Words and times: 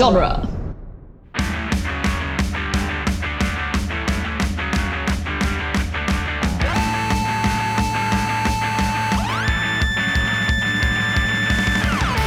genre. 0.00 0.48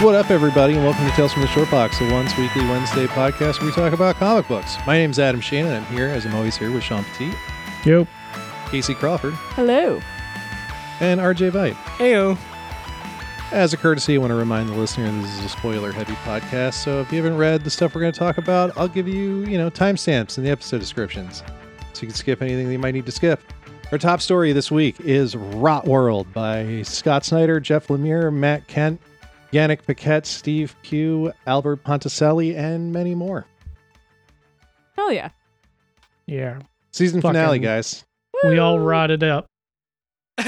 What 0.01 0.15
up, 0.15 0.31
everybody, 0.31 0.73
and 0.73 0.83
welcome 0.83 1.05
to 1.09 1.15
Tales 1.15 1.31
from 1.31 1.43
the 1.43 1.47
Short 1.47 1.71
Box, 1.71 1.97
the 1.97 2.11
once 2.11 2.37
weekly 2.37 2.65
Wednesday 2.65 3.07
podcast 3.07 3.59
where 3.61 3.67
we 3.69 3.71
talk 3.73 3.93
about 3.93 4.17
comic 4.17 4.45
books. 4.49 4.75
My 4.85 4.97
name's 4.97 5.17
Adam 5.17 5.39
Shane, 5.39 5.65
and 5.65 5.73
I'm 5.77 5.85
here, 5.85 6.07
as 6.07 6.25
I'm 6.25 6.35
always 6.35 6.57
here, 6.57 6.69
with 6.71 6.83
Sean 6.83 7.05
Petit, 7.05 7.31
Yep. 7.85 8.09
Casey 8.69 8.95
Crawford, 8.95 9.33
Hello. 9.55 10.01
and 10.99 11.21
RJ 11.21 11.51
Vite. 11.51 11.75
Heyo. 11.97 12.37
As 13.53 13.71
a 13.71 13.77
courtesy, 13.77 14.15
I 14.15 14.17
want 14.17 14.31
to 14.31 14.35
remind 14.35 14.67
the 14.67 14.73
listener 14.73 15.11
this 15.21 15.37
is 15.37 15.45
a 15.45 15.49
spoiler-heavy 15.49 16.13
podcast, 16.25 16.73
so 16.73 17.01
if 17.01 17.11
you 17.11 17.21
haven't 17.21 17.37
read 17.37 17.63
the 17.63 17.69
stuff 17.69 17.93
we're 17.93 18.01
going 18.01 18.11
to 18.11 18.17
talk 18.17 18.39
about, 18.39 18.75
I'll 18.75 18.87
give 18.87 19.07
you, 19.07 19.45
you 19.45 19.59
know, 19.59 19.69
timestamps 19.69 20.39
in 20.39 20.43
the 20.43 20.49
episode 20.49 20.79
descriptions, 20.79 21.43
so 21.93 22.01
you 22.01 22.07
can 22.07 22.15
skip 22.15 22.41
anything 22.41 22.65
that 22.65 22.71
you 22.71 22.79
might 22.79 22.95
need 22.95 23.05
to 23.05 23.11
skip. 23.11 23.39
Our 23.91 23.99
top 23.99 24.21
story 24.21 24.53
this 24.53 24.71
week 24.71 24.99
is 25.01 25.35
Rotworld 25.35 26.33
by 26.33 26.81
Scott 26.81 27.25
Snyder, 27.25 27.59
Jeff 27.59 27.89
Lemire, 27.89 28.33
Matt 28.33 28.67
Kent, 28.67 28.99
Yanick 29.51 29.85
Paquette, 29.85 30.25
Steve 30.25 30.75
Pugh, 30.81 31.31
Albert 31.45 31.83
Ponticelli, 31.83 32.57
and 32.57 32.91
many 32.91 33.13
more. 33.13 33.45
Hell 34.95 35.13
yeah. 35.13 35.29
Yeah. 36.25 36.57
Season 36.91 37.21
finale, 37.21 37.59
guys. 37.59 38.03
We 38.43 38.57
all 38.57 38.79
rotted 38.79 39.23
up. 39.23 39.45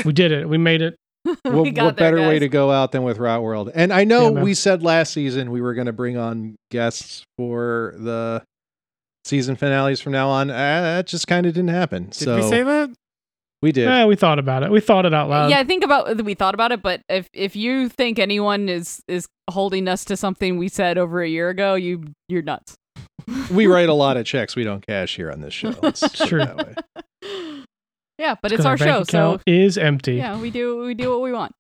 We 0.04 0.12
did 0.12 0.32
it. 0.32 0.49
We 0.49 0.58
made 0.58 0.82
it. 0.82 0.96
What, 1.43 1.63
we 1.63 1.71
what 1.71 1.75
there, 1.75 1.91
better 1.93 2.17
way 2.17 2.39
to 2.39 2.47
go 2.47 2.71
out 2.71 2.91
than 2.91 3.03
with 3.03 3.17
Rotworld? 3.17 3.71
And 3.73 3.91
I 3.91 4.03
know 4.03 4.34
Yeah, 4.34 4.43
we 4.43 4.53
said 4.53 4.84
last 4.84 5.13
season 5.13 5.51
we 5.51 5.61
were 5.61 5.73
going 5.73 5.88
to 5.88 5.93
bring 5.93 6.17
on 6.17 6.55
guests 6.70 7.23
for 7.38 7.95
the 7.98 8.43
season 9.23 9.55
finales 9.55 9.99
from 10.01 10.12
now 10.12 10.29
on. 10.29 10.49
Uh, 10.49 10.54
that 10.54 11.07
just 11.07 11.27
kind 11.27 11.45
of 11.45 11.54
didn't 11.54 11.70
happen. 11.70 12.05
Did 12.05 12.15
so 12.15 12.35
we 12.35 12.41
say 12.43 12.63
that? 12.63 12.91
we 13.62 13.71
did. 13.71 13.87
Eh, 13.87 14.05
we 14.05 14.15
thought 14.15 14.37
about 14.37 14.62
it. 14.62 14.71
We 14.71 14.79
thought 14.79 15.05
it 15.05 15.13
out 15.13 15.29
loud. 15.29 15.49
yeah, 15.49 15.59
I 15.59 15.63
think 15.63 15.84
about 15.84 16.23
we 16.23 16.35
thought 16.35 16.54
about 16.54 16.71
it, 16.71 16.84
but 16.84 17.01
if 17.09 17.27
if 17.34 17.55
you 17.55 17.89
think 17.89 18.20
anyone 18.20 18.70
is 18.70 19.01
is 19.07 19.27
holding 19.49 19.87
us 19.87 20.05
to 20.05 20.17
something 20.17 20.57
we 20.57 20.67
said 20.67 20.98
over 20.99 21.21
a 21.21 21.27
year 21.27 21.49
ago, 21.49 21.73
you 21.73 22.04
you're 22.29 22.43
nuts. 22.43 22.76
we 23.51 23.65
write 23.65 23.89
a 23.89 23.93
lot 24.05 24.17
of 24.17 24.26
checks 24.26 24.55
we 24.55 24.63
don't 24.63 24.85
cash 24.85 25.15
here 25.15 25.32
on 25.32 25.41
this 25.41 25.54
show. 25.54 25.73
Let's 25.82 26.01
put 26.01 26.21
it 26.21 26.27
True. 26.27 26.45
That 28.18 28.24
way. 28.24 28.27
yeah, 28.27 28.35
but 28.41 28.52
it's 28.52 28.66
our 28.66 28.77
show, 28.77 29.04
so 29.04 29.40
is 29.46 29.77
empty. 29.77 30.16
yeah, 30.16 30.40
we 30.40 30.49
do 30.52 30.80
we 30.80 30.94
do 30.94 31.10
what 31.10 31.21
we 31.21 31.32
want. 31.32 31.52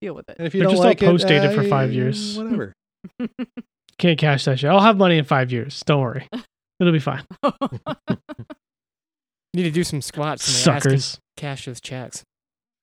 Deal 0.00 0.14
with 0.14 0.28
it. 0.30 0.36
And 0.38 0.46
if 0.46 0.54
you 0.54 0.60
They're 0.60 0.68
don't 0.68 0.72
just 0.76 0.82
all 0.82 0.88
like 0.88 1.02
it, 1.02 1.06
post-dated 1.06 1.54
for 1.54 1.60
uh, 1.60 1.68
five 1.68 1.92
years. 1.92 2.36
Whatever. 2.38 2.72
Can't 3.98 4.18
cash 4.18 4.46
that 4.46 4.58
shit. 4.58 4.70
I'll 4.70 4.80
have 4.80 4.96
money 4.96 5.18
in 5.18 5.24
five 5.26 5.52
years. 5.52 5.82
Don't 5.84 6.00
worry. 6.00 6.26
It'll 6.80 6.92
be 6.92 6.98
fine. 6.98 7.22
Need 9.52 9.64
to 9.64 9.70
do 9.70 9.84
some 9.84 10.00
squats 10.00 10.46
and 10.46 10.54
they 10.54 10.76
ask 10.76 10.84
Suckers. 10.84 11.12
to 11.14 11.20
cash 11.36 11.66
those 11.66 11.80
checks. 11.82 12.22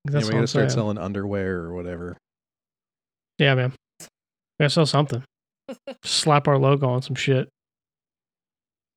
Yeah, 0.06 0.12
That's 0.12 0.28
we 0.28 0.34
gotta 0.34 0.48
start 0.48 0.70
saying. 0.70 0.78
selling 0.78 0.98
underwear 1.00 1.56
or 1.62 1.74
whatever. 1.74 2.18
Yeah, 3.40 3.56
man. 3.56 3.74
We 4.00 4.06
gotta 4.60 4.70
sell 4.70 4.86
something. 4.86 5.24
Slap 6.04 6.48
our 6.48 6.58
logo 6.60 6.88
on 6.88 7.02
some 7.02 7.16
shit. 7.16 7.50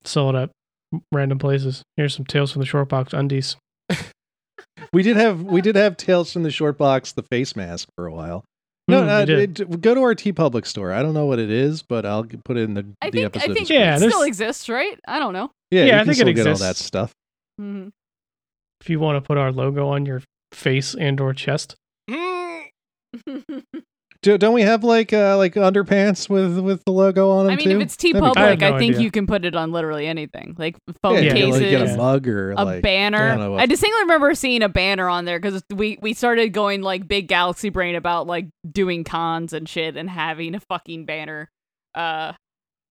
Sell 0.03 0.29
it 0.29 0.35
at 0.35 0.51
random 1.11 1.39
places. 1.39 1.81
Here's 1.97 2.13
some 2.15 2.25
Tales 2.25 2.51
from 2.51 2.59
the 2.59 2.65
Short 2.65 2.87
Box 2.89 3.13
undies. 3.13 3.55
We 4.93 5.03
did 5.03 5.17
have 5.17 5.41
we 5.43 5.61
did 5.61 5.75
have 5.75 5.97
Tales 5.97 6.31
from 6.33 6.43
the 6.43 6.51
Short 6.51 6.77
Box, 6.77 7.11
the 7.11 7.23
face 7.23 7.55
mask 7.55 7.87
for 7.95 8.05
a 8.07 8.11
while. 8.13 8.43
No, 8.87 9.03
Mm, 9.03 9.29
uh, 9.29 9.61
it- 9.63 9.81
go 9.81 9.93
to 9.93 10.01
our 10.01 10.15
TeePublic 10.15 10.65
store. 10.65 10.91
I 10.91 11.01
don't 11.03 11.13
know 11.13 11.25
what 11.27 11.39
it 11.39 11.49
is, 11.51 11.81
but 11.83 12.05
I'll 12.05 12.25
put 12.43 12.57
it 12.57 12.61
in 12.63 12.73
the, 12.73 12.85
I 13.01 13.09
the 13.09 13.17
think 13.19 13.25
episode. 13.27 13.51
I 13.51 13.53
think 13.53 13.69
Yeah, 13.69 13.95
it 13.95 13.99
there's- 13.99 14.13
still 14.13 14.23
exists, 14.23 14.67
right? 14.69 14.99
I 15.07 15.19
don't 15.19 15.33
know. 15.33 15.51
yeah, 15.69 15.85
Yeah, 15.85 15.85
you 15.85 15.91
I 15.93 15.97
can 15.97 16.05
think 16.07 16.09
it 16.09 16.15
still 16.21 16.33
get 16.33 16.47
all 16.47 16.55
that 16.57 16.71
exists. 16.71 16.85
stuff. 16.85 17.11
hmm 17.57 17.89
if 18.81 18.89
you 18.89 18.99
want 18.99 19.15
to 19.17 19.21
put 19.21 19.37
our 19.37 19.51
logo 19.51 19.87
on 19.89 20.05
your 20.07 20.23
face 20.51 20.95
and 20.95 21.21
or 21.21 21.33
chest. 21.35 21.75
Do, 24.23 24.37
don't 24.37 24.53
we 24.53 24.61
have 24.61 24.83
like 24.83 25.13
uh, 25.13 25.35
like 25.37 25.55
underpants 25.55 26.29
with 26.29 26.59
with 26.59 26.83
the 26.85 26.91
logo 26.91 27.31
on 27.31 27.47
them 27.47 27.53
I 27.53 27.55
mean, 27.55 27.69
too? 27.69 27.77
if 27.77 27.81
it's 27.81 27.97
T 27.97 28.13
That'd 28.13 28.23
I 28.23 28.27
have 28.27 28.35
Public, 28.59 28.61
I, 28.61 28.77
think 28.77 28.93
idea. 28.93 29.03
you 29.03 29.09
can 29.09 29.25
put 29.25 29.45
it 29.45 29.55
on 29.55 29.71
literally 29.71 30.05
anything, 30.05 30.55
like 30.59 30.77
phone 31.01 31.15
yeah, 31.15 31.21
Yeah, 31.21 31.33
cases, 31.33 31.61
like 31.61 31.69
get 31.71 31.89
a 31.89 31.97
mug 31.97 32.27
or 32.27 32.51
a 32.51 32.63
like 32.63 32.83
banner. 32.83 33.35
know 33.35 33.51
what- 33.53 33.61
I 33.61 33.65
distinctly 33.65 34.01
remember 34.01 34.35
seeing 34.35 34.61
a 34.61 34.69
banner 34.69 35.09
on 35.09 35.25
there 35.25 35.39
because 35.39 35.63
we 35.73 35.97
we 36.03 36.13
started 36.13 36.49
going 36.53 36.83
like 36.83 37.07
big 37.07 37.27
galaxy 37.27 37.69
brain 37.69 37.95
about 37.95 38.27
like 38.27 38.47
doing 38.71 39.03
cons 39.03 39.53
and 39.53 39.67
shit 39.67 39.97
and 39.97 40.07
having 40.07 40.53
a 40.53 40.59
fucking 40.59 41.05
banner, 41.05 41.49
uh, 41.95 42.33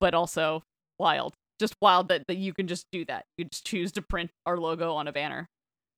but 0.00 0.14
also 0.14 0.64
wild, 0.98 1.34
just 1.60 1.74
wild 1.80 2.08
that, 2.08 2.24
that 2.26 2.38
you 2.38 2.52
can 2.52 2.66
just 2.66 2.86
do 2.90 3.04
that. 3.04 3.24
You 3.38 3.44
just 3.44 3.64
choose 3.64 3.92
to 3.92 4.02
print 4.02 4.30
our 4.46 4.58
logo 4.58 4.94
on 4.94 5.06
a 5.06 5.12
banner. 5.12 5.46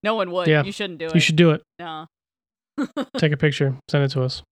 No 0.03 0.14
one 0.14 0.31
would. 0.32 0.47
Yeah. 0.47 0.62
You 0.62 0.72
shouldn't 0.72 0.99
do 0.99 1.06
it. 1.06 1.14
You 1.14 1.20
should 1.20 1.37
do 1.37 1.53
it. 1.53 1.62
No. 1.78 2.06
Take 3.16 3.32
a 3.32 3.37
picture. 3.38 3.76
Send 3.88 4.04
it 4.04 4.09
to 4.10 4.22
us. 4.25 4.43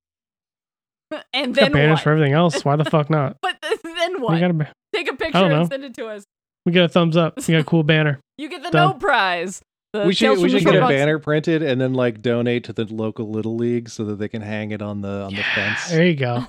and 1.32 1.54
then 1.54 1.72
banners 1.72 1.97
what? 1.97 2.03
for 2.03 2.10
everything 2.12 2.32
else. 2.32 2.65
Why 2.65 2.76
the 2.76 2.84
fuck 2.84 3.10
not? 3.10 3.37
But 3.43 3.56
then 3.82 4.21
what? 4.21 4.34
We 4.34 4.41
got 4.41 4.50
a, 4.50 4.54
ba- 4.54 4.72
Take 4.94 5.10
a 5.10 5.15
picture 5.16 5.38
and 5.38 5.69
send 5.69 5.84
it 5.84 5.94
to 5.94 6.06
us. 6.06 6.25
we 6.66 6.72
get 6.72 6.84
a 6.84 6.88
thumbs 6.88 7.16
up. 7.16 7.37
We 7.37 7.53
got 7.53 7.60
a 7.60 7.65
cool 7.65 7.82
banner. 7.94 8.21
You 8.38 8.48
get 8.48 8.62
the 8.62 8.71
Done. 8.71 8.88
no 8.91 8.94
prize. 8.94 9.60
The 9.93 10.04
we 10.06 10.15
should 10.15 10.38
we 10.38 10.48
should 10.48 10.65
get 10.65 10.76
a 10.76 10.81
Box- 10.81 10.93
banner 10.93 11.19
printed 11.19 11.62
and 11.62 11.81
then 11.81 11.94
like 11.94 12.22
donate 12.22 12.65
to 12.65 12.72
the 12.72 12.84
local 12.84 13.28
little 13.31 13.56
league 13.56 13.88
so 13.88 14.04
that 14.04 14.16
they 14.21 14.28
can 14.28 14.41
hang 14.43 14.71
it 14.71 14.81
on 14.82 15.00
the 15.00 15.22
on 15.25 15.34
the 15.34 15.43
fence. 15.54 15.91
There 15.91 16.06
you 16.06 16.15
go. 16.15 16.47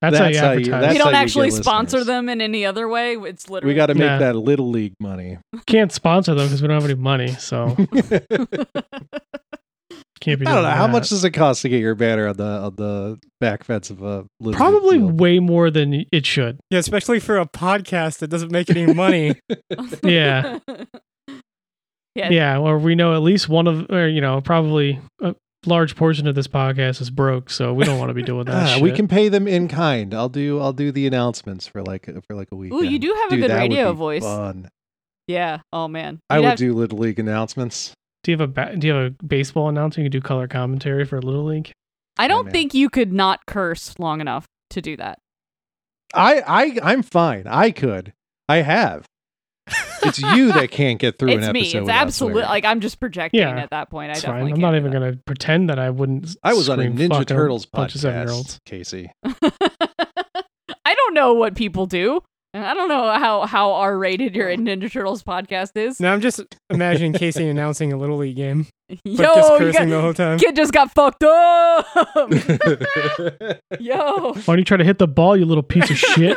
That's, 0.00 0.18
how 0.18 0.24
That's 0.24 0.34
you 0.34 0.40
how 0.40 0.52
you- 0.52 0.58
advertise. 0.58 0.80
that's 0.80 0.92
we 0.94 0.98
don't 0.98 1.14
actually 1.14 1.50
sponsor 1.52 1.98
listeners. 1.98 2.06
them 2.06 2.28
in 2.28 2.40
any 2.40 2.64
other 2.66 2.88
way. 2.88 3.14
It's 3.14 3.48
literally 3.50 3.72
We 3.72 3.76
got 3.76 3.86
to 3.86 3.94
make 3.94 4.06
Nah. 4.08 4.18
that 4.18 4.34
little 4.36 4.68
league 4.70 4.94
money. 5.00 5.38
Can't 5.66 5.92
sponsor 5.92 6.34
them 6.34 6.46
because 6.48 6.60
we 6.62 6.66
don't 6.68 6.80
have 6.80 6.90
any 6.90 6.98
money. 6.98 7.28
So 7.28 7.76
can't 10.22 10.40
be. 10.40 10.46
I 10.46 10.50
don't 10.54 10.62
doing 10.62 10.70
know 10.70 10.76
how 10.76 10.86
that. 10.86 10.92
much 10.92 11.08
does 11.10 11.22
it 11.24 11.32
cost 11.32 11.60
to 11.62 11.68
get 11.68 11.80
your 11.80 11.94
banner 11.94 12.28
on 12.28 12.36
the 12.38 12.44
on 12.44 12.74
the 12.76 13.20
back 13.40 13.64
fence 13.64 13.90
of 13.90 14.00
a 14.02 14.24
little 14.40 14.56
Probably 14.56 14.96
field? 14.98 15.20
way 15.20 15.38
more 15.38 15.70
than 15.70 16.06
it 16.10 16.24
should. 16.24 16.58
Yeah, 16.70 16.78
especially 16.78 17.20
for 17.20 17.38
a 17.38 17.46
podcast 17.46 18.18
that 18.20 18.28
doesn't 18.28 18.50
make 18.50 18.70
any 18.70 18.92
money. 18.94 19.34
Yeah. 20.02 20.58
Yeah. 22.14 22.28
Yeah, 22.28 22.58
or 22.58 22.78
we 22.78 22.94
know 22.94 23.14
at 23.14 23.22
least 23.22 23.48
one 23.48 23.66
of, 23.66 23.86
or 23.90 24.06
you 24.06 24.20
know, 24.20 24.42
probably 24.42 25.00
a 25.22 25.34
large 25.64 25.96
portion 25.96 26.26
of 26.26 26.34
this 26.34 26.46
podcast 26.46 27.00
is 27.00 27.08
broke, 27.08 27.48
so 27.48 27.72
we 27.72 27.84
don't 27.86 27.98
want 27.98 28.10
to 28.10 28.14
be 28.14 28.22
doing 28.22 28.44
that. 28.44 28.76
Ah, 28.78 28.82
we 28.82 28.92
can 28.92 29.08
pay 29.08 29.30
them 29.30 29.48
in 29.48 29.66
kind. 29.66 30.12
I'll 30.12 30.28
do 30.28 30.60
I'll 30.60 30.74
do 30.74 30.92
the 30.92 31.06
announcements 31.06 31.66
for 31.66 31.82
like 31.82 32.04
for 32.26 32.34
like 32.36 32.48
a 32.52 32.54
week. 32.54 32.70
Ooh, 32.74 32.84
you 32.84 32.98
do 32.98 33.14
have 33.22 33.32
a 33.32 33.36
good 33.40 33.50
radio 33.50 33.94
voice. 33.94 34.22
Fun. 34.22 34.68
Yeah. 35.26 35.60
Oh 35.72 35.88
man. 35.88 36.18
I 36.28 36.36
You'd 36.36 36.40
would 36.42 36.48
have- 36.50 36.58
do 36.58 36.74
little 36.74 36.98
league 36.98 37.18
announcements. 37.18 37.94
Do 38.24 38.30
you 38.30 38.38
have 38.38 38.48
a 38.48 38.52
ba- 38.52 38.76
do 38.76 38.86
you 38.86 38.92
have 38.94 39.12
a 39.20 39.24
baseball 39.24 39.68
announcer? 39.68 40.00
You 40.00 40.04
can 40.06 40.12
do 40.12 40.20
color 40.20 40.46
commentary 40.48 41.04
for 41.04 41.16
a 41.16 41.20
Little 41.20 41.44
League. 41.44 41.72
I 42.18 42.28
don't 42.28 42.44
man. 42.46 42.52
think 42.52 42.74
you 42.74 42.88
could 42.90 43.12
not 43.12 43.46
curse 43.46 43.98
long 43.98 44.20
enough 44.20 44.46
to 44.70 44.80
do 44.82 44.96
that. 44.98 45.18
I 46.14 46.40
I 46.46 46.78
I'm 46.82 47.02
fine. 47.02 47.44
I 47.46 47.70
could. 47.70 48.12
I 48.48 48.56
have. 48.58 49.06
It's 50.02 50.18
you 50.20 50.52
that 50.52 50.70
can't 50.72 50.98
get 50.98 51.18
through 51.18 51.32
an 51.32 51.44
episode. 51.44 51.48
it's 51.48 51.48
an 51.48 51.52
me. 51.54 51.60
episode. 51.60 51.82
It's 51.82 51.90
absolutely 51.90 52.42
like 52.42 52.64
I'm 52.64 52.80
just 52.80 53.00
projecting 53.00 53.40
Yeah, 53.40 53.56
at 53.56 53.70
that 53.70 53.88
point. 53.90 54.10
I 54.10 54.12
It's 54.12 54.22
definitely 54.22 54.50
fine. 54.52 54.58
I'm 54.58 54.60
not 54.60 54.76
even 54.76 54.92
gonna 54.92 55.16
pretend 55.26 55.70
that 55.70 55.78
I 55.78 55.90
wouldn't. 55.90 56.36
I 56.42 56.52
was 56.54 56.68
on 56.68 56.80
a 56.80 56.84
Ninja 56.84 57.24
Turtles 57.26 57.66
bunch 57.66 57.94
of 57.94 58.00
seven 58.02 58.26
year 58.26 58.34
olds. 58.34 58.58
podcast, 58.58 58.64
Casey. 58.66 59.10
I 60.84 60.94
don't 60.94 61.14
know 61.14 61.32
what 61.34 61.54
people 61.54 61.86
do. 61.86 62.20
And 62.54 62.66
I 62.66 62.74
don't 62.74 62.88
know 62.88 63.10
how 63.12 63.46
how 63.46 63.72
R 63.72 63.96
rated 63.96 64.34
your 64.34 64.50
oh. 64.50 64.56
Ninja 64.56 64.92
Turtles 64.92 65.22
podcast 65.22 65.70
is. 65.74 65.98
now 65.98 66.12
I'm 66.12 66.20
just 66.20 66.42
imagining 66.68 67.14
Casey 67.14 67.48
announcing 67.48 67.94
a 67.94 67.96
little 67.96 68.18
league 68.18 68.36
game, 68.36 68.66
but 68.88 68.98
Yo, 69.04 69.22
just 69.22 69.48
cursing 69.58 69.88
got, 69.88 69.96
the 69.96 70.00
whole 70.02 70.12
time. 70.14 70.38
kid 70.38 70.54
just 70.54 70.72
got 70.72 70.92
fucked 70.92 71.24
up. 71.24 71.86
Yo. 73.80 74.32
Why 74.34 74.42
don't 74.44 74.58
you 74.58 74.64
try 74.64 74.76
to 74.76 74.84
hit 74.84 74.98
the 74.98 75.08
ball, 75.08 75.34
you 75.34 75.46
little 75.46 75.62
piece 75.62 75.90
of 75.90 75.96
shit? 75.96 76.36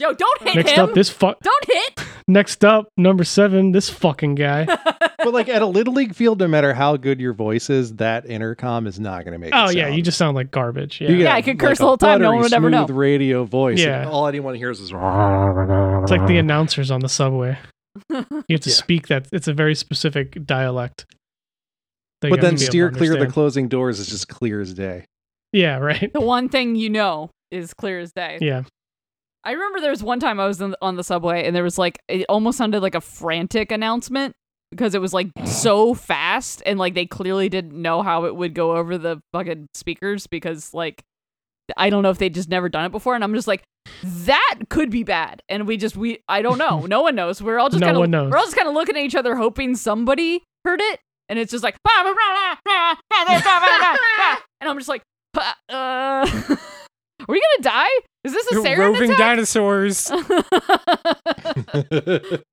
Yo, 0.00 0.14
don't 0.14 0.42
hit 0.42 0.56
Next 0.56 0.70
him. 0.70 0.84
up, 0.86 0.94
this 0.94 1.10
fuck. 1.10 1.38
Don't 1.40 1.64
hit. 1.66 2.00
Next 2.26 2.64
up, 2.64 2.88
number 2.96 3.22
seven, 3.22 3.72
this 3.72 3.90
fucking 3.90 4.34
guy. 4.34 4.64
but 5.18 5.32
like 5.34 5.48
at 5.50 5.60
a 5.60 5.66
little 5.66 5.92
league 5.92 6.14
field, 6.14 6.38
no 6.38 6.48
matter 6.48 6.72
how 6.72 6.96
good 6.96 7.20
your 7.20 7.34
voice 7.34 7.68
is, 7.68 7.96
that 7.96 8.24
intercom 8.24 8.86
is 8.86 8.98
not 8.98 9.24
going 9.24 9.32
to 9.32 9.38
make. 9.38 9.52
Oh 9.54 9.68
it 9.68 9.76
yeah, 9.76 9.84
sound. 9.84 9.96
you 9.96 10.02
just 10.02 10.16
sound 10.16 10.36
like 10.36 10.50
garbage. 10.50 11.00
Yeah. 11.00 11.10
You 11.10 11.16
Yeah, 11.16 11.34
I 11.34 11.42
could 11.42 11.58
curse 11.58 11.70
like 11.70 11.78
the 11.78 11.84
whole 11.84 11.94
a 11.94 11.98
time, 11.98 12.22
no 12.22 12.30
one 12.30 12.38
buttery, 12.38 12.42
would 12.44 12.52
ever 12.54 12.70
know. 12.70 12.86
smooth 12.86 12.96
Radio 12.96 13.44
voice. 13.44 13.78
Yeah. 13.78 14.00
and 14.02 14.10
all 14.10 14.26
anyone 14.26 14.54
hears 14.54 14.80
is. 14.80 14.90
It's 14.90 16.10
like 16.10 16.26
the 16.26 16.38
announcers 16.38 16.90
on 16.90 17.00
the 17.00 17.08
subway. 17.08 17.58
You 18.10 18.16
have 18.54 18.60
to 18.60 18.70
Yeah. 18.70 18.74
speak 18.74 19.08
that. 19.08 19.26
It's 19.32 19.48
a 19.48 19.52
very 19.52 19.74
specific 19.74 20.46
dialect. 20.46 21.04
But 22.20 22.40
then 22.40 22.54
to 22.56 22.56
be 22.56 22.62
able 22.64 22.70
steer 22.70 22.90
to 22.90 22.96
clear 22.96 23.16
the 23.16 23.26
closing 23.26 23.68
doors 23.68 23.98
is 23.98 24.06
just 24.06 24.28
clear 24.28 24.60
as 24.60 24.72
day. 24.74 25.04
Yeah, 25.52 25.78
right. 25.78 26.12
the 26.12 26.20
one 26.20 26.48
thing 26.48 26.76
you 26.76 26.88
know 26.90 27.30
is 27.50 27.74
clear 27.74 27.98
as 27.98 28.12
day. 28.12 28.38
Yeah. 28.40 28.62
I 29.44 29.52
remember 29.52 29.80
there 29.80 29.90
was 29.90 30.02
one 30.02 30.20
time 30.20 30.38
I 30.38 30.46
was 30.46 30.60
in, 30.60 30.74
on 30.82 30.96
the 30.96 31.04
subway 31.04 31.46
and 31.46 31.56
there 31.56 31.62
was 31.62 31.78
like 31.78 31.98
it 32.08 32.26
almost 32.28 32.58
sounded 32.58 32.80
like 32.80 32.94
a 32.94 33.00
frantic 33.00 33.72
announcement 33.72 34.34
because 34.70 34.94
it 34.94 35.00
was 35.00 35.14
like 35.14 35.28
so 35.46 35.94
fast 35.94 36.62
and 36.66 36.78
like 36.78 36.94
they 36.94 37.06
clearly 37.06 37.48
didn't 37.48 37.80
know 37.80 38.02
how 38.02 38.26
it 38.26 38.36
would 38.36 38.54
go 38.54 38.76
over 38.76 38.98
the 38.98 39.20
fucking 39.32 39.66
speakers 39.74 40.26
because 40.26 40.74
like 40.74 41.02
I 41.76 41.90
don't 41.90 42.02
know 42.02 42.10
if 42.10 42.18
they 42.18 42.28
just 42.30 42.48
never 42.48 42.68
done 42.68 42.84
it 42.84 42.90
before, 42.92 43.14
and 43.14 43.22
I'm 43.22 43.32
just 43.32 43.46
like, 43.46 43.62
that 44.02 44.56
could 44.70 44.90
be 44.90 45.04
bad. 45.04 45.40
And 45.48 45.68
we 45.68 45.76
just 45.76 45.96
we 45.96 46.18
I 46.28 46.42
don't 46.42 46.58
know. 46.58 46.80
No 46.88 47.02
one 47.02 47.14
knows. 47.14 47.40
We're 47.40 47.58
all 47.58 47.68
just 47.68 47.80
No 47.80 47.86
kind 47.86 47.96
of 47.96 48.00
one 48.00 48.10
knows. 48.10 48.30
we're 48.30 48.38
all 48.38 48.44
just 48.44 48.56
kind 48.56 48.68
of 48.68 48.74
looking 48.74 48.96
at 48.96 49.04
each 49.04 49.14
other, 49.14 49.36
hoping 49.36 49.76
somebody 49.76 50.42
heard 50.64 50.80
it, 50.80 51.00
and 51.28 51.38
it's 51.38 51.52
just 51.52 51.62
like, 51.64 51.76
and 51.86 52.16
I'm 54.68 54.76
just 54.78 54.88
like, 54.88 55.02
uh, 55.36 55.52
are 55.70 56.24
we 57.28 57.40
gonna 57.40 57.62
die? 57.62 57.88
Is 58.24 58.32
this 58.34 58.52
a 58.52 58.60
They're 58.60 58.78
roving 58.78 59.12
attack? 59.12 59.18
dinosaurs. 59.18 60.10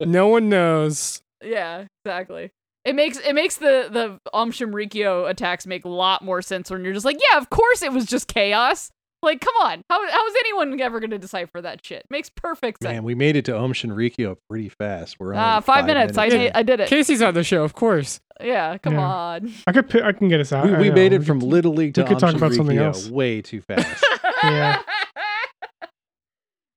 no 0.00 0.28
one 0.28 0.48
knows. 0.48 1.22
Yeah, 1.44 1.84
exactly. 2.04 2.50
It 2.84 2.94
makes 2.94 3.18
it 3.18 3.34
makes 3.34 3.56
the 3.56 3.88
the 3.90 4.18
Aum 4.32 4.50
Shinrikyo 4.50 5.28
attacks 5.28 5.66
make 5.66 5.84
a 5.84 5.88
lot 5.90 6.24
more 6.24 6.40
sense 6.42 6.70
when 6.70 6.84
you're 6.84 6.94
just 6.94 7.04
like, 7.04 7.18
yeah, 7.32 7.38
of 7.38 7.50
course 7.50 7.82
it 7.82 7.92
was 7.92 8.06
just 8.06 8.28
chaos. 8.28 8.90
Like, 9.20 9.40
come 9.40 9.54
on, 9.60 9.82
how 9.90 10.10
how 10.10 10.26
is 10.28 10.34
anyone 10.40 10.80
ever 10.80 11.00
gonna 11.00 11.18
decipher 11.18 11.60
that 11.60 11.84
shit? 11.84 12.04
Makes 12.08 12.30
perfect 12.30 12.82
sense. 12.82 12.92
Man, 12.94 13.04
we 13.04 13.14
made 13.14 13.36
it 13.36 13.44
to 13.46 13.58
Aum 13.58 13.72
Shinrikyo 13.72 14.36
pretty 14.48 14.68
fast. 14.70 15.16
We're 15.18 15.34
only 15.34 15.38
Ah, 15.40 15.60
five, 15.60 15.84
minutes. 15.86 16.16
I 16.16 16.28
did 16.28 16.52
I 16.54 16.62
did 16.62 16.80
it. 16.80 16.88
Casey's 16.88 17.20
on 17.20 17.34
the 17.34 17.42
show, 17.44 17.64
of 17.64 17.74
course. 17.74 18.20
Yeah, 18.40 18.78
come 18.78 18.94
Yeah. 18.94 19.00
on. 19.06 19.52
I 19.66 19.72
could 19.72 20.02
I 20.02 20.12
can 20.12 20.28
get 20.28 20.40
us 20.40 20.52
out. 20.52 20.66
We, 20.66 20.74
we 20.76 20.90
made 20.92 21.12
it 21.12 21.18
we 21.20 21.24
from 21.26 21.40
could- 21.40 21.48
Little 21.48 21.74
League 21.74 21.94
to 21.94 22.02
we 22.02 22.06
could 22.06 22.14
Om 22.14 22.20
talk 22.20 22.34
about 22.36 22.54
something 22.54 22.78
else. 22.78 23.08
way 23.10 23.42
too 23.42 23.60
fast. 23.60 24.02
Yeah. 24.44 24.80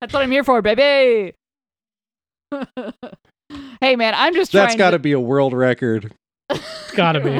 That's 0.01 0.13
what 0.13 0.23
I'm 0.23 0.31
here 0.31 0.43
for, 0.43 0.61
baby. 0.61 1.33
hey 3.81 3.95
man, 3.95 4.13
I'm 4.15 4.33
just 4.33 4.51
That's 4.51 4.73
trying 4.73 4.77
got 4.77 4.91
to 4.91 4.97
to 4.97 4.99
be 4.99 5.11
a 5.13 5.19
world 5.19 5.53
record. 5.53 6.13
Gotta 6.95 7.21
be. 7.21 7.39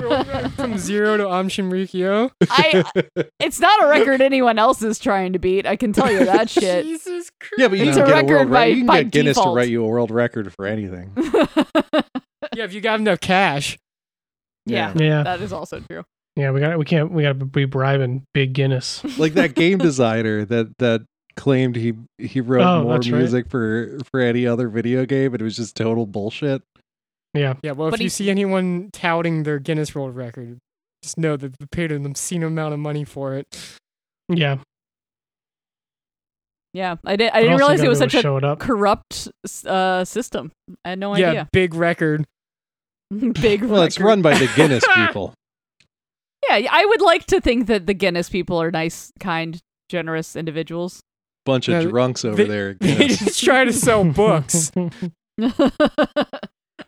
From 0.56 0.78
zero 0.78 1.18
to 1.18 1.28
Aum 1.28 1.50
Shinrikyo. 1.50 2.31
I 2.50 2.84
it's 3.40 3.60
not 3.60 3.84
a 3.84 3.88
record 3.88 4.22
anyone 4.22 4.58
else 4.58 4.81
is 4.81 5.00
trying 5.00 5.34
to 5.34 5.40
beat. 5.40 5.66
I 5.66 5.75
can 5.75 5.92
tell 5.92 6.10
you 6.10 6.24
that 6.25 6.50
shit. 6.50 6.86
Jesus 6.86 7.30
Christ. 7.40 7.54
Yeah, 7.58 7.68
but 7.68 7.78
you 7.80 7.86
It's 7.90 7.98
can 7.98 8.06
a 8.06 8.08
get 8.08 8.13
a 8.13 8.16
record 8.22 8.30
world 8.36 8.52
by- 8.52 8.60
record. 8.68 8.69
You 8.69 8.75
can 8.78 8.86
by 8.88 9.04
get 9.04 9.12
Guinness 9.12 9.36
default. 9.38 9.56
to 9.56 9.57
write 9.57 9.69
you 9.69 9.84
a 9.84 9.88
world 9.88 10.12
record 10.12 10.54
for 10.54 10.66
anything. 10.66 11.12
Yeah, 12.56 12.64
if 12.66 12.74
you 12.74 12.80
got 12.81 13.00
enough 13.00 13.19
cash. 13.19 13.78
yeah, 14.66 14.94
Yeah. 14.96 15.24
that 15.24 15.42
is 15.42 15.52
also 15.52 15.81
true. 15.90 16.04
Yeah, 16.38 16.52
we 16.52 16.62
got 16.62 16.78
we 16.80 16.86
can't 16.86 17.12
we 17.12 17.24
got 17.24 17.38
to 17.40 17.46
be 17.46 17.66
bribing 17.66 18.24
Big 18.34 18.54
Guinness. 18.54 19.04
like 19.18 19.34
that 19.34 19.56
game 19.56 19.78
designer 19.80 20.46
that 20.46 20.78
that 20.78 21.02
claimed 21.42 21.76
he 21.76 21.94
he 22.20 22.40
wrote 22.40 22.62
Oh, 22.64 22.84
more 22.84 22.94
that's 22.94 23.10
right. 23.10 23.18
music 23.18 23.50
for 23.50 23.98
for 24.12 24.20
any 24.20 24.46
other 24.46 24.70
video 24.70 25.06
game, 25.08 25.34
and 25.34 25.42
it 25.42 25.44
was 25.44 25.58
just 25.58 25.76
total 25.76 26.06
bullshit. 26.06 26.62
Yeah. 27.34 27.56
Yeah, 27.64 27.72
well, 27.72 27.88
if 27.88 27.92
But 27.94 28.02
you 28.02 28.10
see 28.10 28.30
anyone 28.30 28.90
touting 28.94 29.44
their 29.44 29.58
Guinness 29.58 29.96
World 29.96 30.16
Record, 30.16 30.60
just 31.02 31.18
know 31.18 31.36
that 31.38 31.58
they 31.58 31.66
paid 31.72 31.92
an 31.92 32.06
obscene 32.06 32.44
amount 32.44 32.74
of 32.74 32.80
money 32.80 33.04
for 33.06 33.36
it. 33.36 33.46
Yeah. 34.30 34.58
Yeah, 36.74 36.96
I 37.06 37.16
did. 37.16 37.30
I 37.32 37.34
But 37.34 37.40
didn't 37.42 37.58
realize 37.58 37.82
it 37.82 37.90
was 37.90 37.98
such 38.00 38.14
a 38.16 38.34
up. 38.34 38.60
corrupt 38.60 39.28
uh, 39.66 40.06
system. 40.06 40.52
I 40.86 40.90
had 40.90 41.00
no 41.00 41.16
yeah, 41.16 41.30
idea. 41.30 41.50
big 41.52 41.74
record. 41.74 42.26
Big. 43.12 43.64
Well, 43.64 43.82
it's 43.84 44.00
run 44.00 44.22
by 44.22 44.38
the 44.38 44.50
Guinness 44.56 44.86
people. 44.96 45.34
Yeah, 46.50 46.66
I 46.72 46.86
would 46.86 47.02
like 47.02 47.26
to 47.28 47.42
think 47.42 47.68
that 47.68 47.86
the 47.88 47.94
Guinness 47.94 48.30
people 48.30 48.62
are 48.62 48.72
nice, 48.72 49.12
kind, 49.20 49.60
generous 49.90 50.36
individuals. 50.38 51.02
Bunch 51.46 51.68
of 51.68 51.84
Yeah, 51.84 51.90
drunks 51.90 52.24
over 52.26 52.36
they- 52.36 52.46
there. 52.50 52.74
They 52.80 53.08
just 53.08 53.44
try 53.44 53.64
to 53.66 53.74
sell 53.74 54.04
books. 54.04 54.72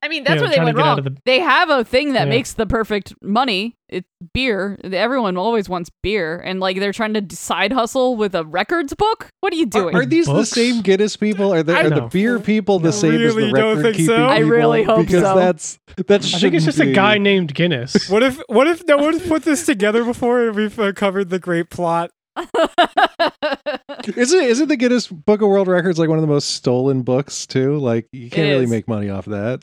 I 0.02 0.10
mean, 0.10 0.24
that's 0.26 0.42
Yeah, 0.42 0.48
where 0.48 0.56
they 0.58 0.64
went 0.64 0.78
wrong. 0.78 1.02
the- 1.04 1.18
They 1.24 1.40
have 1.40 1.70
a 1.70 1.84
thing 1.86 2.14
that 2.14 2.24
Yeah. 2.26 2.30
makes 2.30 2.54
the 2.54 2.66
perfect 2.66 3.14
money. 3.22 3.78
It's 3.88 4.08
beer. 4.34 4.78
Everyone 4.84 5.38
always 5.38 5.70
wants 5.70 5.90
beer, 6.02 6.42
and 6.44 6.60
like 6.60 6.80
they're 6.80 6.92
trying 6.92 7.14
to 7.14 7.36
side 7.36 7.72
hustle 7.72 8.16
with 8.18 8.34
a 8.36 8.44
records 8.44 8.94
book. 8.96 9.30
What 9.42 9.54
are 9.54 9.56
you 9.56 9.68
doing? 9.68 9.96
Are, 9.96 10.02
are 10.02 10.06
these 10.06 10.26
Books? 10.26 10.50
the 10.50 10.56
same 10.56 10.82
Guinness 10.82 11.16
people? 11.16 11.54
Are, 11.54 11.62
the, 11.64 11.78
I 11.78 11.84
are 11.86 11.90
the 11.92 12.02
beer 12.12 12.40
people 12.40 12.80
the 12.80 12.88
I 12.90 12.92
same 12.92 13.14
as 13.14 13.36
really 13.36 13.52
the 13.52 13.58
don't 13.58 13.78
record 13.78 13.84
think 13.84 13.96
keeping 13.98 14.06
so. 14.08 14.16
people? 14.18 14.30
I 14.32 14.40
really 14.40 14.84
hope 14.84 15.06
because 15.06 15.22
so. 15.22 15.36
that's 15.36 15.80
that 15.96 16.00
I 16.00 16.02
think 16.02 16.24
it's 16.24 16.28
shouldn't 16.40 16.64
just 16.64 16.80
a 16.80 16.92
guy 16.92 17.18
named 17.20 17.54
Guinness. 17.54 18.10
What 18.10 18.24
if 18.24 18.42
what 18.48 18.68
if 18.68 18.86
no 18.88 18.98
one's 18.98 19.26
put 19.26 19.44
this 19.44 19.66
together 19.66 20.04
before 20.04 20.48
and 20.48 20.56
we've 20.56 20.78
uh, 20.80 20.92
covered 20.94 21.30
the 21.30 21.40
great 21.40 21.70
plot? 21.70 22.10
Isn't 24.18 24.44
isn't 24.44 24.68
the 24.68 24.76
Guinness 24.76 25.08
Book 25.08 25.42
of 25.42 25.48
World 25.48 25.68
Records 25.68 25.98
like 25.98 26.10
one 26.10 26.18
of 26.18 26.22
the 26.22 26.28
most 26.28 26.52
stolen 26.52 27.04
books 27.04 27.46
too? 27.48 27.78
Like 27.78 28.08
you 28.12 28.30
can't 28.30 28.50
really 28.50 28.66
make 28.66 28.88
money 28.88 29.10
off 29.10 29.26
that. 29.26 29.62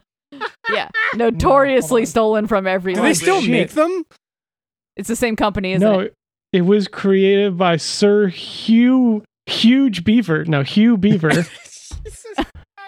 yeah, 0.70 0.88
notoriously 1.14 2.02
on. 2.02 2.06
stolen 2.06 2.46
from 2.46 2.66
every. 2.66 2.94
Do 2.94 3.02
they 3.02 3.14
still 3.14 3.40
shit. 3.40 3.50
make 3.50 3.70
them? 3.70 4.04
It's 4.96 5.08
the 5.08 5.16
same 5.16 5.36
company, 5.36 5.72
isn't 5.72 5.88
no, 5.88 6.00
it? 6.00 6.14
it 6.52 6.62
was 6.62 6.86
created 6.86 7.56
by 7.56 7.76
Sir 7.76 8.28
Hugh 8.28 9.24
Huge 9.46 10.04
Beaver. 10.04 10.44
No, 10.44 10.62
Hugh 10.62 10.96
Beaver, 10.96 11.44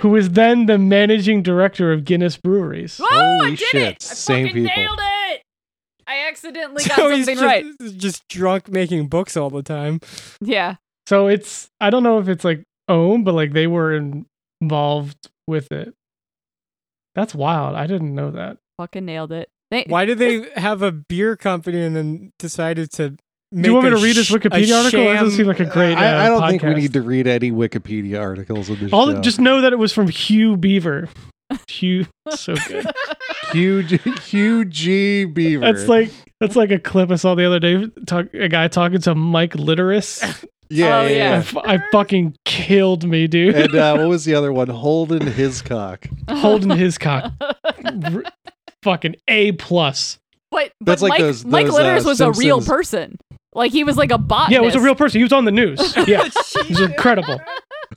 who 0.01 0.11
was 0.11 0.31
then 0.31 0.67
the 0.67 0.79
managing 0.79 1.43
director 1.43 1.93
of 1.93 2.05
Guinness 2.05 2.37
Breweries. 2.37 3.01
Oh, 3.03 3.07
I 3.11 3.39
Holy 3.39 3.51
did 3.51 3.59
shit, 3.59 3.83
it! 3.83 4.09
I 4.09 4.15
same 4.15 4.47
people. 4.49 4.63
nailed 4.63 5.01
it! 5.01 5.43
I 6.11 6.27
accidentally 6.27 6.83
got 6.89 6.97
so 6.97 7.11
something 7.11 7.37
just, 7.37 7.45
right. 7.45 7.65
just 7.97 8.29
drunk 8.29 8.69
making 8.69 9.07
books 9.07 9.37
all 9.37 9.49
the 9.49 9.63
time. 9.63 10.01
Yeah. 10.41 10.77
So 11.07 11.29
it's 11.29 11.71
I 11.81 11.91
don't 11.91 12.03
know 12.03 12.19
if 12.19 12.29
it's 12.29 12.45
like 12.45 12.65
owned, 12.89 13.25
but 13.25 13.35
like 13.35 13.53
they 13.53 13.69
were 13.69 13.95
involved 14.61 15.31
with 15.47 15.71
it. 15.71 15.95
That's 17.15 17.35
wild. 17.35 17.77
I 17.77 17.87
didn't 17.87 18.15
know 18.15 18.33
that. 18.33 18.59
Fucking 18.77 19.05
nailed 19.05 19.31
it. 19.31 19.51
They, 19.71 19.85
Why 19.87 20.05
did 20.05 20.19
they 20.19 20.49
have 20.57 20.83
a 20.83 20.91
beer 20.91 21.37
company 21.37 21.81
and 21.81 21.95
then 21.95 22.33
decided 22.39 22.91
to? 22.93 23.17
Make 23.53 23.65
Do 23.65 23.69
you 23.71 23.75
want 23.75 23.85
me 23.87 23.91
to 23.91 23.97
read 23.97 24.15
this 24.17 24.27
sh- 24.27 24.31
a 24.31 24.39
Wikipedia 24.39 24.77
article? 24.85 25.05
That 25.07 25.15
doesn't 25.23 25.37
seem 25.37 25.47
like 25.47 25.59
a 25.61 25.65
great. 25.65 25.97
I, 25.97 26.27
I 26.27 26.31
uh, 26.31 26.39
don't 26.39 26.49
think 26.51 26.63
we 26.63 26.75
need 26.75 26.93
to 26.93 27.03
read 27.03 27.27
any 27.27 27.51
Wikipedia 27.51 28.21
articles 28.21 28.69
in 28.71 28.79
this 28.79 28.93
All 28.93 29.11
show. 29.11 29.21
just 29.21 29.41
know 29.41 29.61
that 29.63 29.73
it 29.73 29.77
was 29.79 29.93
from 29.93 30.09
Hugh 30.09 30.57
Beaver. 30.57 31.09
Hugh, 31.69 32.07
so 32.31 32.55
good. 32.69 32.87
huge, 33.53 34.01
huge 34.29 34.85
Beaver. 35.35 35.65
That's 35.65 35.89
like 35.89 36.13
that's 36.39 36.55
like 36.55 36.71
a 36.71 36.79
clip 36.79 37.11
I 37.11 37.17
saw 37.17 37.35
the 37.35 37.45
other 37.45 37.59
day. 37.59 37.89
Talk, 38.07 38.33
a 38.35 38.49
guy 38.49 38.69
talking 38.69 39.01
to 39.01 39.17
Mike 39.17 39.55
Litteris. 39.55 40.23
yeah, 40.71 41.01
Oh, 41.01 41.03
yeah. 41.03 41.07
I, 41.07 41.09
yeah. 41.11 41.33
f- 41.39 41.57
I 41.57 41.79
fucking 41.91 42.37
killed 42.45 43.03
me, 43.03 43.27
dude. 43.27 43.57
And 43.57 43.75
uh, 43.75 43.97
what 43.97 44.09
was 44.09 44.25
the 44.27 44.35
other 44.37 44.53
one? 44.53 44.69
Holding 44.69 45.27
his 45.27 45.61
cock. 45.61 46.07
Holding 46.29 46.71
his 46.79 46.99
cock. 46.99 47.33
R- 47.41 48.23
fucking 48.85 49.17
A 49.27 49.51
plus. 49.51 50.21
But, 50.53 50.73
but 50.81 50.87
That's 50.87 51.03
like 51.03 51.11
Mike, 51.11 51.21
those- 51.21 51.45
Mike 51.45 51.67
those, 51.67 51.75
uh, 51.75 51.79
Litters 51.79 52.05
was 52.05 52.21
a 52.21 52.31
real 52.33 52.61
person. 52.61 53.19
Like 53.53 53.73
he 53.73 53.83
was 53.85 53.97
like 53.97 54.11
a 54.13 54.19
bot. 54.19 54.51
Yeah, 54.51 54.59
it 54.59 54.65
was 54.65 54.75
a 54.77 54.81
real 54.81 54.95
person. 54.95 55.19
He 55.19 55.25
was 55.25 55.33
on 55.33 55.45
the 55.45 55.51
news. 55.51 55.79
Yeah, 56.07 56.25
it 56.27 56.69
was 56.69 56.81
incredible. 56.81 57.35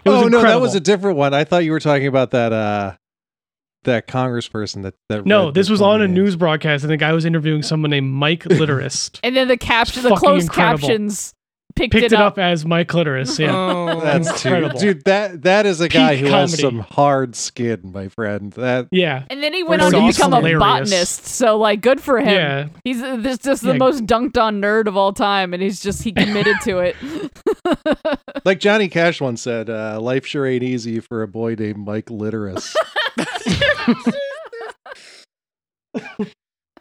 It 0.04 0.10
was 0.10 0.24
oh 0.24 0.28
no, 0.28 0.42
that 0.42 0.60
was 0.60 0.74
a 0.76 0.80
different 0.80 1.18
one. 1.18 1.34
I 1.34 1.44
thought 1.44 1.64
you 1.64 1.72
were 1.72 1.80
talking 1.80 2.08
about 2.08 2.32
that 2.32 2.52
uh 2.52 2.96
that 3.84 4.08
congressperson 4.08 4.84
that 4.84 4.96
that 5.10 5.26
No, 5.26 5.52
this 5.52 5.70
was 5.70 5.82
on 5.82 6.02
a 6.02 6.08
names. 6.08 6.16
news 6.16 6.36
broadcast, 6.36 6.84
and 6.84 6.92
the 6.92 6.98
guy 6.98 7.14
was 7.14 7.26
interviewing 7.26 7.62
someone 7.64 7.92
named 7.92 8.12
Mike 8.12 8.44
Litterist. 8.46 9.20
And 9.24 9.36
then 9.36 9.48
the 9.48 9.58
caption, 9.58 10.04
the 10.04 10.16
closed 10.16 10.46
incredible. 10.48 10.88
captions 10.88 11.34
picked, 11.76 11.94
Picked 11.94 12.06
it 12.06 12.14
up 12.14 12.38
as 12.40 12.66
Mike 12.66 12.88
Litterist. 12.90 13.40
Yeah. 13.40 13.56
Oh, 13.56 14.00
That's 14.02 14.42
too, 14.42 14.70
dude. 14.78 15.04
That 15.06 15.42
that 15.44 15.66
is 15.66 15.82
a 15.82 15.90
guy 15.90 16.16
Peak 16.16 16.26
who 16.26 16.32
has 16.32 16.60
some 16.60 16.80
hard 16.80 17.36
skin, 17.36 17.92
my 17.94 18.08
friend. 18.10 18.52
That 18.54 18.88
Yeah. 18.92 19.24
And 19.30 19.42
then 19.44 19.54
he 19.54 19.64
went 19.64 19.82
Or 19.82 19.86
on 19.86 19.92
to 19.94 20.02
he's 20.02 20.18
become 20.18 20.34
a 20.34 20.38
hilarious. 20.38 20.60
botanist. 20.60 21.26
So 21.28 21.58
like, 21.58 21.82
good 21.82 22.02
for 22.02 22.20
him. 22.20 22.28
Yeah. 22.30 22.68
He's 22.84 23.02
uh, 23.02 23.18
this 23.18 23.38
just 23.40 23.62
the 23.64 23.72
Yeah. 23.74 23.78
most 23.78 24.06
dunked 24.06 24.38
on 24.42 24.62
nerd 24.62 24.88
of 24.88 24.96
all 24.98 25.14
time, 25.14 25.54
and 25.54 25.62
he's 25.64 25.82
just 25.82 26.04
he 26.04 26.12
committed 26.12 26.56
to 26.64 26.80
it. 26.80 26.96
like 28.46 28.60
Johnny 28.60 28.88
Cash 28.88 29.22
once 29.22 29.42
said, 29.42 29.70
uh, 29.70 30.00
"Life 30.02 30.26
sure 30.26 30.46
ain't 30.46 30.64
easy 30.64 31.00
for 31.00 31.22
a 31.24 31.28
boy 31.28 31.56
named 31.58 31.86
Mike 31.86 32.06
Litteris." 32.08 32.76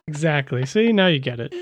Exactly. 0.08 0.66
See, 0.66 0.92
now 0.92 1.06
you 1.06 1.20
get 1.20 1.38
it. 1.40 1.54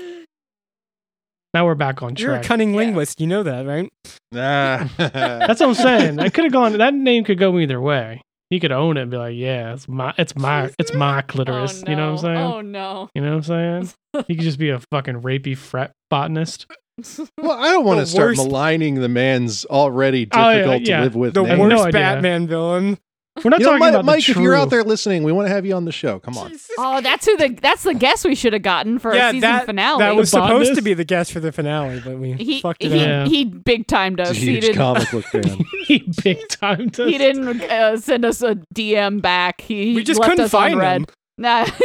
Now 1.53 1.65
we're 1.65 1.75
back 1.75 2.01
on 2.01 2.15
track. 2.15 2.19
You're 2.19 2.31
a 2.33 2.37
track. 2.37 2.45
cunning 2.45 2.71
Yeah. 2.71 2.77
linguist. 2.77 3.19
You 3.19 3.27
know 3.27 3.43
that, 3.43 3.65
right? 3.65 3.91
nah. 4.31 4.85
That's 4.97 5.59
what 5.59 5.69
I'm 5.69 5.73
saying. 5.75 6.19
I 6.19 6.29
could 6.29 6.45
have 6.45 6.53
gone. 6.53 6.77
That 6.77 6.93
name 6.93 7.23
could 7.23 7.37
go 7.39 7.57
either 7.59 7.79
way. 7.81 8.21
He 8.49 8.59
could 8.59 8.71
own 8.73 8.97
it 8.97 9.03
and 9.03 9.11
be 9.11 9.15
like, 9.17 9.35
"Yeah, 9.35 9.73
it's 9.73 9.87
my, 9.87 10.13
it's 10.17 10.35
my, 10.35 10.71
it's 10.79 10.93
my 10.93 11.21
clitoris." 11.21 11.83
oh, 11.85 11.89
You 11.89 11.95
know 11.95 12.11
what 12.13 12.23
I'm 12.25 12.35
saying? 12.35 12.37
Oh 12.37 12.61
no. 12.61 13.09
You 13.15 13.21
know 13.21 13.29
what 13.37 13.49
I'm 13.49 13.83
saying? 13.83 14.25
He 14.27 14.35
could 14.35 14.43
just 14.43 14.59
be 14.59 14.69
a 14.69 14.79
fucking 14.91 15.21
rapey 15.21 15.57
frat 15.57 15.91
botanist. 16.09 16.67
well, 17.41 17.51
I 17.51 17.71
don't 17.71 17.85
want 17.85 17.99
to 18.01 18.05
start 18.05 18.29
worst- 18.31 18.43
maligning 18.45 18.95
the 18.95 19.07
man's 19.09 19.63
already 19.65 20.27
Oh, 20.33 20.49
yeah, 20.49 20.53
difficult 20.57 20.81
yeah. 20.87 20.97
to 20.97 21.03
live 21.03 21.15
with. 21.15 21.33
The 21.33 21.43
name. 21.43 21.57
no 21.57 21.63
worst 21.75 21.83
idea. 21.87 21.91
Batman 22.01 22.47
villain. 22.47 22.97
We're 23.43 23.49
not 23.49 23.59
You 23.61 23.65
know, 23.65 23.71
talking 23.71 23.79
Mike, 23.79 23.89
about 23.93 24.05
Mike 24.05 24.25
the 24.25 24.31
if 24.31 24.37
you're 24.37 24.55
out 24.55 24.69
there 24.69 24.83
listening, 24.83 25.23
we 25.23 25.31
want 25.31 25.47
to 25.47 25.53
have 25.53 25.65
you 25.65 25.73
on 25.73 25.85
the 25.85 25.91
show. 25.93 26.19
Come 26.19 26.37
on. 26.37 26.53
Oh, 26.77 26.99
that's 26.99 27.25
who 27.25 27.37
the 27.37 27.57
that's 27.61 27.83
the 27.83 27.93
guest 27.93 28.25
we 28.25 28.35
should 28.35 28.51
have 28.51 28.61
gotten 28.61 28.99
for 28.99 29.15
yeah, 29.15 29.27
our 29.27 29.31
season 29.31 29.41
that, 29.41 29.65
finale. 29.65 29.99
that 29.99 30.15
was 30.17 30.29
supposed 30.31 30.75
to 30.75 30.81
be 30.81 30.93
the 30.93 31.05
guest 31.05 31.31
for 31.31 31.39
the 31.39 31.51
finale, 31.53 32.01
but 32.03 32.19
we 32.19 32.33
he 32.33 32.59
fucked 32.59 32.83
it 32.83 32.91
he, 32.91 32.99
up. 32.99 33.07
Yeah. 33.07 33.25
he 33.27 33.45
big 33.45 33.87
timed 33.87 34.19
us. 34.19 34.35
He's 34.35 34.43
He 34.43 34.59
didn't 34.59 34.75
comic 34.75 35.09
book 35.11 35.23
fan. 35.31 35.63
he 35.87 36.11
big 36.21 36.45
timed 36.49 36.93
to. 36.95 37.05
he 37.05 37.17
didn't 37.17 37.61
uh, 37.61 37.95
send 37.97 38.25
us 38.25 38.41
a 38.41 38.55
DM 38.75 39.21
back. 39.21 39.61
He, 39.61 39.91
he 39.91 39.95
We 39.95 40.03
just 40.03 40.19
left 40.19 40.31
couldn't 40.31 40.45
us 40.45 40.51
find 40.51 40.77
red. 40.77 41.01
him. 41.01 41.05
Nah. 41.37 41.65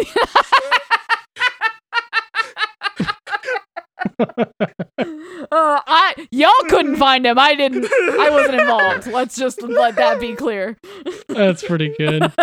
Uh, 4.19 5.81
I 5.87 6.27
y'all 6.31 6.51
couldn't 6.69 6.97
find 6.97 7.27
him. 7.27 7.39
I 7.39 7.55
didn't. 7.55 7.85
I 7.85 8.29
wasn't 8.31 8.61
involved. 8.61 9.07
Let's 9.07 9.37
just 9.37 9.63
let 9.63 9.97
that 9.97 10.21
be 10.21 10.35
clear. 10.35 10.77
That's 11.29 11.63
pretty 11.63 11.95
good. 11.99 12.33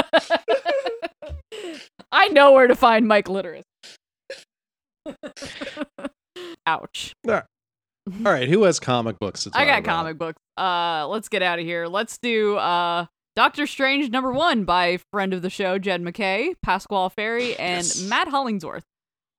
I 2.11 2.27
know 2.29 2.51
where 2.51 2.67
to 2.67 2.75
find 2.75 3.07
Mike 3.07 3.25
Litteris. 3.27 3.63
Ouch. 6.65 7.13
All 7.27 7.41
right, 8.21 8.49
who 8.49 8.63
has 8.63 8.79
comic 8.79 9.19
books 9.19 9.43
to 9.43 9.49
talk 9.51 9.61
I 9.61 9.65
got 9.65 9.79
about? 9.79 9.95
comic 9.95 10.17
books. 10.17 10.37
Uh, 10.57 11.07
let's 11.07 11.29
get 11.29 11.41
out 11.41 11.59
of 11.59 11.65
here. 11.65 11.87
Let's 11.87 12.17
do 12.17 12.57
uh 12.57 13.05
Doctor 13.35 13.65
Strange 13.65 14.11
number 14.11 14.31
one 14.31 14.63
by 14.65 14.99
friend 15.11 15.33
of 15.33 15.41
the 15.41 15.49
show 15.49 15.79
Jed 15.79 16.01
MacKay, 16.01 16.53
Pasquale 16.63 17.09
Ferry, 17.09 17.55
and 17.57 17.85
Yes. 17.85 18.01
Matt 18.01 18.27
Hollingsworth. 18.27 18.83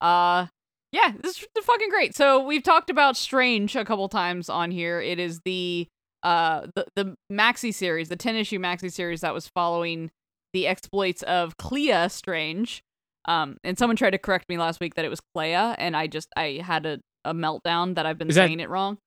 Uh, 0.01 0.47
yeah, 0.95 1.13
this 1.23 1.39
is 1.43 1.47
fucking 1.65 1.89
great. 1.91 2.15
So 2.15 2.45
we've 2.45 2.63
talked 2.63 2.89
about 2.91 3.17
Strange 3.17 3.75
a 3.77 3.85
couple 3.85 4.09
times 4.09 4.49
on 4.49 4.71
here. 4.71 5.01
It 5.01 5.19
is 5.19 5.41
the 5.45 5.89
uh 6.23 6.69
the 6.75 6.87
the 6.97 7.17
maxi 7.31 7.75
series, 7.75 8.09
the 8.09 8.17
ten 8.17 8.37
issue 8.37 8.59
maxi 8.59 8.91
series 8.93 9.21
that 9.23 9.35
was 9.35 9.49
following 9.49 10.11
the 10.53 10.67
exploits 10.67 11.23
of 11.25 11.57
Clea 11.57 12.09
Strange. 12.09 12.83
Um, 13.27 13.57
and 13.65 13.77
someone 13.79 13.97
tried 13.97 14.11
to 14.11 14.19
correct 14.19 14.49
me 14.49 14.57
last 14.59 14.81
week 14.81 14.95
that 14.95 15.05
it 15.05 15.09
was 15.09 15.21
Clea, 15.35 15.55
and 15.55 15.97
I 15.97 16.07
just 16.07 16.29
I 16.37 16.61
had 16.65 16.85
a, 16.87 17.01
a 17.25 17.33
meltdown 17.35 17.95
that 17.97 18.05
I've 18.07 18.19
been 18.19 18.29
Is 18.29 18.35
that- 18.37 18.47
saying 18.49 18.61
it 18.61 18.69
wrong. 18.69 18.99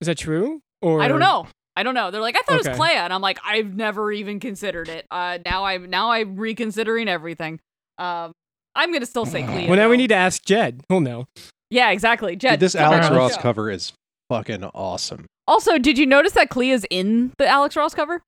Is 0.00 0.06
that 0.06 0.16
true? 0.18 0.60
Or 0.80 1.02
I 1.02 1.08
don't 1.08 1.20
know. 1.20 1.46
I 1.76 1.82
don't 1.82 1.94
know. 1.94 2.10
They're 2.10 2.20
like, 2.20 2.36
I 2.36 2.40
thought 2.40 2.64
it 2.64 2.68
was 2.68 2.76
Clea, 2.76 2.94
and 2.96 3.12
I'm 3.12 3.20
like, 3.20 3.38
I've 3.44 3.74
never 3.74 4.10
even 4.10 4.40
considered 4.40 4.88
it. 4.88 5.06
Uh, 5.10 5.38
now 5.44 5.64
I'm 5.64 5.88
now 5.90 6.10
I'm 6.10 6.36
reconsidering 6.36 7.08
everything. 7.08 7.60
Um, 7.98 8.32
I'm 8.74 8.92
gonna 8.92 9.06
still 9.06 9.26
say 9.26 9.42
Clea. 9.42 9.66
Well, 9.66 9.76
now 9.76 9.88
we 9.88 9.96
need 9.96 10.08
to 10.08 10.14
ask 10.14 10.44
Jed. 10.44 10.82
He'll 10.88 11.00
know. 11.00 11.26
Yeah, 11.70 11.90
exactly. 11.90 12.36
Jed, 12.36 12.52
Dude, 12.52 12.60
this 12.60 12.74
Alex 12.74 13.10
Ross 13.10 13.34
show. 13.34 13.40
cover 13.40 13.70
is 13.70 13.92
fucking 14.30 14.64
awesome. 14.64 15.26
Also, 15.46 15.78
did 15.78 15.98
you 15.98 16.06
notice 16.06 16.32
that 16.32 16.50
Clea's 16.50 16.84
in 16.90 17.32
the 17.38 17.46
Alex 17.46 17.74
Ross 17.76 17.94
cover? 17.94 18.22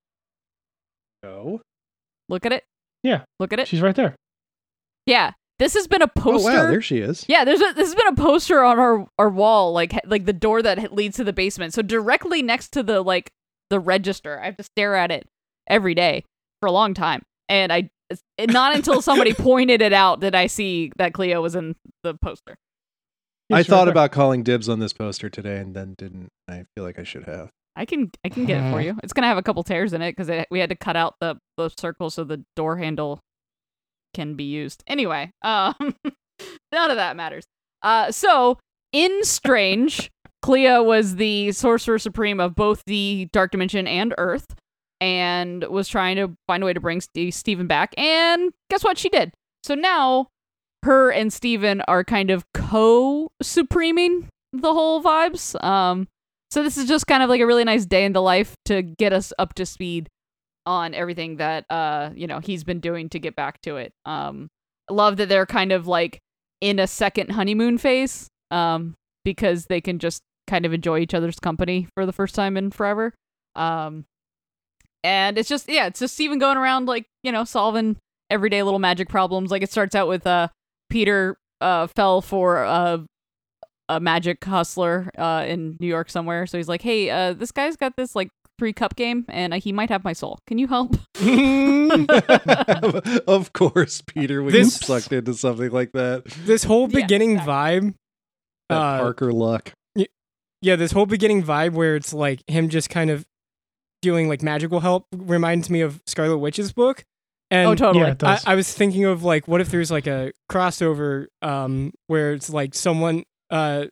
No. 1.22 1.60
Look 2.28 2.46
at 2.46 2.52
it. 2.52 2.64
Yeah. 3.02 3.22
Look 3.38 3.52
at 3.52 3.58
it. 3.60 3.68
She's 3.68 3.80
right 3.82 3.94
there. 3.94 4.14
Yeah, 5.06 5.32
this 5.58 5.74
has 5.74 5.86
been 5.86 6.02
a 6.02 6.10
Oh 6.16 6.20
poster. 6.20 6.50
wow, 6.50 6.70
there 6.70 6.82
she 6.82 6.98
is. 6.98 7.24
Yeah, 7.28 7.44
there's 7.44 7.60
a, 7.60 7.72
this 7.74 7.88
has 7.88 7.94
been 7.94 8.06
a 8.08 8.14
poster 8.14 8.62
on 8.62 8.78
our 8.78 9.06
our 9.18 9.28
wall, 9.30 9.72
like 9.72 9.92
like 10.06 10.24
the 10.26 10.32
door 10.32 10.62
that 10.62 10.92
leads 10.92 11.16
to 11.16 11.24
the 11.24 11.32
basement. 11.32 11.74
So 11.74 11.82
directly 11.82 12.42
next 12.42 12.68
to 12.72 12.82
the 12.82 13.00
like 13.02 13.30
the 13.70 13.80
register, 13.80 14.38
I 14.40 14.46
have 14.46 14.56
to 14.58 14.62
stare 14.62 14.94
at 14.96 15.10
it 15.10 15.26
every 15.68 15.94
day 15.94 16.24
for 16.60 16.66
a 16.66 16.72
long 16.72 16.92
time, 16.94 17.22
and 17.48 17.72
I 17.72 17.78
it's- 17.78 17.90
not 18.40 18.74
until 18.74 19.00
somebody 19.02 19.32
pointed 19.34 19.82
it 19.82 19.92
out 19.92 20.20
did 20.20 20.34
I 20.34 20.46
see 20.46 20.92
that 20.96 21.12
Cleo 21.14 21.40
was 21.40 21.54
in 21.54 21.76
the 22.02 22.14
poster. 22.14 22.56
Yeah, 23.48 23.56
I 23.56 23.62
she's 23.62 23.68
thought 23.68 23.88
about 23.88 24.12
calling 24.12 24.42
dibs 24.42 24.68
on 24.68 24.78
this 24.78 24.92
poster 24.92 25.28
today 25.28 25.58
and 25.58 25.74
then 25.74 25.94
didn't. 25.98 26.28
I 26.48 26.64
feel 26.74 26.84
like 26.84 26.98
I 26.98 27.02
should 27.04 27.24
have. 27.24 27.50
I 27.76 27.84
can 27.84 28.10
I 28.24 28.28
can 28.28 28.44
get 28.46 28.58
it 28.58 28.60
Uh-huh. 28.60 28.72
for 28.72 28.80
you. 28.80 28.96
It's 29.02 29.12
gonna 29.12 29.26
have 29.28 29.38
a 29.38 29.42
couple 29.42 29.62
tears 29.62 29.92
in 29.92 30.02
it 30.02 30.16
because 30.16 30.44
we 30.50 30.58
had 30.60 30.70
to 30.70 30.76
cut 30.76 30.96
out 30.96 31.14
the 31.20 31.36
the 31.56 31.68
circle 31.78 32.10
so 32.10 32.24
the 32.24 32.44
door 32.56 32.76
handle 32.76 33.20
can 34.14 34.34
be 34.34 34.44
used. 34.44 34.82
Anyway, 34.86 35.30
um, 35.42 35.74
none 36.72 36.90
of 36.90 36.96
that 36.96 37.16
matters. 37.16 37.44
Uh, 37.82 38.10
so 38.10 38.58
in 38.92 39.22
Strange, 39.24 40.10
Clea 40.42 40.80
was 40.80 41.16
the 41.16 41.52
sorcerer 41.52 41.98
supreme 41.98 42.40
of 42.40 42.54
both 42.56 42.82
the 42.86 43.28
Dark 43.32 43.52
Dimension 43.52 43.86
and 43.86 44.14
Earth, 44.18 44.54
and 45.00 45.64
was 45.64 45.88
trying 45.88 46.16
to 46.16 46.34
find 46.46 46.62
a 46.62 46.66
way 46.66 46.72
to 46.72 46.80
bring 46.80 47.00
Steve, 47.00 47.34
Steven 47.34 47.66
back. 47.66 47.94
And 47.98 48.52
guess 48.70 48.84
what? 48.84 48.98
She 48.98 49.08
did. 49.08 49.32
So 49.62 49.74
now 49.74 50.28
her 50.82 51.10
and 51.10 51.32
Steven 51.32 51.82
are 51.82 52.04
kind 52.04 52.30
of 52.30 52.44
co-supreming 52.54 54.28
the 54.52 54.72
whole 54.72 55.02
vibes. 55.02 55.62
Um, 55.62 56.08
so 56.50 56.62
this 56.62 56.76
is 56.76 56.88
just 56.88 57.06
kind 57.06 57.22
of 57.22 57.28
like 57.28 57.40
a 57.40 57.46
really 57.46 57.64
nice 57.64 57.86
day 57.86 58.04
in 58.04 58.12
the 58.12 58.22
life 58.22 58.54
to 58.66 58.82
get 58.82 59.12
us 59.12 59.32
up 59.38 59.54
to 59.54 59.66
speed 59.66 60.08
on 60.66 60.92
everything 60.92 61.36
that 61.36 61.64
uh 61.70 62.10
you 62.14 62.26
know 62.26 62.38
he's 62.38 62.64
been 62.64 62.80
doing 62.80 63.08
to 63.08 63.18
get 63.18 63.34
back 63.34 63.60
to 63.62 63.76
it. 63.76 63.92
Um, 64.04 64.48
love 64.90 65.16
that 65.16 65.28
they're 65.28 65.46
kind 65.46 65.72
of 65.72 65.86
like 65.86 66.18
in 66.60 66.78
a 66.78 66.86
second 66.86 67.30
honeymoon 67.30 67.78
phase. 67.78 68.28
Um, 68.50 68.96
because 69.24 69.66
they 69.66 69.80
can 69.80 69.98
just 69.98 70.22
kind 70.46 70.64
of 70.64 70.72
enjoy 70.72 70.98
each 70.98 71.14
other's 71.14 71.38
company 71.38 71.86
for 71.94 72.06
the 72.06 72.12
first 72.12 72.34
time 72.34 72.56
in 72.56 72.70
forever. 72.70 73.14
Um, 73.54 74.04
and 75.04 75.38
it's 75.38 75.48
just 75.48 75.68
yeah, 75.68 75.86
it's 75.86 76.00
just 76.00 76.14
Steven 76.14 76.38
going 76.38 76.56
around 76.56 76.86
like 76.86 77.06
you 77.22 77.32
know 77.32 77.44
solving 77.44 77.96
everyday 78.30 78.62
little 78.62 78.78
magic 78.78 79.08
problems. 79.08 79.50
Like 79.50 79.62
it 79.62 79.70
starts 79.70 79.94
out 79.94 80.08
with 80.08 80.26
uh 80.26 80.48
Peter 80.90 81.36
uh 81.60 81.86
fell 81.88 82.20
for 82.22 82.64
uh 82.64 82.98
a 83.88 84.00
magic 84.00 84.44
hustler 84.44 85.10
uh 85.18 85.44
in 85.48 85.76
New 85.80 85.86
York 85.88 86.10
somewhere. 86.10 86.46
So 86.46 86.58
he's 86.58 86.68
like, 86.68 86.82
"Hey, 86.82 87.10
uh 87.10 87.32
this 87.32 87.50
guy's 87.52 87.76
got 87.76 87.96
this 87.96 88.14
like 88.14 88.28
three 88.58 88.72
cup 88.74 88.94
game 88.94 89.24
and 89.28 89.54
uh, 89.54 89.58
he 89.58 89.72
might 89.72 89.88
have 89.88 90.04
my 90.04 90.12
soul. 90.12 90.38
Can 90.46 90.58
you 90.58 90.68
help?" 90.68 90.96
of 93.26 93.52
course, 93.52 94.02
Peter 94.02 94.42
would 94.42 94.54
This- 94.54 94.78
get 94.78 94.86
sucked 94.86 95.12
into 95.12 95.34
something 95.34 95.70
like 95.70 95.92
that. 95.92 96.24
this 96.44 96.64
whole 96.64 96.88
Yeah, 96.90 97.00
beginning 97.02 97.32
exactly. 97.32 97.52
vibe. 97.90 97.94
That 98.68 98.76
Uh, 98.76 98.98
Parker 99.00 99.32
luck. 99.32 99.72
Yeah, 100.62 100.76
this 100.76 100.92
whole 100.92 101.06
beginning 101.06 101.42
vibe 101.42 101.72
where 101.72 101.96
it's 101.96 102.12
like 102.12 102.42
him 102.46 102.68
just 102.68 102.90
kind 102.90 103.08
of 103.10 103.24
doing 104.02 104.28
like 104.28 104.42
magical 104.42 104.80
help 104.80 105.06
reminds 105.14 105.70
me 105.70 105.80
of 105.80 106.00
Scarlet 106.06 106.38
Witch's 106.38 106.72
book. 106.72 107.04
And 107.50 107.68
oh, 107.68 107.74
totally. 107.74 108.06
Yeah, 108.06 108.14
I. 108.22 108.52
I 108.52 108.54
was 108.54 108.72
thinking 108.72 109.04
of 109.04 109.24
like, 109.24 109.48
what 109.48 109.60
if 109.60 109.70
there's 109.70 109.90
like 109.90 110.06
a 110.06 110.32
crossover 110.50 111.26
um, 111.42 111.92
where 112.06 112.32
it's 112.32 112.48
like 112.48 112.74
someone, 112.74 113.24
uh, 113.50 113.86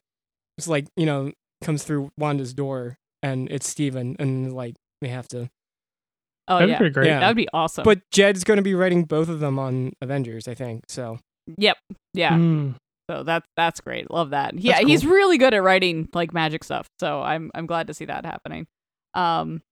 it's 0.56 0.68
like 0.68 0.86
you 0.96 1.06
know, 1.06 1.32
comes 1.62 1.82
through 1.82 2.10
Wanda's 2.16 2.54
door 2.54 2.96
and 3.22 3.50
it's 3.50 3.68
Steven 3.68 4.16
and 4.18 4.52
like 4.52 4.76
they 5.00 5.08
have 5.08 5.26
to. 5.28 5.48
oh 6.46 6.58
That'd 6.58 6.68
be 6.68 6.70
yeah. 6.72 6.78
pretty 6.78 6.92
great. 6.92 7.06
Yeah. 7.08 7.20
That 7.20 7.28
would 7.28 7.36
be 7.36 7.48
awesome. 7.52 7.84
But 7.84 8.00
Jed's 8.12 8.44
going 8.44 8.58
to 8.58 8.62
be 8.62 8.74
writing 8.74 9.04
both 9.04 9.28
of 9.28 9.40
them 9.40 9.58
on 9.58 9.92
Avengers, 10.00 10.46
I 10.46 10.54
think. 10.54 10.84
So 10.88 11.18
yep. 11.56 11.78
Yeah. 12.14 12.34
Mm. 12.34 12.76
So 13.10 13.22
that's 13.22 13.46
that's 13.56 13.80
great. 13.80 14.10
Love 14.10 14.30
that. 14.30 14.58
Yeah, 14.58 14.74
That's 14.74 14.86
he's 14.86 15.06
really 15.06 15.38
good 15.38 15.54
at 15.54 15.62
writing 15.62 16.08
like 16.12 16.34
magic 16.34 16.62
stuff. 16.62 16.86
So 17.00 17.22
I'm 17.22 17.50
I'm 17.54 17.66
glad 17.66 17.86
to 17.86 17.94
see 17.94 18.04
that 18.04 18.24
happening. 18.24 18.66
Um, 19.14 19.62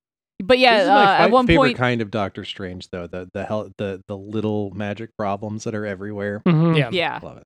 but 0.43 0.59
yeah, 0.59 0.75
this 0.77 0.83
is 0.83 0.89
uh, 0.89 0.93
my 0.93 1.17
at 1.17 1.31
one 1.31 1.47
favorite 1.47 1.67
point, 1.69 1.77
kind 1.77 2.01
of 2.01 2.11
Doctor 2.11 2.45
Strange, 2.45 2.89
though 2.91 3.07
the 3.07 3.29
the 3.33 3.43
hell 3.45 3.71
the 3.77 4.01
the 4.07 4.17
little 4.17 4.71
magic 4.71 5.15
problems 5.17 5.63
that 5.63 5.73
are 5.75 5.85
everywhere. 5.85 6.41
Mhm. 6.45 6.77
yeah, 6.77 6.89
yeah. 6.91 7.19
Love 7.23 7.37
it. 7.37 7.43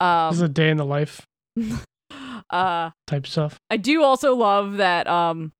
This 0.00 0.36
is 0.36 0.42
a 0.42 0.46
Um, 0.46 0.52
day 0.52 0.70
in 0.70 0.76
the 0.76 0.84
life 0.84 1.26
uh, 2.50 2.90
type 3.06 3.26
stuff. 3.26 3.58
I 3.70 3.76
do 3.76 4.02
also 4.02 4.34
love 4.34 4.76
that 4.78 5.06
um, 5.06 5.52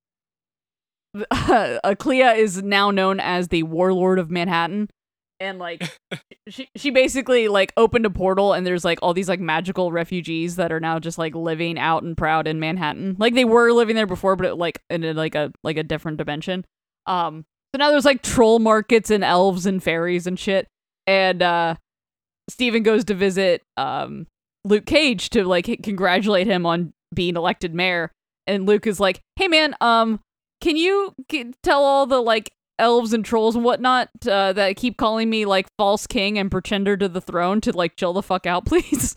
uh, 1.31 1.95
Clea 1.97 2.21
is 2.39 2.61
now 2.63 2.91
known 2.91 3.19
as 3.19 3.47
the 3.47 3.63
Warlord 3.63 4.19
of 4.19 4.29
Manhattan, 4.29 4.89
and 5.39 5.59
like 5.59 5.83
she 6.49 6.69
she 6.75 6.89
basically 6.89 7.47
like 7.47 7.73
opened 7.77 8.05
a 8.05 8.09
portal, 8.09 8.53
and 8.53 8.65
there's 8.65 8.85
like 8.85 8.99
all 9.01 9.13
these 9.13 9.29
like 9.29 9.39
magical 9.39 9.91
refugees 9.91 10.55
that 10.55 10.71
are 10.71 10.79
now 10.79 10.99
just 10.99 11.17
like 11.17 11.35
living 11.35 11.77
out 11.77 12.03
and 12.03 12.17
proud 12.17 12.47
in 12.47 12.59
Manhattan. 12.59 13.15
Like 13.19 13.33
they 13.33 13.45
were 13.45 13.71
living 13.71 13.95
there 13.95 14.07
before, 14.07 14.35
but 14.35 14.45
it, 14.45 14.55
like 14.55 14.81
in 14.89 15.03
a, 15.03 15.13
like 15.13 15.35
a 15.35 15.51
like 15.63 15.77
a 15.77 15.83
different 15.83 16.17
dimension. 16.17 16.65
Um, 17.05 17.45
so 17.73 17.79
now 17.79 17.91
there's 17.91 18.05
like 18.05 18.21
troll 18.21 18.59
markets 18.59 19.09
and 19.09 19.23
elves 19.23 19.65
and 19.65 19.81
fairies 19.81 20.27
and 20.27 20.39
shit, 20.39 20.67
and 21.05 21.41
uh, 21.41 21.75
Steven 22.49 22.83
goes 22.83 23.05
to 23.05 23.13
visit 23.13 23.63
um 23.77 24.27
Luke 24.65 24.85
Cage 24.85 25.29
to 25.31 25.43
like 25.43 25.65
congratulate 25.83 26.47
him 26.47 26.65
on 26.65 26.93
being 27.13 27.35
elected 27.35 27.73
mayor. 27.73 28.11
And 28.45 28.65
Luke 28.65 28.87
is 28.87 28.99
like, 28.99 29.21
"Hey 29.35 29.47
man, 29.47 29.75
um, 29.81 30.21
can 30.61 30.77
you 30.77 31.13
tell 31.63 31.83
all 31.83 32.05
the 32.05 32.21
like 32.21 32.51
elves 32.79 33.13
and 33.13 33.25
trolls 33.25 33.55
and 33.55 33.63
whatnot 33.65 34.09
uh, 34.29 34.53
that 34.53 34.75
keep 34.75 34.97
calling 34.97 35.29
me 35.29 35.45
like 35.45 35.67
false 35.77 36.05
king 36.07 36.37
and 36.37 36.51
pretender 36.51 36.95
to 36.97 37.07
the 37.09 37.21
throne 37.21 37.59
to 37.61 37.71
like 37.75 37.95
chill 37.95 38.13
the 38.13 38.23
fuck 38.23 38.45
out, 38.45 38.65
please?" 38.67 39.15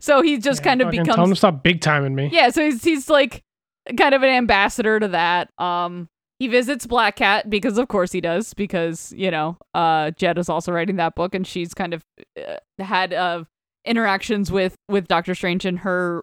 so 0.00 0.22
he 0.22 0.38
just 0.38 0.60
Yeah, 0.60 0.64
kind 0.64 0.80
of 0.80 0.86
fucking 0.86 1.04
Tell 1.04 1.14
him 1.14 1.20
to 1.20 1.22
becomes 1.24 1.38
stop 1.38 1.62
big 1.62 1.80
timing 1.80 2.14
me. 2.14 2.30
yeah. 2.32 2.50
So 2.50 2.64
he's 2.64 2.82
he's 2.82 3.08
like 3.10 3.42
kind 3.96 4.14
of 4.14 4.22
an 4.22 4.30
ambassador 4.30 4.98
to 5.00 5.08
that. 5.08 5.50
Um, 5.58 6.08
he 6.38 6.46
visits 6.48 6.86
Black 6.86 7.16
Cat 7.16 7.50
because 7.50 7.78
of 7.78 7.88
course 7.88 8.12
he 8.12 8.20
does 8.20 8.54
because 8.54 9.12
you 9.16 9.30
know 9.30 9.56
uh 9.74 10.12
Jed 10.12 10.38
is 10.38 10.48
also 10.48 10.72
writing 10.72 10.96
that 10.96 11.14
book 11.14 11.34
and 11.34 11.46
she's 11.46 11.74
kind 11.74 11.92
of 11.94 12.02
uh, 12.40 12.56
had 12.78 13.12
uh 13.12 13.44
interactions 13.84 14.50
with 14.52 14.74
with 14.88 15.08
Doctor 15.08 15.34
Strange 15.34 15.66
in 15.66 15.78
her 15.78 16.22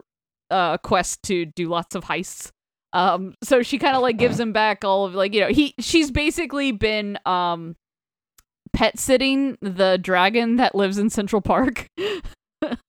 uh 0.52 0.78
quest 0.78 1.22
to 1.24 1.46
do 1.46 1.68
lots 1.68 1.96
of 1.96 2.06
heists. 2.06 2.52
Um 2.96 3.36
so 3.44 3.62
she 3.62 3.78
kind 3.78 3.96
of 3.96 4.02
like 4.02 4.18
gives 4.18 4.40
him 4.40 4.54
back 4.54 4.84
all 4.84 5.06
of 5.06 5.14
like 5.14 5.34
you 5.34 5.42
know 5.42 5.50
he 5.50 5.76
she's 5.80 6.10
basically 6.12 6.72
been 6.72 7.20
um 7.26 7.76
pet 8.74 8.98
sitting 8.98 9.58
the 9.62 9.98
dragon 10.02 10.56
that 10.56 10.74
lives 10.76 10.98
in 10.98 11.10
Central 11.10 11.42
Park. 11.42 11.88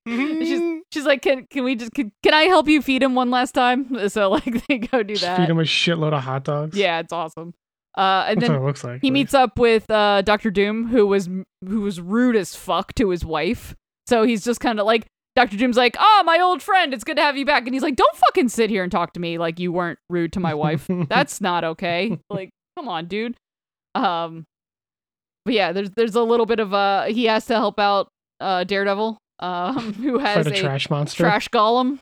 she's 0.06 0.82
she's 0.92 1.04
like 1.04 1.22
can 1.22 1.46
can 1.50 1.64
we 1.64 1.74
just 1.74 1.92
can, 1.92 2.12
can 2.22 2.34
I 2.34 2.42
help 2.42 2.68
you 2.68 2.80
feed 2.82 3.02
him 3.02 3.14
one 3.14 3.30
last 3.30 3.52
time? 3.52 3.86
So 4.08 4.30
like 4.30 4.66
they 4.68 4.78
go 4.78 5.02
do 5.02 5.14
Just 5.14 5.22
that. 5.24 5.38
feed 5.38 5.50
him 5.50 5.58
a 5.58 5.62
shitload 5.64 6.12
of 6.12 6.22
hot 6.22 6.44
dogs. 6.44 6.76
Yeah, 6.78 7.00
it's 7.00 7.12
awesome. 7.12 7.52
Uh, 7.98 8.26
and 8.28 8.40
That's 8.40 8.48
then 8.50 8.60
what 8.60 8.64
it 8.64 8.66
looks 8.66 8.84
like. 8.84 9.00
he 9.00 9.08
at 9.08 9.12
meets 9.12 9.34
up 9.34 9.58
with 9.58 9.90
uh, 9.90 10.20
Doctor 10.22 10.50
Doom, 10.50 10.86
who 10.88 11.06
was 11.06 11.28
who 11.66 11.80
was 11.80 12.00
rude 12.00 12.36
as 12.36 12.54
fuck 12.54 12.94
to 12.94 13.08
his 13.08 13.24
wife. 13.24 13.74
So 14.06 14.22
he's 14.22 14.44
just 14.44 14.60
kind 14.60 14.78
of 14.78 14.86
like 14.86 15.06
Dr. 15.36 15.56
Doom's 15.58 15.76
like, 15.76 15.96
"Oh, 15.98 16.22
my 16.24 16.40
old 16.40 16.62
friend, 16.62 16.92
it's 16.94 17.04
good 17.04 17.16
to 17.18 17.22
have 17.22 17.36
you 17.36 17.44
back." 17.44 17.64
And 17.66 17.74
he's 17.74 17.82
like, 17.82 17.94
"Don't 17.96 18.16
fucking 18.16 18.48
sit 18.48 18.70
here 18.70 18.82
and 18.82 18.90
talk 18.90 19.12
to 19.12 19.20
me 19.20 19.36
like 19.38 19.60
you 19.60 19.70
weren't 19.70 19.98
rude 20.10 20.32
to 20.32 20.40
my 20.40 20.54
wife. 20.54 20.88
That's 21.08 21.40
not 21.40 21.62
okay. 21.62 22.18
Like, 22.30 22.50
come 22.76 22.88
on, 22.88 23.06
dude." 23.06 23.36
Um 23.94 24.44
but 25.44 25.54
yeah, 25.54 25.72
there's 25.72 25.90
there's 25.90 26.14
a 26.16 26.22
little 26.22 26.46
bit 26.46 26.58
of 26.58 26.74
uh 26.74 27.04
he 27.04 27.24
has 27.26 27.46
to 27.46 27.54
help 27.54 27.78
out 27.78 28.08
uh 28.40 28.64
Daredevil 28.64 29.16
um 29.38 29.92
who 30.02 30.18
has 30.18 30.46
a 30.46 30.50
a 30.50 30.54
trash 30.56 30.90
monster. 30.90 31.22
trash 31.22 31.48
golem, 31.48 31.98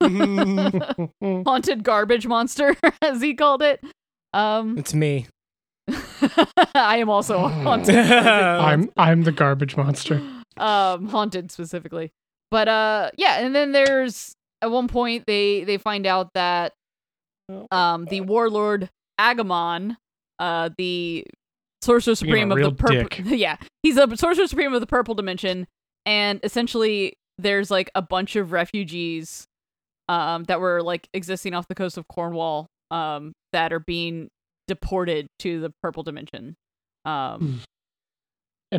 haunted 1.44 1.82
garbage 1.84 2.26
monster 2.26 2.76
as 3.02 3.20
he 3.20 3.34
called 3.34 3.62
it. 3.62 3.82
Um 4.32 4.78
It's 4.78 4.94
me. 4.94 5.26
I 6.74 6.96
am 6.98 7.08
also 7.10 7.46
haunted 7.48 7.96
I'm 7.96 8.90
I'm 8.96 9.22
the 9.22 9.32
garbage 9.32 9.76
monster. 9.76 10.20
um 10.56 11.08
haunted 11.08 11.50
specifically 11.52 12.12
but 12.50 12.68
uh 12.68 13.10
yeah 13.16 13.38
and 13.40 13.54
then 13.54 13.72
there's 13.72 14.34
at 14.62 14.70
one 14.70 14.88
point 14.88 15.24
they 15.26 15.64
they 15.64 15.78
find 15.78 16.06
out 16.06 16.30
that 16.34 16.72
um 17.70 18.04
the 18.06 18.20
warlord 18.22 18.90
agamon 19.20 19.96
uh 20.38 20.68
the 20.78 21.24
sorcerer 21.82 22.14
supreme 22.14 22.50
of 22.50 22.58
the 22.58 22.70
purple 22.72 22.94
yeah 23.36 23.56
he's 23.82 23.96
a 23.96 24.16
sorcerer 24.16 24.46
supreme 24.46 24.72
of 24.72 24.80
the 24.80 24.86
purple 24.86 25.14
dimension 25.14 25.66
and 26.04 26.40
essentially 26.42 27.14
there's 27.38 27.70
like 27.70 27.90
a 27.94 28.02
bunch 28.02 28.34
of 28.36 28.52
refugees 28.52 29.46
um 30.08 30.44
that 30.44 30.60
were 30.60 30.82
like 30.82 31.08
existing 31.14 31.54
off 31.54 31.68
the 31.68 31.74
coast 31.74 31.96
of 31.96 32.08
cornwall 32.08 32.66
um 32.90 33.32
that 33.52 33.72
are 33.72 33.80
being 33.80 34.28
deported 34.68 35.28
to 35.38 35.60
the 35.60 35.70
purple 35.82 36.02
dimension 36.02 36.56
um 37.04 37.60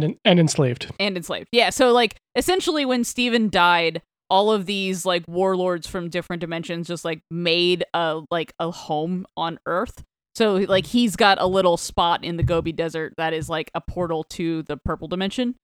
and 0.03 0.15
and 0.25 0.39
enslaved. 0.39 0.91
and 0.99 1.17
enslaved. 1.17 1.47
Yeah, 1.51 1.69
so 1.69 1.91
like 1.91 2.15
essentially 2.35 2.85
when 2.85 3.03
Steven 3.03 3.49
died, 3.49 4.01
all 4.29 4.51
of 4.51 4.65
these 4.65 5.05
like 5.05 5.23
warlords 5.27 5.87
from 5.87 6.09
different 6.09 6.41
dimensions 6.41 6.87
just 6.87 7.05
like 7.05 7.21
made 7.31 7.83
a 7.93 8.21
like 8.31 8.53
a 8.59 8.71
home 8.71 9.25
on 9.35 9.59
Earth. 9.65 10.03
So 10.35 10.55
like 10.55 10.85
he's 10.85 11.15
got 11.15 11.41
a 11.41 11.47
little 11.47 11.77
spot 11.77 12.23
in 12.23 12.37
the 12.37 12.43
Gobi 12.43 12.71
Desert 12.71 13.13
that 13.17 13.33
is 13.33 13.49
like 13.49 13.71
a 13.73 13.81
portal 13.81 14.23
to 14.31 14.63
the 14.63 14.77
purple 14.77 15.07
dimension. 15.07 15.55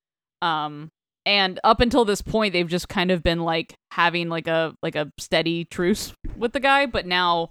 Um 0.42 0.90
and 1.26 1.60
up 1.64 1.80
until 1.80 2.06
this 2.06 2.22
point 2.22 2.54
they've 2.54 2.68
just 2.68 2.90
kind 2.90 3.12
of 3.12 3.24
been 3.24 3.42
like 3.42 3.76
having 3.92 4.30
like 4.30 4.48
a 4.48 4.74
like 4.82 4.96
a 4.96 5.12
steady 5.20 5.66
truce 5.66 6.14
with 6.38 6.54
the 6.54 6.60
guy, 6.60 6.86
but 6.86 7.06
now 7.06 7.50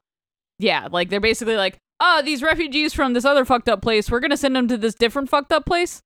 yeah, 0.59 0.89
like 0.91 1.11
they're 1.11 1.21
basically 1.21 1.57
like, 1.57 1.77
"Oh, 2.01 2.23
these 2.25 2.43
refugees 2.43 2.95
from 2.95 3.15
this 3.15 3.25
other 3.25 3.45
fucked 3.45 3.69
up 3.69 3.83
place, 3.83 4.11
we're 4.11 4.21
to 4.21 4.37
send 4.37 4.55
them 4.55 4.69
to 4.69 4.77
this 4.77 4.95
different 4.95 5.29
fucked 5.29 5.53
up 5.53 5.67
place." 5.67 6.01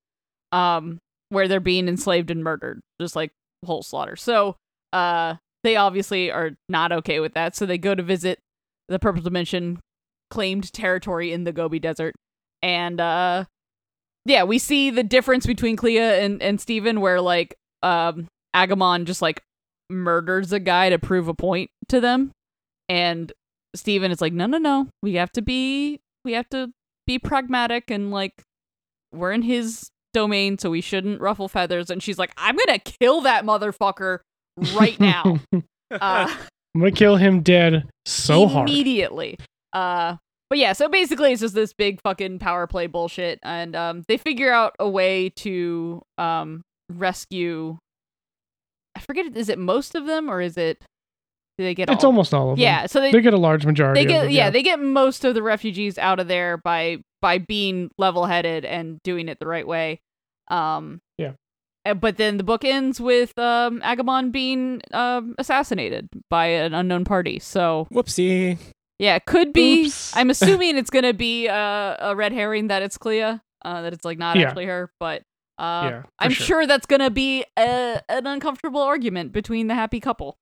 Um 0.53 0.99
where 1.29 1.49
they're 1.49 1.61
being 1.61 1.89
enslaved 1.89 2.31
and 2.31 2.45
murdered 2.45 2.81
just 3.01 3.17
like 3.17 3.33
whole 3.65 3.83
slaughter. 3.83 4.17
So 4.17 4.57
uh 4.93 5.37
they 5.65 5.77
obviously 5.77 6.31
are 6.31 6.53
not 6.69 6.93
okay 6.93 7.19
with 7.19 7.35
that. 7.35 7.57
So 7.57 7.67
they 7.67 7.79
go 7.79 7.95
to 7.95 8.03
visit 8.03 8.39
the 8.89 8.99
purple 8.99 9.23
dimension 9.23 9.81
claimed 10.31 10.73
territory 10.73 11.33
in 11.33 11.45
the 11.45 11.53
gobi 11.53 11.79
desert. 11.79 12.15
And 12.63 13.01
uh 13.01 13.45
yeah 14.25 14.45
we 14.45 14.59
see 14.59 14.91
the 14.91 15.03
difference 15.03 15.47
between 15.47 15.77
clea 15.77 15.99
and 15.99 16.43
and 16.43 16.61
steven 16.61 17.01
where 17.01 17.21
like 17.21 17.57
um 17.83 18.27
agamon 18.55 19.05
just 19.05 19.23
like 19.23 19.43
murders 19.91 20.53
a 20.53 20.61
guy 20.61 20.91
to 20.91 20.99
prove 20.99 21.29
a 21.29 21.35
point 21.35 21.71
to 21.89 22.01
them. 22.01 22.33
And 22.89 23.33
steven 23.75 24.11
is 24.11 24.21
like 24.21 24.33
no 24.33 24.47
no 24.47 24.59
no. 24.59 24.89
We 25.03 25.15
have 25.15 25.33
to 25.33 25.43
be 25.43 26.01
we 26.25 26.33
have 26.33 26.49
to 26.51 26.71
be 27.07 27.19
pragmatic 27.19 27.91
and 27.91 28.11
like 28.11 28.43
we're 29.13 29.33
in 29.33 29.43
his 29.43 29.89
domain, 30.17 30.57
so 30.59 30.71
we 30.71 30.81
shouldn't 30.81 31.21
ruffle 31.21 31.47
feathers. 31.49 31.91
And 31.91 32.03
she's 32.03 32.19
like, 32.19 32.33
I'm 32.39 32.57
gonna 32.57 32.79
kill 32.79 33.21
that 33.21 33.45
motherfucker 33.45 34.21
right 34.75 34.99
now. 34.99 35.39
uh, 35.55 35.61
I'm 36.01 36.81
gonna 36.81 36.91
kill 36.93 37.17
him 37.17 37.43
dead 37.43 37.87
so 38.07 38.47
hard. 38.49 38.69
immediately. 38.69 39.39
Uh, 39.73 40.17
but 40.49 40.59
yeah, 40.59 40.73
so 40.73 40.89
basically 40.89 41.33
it's 41.33 41.41
just 41.43 41.55
this 41.55 41.73
big 41.73 42.01
fucking 42.03 42.39
power 42.39 42.67
play 42.67 42.87
bullshit, 42.87 43.39
and 43.43 43.77
um, 43.77 44.05
they 44.09 44.17
figure 44.17 44.53
out 44.53 44.75
a 44.79 44.89
way 44.89 45.29
to 45.37 46.01
um 46.19 46.63
rescue. 46.93 47.77
I 48.97 49.01
forget, 49.01 49.37
is 49.37 49.49
it 49.51 49.59
most 49.59 49.95
of 49.95 50.07
them 50.07 50.31
or 50.31 50.41
is 50.41 50.57
it? 50.57 50.83
Do 51.59 51.65
they 51.65 51.75
get 51.75 51.89
It's 51.91 52.05
all? 52.05 52.11
almost 52.11 52.33
all 52.35 52.51
of 52.51 52.57
them. 52.57 52.63
yeah. 52.63 52.87
So 52.87 53.01
they 53.01 53.11
They 53.13 53.21
get 53.23 53.33
a 53.35 53.39
large 53.39 53.65
majority. 53.67 54.01
they 54.01 54.07
get 54.07 54.23
them, 54.25 54.31
yeah, 54.31 54.51
they 54.51 54.63
get 54.63 54.79
most 54.81 55.25
of 55.25 55.35
the 55.35 55.43
refugees 55.43 55.97
out 55.99 56.21
of 56.21 56.29
there 56.29 56.57
by 56.59 56.99
by 57.23 57.39
being 57.39 57.91
level-headed 57.99 58.65
and 58.67 58.99
doing 59.03 59.29
it 59.29 59.39
the 59.41 59.47
right 59.47 59.67
way 59.67 60.01
um 60.49 61.01
Yeah. 61.19 61.33
uh, 61.85 61.95
but 61.95 62.17
then 62.17 62.37
the 62.37 62.45
book 62.45 62.65
ends 62.65 63.01
with 63.01 63.37
um 63.39 63.81
agamon 63.81 64.33
being 64.33 64.81
um 64.93 65.35
assassinated 65.39 66.09
by 66.31 66.47
an 66.47 66.75
unknown 66.75 67.05
party 67.05 67.39
so 67.39 67.87
Whoopsie. 67.93 68.59
yeah 68.99 69.17
it 69.17 69.25
could 69.27 69.53
be 69.53 69.87
Oops. 69.87 70.13
i'm 70.17 70.31
assuming 70.31 70.77
it's 70.77 70.91
gonna 70.91 71.15
be 71.15 71.49
uh, 71.49 71.97
a 71.99 72.15
red 72.17 72.33
herring 72.33 72.69
that 72.69 72.83
it's 72.83 72.99
clea 72.99 73.23
uh 73.23 73.39
that 73.65 73.93
it's 73.93 74.05
like 74.05 74.19
not 74.19 74.37
Yeah. 74.37 74.49
actually 74.49 74.67
her 74.67 74.91
but 75.01 75.23
uh 75.59 75.89
Yeah, 75.91 76.03
i'm 76.19 76.31
sure. 76.31 76.47
sure 76.47 76.67
that's 76.67 76.87
gonna 76.87 77.11
be 77.11 77.45
a, 77.59 78.01
an 78.09 78.27
uncomfortable 78.27 78.83
argument 78.83 79.33
between 79.33 79.67
the 79.69 79.75
happy 79.75 80.01
couple 80.01 80.37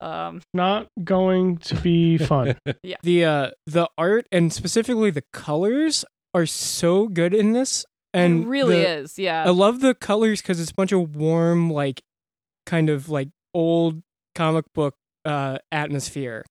um 0.00 0.42
not 0.52 0.88
going 1.04 1.56
to 1.56 1.74
be 1.76 2.18
fun. 2.18 2.54
Yeah. 2.82 2.96
The 3.02 3.24
uh 3.24 3.50
the 3.66 3.88
art 3.96 4.26
and 4.30 4.52
specifically 4.52 5.10
the 5.10 5.24
colors 5.32 6.04
are 6.34 6.44
so 6.44 7.08
good 7.08 7.32
in 7.32 7.52
this. 7.52 7.86
And 8.16 8.44
it 8.44 8.46
really 8.48 8.80
the- 8.80 8.88
is 8.98 9.18
yeah 9.18 9.44
I 9.44 9.50
love 9.50 9.80
the 9.80 9.94
colors 9.94 10.40
because 10.42 10.60
it's 10.60 10.70
a 10.70 10.74
bunch 10.74 10.92
of 10.92 11.14
warm, 11.16 11.70
like 11.70 12.02
kind 12.66 12.88
of 12.90 13.08
like 13.08 13.28
old 13.54 14.02
comic 14.34 14.64
book 14.74 14.94
uh 15.24 15.58
atmosphere. 15.72 16.44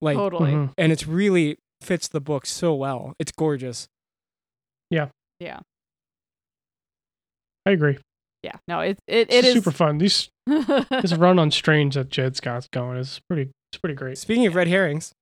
Like 0.00 0.16
totally 0.16 0.52
Mhm. 0.52 0.72
and 0.78 0.92
it's 0.92 1.06
really 1.06 1.58
fits 1.82 2.08
the 2.08 2.20
book 2.20 2.46
so 2.46 2.74
well. 2.74 3.14
It's 3.18 3.32
gorgeous. 3.32 3.88
yeah 4.90 5.08
Yeah. 5.40 5.60
I 7.66 7.72
agree. 7.72 7.98
yeah 8.42 8.56
no 8.66 8.80
it 8.80 8.98
it, 9.06 9.28
It's 9.30 9.34
it 9.34 9.44
is 9.44 9.54
super 9.54 9.70
fun. 9.70 9.98
These 9.98 10.30
this 10.46 11.12
run 11.14 11.38
on 11.38 11.50
Strange 11.50 11.94
that 11.94 12.08
Jed 12.08 12.36
Scott's 12.36 12.68
going 12.68 12.96
is 12.96 13.20
pretty. 13.28 13.50
It's 13.72 13.78
pretty 13.78 13.94
great. 13.94 14.18
Speaking 14.18 14.46
of 14.46 14.54
red 14.56 14.66
herrings, 14.66 15.12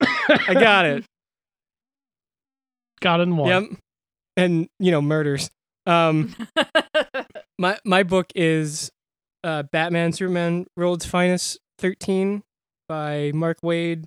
I 0.00 0.54
got 0.54 0.86
it. 0.86 1.04
Got 3.00 3.20
in 3.20 3.36
one. 3.36 3.48
Yep. 3.48 3.64
And 4.40 4.68
you 4.78 4.90
know, 4.90 5.02
murders. 5.02 5.50
Um 5.86 6.34
my 7.58 7.78
my 7.84 8.02
book 8.02 8.26
is 8.34 8.90
uh 9.44 9.62
Batman 9.64 10.12
Superman 10.12 10.66
World's 10.76 11.06
Finest 11.06 11.58
13 11.78 12.42
by 12.88 13.32
Mark 13.34 13.58
Waid, 13.62 14.04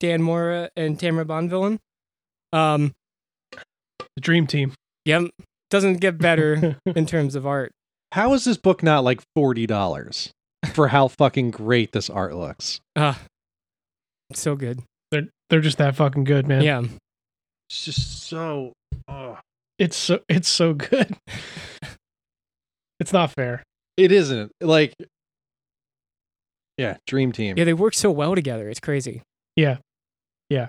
Dan 0.00 0.22
Mora, 0.22 0.70
and 0.76 0.98
Tamara 0.98 1.24
Bonvillain. 1.24 1.78
Um 2.52 2.92
The 3.52 4.20
Dream 4.20 4.46
Team. 4.46 4.72
yep. 5.04 5.22
Doesn't 5.70 5.96
get 6.00 6.18
better 6.18 6.76
in 6.86 7.06
terms 7.06 7.34
of 7.34 7.44
art. 7.46 7.72
How 8.12 8.32
is 8.34 8.44
this 8.44 8.56
book 8.56 8.82
not 8.84 9.02
like 9.04 9.20
forty 9.34 9.66
dollars 9.66 10.30
for 10.72 10.88
how 10.88 11.08
fucking 11.08 11.50
great 11.50 11.90
this 11.92 12.08
art 12.08 12.36
looks? 12.36 12.80
Ah. 12.94 13.20
so 14.32 14.54
good. 14.56 14.82
they're 15.10 15.28
they're 15.50 15.60
just 15.60 15.78
that 15.78 15.96
fucking 15.96 16.24
good, 16.24 16.46
man. 16.46 16.62
Yeah. 16.62 16.82
It's 17.68 17.84
just 17.84 18.22
so. 18.28 18.72
Oh. 19.08 19.38
It's 19.78 19.96
so 19.96 20.20
it's 20.28 20.48
so 20.48 20.74
good. 20.74 21.16
it's 23.00 23.12
not 23.12 23.32
fair. 23.32 23.62
It 23.96 24.12
isn't 24.12 24.52
like. 24.60 24.94
Yeah, 26.78 26.96
Dream 27.06 27.32
Team. 27.32 27.56
Yeah, 27.56 27.64
they 27.64 27.72
work 27.72 27.94
so 27.94 28.10
well 28.10 28.34
together. 28.34 28.68
It's 28.68 28.80
crazy. 28.80 29.22
Yeah. 29.54 29.78
Yeah. 30.50 30.68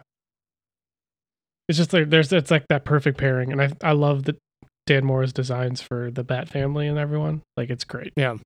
It's 1.67 1.77
just 1.77 1.91
like 1.91 2.09
there's 2.09 2.31
it's 2.31 2.51
like 2.51 2.65
that 2.69 2.85
perfect 2.85 3.17
pairing, 3.17 3.51
and 3.51 3.61
I 3.61 3.71
I 3.83 3.91
love 3.91 4.23
the 4.23 4.37
Dan 4.85 5.05
Mora's 5.05 5.33
designs 5.33 5.81
for 5.81 6.09
the 6.09 6.23
Bat 6.23 6.49
family 6.49 6.87
and 6.87 6.97
everyone. 6.97 7.41
Like 7.57 7.69
it's 7.69 7.83
great. 7.83 8.13
Yeah. 8.15 8.37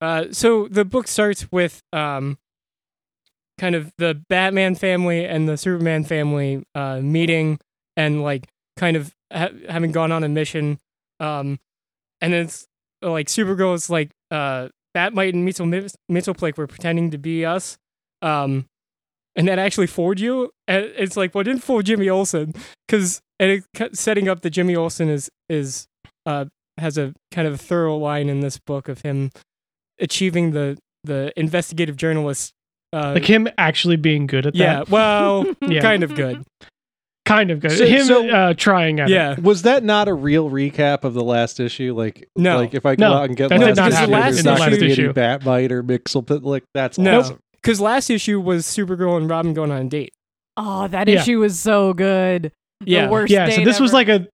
Uh, 0.00 0.26
so 0.30 0.68
the 0.68 0.84
book 0.84 1.08
starts 1.08 1.50
with 1.50 1.80
um, 1.92 2.38
kind 3.58 3.74
of 3.74 3.92
the 3.98 4.20
Batman 4.28 4.74
family 4.74 5.24
and 5.24 5.48
the 5.48 5.56
Superman 5.56 6.04
family 6.04 6.62
uh, 6.74 7.00
meeting 7.00 7.58
and 7.96 8.22
like 8.22 8.46
kind 8.76 8.96
of 8.96 9.12
ha- 9.32 9.50
having 9.68 9.92
gone 9.92 10.12
on 10.12 10.24
a 10.24 10.28
mission. 10.28 10.78
Um, 11.20 11.58
and 12.20 12.32
then 12.32 12.44
it's 12.46 12.66
like 13.02 13.26
Supergirl 13.28 13.74
is 13.74 13.88
like 13.90 14.10
uh, 14.30 14.68
Bat-Mite 14.94 15.34
and 15.34 15.44
Mitchell 15.44 15.66
Mitchellplick 15.66 16.56
were 16.56 16.66
pretending 16.66 17.10
to 17.10 17.18
be 17.18 17.44
us. 17.44 17.76
Um, 18.22 18.66
and 19.36 19.46
that 19.46 19.58
actually 19.58 19.86
fooled 19.86 20.18
you. 20.18 20.50
And 20.66 20.84
it's 20.96 21.16
like, 21.16 21.34
well, 21.34 21.42
it 21.42 21.44
didn't 21.44 21.62
fool 21.62 21.82
Jimmy 21.82 22.08
Olsen 22.08 22.54
because 22.86 23.20
and 23.38 23.62
it, 23.74 23.96
setting 23.96 24.28
up 24.28 24.40
that 24.40 24.50
Jimmy 24.50 24.74
Olsen 24.74 25.08
is 25.08 25.30
is 25.48 25.86
uh, 26.26 26.46
has 26.76 26.98
a 26.98 27.14
kind 27.30 27.46
of 27.46 27.54
a 27.54 27.58
thorough 27.58 27.96
line 27.96 28.28
in 28.28 28.40
this 28.40 28.58
book 28.58 28.88
of 28.88 29.02
him 29.02 29.30
achieving 30.00 30.50
the 30.50 30.76
the 31.04 31.32
investigative 31.36 31.96
journalist. 31.96 32.52
Uh, 32.92 33.12
Like 33.14 33.26
him 33.26 33.48
actually 33.58 33.96
being 33.96 34.26
good 34.26 34.46
at 34.46 34.54
yeah, 34.56 34.78
that. 34.78 34.88
well, 34.88 35.46
Yeah. 35.68 35.80
kind 35.82 36.02
of 36.02 36.14
good. 36.16 36.42
Kind 37.28 37.50
of 37.50 37.60
good. 37.60 37.72
So- 37.72 37.86
Him 37.86 38.04
so- 38.06 38.28
uh, 38.28 38.54
trying 38.54 38.98
at 39.00 39.08
it. 39.08 39.12
Yeah. 39.12 39.36
Was 39.40 39.62
that 39.62 39.84
not 39.84 40.08
a 40.08 40.14
real 40.14 40.50
recap 40.50 41.04
of 41.04 41.14
the 41.14 41.22
last 41.22 41.60
issue? 41.60 41.94
Like, 41.96 42.28
No. 42.36 42.56
like 42.56 42.74
if 42.74 42.84
I 42.86 42.96
go 42.96 43.08
No, 43.08 43.14
out 43.18 43.24
and 43.26 43.36
get 43.36 43.50
that 43.50 43.60
last 43.60 43.66
did 43.68 43.76
not 43.76 43.88
issue, 43.92 44.00
happen 44.00 44.20
there's 44.34 44.44
not 44.44 44.60
last 44.60 44.78
to 44.78 44.86
issue. 44.86 45.12
Batbite 45.12 45.70
or 45.70 45.82
Mixel, 45.82 46.42
like 46.44 46.64
that's 46.74 46.98
No. 46.98 47.20
awesome. 47.20 47.38
Because 47.62 47.80
last 47.80 48.08
issue 48.10 48.40
was 48.40 48.64
Supergirl 48.66 49.16
and 49.16 49.28
Robin 49.28 49.52
going 49.54 49.70
on 49.70 49.86
a 49.86 49.88
date. 49.88 50.10
Oh, 50.56 50.88
that 50.88 51.06
Yeah. 51.08 51.20
issue 51.20 51.40
was 51.40 51.58
so 51.58 51.92
good. 51.92 52.50
Yeah. 52.84 53.08
Worst 53.10 53.30
Yeah, 53.32 53.48
so 53.48 53.56
date 53.56 53.64
this 53.64 53.78
was 53.80 53.92
like 53.92 54.08
a 54.08 54.26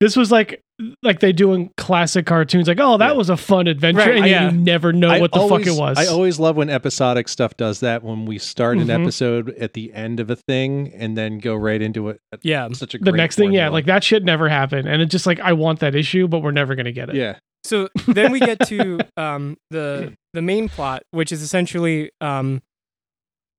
this 0.00 0.16
was 0.16 0.30
like 0.30 0.60
like 1.04 1.20
they 1.20 1.32
do 1.32 1.52
in 1.52 1.70
classic 1.76 2.26
cartoons 2.26 2.66
like 2.66 2.80
oh 2.80 2.96
that 2.98 3.12
Yeah. 3.12 3.16
was 3.16 3.30
a 3.30 3.36
fun 3.36 3.68
adventure 3.68 4.00
Right, 4.00 4.16
and 4.16 4.26
yeah. 4.26 4.50
you 4.50 4.56
never 4.58 4.92
know 4.92 5.08
I 5.08 5.20
what 5.20 5.30
the 5.32 5.38
always, 5.38 5.64
fuck 5.66 5.74
it 5.76 5.78
was 5.78 5.96
I 5.96 6.06
always 6.06 6.40
love 6.40 6.56
when 6.56 6.68
episodic 6.68 7.28
stuff 7.28 7.56
does 7.56 7.78
that. 7.80 8.02
When 8.02 8.26
we 8.26 8.38
start 8.38 8.78
an 8.78 8.88
Mhm. 8.88 9.02
episode 9.02 9.50
at 9.50 9.74
the 9.74 9.92
end 9.94 10.18
of 10.18 10.30
a 10.30 10.36
thing 10.36 10.92
and 10.94 11.16
then 11.16 11.38
go 11.38 11.54
right 11.54 11.80
into 11.80 12.08
it. 12.08 12.18
Yeah. 12.42 12.68
such 12.72 12.94
a 12.94 12.98
the 12.98 13.12
next 13.12 13.36
thing 13.36 13.52
yeah 13.52 13.68
like 13.68 13.86
that 13.86 14.02
shit 14.02 14.24
never 14.24 14.48
happened 14.48 14.88
and 14.88 15.00
it's 15.00 15.12
just 15.12 15.26
like 15.26 15.38
i 15.40 15.52
want 15.52 15.78
that 15.80 15.94
issue 15.94 16.26
but 16.26 16.40
we're 16.40 16.50
never 16.50 16.74
gonna 16.74 16.90
get 16.92 17.08
it 17.08 17.14
yeah. 17.14 17.36
So 17.62 17.88
then 18.08 18.30
we 18.30 18.40
get 18.40 18.58
to 18.66 18.98
um, 19.16 19.56
the 19.70 20.12
the 20.34 20.42
main 20.42 20.68
plot, 20.68 21.02
which 21.12 21.32
is 21.32 21.40
essentially 21.40 22.10
um, 22.20 22.60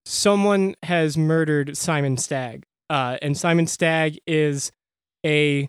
someone 0.05 0.75
has 0.83 1.17
murdered 1.17 1.75
Simon 1.75 2.17
Stagg, 2.17 2.63
uh, 2.89 3.17
and 3.23 3.35
Simon 3.37 3.65
Stagg 3.65 4.19
is 4.27 4.71
a 5.25 5.67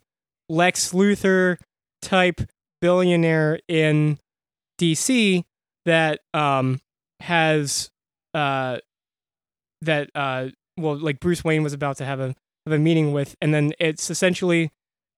Lex 0.48 0.92
Luthor 0.92 1.58
type 2.02 2.40
billionaire 2.80 3.58
in 3.68 4.18
DC 4.80 5.44
that 5.86 6.20
um, 6.34 6.80
has 7.20 7.90
uh, 8.34 8.78
that 9.82 10.10
uh, 10.14 10.48
well, 10.76 10.96
like 10.96 11.20
Bruce 11.20 11.44
Wayne 11.44 11.62
was 11.62 11.72
about 11.72 11.96
to 11.98 12.04
have 12.04 12.20
a 12.20 12.34
have 12.66 12.72
a 12.72 12.78
meeting 12.78 13.12
with, 13.12 13.34
and 13.40 13.54
then 13.54 13.72
it's 13.78 14.10
essentially 14.10 14.70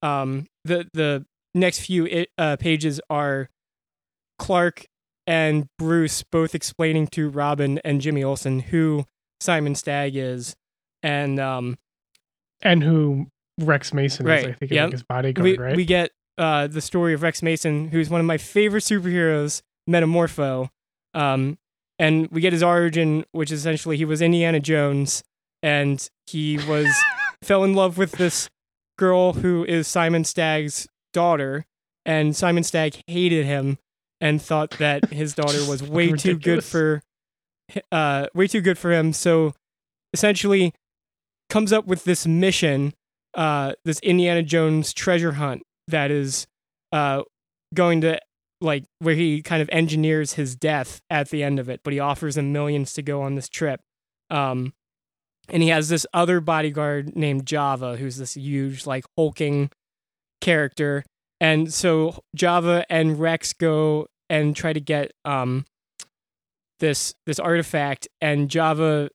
um, 0.02 0.46
the 0.64 0.88
the 0.92 1.24
next 1.54 1.80
few 1.80 2.06
i- 2.06 2.26
uh, 2.38 2.56
pages 2.56 3.00
are 3.10 3.48
Clark 4.38 4.86
and 5.26 5.66
Bruce 5.78 6.22
both 6.22 6.54
explaining 6.54 7.06
to 7.08 7.28
Robin 7.28 7.78
and 7.84 8.00
Jimmy 8.00 8.22
Olsen 8.24 8.60
who 8.60 9.04
Simon 9.40 9.74
Stagg 9.74 10.16
is, 10.16 10.56
and 11.02 11.38
um, 11.40 11.78
and 12.62 12.82
who 12.82 13.28
rex 13.58 13.92
mason 13.92 14.28
is 14.28 14.44
i 14.44 14.52
think 14.52 14.70
yep. 14.70 14.86
like 14.86 14.92
his 14.92 15.02
bodyguard 15.02 15.44
we 15.44 15.58
right? 15.58 15.76
we 15.76 15.84
get 15.84 16.10
uh, 16.38 16.68
the 16.68 16.80
story 16.80 17.12
of 17.14 17.22
Rex 17.22 17.42
Mason, 17.42 17.88
who's 17.88 18.08
one 18.08 18.20
of 18.20 18.26
my 18.26 18.38
favorite 18.38 18.84
superheroes, 18.84 19.60
Metamorpho, 19.90 20.70
um, 21.12 21.58
and 21.98 22.28
we 22.28 22.40
get 22.40 22.52
his 22.52 22.62
origin, 22.62 23.24
which 23.32 23.50
is 23.50 23.60
essentially 23.60 23.96
he 23.96 24.04
was 24.04 24.22
Indiana 24.22 24.60
Jones, 24.60 25.24
and 25.62 26.08
he 26.26 26.58
was 26.68 26.88
fell 27.42 27.64
in 27.64 27.74
love 27.74 27.98
with 27.98 28.12
this 28.12 28.48
girl 28.96 29.34
who 29.34 29.64
is 29.64 29.88
Simon 29.88 30.24
Stagg's 30.24 30.86
daughter, 31.12 31.66
and 32.06 32.36
Simon 32.36 32.62
Stagg 32.62 33.02
hated 33.08 33.44
him 33.44 33.78
and 34.20 34.40
thought 34.40 34.70
that 34.78 35.12
his 35.12 35.34
daughter 35.34 35.68
was 35.68 35.82
way 35.88 36.12
too 36.12 36.38
good 36.38 36.64
for 36.64 37.02
uh 37.92 38.26
way 38.32 38.46
too 38.46 38.60
good 38.60 38.78
for 38.78 38.92
him. 38.92 39.12
So 39.12 39.54
essentially 40.12 40.72
comes 41.50 41.72
up 41.72 41.86
with 41.86 42.04
this 42.04 42.26
mission 42.26 42.94
uh 43.38 43.72
this 43.84 44.00
Indiana 44.00 44.42
Jones 44.42 44.92
treasure 44.92 45.32
hunt 45.32 45.62
that 45.86 46.10
is 46.10 46.46
uh 46.92 47.22
going 47.72 48.00
to 48.02 48.20
like 48.60 48.84
where 48.98 49.14
he 49.14 49.40
kind 49.40 49.62
of 49.62 49.68
engineers 49.70 50.32
his 50.32 50.56
death 50.56 51.00
at 51.08 51.30
the 51.30 51.44
end 51.44 51.60
of 51.60 51.68
it 51.68 51.80
but 51.84 51.92
he 51.92 52.00
offers 52.00 52.36
him 52.36 52.52
millions 52.52 52.92
to 52.92 53.02
go 53.02 53.22
on 53.22 53.36
this 53.36 53.48
trip. 53.48 53.80
Um 54.28 54.74
and 55.48 55.62
he 55.62 55.68
has 55.70 55.88
this 55.88 56.04
other 56.12 56.40
bodyguard 56.40 57.16
named 57.16 57.46
Java 57.46 57.96
who's 57.96 58.16
this 58.16 58.34
huge 58.34 58.84
like 58.86 59.04
hulking 59.16 59.70
character. 60.40 61.04
And 61.40 61.72
so 61.72 62.22
Java 62.34 62.84
and 62.90 63.18
Rex 63.18 63.52
go 63.52 64.08
and 64.28 64.56
try 64.56 64.72
to 64.72 64.80
get 64.80 65.12
um 65.24 65.64
this 66.80 67.14
this 67.24 67.38
artifact 67.38 68.08
and 68.20 68.50
Java 68.50 69.10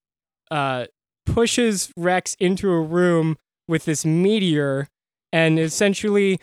uh 0.49 0.85
pushes 1.25 1.91
Rex 1.97 2.35
into 2.39 2.71
a 2.71 2.79
room 2.79 3.37
with 3.67 3.85
this 3.85 4.05
meteor 4.05 4.87
and 5.31 5.59
essentially 5.59 6.39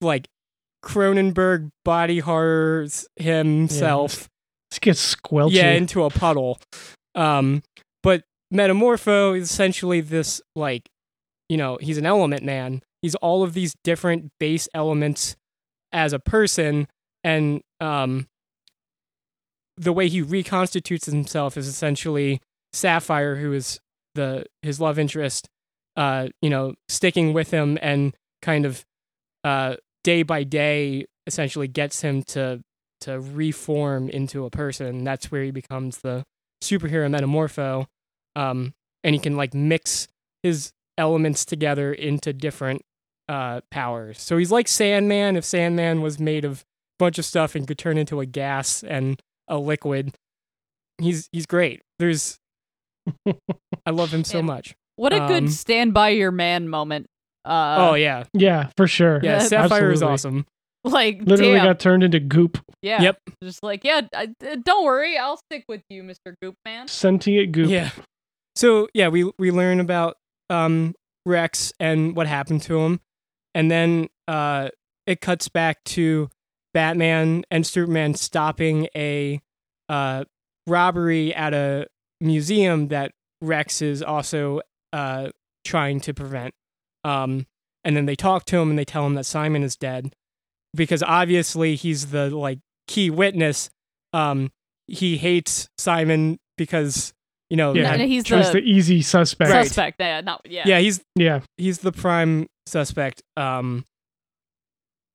like 0.00 0.26
Cronenberg 0.84 1.70
body 1.84 2.18
horrors 2.18 3.06
himself 3.16 4.28
this 4.70 4.78
gets 4.78 5.14
squelchy. 5.14 5.52
Yeah 5.52 5.70
into 5.70 6.04
a 6.04 6.10
puddle. 6.10 6.58
Um 7.14 7.62
but 8.02 8.24
metamorpho 8.52 9.36
is 9.38 9.50
essentially 9.50 10.00
this 10.00 10.42
like 10.54 10.88
you 11.48 11.56
know 11.56 11.78
he's 11.80 11.98
an 11.98 12.06
element 12.06 12.42
man. 12.42 12.82
He's 13.02 13.14
all 13.16 13.42
of 13.42 13.54
these 13.54 13.74
different 13.84 14.30
base 14.40 14.68
elements 14.74 15.36
as 15.92 16.12
a 16.12 16.18
person 16.18 16.88
and 17.22 17.60
um 17.80 18.26
the 19.76 19.92
way 19.92 20.08
he 20.08 20.22
reconstitutes 20.22 21.06
himself 21.06 21.56
is 21.56 21.66
essentially 21.66 22.40
sapphire 22.72 23.36
who 23.36 23.52
is 23.52 23.80
the 24.14 24.44
his 24.62 24.80
love 24.80 24.98
interest 24.98 25.48
uh 25.96 26.28
you 26.42 26.50
know 26.50 26.74
sticking 26.88 27.32
with 27.32 27.50
him 27.50 27.78
and 27.80 28.14
kind 28.42 28.66
of 28.66 28.84
uh 29.44 29.76
day 30.02 30.22
by 30.22 30.42
day 30.44 31.06
essentially 31.26 31.68
gets 31.68 32.00
him 32.02 32.22
to 32.22 32.62
to 33.00 33.20
reform 33.20 34.08
into 34.08 34.44
a 34.46 34.50
person. 34.50 35.04
That's 35.04 35.30
where 35.30 35.42
he 35.44 35.50
becomes 35.50 35.98
the 35.98 36.24
superhero 36.62 37.08
metamorpho. 37.10 37.86
Um, 38.34 38.72
and 39.02 39.14
he 39.14 39.18
can 39.20 39.36
like 39.36 39.52
mix 39.52 40.08
his 40.42 40.72
elements 40.96 41.44
together 41.44 41.92
into 41.92 42.32
different 42.32 42.80
uh, 43.28 43.60
powers. 43.70 44.20
So 44.20 44.38
he's 44.38 44.50
like 44.50 44.68
Sandman 44.68 45.36
if 45.36 45.44
Sandman 45.44 46.00
was 46.00 46.18
made 46.18 46.44
of 46.46 46.60
a 46.60 46.64
bunch 46.98 47.18
of 47.18 47.24
stuff 47.26 47.54
and 47.54 47.66
could 47.68 47.78
turn 47.78 47.98
into 47.98 48.20
a 48.20 48.26
gas 48.26 48.82
and 48.82 49.20
a 49.48 49.58
liquid. 49.58 50.14
He's 50.98 51.28
he's 51.32 51.46
great. 51.46 51.82
There's 51.98 52.38
I 53.86 53.90
love 53.90 54.12
him 54.14 54.24
so 54.24 54.38
Yeah. 54.38 54.44
much. 54.44 54.74
What 54.96 55.12
a 55.12 55.20
good 55.26 55.44
Um, 55.44 55.48
stand 55.48 55.94
by 55.94 56.10
your 56.10 56.30
man 56.30 56.68
moment. 56.68 57.06
Uh, 57.44 57.76
oh 57.90 57.94
yeah. 57.94 58.24
yeah 58.32 58.70
for 58.76 58.86
sure 58.86 59.20
Yeah, 59.22 59.32
Yeah, 59.34 59.38
Sapphire 59.48 59.90
is 59.90 60.02
awesome. 60.02 60.46
like 60.82 61.20
literally 61.22 61.54
damn, 61.56 61.66
got 61.66 61.78
turned 61.80 62.02
into 62.02 62.20
goop 62.20 62.58
yeah. 62.82 63.00
Yep. 63.02 63.18
Just 63.42 63.62
like 63.62 63.82
yeah, 63.84 64.02
I, 64.14 64.28
uh, 64.46 64.56
don't 64.62 64.84
worry, 64.84 65.16
I'll 65.16 65.38
stick 65.38 65.64
with 65.68 65.82
you, 65.88 66.02
Mister 66.02 66.36
Goop 66.42 66.54
Man. 66.66 66.86
sentient 66.88 67.52
goop 67.52 67.70
Yeah. 67.70 67.90
So 68.56 68.88
yeah, 68.94 69.08
we 69.08 69.30
we 69.38 69.50
learn 69.50 69.80
about 69.80 70.16
um 70.50 70.94
Rex 71.26 71.72
and 71.80 72.14
what 72.14 72.26
happened 72.26 72.62
to 72.62 72.78
him, 72.80 73.00
and 73.54 73.70
then 73.70 74.08
uh 74.28 74.68
it 75.06 75.20
cuts 75.22 75.48
back 75.48 75.82
to 75.84 76.28
Batman 76.74 77.44
and 77.50 77.66
Superman 77.66 78.14
stopping 78.14 78.88
a 78.94 79.40
uh 79.88 80.24
robbery 80.66 81.34
at 81.34 81.52
a 81.54 81.86
museum 82.20 82.88
that 82.88 83.12
Rex 83.40 83.80
is 83.82 84.02
also 84.02 84.60
uh 84.94 85.30
trying 85.64 85.98
to 86.00 86.14
prevent. 86.14 86.54
Um 87.04 87.46
and 87.84 87.96
then 87.96 88.06
they 88.06 88.16
talk 88.16 88.44
to 88.46 88.56
him 88.58 88.70
and 88.70 88.78
they 88.78 88.84
tell 88.84 89.04
him 89.06 89.14
that 89.14 89.24
Simon 89.26 89.62
is 89.62 89.76
dead 89.76 90.14
because 90.74 91.02
obviously 91.02 91.74
he's 91.74 92.06
the 92.10 92.30
like 92.30 92.58
key 92.86 93.10
witness. 93.10 93.70
Um 94.12 94.50
he 94.86 95.16
hates 95.16 95.68
Simon 95.78 96.38
because 96.58 97.12
you 97.50 97.56
know 97.56 97.74
yeah 97.74 97.92
And 97.94 98.02
he's 98.02 98.24
the- 98.24 98.50
the 98.52 98.60
easy 98.62 99.02
suspect 99.02 99.50
Right. 99.50 99.66
Suspect. 99.66 99.96
Yeah, 100.00 100.20
not 100.20 100.40
yeah. 100.44 100.64
yeah 100.66 100.78
he's 100.78 101.02
yeah 101.16 101.40
he's 101.58 101.78
the 101.78 101.92
prime 101.92 102.46
suspect 102.66 103.22
um 103.36 103.84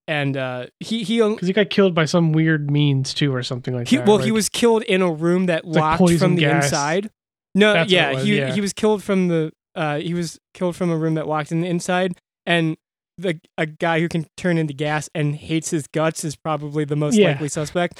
and 0.07 0.35
uh 0.37 0.67
he 0.79 1.03
he 1.03 1.17
because 1.21 1.47
he 1.47 1.53
got 1.53 1.69
killed 1.69 1.93
by 1.93 2.05
some 2.05 2.31
weird 2.31 2.69
means 2.71 3.13
too 3.13 3.33
or 3.33 3.43
something 3.43 3.73
like 3.75 3.87
he 3.87 3.97
that 3.97 4.07
well 4.07 4.17
like- 4.17 4.25
he 4.25 4.31
was 4.31 4.49
killed 4.49 4.83
in 4.83 5.01
a 5.01 5.11
room 5.11 5.45
that 5.47 5.65
locked 5.65 5.99
poison 5.99 6.17
from 6.19 6.35
the 6.35 6.41
gas. 6.41 6.65
inside 6.65 7.09
no 7.55 7.73
That's 7.73 7.91
yeah 7.91 8.13
was, 8.13 8.23
he 8.23 8.37
yeah. 8.37 8.53
he 8.53 8.61
was 8.61 8.73
killed 8.73 9.03
from 9.03 9.27
the 9.27 9.51
uh 9.79 9.97
he 9.99 10.13
was 10.13 10.37
killed 10.53 10.75
from 10.75 10.91
a 10.91 10.97
room 10.97 11.15
that 11.15 11.27
locked 11.27 11.51
in 11.51 11.61
the 11.61 11.67
inside 11.67 12.13
and 12.45 12.77
the 13.17 13.39
a 13.57 13.65
guy 13.65 13.99
who 13.99 14.07
can 14.07 14.25
turn 14.37 14.57
into 14.57 14.73
gas 14.73 15.09
and 15.15 15.35
hates 15.35 15.71
his 15.71 15.87
guts 15.87 16.23
is 16.23 16.35
probably 16.35 16.85
the 16.85 16.95
most 16.95 17.15
Yeah. 17.15 17.29
likely 17.29 17.49
suspect 17.49 17.99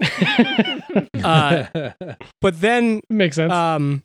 uh 1.24 1.64
but 2.40 2.60
then 2.60 3.00
makes 3.10 3.36
sense 3.36 3.52
um, 3.52 4.02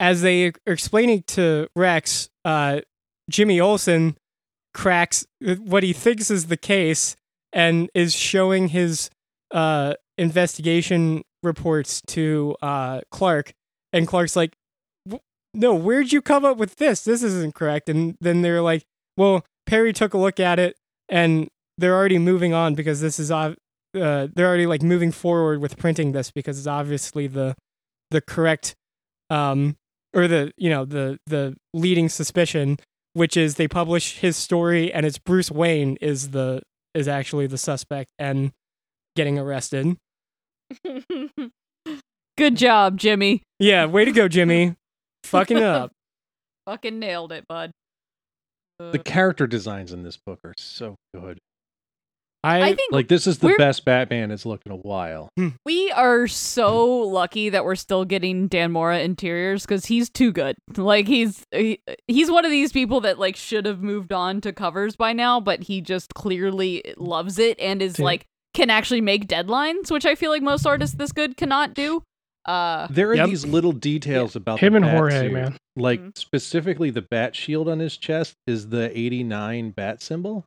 as 0.00 0.22
they 0.22 0.46
are 0.46 0.52
explaining 0.66 1.22
to 1.28 1.68
Rex, 1.76 2.28
uh, 2.44 2.80
Jimmy 3.30 3.60
Olsen 3.60 4.16
cracks 4.74 5.24
what 5.40 5.84
he 5.84 5.92
thinks 5.92 6.28
is 6.30 6.46
the 6.48 6.56
case 6.56 7.14
and 7.52 7.88
is 7.94 8.12
showing 8.12 8.68
his 8.68 9.10
uh, 9.52 9.94
investigation 10.18 11.22
reports 11.44 12.00
to 12.08 12.56
uh, 12.62 13.02
Clark. 13.12 13.52
And 13.92 14.08
Clark's 14.08 14.34
like, 14.34 14.54
"W- 14.54 14.61
No, 15.54 15.74
where'd 15.74 16.12
you 16.12 16.22
come 16.22 16.44
up 16.44 16.56
with 16.56 16.76
this? 16.76 17.04
This 17.04 17.22
isn't 17.22 17.54
correct. 17.54 17.88
And 17.88 18.16
then 18.20 18.42
they're 18.42 18.62
like, 18.62 18.84
Well, 19.16 19.44
Perry 19.66 19.92
took 19.92 20.14
a 20.14 20.18
look 20.18 20.40
at 20.40 20.58
it 20.58 20.76
and 21.08 21.48
they're 21.78 21.94
already 21.94 22.18
moving 22.18 22.52
on 22.54 22.74
because 22.74 23.00
this 23.00 23.18
is 23.18 23.30
uh, 23.30 23.54
they're 23.94 24.46
already 24.46 24.66
like 24.66 24.82
moving 24.82 25.12
forward 25.12 25.60
with 25.60 25.76
printing 25.76 26.12
this 26.12 26.30
because 26.30 26.58
it's 26.58 26.66
obviously 26.66 27.26
the 27.26 27.54
the 28.10 28.20
correct 28.20 28.74
um 29.30 29.76
or 30.14 30.28
the 30.28 30.52
you 30.56 30.70
know 30.70 30.84
the 30.84 31.18
the 31.26 31.56
leading 31.74 32.08
suspicion, 32.08 32.78
which 33.14 33.36
is 33.36 33.56
they 33.56 33.68
publish 33.68 34.18
his 34.18 34.36
story 34.36 34.92
and 34.92 35.04
it's 35.06 35.18
Bruce 35.18 35.50
Wayne 35.50 35.96
is 36.00 36.30
the 36.30 36.62
is 36.94 37.08
actually 37.08 37.46
the 37.46 37.58
suspect 37.58 38.10
and 38.18 38.52
getting 39.16 39.38
arrested. 39.38 39.96
Good 42.38 42.56
job, 42.56 42.98
Jimmy. 42.98 43.42
Yeah, 43.58 43.84
way 43.86 44.04
to 44.04 44.12
go, 44.12 44.28
Jimmy. 44.28 44.76
Fucking 45.24 45.56
up. 45.62 45.92
Fucking 46.66 46.98
nailed 46.98 47.32
it, 47.32 47.46
bud. 47.48 47.72
The 48.78 48.98
character 48.98 49.46
designs 49.46 49.92
in 49.92 50.02
this 50.02 50.16
book 50.16 50.40
are 50.44 50.54
so 50.58 50.96
good. 51.14 51.38
I, 52.44 52.62
I 52.62 52.74
think 52.74 52.92
Like 52.92 53.06
this 53.06 53.28
is 53.28 53.38
the 53.38 53.54
best 53.56 53.84
Batman 53.84 54.30
has 54.30 54.44
looked 54.44 54.66
in 54.66 54.72
a 54.72 54.76
while. 54.76 55.28
Hmm. 55.36 55.50
we 55.64 55.92
are 55.92 56.26
so 56.26 56.84
lucky 56.86 57.50
that 57.50 57.64
we're 57.64 57.76
still 57.76 58.04
getting 58.04 58.48
Dan 58.48 58.72
Mora 58.72 58.98
interiors 58.98 59.62
because 59.62 59.86
he's 59.86 60.10
too 60.10 60.32
good. 60.32 60.56
Like 60.76 61.06
he's 61.06 61.44
he, 61.52 61.80
he's 62.08 62.30
one 62.32 62.44
of 62.44 62.50
these 62.50 62.72
people 62.72 63.00
that 63.02 63.20
like 63.20 63.36
should 63.36 63.64
have 63.64 63.80
moved 63.80 64.12
on 64.12 64.40
to 64.40 64.52
covers 64.52 64.96
by 64.96 65.12
now, 65.12 65.38
but 65.38 65.62
he 65.62 65.80
just 65.80 66.14
clearly 66.14 66.82
loves 66.96 67.38
it 67.38 67.60
and 67.60 67.80
is 67.80 67.94
Dude. 67.94 68.04
like 68.04 68.26
can 68.54 68.70
actually 68.70 69.00
make 69.00 69.28
deadlines, 69.28 69.90
which 69.90 70.04
I 70.04 70.16
feel 70.16 70.30
like 70.32 70.42
most 70.42 70.66
artists 70.66 70.96
this 70.96 71.12
good 71.12 71.36
cannot 71.36 71.74
do. 71.74 72.02
Uh, 72.44 72.88
There 72.90 73.10
are 73.10 73.14
Yep. 73.14 73.28
these 73.28 73.46
little 73.46 73.72
details 73.72 74.34
about 74.34 74.58
Him 74.60 74.72
the 74.72 74.78
and 74.78 74.84
bat 74.86 74.96
Jorge, 74.96 75.20
suit. 75.20 75.32
man. 75.32 75.56
Like 75.76 76.00
Mhm. 76.00 76.18
specifically 76.18 76.90
the 76.90 77.02
bat 77.02 77.36
shield 77.36 77.68
on 77.68 77.78
his 77.78 77.96
chest 77.96 78.34
is 78.46 78.68
the 78.70 78.90
89 78.98 79.70
bat 79.70 80.02
symbol. 80.02 80.44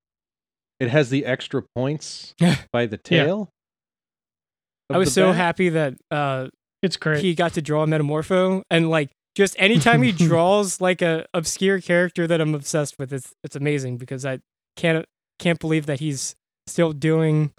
It 0.79 0.89
has 0.89 1.09
the 1.09 1.25
extra 1.25 1.63
points 1.75 2.33
by 2.73 2.85
the 2.85 2.99
Yeah. 3.09 3.23
tail. 3.23 3.49
I 4.91 4.97
was 4.97 5.13
so 5.13 5.27
bat. 5.27 5.35
happy 5.37 5.69
that 5.69 5.95
uh 6.11 6.49
It's 6.81 6.97
great. 6.97 7.23
he 7.23 7.33
got 7.33 7.53
to 7.53 7.61
draw 7.61 7.85
Metamorpho 7.85 8.61
and 8.69 8.89
like 8.89 9.09
just 9.35 9.55
anytime 9.57 10.03
he 10.03 10.11
draws 10.11 10.79
like 10.81 11.01
a 11.01 11.25
obscure 11.33 11.79
character 11.81 12.27
that 12.27 12.39
I'm 12.41 12.53
obsessed 12.53 12.99
with, 12.99 13.11
it's 13.13 13.33
it's 13.43 13.55
amazing 13.55 13.97
because 13.97 14.25
I 14.25 14.39
can't 14.75 15.05
can't 15.39 15.59
believe 15.59 15.85
that 15.87 15.99
he's 16.01 16.35
still 16.67 16.91
doing 16.93 17.51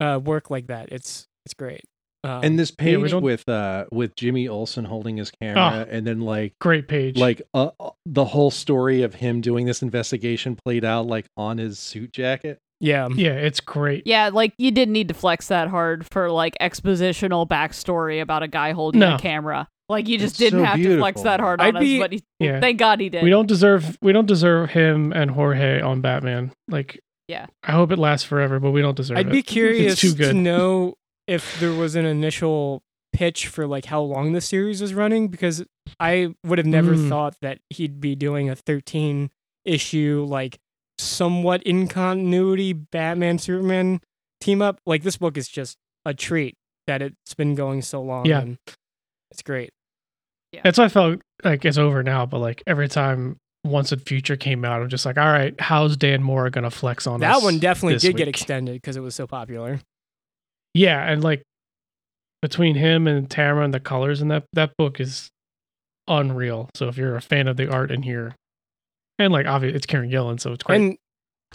uh 0.00 0.20
work 0.22 0.50
like 0.50 0.66
that. 0.66 0.90
It's 0.92 1.24
it's 1.46 1.54
great. 1.54 1.84
Um, 2.24 2.40
And 2.42 2.58
this 2.58 2.70
page 2.70 3.10
don't- 3.10 3.22
with 3.22 3.48
uh 3.48 3.84
with 3.92 4.16
Jimmy 4.16 4.48
Olsen 4.48 4.84
holding 4.86 5.18
his 5.18 5.30
camera 5.30 5.86
and 5.90 6.06
then 6.06 6.20
like 6.20 6.54
great 6.60 6.88
page. 6.88 7.16
like 7.18 7.42
uh, 7.52 7.68
uh, 7.78 7.90
the 8.06 8.24
whole 8.24 8.50
story 8.50 9.02
of 9.02 9.14
him 9.16 9.40
doing 9.40 9.66
this 9.66 9.82
investigation 9.82 10.56
played 10.64 10.84
out 10.84 11.06
like 11.06 11.26
on 11.36 11.58
his 11.58 11.78
suit 11.78 12.12
jacket. 12.12 12.58
yeah, 12.80 13.08
yeah, 13.14 13.32
it's 13.32 13.60
great. 13.60 14.02
yeah, 14.06 14.30
like 14.32 14.52
you 14.58 14.70
didn't 14.70 14.92
need 14.92 15.08
to 15.08 15.14
flex 15.14 15.48
that 15.48 15.68
hard 15.68 16.06
for 16.10 16.30
like 16.30 16.54
expositional 16.60 17.46
backstory 17.48 18.20
about 18.20 18.42
a 18.42 18.48
guy 18.48 18.72
holding 18.72 19.00
No. 19.00 19.14
a 19.16 19.18
camera. 19.18 19.68
Like 19.90 20.08
you 20.08 20.16
just 20.18 20.32
It's 20.34 20.38
didn't 20.38 20.60
so 20.60 20.64
have 20.64 20.76
to 20.82 20.98
flex 20.98 21.20
that 21.22 21.40
hard 21.40 21.60
I'd 21.60 21.76
on 21.76 21.82
be- 21.82 21.96
us, 21.98 22.02
but 22.04 22.12
he, 22.12 22.22
Yeah. 22.40 22.58
thank 22.60 22.78
God 22.78 23.00
he 23.00 23.10
did. 23.10 23.22
We 23.22 23.28
don't 23.30 23.46
deserve 23.46 23.98
we 24.00 24.12
don't 24.12 24.26
deserve 24.26 24.70
him 24.70 25.12
and 25.12 25.30
Jorge 25.30 25.80
on 25.82 26.00
Batman. 26.00 26.52
Like 26.68 27.00
Yeah. 27.28 27.46
I 27.62 27.72
hope 27.72 27.92
it 27.92 27.98
lasts 27.98 28.26
forever, 28.26 28.58
but 28.60 28.70
we 28.70 28.80
don't 28.80 28.96
deserve 28.96 29.18
it. 29.18 29.20
I'd 29.20 29.30
be 29.30 29.42
curious 29.42 30.00
too 30.00 30.12
to 30.12 30.16
good. 30.16 30.36
know 30.36 30.94
if 31.26 31.58
there 31.60 31.72
was 31.72 31.94
an 31.96 32.04
initial 32.04 32.82
pitch 33.12 33.46
for 33.46 33.66
like 33.66 33.84
how 33.86 34.00
long 34.00 34.32
the 34.32 34.40
series 34.40 34.80
was 34.82 34.92
running 34.94 35.28
because 35.28 35.64
I 36.00 36.34
would 36.44 36.58
have 36.58 36.66
never 36.66 36.94
Mm. 36.94 37.08
thought 37.08 37.36
that 37.42 37.58
he'd 37.70 38.00
be 38.00 38.14
doing 38.16 38.50
a 38.50 38.56
13 38.56 39.30
issue 39.64 40.26
like 40.28 40.58
somewhat 40.98 41.62
in 41.62 41.86
continuity 41.88 42.72
Batman 42.72 43.38
Superman 43.38 44.00
team 44.40 44.60
up. 44.60 44.80
Like 44.84 45.02
this 45.02 45.16
book 45.16 45.36
is 45.36 45.48
just 45.48 45.76
a 46.04 46.12
treat 46.12 46.56
that 46.86 47.00
it's 47.02 47.34
been 47.34 47.54
going 47.54 47.82
so 47.82 48.02
long. 48.02 48.26
Yeah. 48.26 48.40
and 48.40 48.58
it's 49.30 49.42
great. 49.42 49.70
That's 50.62 50.78
why 50.78 50.84
I 50.84 50.88
felt 50.88 51.20
like 51.42 51.64
it's 51.64 51.78
over 51.78 52.02
now, 52.02 52.26
but 52.26 52.38
like 52.38 52.62
every 52.66 52.88
time 52.88 53.38
once 53.64 53.90
a 53.92 53.96
future 53.96 54.36
came 54.36 54.64
out, 54.64 54.82
I'm 54.82 54.88
just 54.88 55.04
like, 55.06 55.18
all 55.18 55.26
right, 55.32 55.58
how's 55.60 55.96
Dan 55.96 56.22
Mora 56.22 56.50
gonna 56.50 56.70
flex 56.70 57.06
on 57.06 57.20
That 57.20 57.36
us 57.36 57.42
one 57.44 57.58
definitely 57.58 57.94
this 57.94 58.02
did 58.02 58.16
get 58.16 58.28
extended 58.28 58.74
because 58.74 58.96
it 58.96 59.00
was 59.00 59.14
so 59.14 59.26
popular. 59.26 59.80
Yeah, 60.74 61.02
and 61.10 61.22
like 61.22 61.42
between 62.42 62.74
him 62.74 63.06
and 63.06 63.30
Tamara 63.30 63.64
and 63.64 63.72
the 63.72 63.80
colors 63.80 64.20
in 64.20 64.28
that 64.28 64.44
that 64.52 64.72
book 64.76 65.00
is 65.00 65.30
unreal. 66.08 66.68
So 66.74 66.88
if 66.88 66.96
you're 66.98 67.16
a 67.16 67.22
fan 67.22 67.48
of 67.48 67.56
the 67.56 67.70
art 67.72 67.90
in 67.90 68.02
here, 68.02 68.34
and 69.18 69.32
like 69.32 69.46
obviously 69.46 69.76
it's 69.76 69.86
Karen 69.86 70.10
Gillan, 70.10 70.40
so 70.40 70.52
it's 70.52 70.62
great. 70.62 70.76
And 70.80 70.96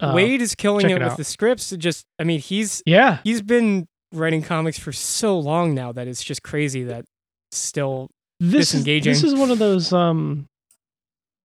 Uh, 0.01 0.13
Waid 0.13 0.39
is 0.39 0.55
killing 0.55 0.89
it 0.89 1.01
it 1.01 1.03
with 1.03 1.17
the 1.17 1.23
scripts. 1.25 1.73
It 1.73 1.77
just, 1.77 2.05
I 2.17 2.23
mean, 2.23 2.39
he's 2.39 2.82
yeah, 2.86 3.19
he's 3.23 3.41
been 3.41 3.86
writing 4.13 4.41
comics 4.41 4.79
for 4.79 4.91
so 4.93 5.38
long 5.38 5.75
now 5.75 5.91
that 5.91 6.08
it's 6.08 6.23
just 6.23 6.41
crazy 6.41 6.84
that 6.86 7.03
still 7.51 8.08
this 8.39 8.73
is 8.73 8.82
disengaging. 8.84 9.12
this 9.13 9.23
is 9.23 9.36
one 9.36 9.51
of 9.51 9.60
those 9.60 9.91
um 9.93 10.45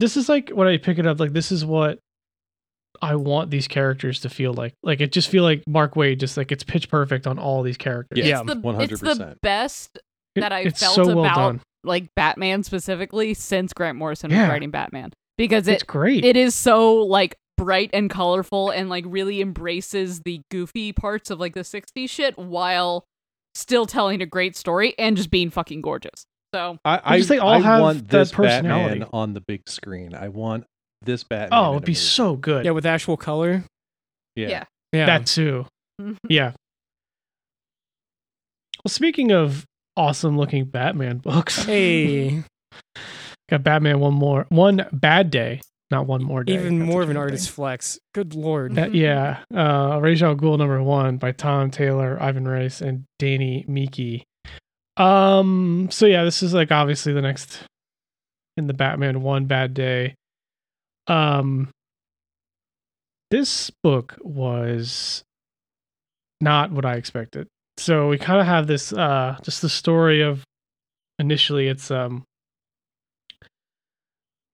this 0.00 0.16
is 0.16 0.28
like 0.28 0.50
when 0.50 0.68
I 0.68 0.76
pick 0.78 0.98
it 0.98 1.06
up 1.06 1.18
like 1.20 1.32
this 1.32 1.50
is 1.52 1.64
what 1.64 1.98
I 3.04 3.14
want 3.16 3.50
these 3.50 3.68
characters 3.68 4.20
to 4.20 4.28
feel 4.28 4.52
like. 4.52 4.74
Like 4.82 5.00
it 5.00 5.12
just 5.12 5.28
feel 5.28 5.42
like 5.44 5.62
Mark 5.68 5.94
Waid 5.94 6.18
just 6.18 6.36
like 6.36 6.50
it's 6.52 6.64
pitch 6.64 6.88
perfect 6.88 7.26
on 7.26 7.38
all 7.38 7.62
these 7.62 7.76
characters. 7.76 8.18
Yeah. 8.18 8.40
it's 8.40 8.52
the, 8.54 8.60
one 8.60 8.74
hundred 8.74 8.92
It's 8.92 9.00
the 9.00 9.36
best 9.42 9.98
that 10.36 10.52
I 10.52 10.60
it's 10.60 10.80
felt 10.80 10.94
so 10.96 11.06
well 11.06 11.20
about 11.24 11.36
done. 11.36 11.60
like 11.84 12.08
Batman 12.16 12.62
specifically 12.64 13.34
since 13.34 13.72
Grant 13.72 13.96
Morrison 13.98 14.30
Yeah. 14.30 14.42
was 14.42 14.48
writing 14.50 14.70
Batman 14.70 15.12
because 15.38 15.68
It's 15.68 15.82
great. 15.84 16.24
it 16.24 16.36
is 16.36 16.54
so 16.54 16.94
like 16.96 17.36
bright 17.56 17.90
and 17.92 18.10
colorful 18.10 18.70
and 18.70 18.88
like 18.90 19.04
really 19.06 19.40
embraces 19.40 20.20
the 20.24 20.40
goofy 20.50 20.92
parts 20.92 21.30
of 21.30 21.38
like 21.38 21.54
the 21.54 21.60
60s 21.60 22.10
shit 22.10 22.36
while 22.36 23.04
still 23.54 23.86
telling 23.86 24.20
a 24.22 24.26
great 24.26 24.56
story 24.56 24.92
and 24.98 25.16
just 25.16 25.30
being 25.30 25.50
fucking 25.50 25.80
gorgeous. 25.80 26.24
So 26.52 26.78
I, 26.84 26.96
I 26.96 27.00
I, 27.14 27.16
just 27.18 27.28
think 27.28 27.42
all 27.42 27.50
I 27.50 27.60
have 27.60 27.80
want 27.82 28.08
that 28.08 28.18
this 28.18 28.32
personality. 28.32 28.98
Batman 29.00 29.08
on 29.12 29.34
the 29.34 29.40
big 29.40 29.68
screen. 29.68 30.14
I 30.14 30.28
want 30.28 30.64
this 31.04 31.24
Batman. 31.24 31.58
oh, 31.58 31.72
it'd 31.72 31.84
be 31.84 31.90
movie. 31.92 31.94
so 32.00 32.36
good. 32.36 32.64
yeah 32.64 32.70
with 32.72 32.86
actual 32.86 33.16
color. 33.16 33.64
yeah. 34.36 34.48
yeah. 34.48 34.64
Yeah, 34.92 35.06
That 35.06 35.26
too. 35.26 35.66
Yeah. 36.28 36.52
Well, 38.84 38.90
speaking 38.90 39.32
of 39.32 39.64
awesome 39.96 40.36
looking 40.36 40.64
Batman 40.66 41.18
books, 41.18 41.64
hey, 41.64 42.42
got 43.48 43.62
Batman 43.62 44.00
one 44.00 44.14
more 44.14 44.46
one 44.50 44.86
bad 44.92 45.30
day, 45.30 45.60
not 45.90 46.06
one 46.06 46.22
more 46.22 46.44
day. 46.44 46.54
even 46.54 46.80
That's 46.80 46.90
more 46.90 47.02
of 47.02 47.08
an 47.08 47.14
good 47.14 47.20
artist 47.20 47.48
thing. 47.48 47.54
flex. 47.54 47.98
Good 48.12 48.34
lord. 48.34 48.78
Uh, 48.78 48.88
yeah, 48.92 49.38
uh, 49.54 49.98
Ra's 50.02 50.22
al 50.22 50.36
Ghul 50.36 50.58
number 50.58 50.82
one 50.82 51.16
by 51.16 51.32
Tom 51.32 51.70
Taylor, 51.70 52.20
Ivan 52.20 52.46
Reis, 52.46 52.80
and 52.82 53.04
Danny 53.18 53.64
Miki. 53.68 54.24
Um. 54.96 55.88
So 55.90 56.06
yeah, 56.06 56.24
this 56.24 56.42
is 56.42 56.52
like 56.54 56.70
obviously 56.70 57.12
the 57.12 57.22
next 57.22 57.60
in 58.56 58.66
the 58.66 58.74
Batman 58.74 59.22
one 59.22 59.46
bad 59.46 59.72
day. 59.74 60.14
Um. 61.06 61.70
This 63.30 63.70
book 63.82 64.16
was 64.20 65.24
not 66.40 66.70
what 66.70 66.84
I 66.84 66.94
expected. 66.94 67.48
So 67.78 68.08
we 68.08 68.18
kind 68.18 68.40
of 68.40 68.46
have 68.46 68.68
this, 68.68 68.92
uh, 68.92 69.36
just 69.42 69.60
the 69.60 69.68
story 69.68 70.22
of 70.22 70.44
initially 71.18 71.68
it's 71.68 71.90
um. 71.90 72.24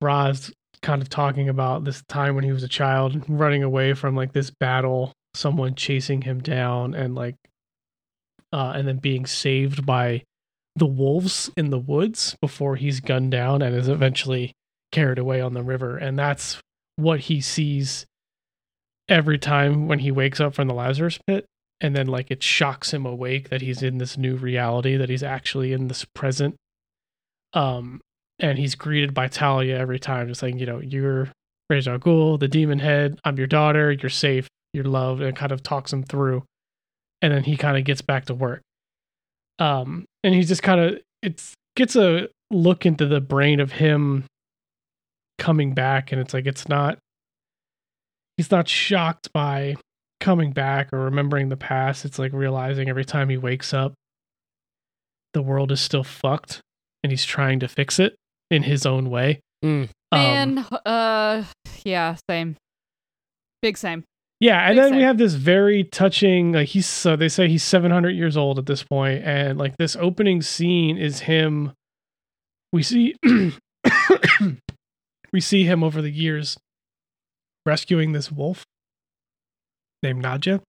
Ra's 0.00 0.50
kind 0.82 1.02
of 1.02 1.08
talking 1.08 1.48
about 1.48 1.84
this 1.84 2.02
time 2.08 2.34
when 2.34 2.44
he 2.44 2.52
was 2.52 2.62
a 2.62 2.68
child 2.68 3.22
running 3.28 3.62
away 3.62 3.92
from 3.92 4.16
like 4.16 4.32
this 4.32 4.50
battle 4.50 5.12
someone 5.34 5.74
chasing 5.74 6.22
him 6.22 6.40
down 6.40 6.94
and 6.94 7.14
like 7.14 7.36
uh 8.52 8.72
and 8.74 8.88
then 8.88 8.96
being 8.96 9.26
saved 9.26 9.84
by 9.84 10.22
the 10.76 10.86
wolves 10.86 11.50
in 11.56 11.70
the 11.70 11.78
woods 11.78 12.36
before 12.40 12.76
he's 12.76 13.00
gunned 13.00 13.30
down 13.30 13.62
and 13.62 13.76
is 13.76 13.88
eventually 13.88 14.52
carried 14.92 15.18
away 15.18 15.40
on 15.40 15.54
the 15.54 15.62
river 15.62 15.96
and 15.96 16.18
that's 16.18 16.58
what 16.96 17.20
he 17.20 17.40
sees 17.40 18.06
every 19.08 19.38
time 19.38 19.88
when 19.88 20.00
he 20.00 20.10
wakes 20.10 20.40
up 20.40 20.54
from 20.54 20.68
the 20.68 20.74
Lazarus 20.74 21.18
pit 21.26 21.46
and 21.80 21.96
then 21.96 22.06
like 22.06 22.30
it 22.30 22.42
shocks 22.42 22.92
him 22.92 23.06
awake 23.06 23.48
that 23.48 23.62
he's 23.62 23.82
in 23.82 23.98
this 23.98 24.18
new 24.18 24.36
reality 24.36 24.96
that 24.96 25.08
he's 25.08 25.22
actually 25.22 25.72
in 25.72 25.88
this 25.88 26.04
present 26.14 26.56
um 27.54 28.00
and 28.40 28.58
he's 28.58 28.74
greeted 28.74 29.14
by 29.14 29.28
Talia 29.28 29.78
every 29.78 29.98
time, 29.98 30.28
just 30.28 30.40
saying, 30.40 30.58
you 30.58 30.66
know, 30.66 30.80
you're 30.80 31.30
Ra's 31.68 31.86
Ghul, 31.86 32.40
the 32.40 32.48
demon 32.48 32.78
head. 32.78 33.20
I'm 33.24 33.36
your 33.36 33.46
daughter. 33.46 33.92
You're 33.92 34.10
safe. 34.10 34.48
You're 34.72 34.84
loved, 34.84 35.22
and 35.22 35.36
kind 35.36 35.52
of 35.52 35.62
talks 35.62 35.92
him 35.92 36.02
through. 36.02 36.44
And 37.22 37.32
then 37.32 37.44
he 37.44 37.56
kind 37.56 37.76
of 37.76 37.84
gets 37.84 38.00
back 38.00 38.24
to 38.26 38.34
work. 38.34 38.62
Um, 39.58 40.06
and 40.24 40.34
he 40.34 40.42
just 40.42 40.62
kind 40.62 40.80
of 40.80 41.00
it's 41.22 41.54
gets 41.76 41.96
a 41.96 42.28
look 42.50 42.86
into 42.86 43.06
the 43.06 43.20
brain 43.20 43.60
of 43.60 43.72
him 43.72 44.24
coming 45.40 45.74
back, 45.74 46.12
and 46.12 46.20
it's 46.20 46.32
like 46.32 46.46
it's 46.46 46.68
not. 46.68 46.98
He's 48.36 48.52
not 48.52 48.68
shocked 48.68 49.32
by 49.34 49.74
coming 50.20 50.52
back 50.52 50.92
or 50.92 51.00
remembering 51.00 51.48
the 51.48 51.56
past. 51.56 52.04
It's 52.04 52.18
like 52.18 52.32
realizing 52.32 52.88
every 52.88 53.04
time 53.04 53.28
he 53.28 53.36
wakes 53.36 53.74
up, 53.74 53.94
the 55.34 55.42
world 55.42 55.72
is 55.72 55.80
still 55.80 56.04
fucked, 56.04 56.60
and 57.02 57.10
he's 57.10 57.24
trying 57.24 57.58
to 57.60 57.68
fix 57.68 57.98
it 57.98 58.14
in 58.50 58.62
his 58.62 58.86
own 58.86 59.10
way. 59.10 59.40
Mm. 59.64 59.88
Um, 60.12 60.20
Man, 60.20 60.58
uh 60.86 61.44
yeah, 61.84 62.16
same. 62.28 62.56
Big 63.62 63.76
same. 63.76 64.04
yeah, 64.40 64.66
and 64.66 64.76
Big 64.76 64.84
then 64.84 64.96
we 64.96 65.02
have 65.02 65.18
this 65.18 65.34
very 65.34 65.84
touching. 65.84 66.52
Like 66.52 66.68
he's 66.68 66.86
so 66.86 67.16
they 67.16 67.28
say 67.28 67.48
he's 67.48 67.62
seven 67.62 67.90
hundred 67.90 68.12
years 68.12 68.36
old 68.36 68.58
at 68.58 68.66
this 68.66 68.82
point, 68.82 69.24
and 69.24 69.58
like 69.58 69.76
this 69.78 69.96
opening 69.96 70.42
scene 70.42 70.96
is 70.96 71.20
him 71.20 71.72
we 72.72 72.82
see 72.82 73.16
we 75.32 75.40
see 75.40 75.64
him 75.64 75.82
over 75.82 76.02
the 76.02 76.10
years 76.10 76.58
rescuing 77.66 78.12
this 78.12 78.30
wolf 78.32 78.64
named 80.02 80.24
Nadja. 80.24 80.60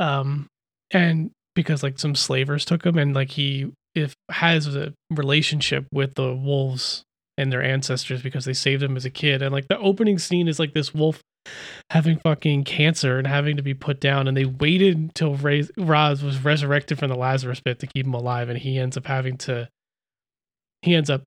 Um, 0.00 0.46
and 0.90 1.30
because 1.54 1.82
like 1.82 1.98
some 1.98 2.14
slavers 2.14 2.64
took 2.64 2.84
him, 2.84 2.98
and 2.98 3.14
like 3.14 3.30
he 3.30 3.72
if 3.94 4.14
has 4.30 4.74
a 4.76 4.92
relationship 5.10 5.86
with 5.92 6.14
the 6.14 6.34
wolves 6.34 7.02
and 7.36 7.52
their 7.52 7.62
ancestors 7.62 8.22
because 8.22 8.44
they 8.44 8.52
saved 8.52 8.82
him 8.82 8.96
as 8.96 9.04
a 9.04 9.10
kid, 9.10 9.42
and 9.42 9.52
like 9.52 9.68
the 9.68 9.78
opening 9.78 10.18
scene 10.18 10.48
is 10.48 10.58
like 10.58 10.74
this 10.74 10.94
wolf 10.94 11.20
having 11.90 12.18
fucking 12.18 12.64
cancer 12.64 13.18
and 13.18 13.26
having 13.26 13.56
to 13.56 13.62
be 13.62 13.74
put 13.74 14.00
down, 14.00 14.28
and 14.28 14.36
they 14.36 14.44
waited 14.44 14.96
until 14.96 15.34
Ra's 15.34 15.70
was 15.76 16.44
resurrected 16.44 16.98
from 16.98 17.08
the 17.08 17.16
Lazarus 17.16 17.60
pit 17.60 17.78
to 17.80 17.86
keep 17.86 18.06
him 18.06 18.14
alive, 18.14 18.48
and 18.48 18.58
he 18.58 18.78
ends 18.78 18.96
up 18.96 19.06
having 19.06 19.36
to 19.38 19.68
he 20.82 20.94
ends 20.94 21.10
up 21.10 21.22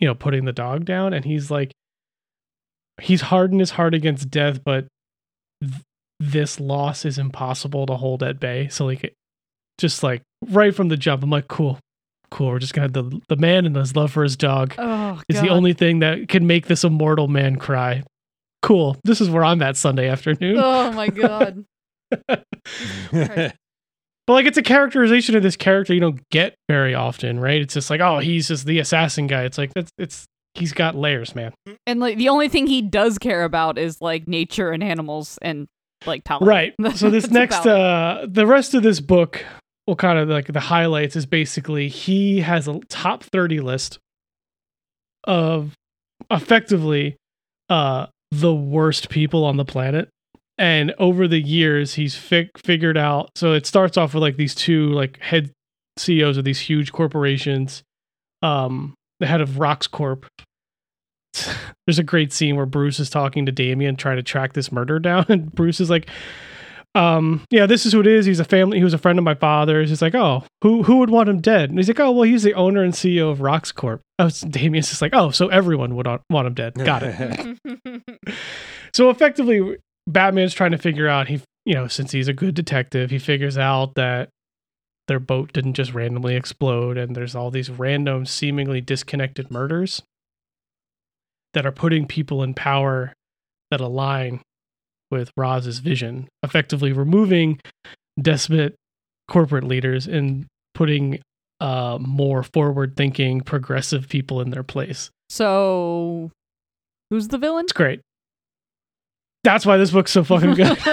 you 0.00 0.08
know 0.08 0.14
putting 0.14 0.44
the 0.44 0.52
dog 0.52 0.84
down 0.84 1.12
and 1.12 1.24
he's 1.24 1.50
like 1.50 1.72
he's 3.00 3.20
hardened 3.22 3.60
his 3.60 3.70
heart 3.72 3.94
against 3.94 4.30
death 4.30 4.62
but 4.64 4.86
th- 5.60 5.72
this 6.20 6.60
loss 6.60 7.04
is 7.04 7.18
impossible 7.18 7.86
to 7.86 7.96
hold 7.96 8.22
at 8.22 8.38
bay. 8.40 8.68
So 8.68 8.86
like 8.86 9.14
just 9.78 10.02
like 10.02 10.22
right 10.50 10.74
from 10.74 10.88
the 10.88 10.96
jump 10.96 11.22
i'm 11.24 11.30
like 11.30 11.48
cool 11.48 11.78
cool 12.30 12.48
we're 12.50 12.58
just 12.60 12.72
gonna 12.74 12.84
have 12.84 12.92
the 12.92 13.20
the 13.28 13.36
man 13.36 13.66
and 13.66 13.74
his 13.76 13.96
love 13.96 14.12
for 14.12 14.22
his 14.22 14.36
dog 14.36 14.74
Oh, 14.78 15.20
is 15.28 15.40
the 15.40 15.48
only 15.48 15.72
thing 15.72 15.98
that 16.00 16.28
can 16.28 16.46
make 16.46 16.66
this 16.66 16.84
immortal 16.84 17.26
man 17.28 17.56
cry. 17.56 18.02
Cool 18.62 18.96
this 19.04 19.20
is 19.20 19.28
where 19.28 19.44
i'm 19.44 19.60
at 19.62 19.76
sunday 19.76 20.08
afternoon. 20.08 20.56
Oh 20.58 20.92
my 20.92 21.08
god. 21.08 21.64
But 24.26 24.34
like 24.34 24.46
it's 24.46 24.56
a 24.58 24.62
characterization 24.62 25.36
of 25.36 25.42
this 25.42 25.56
character 25.56 25.92
you 25.92 26.00
don't 26.00 26.20
get 26.30 26.54
very 26.68 26.94
often, 26.94 27.40
right? 27.40 27.60
It's 27.60 27.74
just 27.74 27.90
like, 27.90 28.00
oh, 28.00 28.18
he's 28.20 28.48
just 28.48 28.66
the 28.66 28.78
assassin 28.78 29.26
guy. 29.26 29.44
It's 29.44 29.58
like 29.58 29.72
that's 29.74 29.90
it's 29.98 30.24
he's 30.54 30.72
got 30.72 30.94
layers, 30.94 31.34
man. 31.34 31.52
And 31.86 32.00
like 32.00 32.16
the 32.16 32.30
only 32.30 32.48
thing 32.48 32.66
he 32.66 32.80
does 32.80 33.18
care 33.18 33.44
about 33.44 33.76
is 33.76 34.00
like 34.00 34.26
nature 34.26 34.70
and 34.70 34.82
animals 34.82 35.38
and 35.42 35.66
like. 36.06 36.22
Right. 36.40 36.74
So 36.94 37.10
this 37.10 37.30
next 37.30 37.66
uh 37.66 38.26
the 38.28 38.46
rest 38.46 38.72
of 38.74 38.82
this 38.82 39.00
book 39.00 39.44
will 39.86 39.96
kind 39.96 40.18
of 40.18 40.28
like 40.28 40.46
the 40.46 40.60
highlights 40.60 41.16
is 41.16 41.26
basically 41.26 41.88
he 41.88 42.40
has 42.40 42.66
a 42.66 42.80
top 42.88 43.24
30 43.24 43.60
list 43.60 43.98
of 45.24 45.74
effectively 46.30 47.16
uh 47.68 48.06
the 48.30 48.54
worst 48.54 49.10
people 49.10 49.44
on 49.44 49.58
the 49.58 49.64
planet 49.64 50.08
and 50.58 50.94
over 50.98 51.26
the 51.26 51.40
years 51.40 51.94
he's 51.94 52.14
fi- 52.14 52.50
figured 52.56 52.96
out 52.96 53.30
so 53.34 53.52
it 53.52 53.66
starts 53.66 53.96
off 53.96 54.14
with 54.14 54.22
like 54.22 54.36
these 54.36 54.54
two 54.54 54.88
like 54.90 55.18
head 55.20 55.50
CEOs 55.96 56.36
of 56.36 56.44
these 56.44 56.60
huge 56.60 56.92
corporations 56.92 57.82
um 58.42 58.94
the 59.20 59.26
head 59.26 59.40
of 59.40 59.50
Rox 59.50 59.88
Corp. 59.88 60.26
There's 61.86 61.98
a 61.98 62.04
great 62.04 62.32
scene 62.32 62.56
where 62.56 62.66
Bruce 62.66 62.98
is 63.00 63.10
talking 63.10 63.46
to 63.46 63.52
Damian 63.52 63.96
trying 63.96 64.16
to 64.16 64.22
track 64.22 64.52
this 64.52 64.70
murder 64.72 64.98
down 64.98 65.26
and 65.28 65.52
Bruce 65.52 65.80
is 65.80 65.90
like 65.90 66.08
um 66.96 67.42
yeah 67.50 67.66
this 67.66 67.86
is 67.86 67.92
who 67.92 68.00
it 68.00 68.06
is. 68.06 68.24
He's 68.26 68.38
a 68.38 68.44
family 68.44 68.78
he 68.78 68.84
was 68.84 68.94
a 68.94 68.98
friend 68.98 69.18
of 69.18 69.24
my 69.24 69.34
father's. 69.34 69.88
He's 69.88 70.02
like 70.02 70.14
oh 70.14 70.44
who 70.62 70.84
who 70.84 70.98
would 70.98 71.10
want 71.10 71.28
him 71.28 71.40
dead? 71.40 71.70
And 71.70 71.78
he's 71.78 71.88
like 71.88 71.98
oh 72.00 72.12
well 72.12 72.22
he's 72.22 72.44
the 72.44 72.54
owner 72.54 72.84
and 72.84 72.92
CEO 72.92 73.30
of 73.30 73.38
Rox 73.38 73.74
Corp. 73.74 74.00
Oh 74.20 74.30
Damian's 74.48 74.90
just 74.90 75.02
like 75.02 75.14
oh 75.14 75.30
so 75.30 75.48
everyone 75.48 75.96
would 75.96 76.06
want 76.30 76.46
him 76.46 76.54
dead. 76.54 76.74
Got 76.74 77.02
it. 77.04 77.58
So 78.94 79.10
effectively, 79.10 79.76
Batman's 80.06 80.54
trying 80.54 80.72
to 80.72 80.78
figure 80.78 81.08
out 81.08 81.28
he, 81.28 81.40
you 81.64 81.74
know, 81.74 81.88
since 81.88 82.12
he's 82.12 82.28
a 82.28 82.32
good 82.32 82.54
detective, 82.54 83.10
he 83.10 83.18
figures 83.18 83.56
out 83.56 83.94
that 83.94 84.28
their 85.08 85.20
boat 85.20 85.52
didn't 85.52 85.74
just 85.74 85.92
randomly 85.92 86.34
explode, 86.34 86.96
and 86.96 87.14
there's 87.14 87.34
all 87.34 87.50
these 87.50 87.70
random, 87.70 88.24
seemingly 88.24 88.80
disconnected 88.80 89.50
murders 89.50 90.02
that 91.52 91.66
are 91.66 91.72
putting 91.72 92.06
people 92.06 92.42
in 92.42 92.54
power 92.54 93.12
that 93.70 93.80
align 93.80 94.40
with 95.10 95.30
Roz's 95.36 95.78
vision, 95.78 96.28
effectively 96.42 96.92
removing 96.92 97.60
despot 98.20 98.74
corporate 99.28 99.64
leaders 99.64 100.06
and 100.06 100.46
putting 100.74 101.20
uh, 101.60 101.98
more 102.00 102.42
forward-thinking, 102.42 103.42
progressive 103.42 104.08
people 104.08 104.40
in 104.40 104.50
their 104.50 104.62
place. 104.62 105.10
So 105.28 106.30
who's 107.10 107.28
the 107.28 107.38
villain? 107.38 107.64
It's 107.64 107.72
great. 107.72 108.00
That's 109.44 109.64
why 109.66 109.76
this 109.76 109.90
book's 109.90 110.10
so 110.10 110.24
fucking 110.24 110.54
good. 110.54 110.78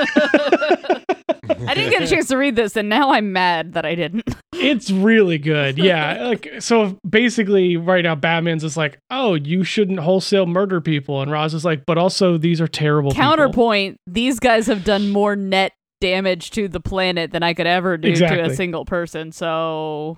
I 1.68 1.74
didn't 1.74 1.92
get 1.92 2.04
a 2.04 2.08
chance 2.08 2.28
to 2.28 2.38
read 2.38 2.56
this 2.56 2.76
and 2.76 2.90
now 2.90 3.12
I'm 3.12 3.34
mad 3.34 3.74
that 3.74 3.86
I 3.86 3.96
didn't. 3.96 4.24
it's 4.54 4.92
really 4.92 5.38
good. 5.38 5.78
Yeah. 5.78 6.20
Like 6.32 6.48
so 6.60 6.98
basically 7.08 7.78
right 7.78 8.04
now 8.04 8.16
Batman's 8.16 8.62
just 8.62 8.78
like, 8.78 9.00
"Oh, 9.10 9.34
you 9.34 9.64
shouldn't 9.64 10.00
wholesale 10.00 10.46
murder 10.46 10.80
people." 10.80 11.22
And 11.22 11.30
Ra's 11.32 11.54
is 11.54 11.66
like, 11.66 11.84
"But 11.86 11.98
also 11.98 12.38
these 12.38 12.62
are 12.62 12.68
terrible 12.68 13.12
people." 13.12 13.24
Counterpoint, 13.24 13.98
these 14.08 14.40
guys 14.40 14.68
have 14.68 14.84
done 14.86 15.10
more 15.10 15.36
net 15.36 15.74
damage 16.00 16.52
to 16.52 16.68
the 16.68 16.80
planet 16.80 17.32
than 17.32 17.44
I 17.44 17.54
could 17.54 17.68
ever 17.68 17.98
do 17.98 18.16
to 18.16 18.44
a 18.44 18.56
single 18.56 18.86
person. 18.86 19.32
So 19.32 20.18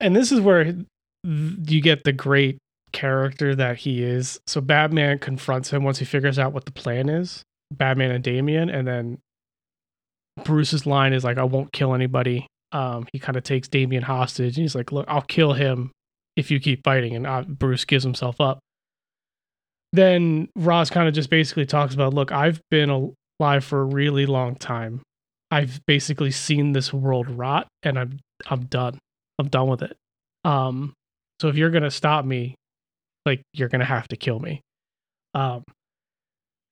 And 0.00 0.14
this 0.14 0.30
is 0.30 0.40
where 0.40 0.74
you 1.24 1.80
get 1.80 2.04
the 2.04 2.12
great 2.12 2.58
character 2.92 3.54
that 3.54 3.78
he 3.78 4.02
is. 4.02 4.38
So 4.46 4.60
Batman 4.60 5.18
confronts 5.18 5.70
him 5.70 5.84
once 5.84 5.98
he 5.98 6.04
figures 6.04 6.38
out 6.38 6.52
what 6.52 6.64
the 6.64 6.72
plan 6.72 7.08
is. 7.08 7.42
Batman 7.72 8.12
and 8.12 8.22
Damian 8.22 8.70
and 8.70 8.86
then 8.86 9.18
Bruce's 10.44 10.86
line 10.86 11.12
is 11.12 11.24
like, 11.24 11.38
"I 11.38 11.44
won't 11.44 11.72
kill 11.72 11.94
anybody." 11.94 12.46
Um, 12.72 13.06
he 13.12 13.18
kind 13.18 13.36
of 13.36 13.42
takes 13.42 13.68
Damian 13.68 14.02
hostage, 14.02 14.56
and 14.56 14.64
he's 14.64 14.74
like, 14.74 14.92
"Look, 14.92 15.06
I'll 15.08 15.22
kill 15.22 15.54
him 15.54 15.90
if 16.36 16.50
you 16.50 16.60
keep 16.60 16.84
fighting." 16.84 17.14
And 17.16 17.26
uh, 17.26 17.42
Bruce 17.42 17.84
gives 17.84 18.04
himself 18.04 18.40
up. 18.40 18.58
Then 19.92 20.48
Ra's 20.54 20.90
kind 20.90 21.08
of 21.08 21.14
just 21.14 21.30
basically 21.30 21.64
talks 21.66 21.94
about, 21.94 22.12
"Look, 22.12 22.32
I've 22.32 22.60
been 22.70 22.90
alive 23.40 23.64
for 23.64 23.80
a 23.80 23.84
really 23.84 24.26
long 24.26 24.56
time. 24.56 25.02
I've 25.50 25.80
basically 25.86 26.32
seen 26.32 26.72
this 26.72 26.92
world 26.92 27.30
rot, 27.30 27.66
and 27.82 27.98
I'm 27.98 28.18
I'm 28.46 28.66
done. 28.66 28.98
I'm 29.38 29.48
done 29.48 29.68
with 29.68 29.82
it. 29.82 29.96
Um, 30.44 30.92
so 31.40 31.48
if 31.48 31.56
you're 31.56 31.70
gonna 31.70 31.90
stop 31.90 32.24
me, 32.24 32.56
like 33.26 33.42
you're 33.52 33.68
gonna 33.68 33.84
have 33.84 34.08
to 34.08 34.16
kill 34.16 34.38
me." 34.38 34.60
Um, 35.34 35.64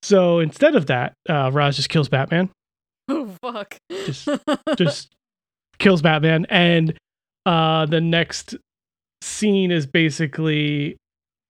so 0.02 0.38
instead 0.38 0.74
of 0.74 0.86
that, 0.86 1.14
uh, 1.28 1.50
Ra's 1.52 1.76
just 1.76 1.88
kills 1.88 2.08
Batman. 2.08 2.50
Oh 3.06 3.34
fuck. 3.42 3.76
Just- 3.90 4.28
just 4.78 5.12
kills 5.78 6.00
Batman, 6.00 6.46
and 6.48 6.96
uh, 7.44 7.84
the 7.84 8.00
next 8.00 8.56
scene 9.20 9.70
is 9.70 9.86
basically 9.86 10.96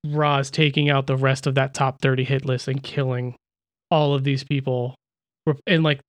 Ra's 0.04 0.50
taking 0.50 0.90
out 0.90 1.06
the 1.06 1.16
rest 1.16 1.46
of 1.46 1.54
that 1.54 1.72
top 1.72 2.00
thirty 2.00 2.24
hit 2.24 2.44
list 2.44 2.66
and 2.66 2.82
killing 2.82 3.36
all 3.92 4.14
of 4.14 4.24
these 4.24 4.42
people 4.42 4.96
in 5.68 5.84
like 5.84 6.00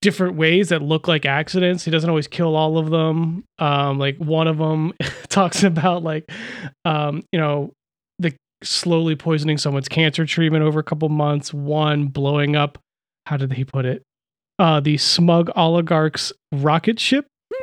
different 0.00 0.36
ways 0.36 0.70
that 0.70 0.80
look 0.80 1.06
like 1.06 1.26
accidents. 1.26 1.84
He 1.84 1.90
doesn't 1.90 2.08
always 2.08 2.26
kill 2.28 2.56
all 2.56 2.78
of 2.78 2.88
them. 2.88 3.44
Um, 3.58 3.98
like 3.98 4.16
one 4.16 4.48
of 4.48 4.56
them 4.56 4.94
talks 5.28 5.62
about 5.62 6.02
like, 6.02 6.30
um, 6.86 7.22
you 7.32 7.38
know, 7.38 7.72
slowly 8.62 9.16
poisoning 9.16 9.58
someone's 9.58 9.88
cancer 9.88 10.26
treatment 10.26 10.64
over 10.64 10.80
a 10.80 10.84
couple 10.84 11.08
months. 11.08 11.52
One 11.54 12.06
blowing 12.06 12.56
up. 12.56 12.78
How 13.26 13.36
did 13.36 13.52
he 13.52 13.64
put 13.64 13.84
it? 13.84 14.02
Uh, 14.58 14.80
the 14.80 14.98
smug 14.98 15.50
oligarch's 15.56 16.32
rocket 16.52 16.98
ship. 17.00 17.26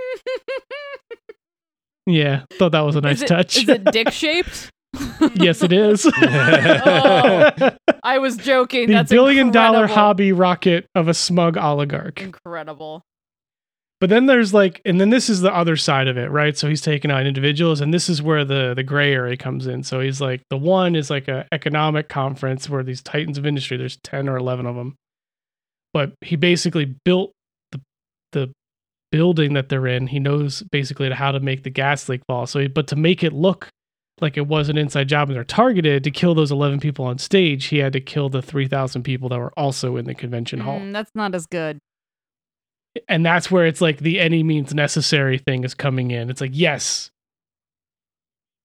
Yeah, 2.09 2.43
thought 2.53 2.71
that 2.71 2.81
was 2.81 2.95
a 2.95 3.01
nice 3.01 3.17
is 3.17 3.23
it, 3.23 3.27
touch. 3.27 3.57
Is 3.57 3.67
it 3.67 3.83
dick 3.91 4.11
shaped? 4.13 4.69
yes, 5.35 5.61
it 5.61 5.73
is. 5.73 6.05
Oh, 6.19 7.51
I 8.03 8.19
was 8.19 8.37
joking. 8.37 8.87
the 8.87 8.93
That's 8.93 9.11
billion 9.11 9.51
dollar 9.51 9.79
incredible. 9.83 9.95
hobby 9.95 10.31
rocket 10.31 10.85
of 10.95 11.09
a 11.09 11.13
smug 11.13 11.57
oligarch. 11.57 12.21
Incredible. 12.21 13.03
But 13.99 14.11
then 14.11 14.27
there's 14.27 14.53
like, 14.53 14.79
and 14.85 15.01
then 15.01 15.09
this 15.09 15.27
is 15.27 15.41
the 15.41 15.53
other 15.53 15.75
side 15.75 16.07
of 16.07 16.17
it, 16.17 16.29
right? 16.29 16.55
So 16.55 16.69
he's 16.69 16.81
taking 16.81 17.09
on 17.09 17.25
individuals, 17.25 17.81
and 17.81 17.91
this 17.91 18.09
is 18.09 18.21
where 18.21 18.45
the 18.45 18.73
the 18.75 18.83
gray 18.83 19.11
area 19.11 19.35
comes 19.37 19.65
in. 19.65 19.83
So 19.83 19.99
he's 19.99 20.21
like, 20.21 20.41
the 20.49 20.57
one 20.57 20.95
is 20.95 21.09
like 21.09 21.27
a 21.27 21.47
economic 21.51 22.07
conference 22.07 22.69
where 22.69 22.83
these 22.83 23.01
titans 23.01 23.37
of 23.39 23.45
industry, 23.45 23.75
there's 23.75 23.97
ten 24.03 24.29
or 24.29 24.37
eleven 24.37 24.67
of 24.67 24.75
them, 24.75 24.95
but 25.93 26.13
he 26.21 26.35
basically 26.35 26.85
built 27.05 27.31
the 27.71 27.81
the 28.33 28.53
building 29.11 29.53
that 29.53 29.69
they're 29.69 29.87
in. 29.87 30.07
He 30.07 30.19
knows 30.19 30.61
basically 30.71 31.09
how 31.09 31.31
to 31.31 31.39
make 31.39 31.63
the 31.63 31.69
gas 31.71 32.07
leak 32.07 32.21
fall. 32.27 32.45
So, 32.45 32.59
he, 32.59 32.67
but 32.67 32.87
to 32.87 32.95
make 32.95 33.23
it 33.23 33.33
look 33.33 33.69
like 34.19 34.37
it 34.37 34.47
was 34.47 34.69
an 34.69 34.77
inside 34.77 35.07
job 35.07 35.29
and 35.29 35.35
they're 35.35 35.43
targeted 35.43 36.03
to 36.03 36.11
kill 36.11 36.35
those 36.35 36.51
eleven 36.51 36.79
people 36.79 37.05
on 37.05 37.17
stage, 37.17 37.65
he 37.65 37.79
had 37.79 37.93
to 37.93 37.99
kill 38.01 38.29
the 38.29 38.43
three 38.43 38.67
thousand 38.67 39.03
people 39.03 39.29
that 39.29 39.39
were 39.39 39.53
also 39.57 39.95
in 39.97 40.05
the 40.05 40.13
convention 40.13 40.59
hall 40.59 40.79
Mm, 40.79 40.93
that's 40.93 41.11
not 41.15 41.33
as 41.33 41.47
good. 41.47 41.79
And 43.07 43.25
that's 43.25 43.49
where 43.51 43.65
it's 43.65 43.81
like 43.81 43.99
the 43.99 44.19
any 44.19 44.43
means 44.43 44.73
necessary 44.73 45.37
thing 45.37 45.63
is 45.63 45.73
coming 45.73 46.11
in. 46.11 46.29
It's 46.29 46.41
like, 46.41 46.51
yes, 46.53 47.09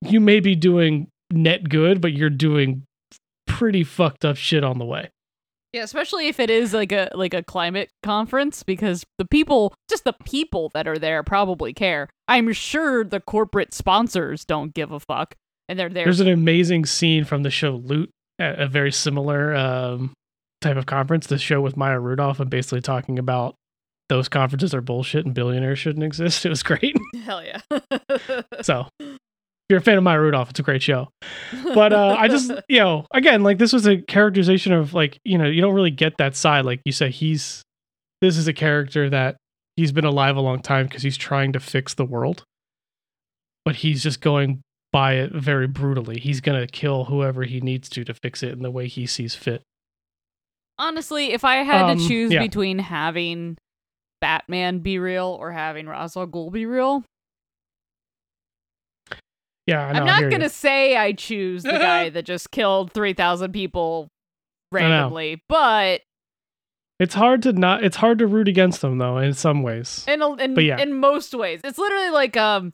you 0.00 0.20
may 0.20 0.40
be 0.40 0.54
doing 0.54 1.08
net 1.30 1.68
good, 1.68 2.00
but 2.00 2.12
you're 2.12 2.30
doing 2.30 2.84
pretty 3.46 3.84
fucked 3.84 4.24
up 4.24 4.36
shit 4.36 4.64
on 4.64 4.78
the 4.78 4.84
way. 4.84 5.10
Yeah, 5.72 5.84
especially 5.84 6.28
if 6.28 6.38
it 6.38 6.50
is 6.50 6.74
like 6.74 6.92
a 6.92 7.08
like 7.14 7.32
a 7.32 7.42
climate 7.42 7.88
conference 8.02 8.62
because 8.62 9.04
the 9.16 9.24
people, 9.24 9.74
just 9.88 10.04
the 10.04 10.12
people 10.12 10.70
that 10.74 10.86
are 10.86 10.98
there 10.98 11.22
probably 11.22 11.72
care. 11.72 12.10
I'm 12.28 12.52
sure 12.52 13.04
the 13.04 13.20
corporate 13.20 13.72
sponsors 13.72 14.44
don't 14.44 14.74
give 14.74 14.92
a 14.92 15.00
fuck 15.00 15.34
and 15.68 15.78
they're 15.78 15.88
there. 15.88 16.04
There's 16.04 16.20
an 16.20 16.28
amazing 16.28 16.84
scene 16.84 17.24
from 17.24 17.42
the 17.42 17.50
show 17.50 17.76
Loot, 17.76 18.10
a, 18.38 18.64
a 18.64 18.66
very 18.66 18.92
similar 18.92 19.54
um, 19.54 20.12
type 20.60 20.76
of 20.76 20.84
conference. 20.84 21.28
The 21.28 21.38
show 21.38 21.62
with 21.62 21.76
Maya 21.78 21.98
Rudolph 21.98 22.38
and 22.38 22.50
basically 22.50 22.82
talking 22.82 23.18
about 23.18 23.54
those 24.12 24.28
conferences 24.28 24.74
are 24.74 24.82
bullshit 24.82 25.24
and 25.24 25.34
billionaires 25.34 25.78
shouldn't 25.78 26.04
exist. 26.04 26.44
It 26.44 26.50
was 26.50 26.62
great. 26.62 26.94
Hell 27.24 27.42
yeah. 27.42 27.60
so 28.60 28.86
if 29.00 29.16
you're 29.70 29.78
a 29.78 29.82
fan 29.82 29.96
of 29.96 30.04
Maya 30.04 30.20
Rudolph, 30.20 30.50
it's 30.50 30.60
a 30.60 30.62
great 30.62 30.82
show. 30.82 31.08
But 31.74 31.94
uh, 31.94 32.14
I 32.18 32.28
just, 32.28 32.52
you 32.68 32.78
know, 32.78 33.06
again, 33.14 33.42
like 33.42 33.56
this 33.56 33.72
was 33.72 33.86
a 33.86 34.02
characterization 34.02 34.74
of 34.74 34.92
like, 34.92 35.18
you 35.24 35.38
know, 35.38 35.46
you 35.46 35.62
don't 35.62 35.74
really 35.74 35.90
get 35.90 36.18
that 36.18 36.36
side. 36.36 36.66
Like 36.66 36.82
you 36.84 36.92
said, 36.92 37.12
he's, 37.12 37.62
this 38.20 38.36
is 38.36 38.46
a 38.46 38.52
character 38.52 39.08
that 39.08 39.36
he's 39.76 39.92
been 39.92 40.04
alive 40.04 40.36
a 40.36 40.40
long 40.42 40.60
time 40.60 40.86
because 40.86 41.02
he's 41.02 41.16
trying 41.16 41.52
to 41.54 41.60
fix 41.60 41.94
the 41.94 42.04
world. 42.04 42.44
But 43.64 43.76
he's 43.76 44.02
just 44.02 44.20
going 44.20 44.60
by 44.92 45.14
it 45.14 45.32
very 45.32 45.68
brutally. 45.68 46.20
He's 46.20 46.42
going 46.42 46.60
to 46.60 46.66
kill 46.70 47.04
whoever 47.06 47.44
he 47.44 47.62
needs 47.62 47.88
to 47.90 48.04
to 48.04 48.12
fix 48.12 48.42
it 48.42 48.50
in 48.52 48.60
the 48.60 48.70
way 48.70 48.88
he 48.88 49.06
sees 49.06 49.34
fit. 49.34 49.62
Honestly, 50.78 51.32
if 51.32 51.44
I 51.44 51.56
had 51.56 51.82
Um, 51.92 51.98
to 51.98 52.08
choose 52.08 52.30
yeah. 52.32 52.42
between 52.42 52.78
having 52.78 53.56
Batman 54.22 54.78
be 54.78 55.00
real 55.00 55.36
or 55.38 55.50
having 55.50 55.86
Ra's 55.86 56.16
al 56.16 56.28
Ghul 56.28 56.52
be 56.52 56.64
real, 56.64 57.04
Yeah, 59.66 59.84
I 59.84 59.92
know, 59.92 59.98
I'm 59.98 60.06
not 60.06 60.30
gonna 60.30 60.48
say 60.48 60.96
I 60.96 61.12
choose 61.12 61.64
the 61.64 61.72
guy 61.72 62.08
that 62.14 62.24
just 62.24 62.52
killed 62.52 62.92
three 62.92 63.12
thousand 63.14 63.52
people 63.52 64.08
randomly, 64.70 65.42
but 65.48 66.02
It's 67.00 67.14
hard 67.14 67.42
to 67.42 67.52
not. 67.52 67.82
It's 67.82 67.96
hard 67.96 68.20
to 68.20 68.28
root 68.28 68.46
against 68.46 68.80
them 68.80 68.98
though, 68.98 69.18
in 69.18 69.34
some 69.34 69.64
ways. 69.64 70.04
in 70.06 70.22
a, 70.22 70.32
in 70.36 70.54
yeah. 70.60 70.80
in 70.80 70.94
most 70.94 71.34
ways, 71.34 71.60
it's 71.64 71.78
literally 71.78 72.10
like 72.10 72.36
um. 72.36 72.72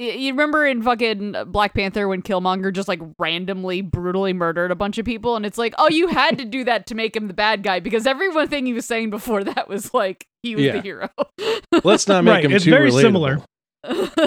Y- 0.00 0.06
You 0.06 0.32
remember 0.32 0.66
in 0.66 0.82
fucking 0.82 1.36
Black 1.48 1.74
Panther 1.74 2.08
when 2.08 2.22
Killmonger 2.22 2.72
just 2.72 2.88
like 2.88 3.00
randomly 3.18 3.82
brutally 3.82 4.32
murdered 4.32 4.70
a 4.70 4.74
bunch 4.74 4.98
of 4.98 5.04
people, 5.04 5.36
and 5.36 5.46
it's 5.46 5.58
like, 5.58 5.74
oh, 5.78 5.88
you 5.90 6.08
had 6.08 6.38
to 6.38 6.44
do 6.44 6.64
that 6.64 6.86
to 6.86 6.94
make 6.96 7.14
him 7.14 7.28
the 7.28 7.34
bad 7.34 7.62
guy 7.62 7.78
because 7.80 8.06
everyone 8.06 8.48
thing 8.48 8.66
he 8.66 8.72
was 8.72 8.86
saying 8.86 9.10
before 9.10 9.44
that 9.44 9.68
was 9.68 9.94
like 9.94 10.26
he 10.42 10.56
was 10.56 10.64
Yeah. 10.64 10.72
the 10.72 10.80
hero. 10.80 11.08
Let's 11.84 12.08
not 12.08 12.24
make 12.24 12.32
Right, 12.34 12.44
him 12.46 12.52
it's 12.52 12.64
too 12.64 12.70
very 12.70 12.90
relatable. 12.90 13.00
similar. 13.02 13.42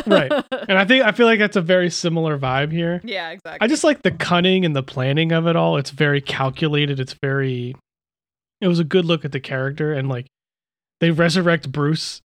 Right. 0.07 0.31
And 0.69 0.77
I 0.79 0.85
think 0.85 1.03
I 1.03 1.11
feel 1.11 1.25
like 1.27 1.39
that's 1.39 1.57
a 1.57 1.61
very 1.61 1.89
similar 1.89 2.37
vibe 2.39 2.71
here. 2.71 3.01
yeah, 3.03 3.31
exactly. 3.31 3.57
I 3.59 3.67
just 3.67 3.83
like 3.83 4.01
the 4.01 4.11
cunning 4.11 4.63
and 4.65 4.73
the 4.75 4.81
planning 4.83 5.31
of 5.33 5.45
it 5.45 5.55
all. 5.57 5.75
It's 5.77 5.89
very 5.89 6.21
calculated. 6.21 6.99
It's 7.01 7.13
very. 7.21 7.75
It 8.61 8.67
was 8.67 8.79
a 8.79 8.85
good 8.85 9.03
look 9.03 9.25
at 9.25 9.33
the 9.33 9.41
character, 9.41 9.91
and 9.93 10.07
like 10.07 10.27
they 11.01 11.11
resurrect 11.11 11.69
Bruce 11.71 12.21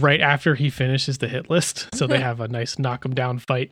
right 0.00 0.20
after 0.20 0.54
he 0.54 0.70
finishes 0.70 1.18
the 1.18 1.28
hit 1.28 1.50
list, 1.50 1.88
so 1.94 2.06
they 2.06 2.16
hmm. 2.16 2.22
have 2.22 2.40
a 2.40 2.48
nice 2.48 2.78
knock 2.78 3.04
him 3.04 3.14
down 3.14 3.38
fight. 3.38 3.70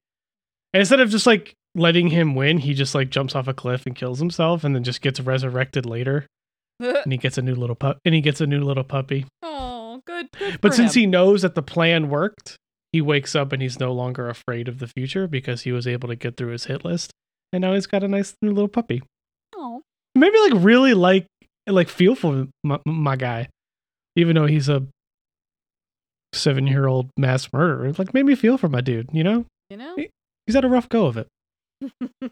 And 0.73 0.81
instead 0.81 1.01
of 1.01 1.11
just 1.11 1.27
like 1.27 1.55
letting 1.75 2.09
him 2.09 2.35
win, 2.35 2.59
he 2.59 2.75
just 2.75 2.95
like 2.95 3.11
jumps 3.11 3.35
off 3.35 3.49
a 3.49 3.55
cliff 3.55 3.87
and 3.87 3.95
kills 3.95 4.19
himself, 4.19 4.65
and 4.65 4.75
then 4.75 4.85
just 4.85 5.03
gets 5.03 5.21
resurrected 5.21 5.87
later, 5.87 6.27
and 6.81 7.13
he 7.13 7.19
gets 7.19 7.39
a 7.39 7.43
new 7.43 7.55
little 7.55 7.77
pup, 7.77 7.99
and 8.05 8.15
he 8.15 8.21
gets 8.21 8.41
a 8.41 8.47
new 8.47 8.63
little 8.63 8.85
puppy. 8.85 9.27
oh, 9.43 10.03
good. 10.07 10.29
good 10.39 10.61
But 10.61 10.75
since 10.75 10.95
him. 10.95 11.01
he 11.01 11.07
knows 11.07 11.43
that 11.43 11.55
the 11.55 11.63
plan 11.63 12.09
worked, 12.09 12.57
he 12.93 13.01
wakes 13.01 13.37
up 13.37 13.53
and 13.53 13.63
he's 13.63 13.79
no 13.79 13.93
longer 13.93 14.29
afraid 14.29 14.67
of 14.67 14.79
the 14.79 14.89
future 14.89 15.29
because 15.29 15.63
he 15.63 15.73
was 15.73 15.87
able 15.87 16.09
to 16.09 16.17
get 16.17 16.37
through 16.37 16.53
his 16.53 16.65
hit 16.65 16.85
list, 16.85 17.13
and 17.53 17.63
now 17.63 17.75
he's 17.75 17.87
got 17.87 18.03
a 18.03 18.09
nice 18.09 18.35
new 18.43 18.53
little 18.53 18.69
puppy. 18.69 19.03
oh. 19.55 19.83
Maybe 20.15 20.37
like 20.41 20.65
really 20.65 20.93
like 20.93 21.27
like 21.69 21.89
feel 21.89 22.15
for 22.15 22.49
my, 22.65 22.81
my 22.85 23.17
guy, 23.17 23.49
even 24.17 24.35
though 24.35 24.47
he's 24.47 24.69
a 24.69 24.87
seven 26.33 26.67
year 26.67 26.87
old 26.87 27.11
mass 27.17 27.53
murderer. 27.53 27.93
Like 27.99 28.15
made 28.15 28.25
me 28.27 28.35
feel 28.35 28.59
for 28.59 28.69
my 28.69 28.81
dude. 28.81 29.09
You 29.13 29.25
know, 29.25 29.45
you 29.69 29.77
know, 29.77 29.97
he's 30.47 30.55
had 30.55 30.65
a 30.65 30.69
rough 30.69 30.89
go 30.89 31.07
of 31.07 31.17
it. 31.17 31.27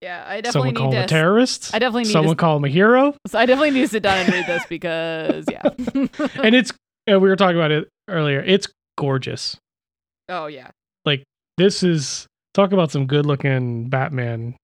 yeah, 0.00 0.24
I 0.26 0.40
definitely 0.40 0.50
Someone 0.50 0.68
need 0.68 0.76
call 0.76 0.92
him 0.92 1.02
a 1.02 1.06
terrorist. 1.08 1.74
I 1.74 1.78
definitely 1.78 2.04
need 2.04 2.12
Someone 2.12 2.36
to. 2.36 2.40
call 2.40 2.56
him 2.56 2.64
a 2.64 2.68
hero. 2.68 3.14
So 3.26 3.38
I 3.38 3.46
definitely 3.46 3.72
need 3.72 3.80
to 3.82 3.88
sit 3.88 4.02
down 4.02 4.18
and 4.18 4.32
read 4.32 4.46
this 4.46 4.64
because 4.68 5.44
yeah. 5.50 5.62
and 6.42 6.54
it's 6.54 6.70
uh, 7.10 7.18
we 7.18 7.28
were 7.28 7.36
talking 7.36 7.56
about 7.56 7.70
it 7.72 7.88
earlier. 8.08 8.40
It's 8.40 8.68
gorgeous. 8.96 9.56
oh 10.28 10.46
yeah. 10.46 10.70
Like 11.04 11.24
this 11.58 11.82
is 11.82 12.26
talk 12.54 12.72
about 12.72 12.90
some 12.92 13.06
good 13.06 13.26
looking 13.26 13.88
Batman, 13.88 14.54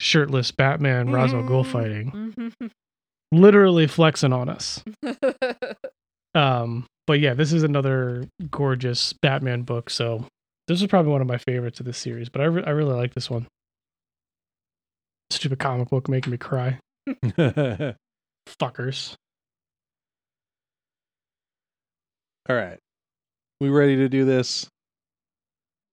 shirtless 0.00 0.50
Batman 0.50 1.10
Ra's 1.10 1.32
al 1.32 1.42
Ghul 1.42 1.64
fighting, 1.64 2.34
Mhm. 2.60 2.70
literally 3.32 3.86
flexing 3.86 4.32
on 4.34 4.48
us. 4.50 4.82
Um, 6.34 6.84
but 7.06 7.20
yeah, 7.20 7.34
this 7.34 7.52
is 7.52 7.62
another 7.62 8.24
gorgeous 8.50 9.12
Batman 9.12 9.62
book. 9.62 9.90
So 9.90 10.24
this 10.68 10.80
is 10.80 10.86
probably 10.88 11.12
one 11.12 11.20
of 11.20 11.26
my 11.26 11.38
favorites 11.38 11.80
of 11.80 11.86
this 11.86 11.98
series. 11.98 12.28
But 12.28 12.40
I 12.42 12.44
re- 12.44 12.64
I 12.64 12.70
really 12.70 12.94
like 12.94 13.14
this 13.14 13.30
one. 13.30 13.46
Stupid 15.30 15.58
comic 15.58 15.88
book 15.88 16.08
making 16.08 16.30
me 16.30 16.36
cry, 16.38 16.78
fuckers. 18.46 19.14
All 22.48 22.56
right. 22.56 22.78
We 23.60 23.68
ready 23.70 23.96
to 23.96 24.08
do 24.08 24.24
this? 24.24 24.66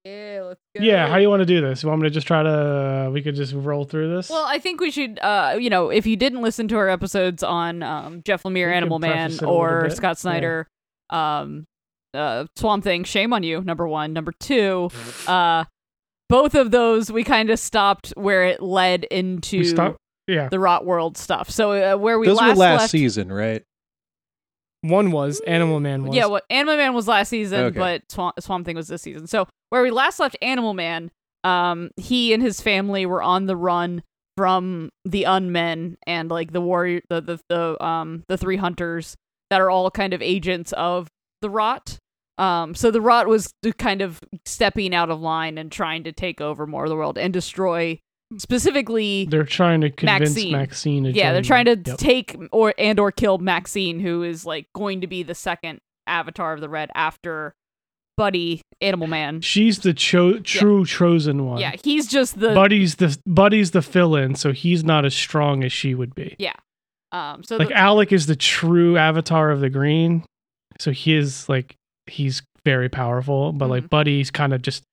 yeah, 0.04 0.42
let's 0.44 0.60
go. 0.76 0.84
Yeah, 0.84 1.08
how 1.08 1.18
you 1.18 1.30
want 1.30 1.42
to 1.42 1.46
do 1.46 1.62
this? 1.62 1.84
You 1.84 1.90
want 1.90 2.02
me 2.02 2.08
to 2.08 2.14
just 2.14 2.26
try 2.26 2.42
to? 2.42 3.12
We 3.14 3.22
could 3.22 3.36
just 3.36 3.54
roll 3.54 3.86
through 3.86 4.16
this. 4.16 4.30
Well, 4.30 4.46
I 4.46 4.58
think 4.58 4.82
we 4.82 4.92
should, 4.92 5.20
uh, 5.20 5.58
you 5.60 5.70
know, 5.70 5.90
if 5.90 6.08
you 6.08 6.16
didn't 6.16 6.42
listen 6.42 6.68
to 6.70 6.78
our 6.78 6.90
episodes 6.90 7.44
on 7.44 7.84
um, 7.84 8.22
Jeff 8.26 8.44
Lemire, 8.44 8.68
We 8.68 8.74
Animal 8.74 9.00
Man, 9.00 9.30
preface 9.30 9.36
it 9.36 9.42
a 9.44 9.50
little 9.50 9.62
or 9.62 9.90
Scott 9.92 10.18
Snyder, 10.18 10.68
um, 11.10 11.66
uh, 12.14 12.46
Swamp 12.56 12.84
Thing, 12.84 13.04
shame 13.04 13.34
on 13.34 13.44
you. 13.44 13.62
Number 13.62 13.88
one, 13.88 14.14
number 14.14 14.32
two, 14.40 14.90
uh, 15.28 15.66
both 16.28 16.56
of 16.56 16.72
those 16.72 17.12
we 17.12 17.24
kind 17.24 17.50
of 17.50 17.60
stopped 17.60 18.12
where 18.16 18.44
it 18.44 18.62
led 18.62 19.04
into 19.06 19.64
stop. 19.64 19.98
Yeah, 20.28 20.50
the 20.50 20.58
Rotworld 20.58 21.18
stuff. 21.18 21.50
So 21.50 21.72
uh, 21.72 21.98
where 21.98 22.20
we 22.20 22.28
Those 22.28 22.38
last 22.38 22.50
were 22.58 22.62
last 22.62 22.80
left, 22.82 22.92
season, 22.92 23.32
right? 23.32 23.64
One 24.82 25.12
was 25.12 25.42
Animal 25.42 25.80
Man 25.80 26.04
was. 26.04 26.16
Yeah, 26.16 26.28
what 26.28 26.46
Animal 26.50 26.78
Man 26.78 26.94
was 26.94 27.08
last 27.08 27.30
season, 27.30 27.60
Okay. 27.66 27.78
but 27.78 28.04
Swamp, 28.10 28.40
Swamp 28.40 28.66
Thing 28.66 28.76
was 28.78 28.88
this 28.88 29.02
season. 29.02 29.28
So 29.28 29.48
where 29.70 29.82
we 29.84 29.92
last 29.92 30.20
left 30.20 30.38
Animal 30.42 30.74
Man, 30.74 31.12
um, 31.44 31.90
he 31.98 32.34
and 32.34 32.42
his 32.42 32.62
family 32.62 33.06
were 33.06 33.22
on 33.22 33.46
the 33.46 33.58
run 33.58 34.04
from 34.38 34.90
the 35.04 35.24
Unmen 35.24 35.96
and 36.08 36.30
like 36.30 36.54
the 36.54 36.62
warrior, 36.62 37.02
the 37.10 37.20
the, 37.22 37.40
the 37.50 37.84
um 37.84 38.24
the 38.30 38.38
three 38.38 38.56
hunters 38.56 39.16
that 39.50 39.62
are 39.62 39.70
all 39.70 39.90
kind 39.92 40.14
of 40.14 40.22
agents 40.22 40.72
of 40.74 41.08
the 41.42 41.50
Rot. 41.50 41.98
Um, 42.38 42.74
so 42.74 42.90
the 42.90 43.02
Rot 43.02 43.28
was 43.28 43.54
kind 43.78 44.02
of 44.02 44.22
stepping 44.46 44.96
out 44.96 45.10
of 45.10 45.20
line 45.20 45.58
and 45.58 45.72
trying 45.72 46.04
to 46.06 46.12
take 46.12 46.40
over 46.40 46.66
more 46.66 46.86
of 46.86 46.90
the 46.90 46.96
world 46.96 47.18
and 47.18 47.34
destroy 47.34 48.00
specifically 48.38 49.26
they're 49.30 49.44
trying 49.44 49.82
to 49.82 49.90
convince 49.90 50.36
Maxine. 50.36 50.52
Maxine. 50.52 51.04
to 51.06 51.12
yeah, 51.12 51.34
they're 51.34 51.42
trying 51.42 51.66
to. 51.66 51.82
Yep. 51.84 51.98
take 51.98 52.38
or 52.52 52.74
and 52.78 53.00
or 53.00 53.12
kill 53.12 53.40
Maxine, 53.40 54.00
who 54.00 54.24
is 54.24 54.46
like 54.46 54.68
going 54.74 55.02
to 55.02 55.08
be 55.08 55.24
the 55.24 55.36
second 55.36 55.80
avatar 56.06 56.54
of 56.54 56.62
the 56.62 56.70
Red 56.70 56.92
after 56.94 57.56
Buddy 58.18 58.62
Animal 58.82 59.08
Man. 59.08 59.42
She's 59.42 59.80
the 59.80 59.94
cho- 59.94 60.40
true 60.40 60.86
chosen 60.86 61.46
one. 61.46 61.60
Yeah, 61.60 61.76
he's 61.84 62.08
just 62.08 62.40
the 62.40 62.54
Buddy's 62.54 62.96
the 62.96 63.18
Buddy's 63.26 63.72
the 63.72 63.82
fill-in, 63.82 64.36
so 64.36 64.52
he's 64.52 64.84
not 64.84 65.06
as 65.06 65.16
strong 65.16 65.64
as 65.64 65.72
she 65.72 65.96
would 65.96 66.14
be. 66.14 66.36
Um. 67.12 67.44
So 67.44 67.58
Like 67.58 67.70
the, 67.70 67.78
Alec 67.78 68.12
is 68.12 68.26
the 68.28 68.36
true 68.36 68.98
avatar 68.98 69.52
of 69.52 69.60
the 69.62 69.70
green, 69.70 70.24
so 70.80 70.92
he 70.92 71.16
is 71.16 71.48
like 71.50 71.76
he's 72.08 72.42
very 72.66 72.90
powerful. 72.90 73.52
But 73.54 73.66
Mm-hmm. 73.66 73.72
like 73.72 73.90
Buddy's 73.90 74.32
kind 74.32 74.54
of 74.54 74.62
just 74.62 74.84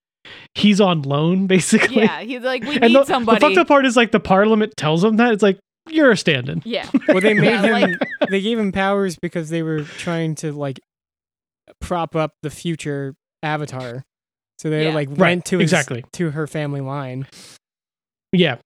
he's 0.54 0.80
on 0.80 1.02
loan 1.02 1.46
basically. 1.48 1.96
yeah, 2.02 2.20
he's 2.20 2.42
like 2.42 2.62
we 2.64 2.74
and 2.80 2.92
need 2.92 2.94
the, 2.94 3.04
somebody. 3.04 3.38
the 3.38 3.46
fucked 3.46 3.58
up 3.58 3.68
part 3.68 3.86
is 3.86 3.96
like 3.96 4.10
the 4.12 4.20
Parliament 4.20 4.72
tells 4.76 5.02
him 5.04 5.16
that 5.16 5.32
it's 5.32 5.42
like 5.42 5.58
you're 5.88 6.10
a 6.10 6.16
stand-in. 6.16 6.62
yeah, 6.64 6.88
Well, 7.08 7.20
they 7.20 7.32
made 7.34 7.44
Yeah, 7.44 7.78
him. 7.86 7.98
they 8.28 8.40
gave 8.40 8.58
him 8.58 8.72
powers 8.72 9.16
because 9.22 9.50
they 9.50 9.62
were 9.62 9.82
trying 9.84 10.34
to 10.36 10.50
like 10.52 10.80
prop 11.80 12.16
up 12.16 12.32
the 12.42 12.50
future 12.50 13.14
Avatar. 13.42 14.02
So 14.58 14.68
they 14.70 14.86
Yeah. 14.88 14.94
like 14.94 15.08
Right, 15.10 15.18
went 15.18 15.44
to 15.46 15.58
his, 15.58 15.70
exactly. 15.72 16.04
to 16.14 16.30
her 16.32 16.46
family 16.48 16.80
line. 16.80 17.28
Yeah, 18.32 18.56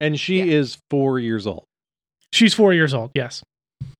And 0.00 0.18
she 0.18 0.38
Yeah. 0.38 0.44
is 0.46 0.78
four 0.90 1.18
years 1.20 1.46
old, 1.46 1.64
she's 2.32 2.54
four 2.54 2.72
years 2.74 2.94
old. 2.94 3.10
Yes. 3.14 3.42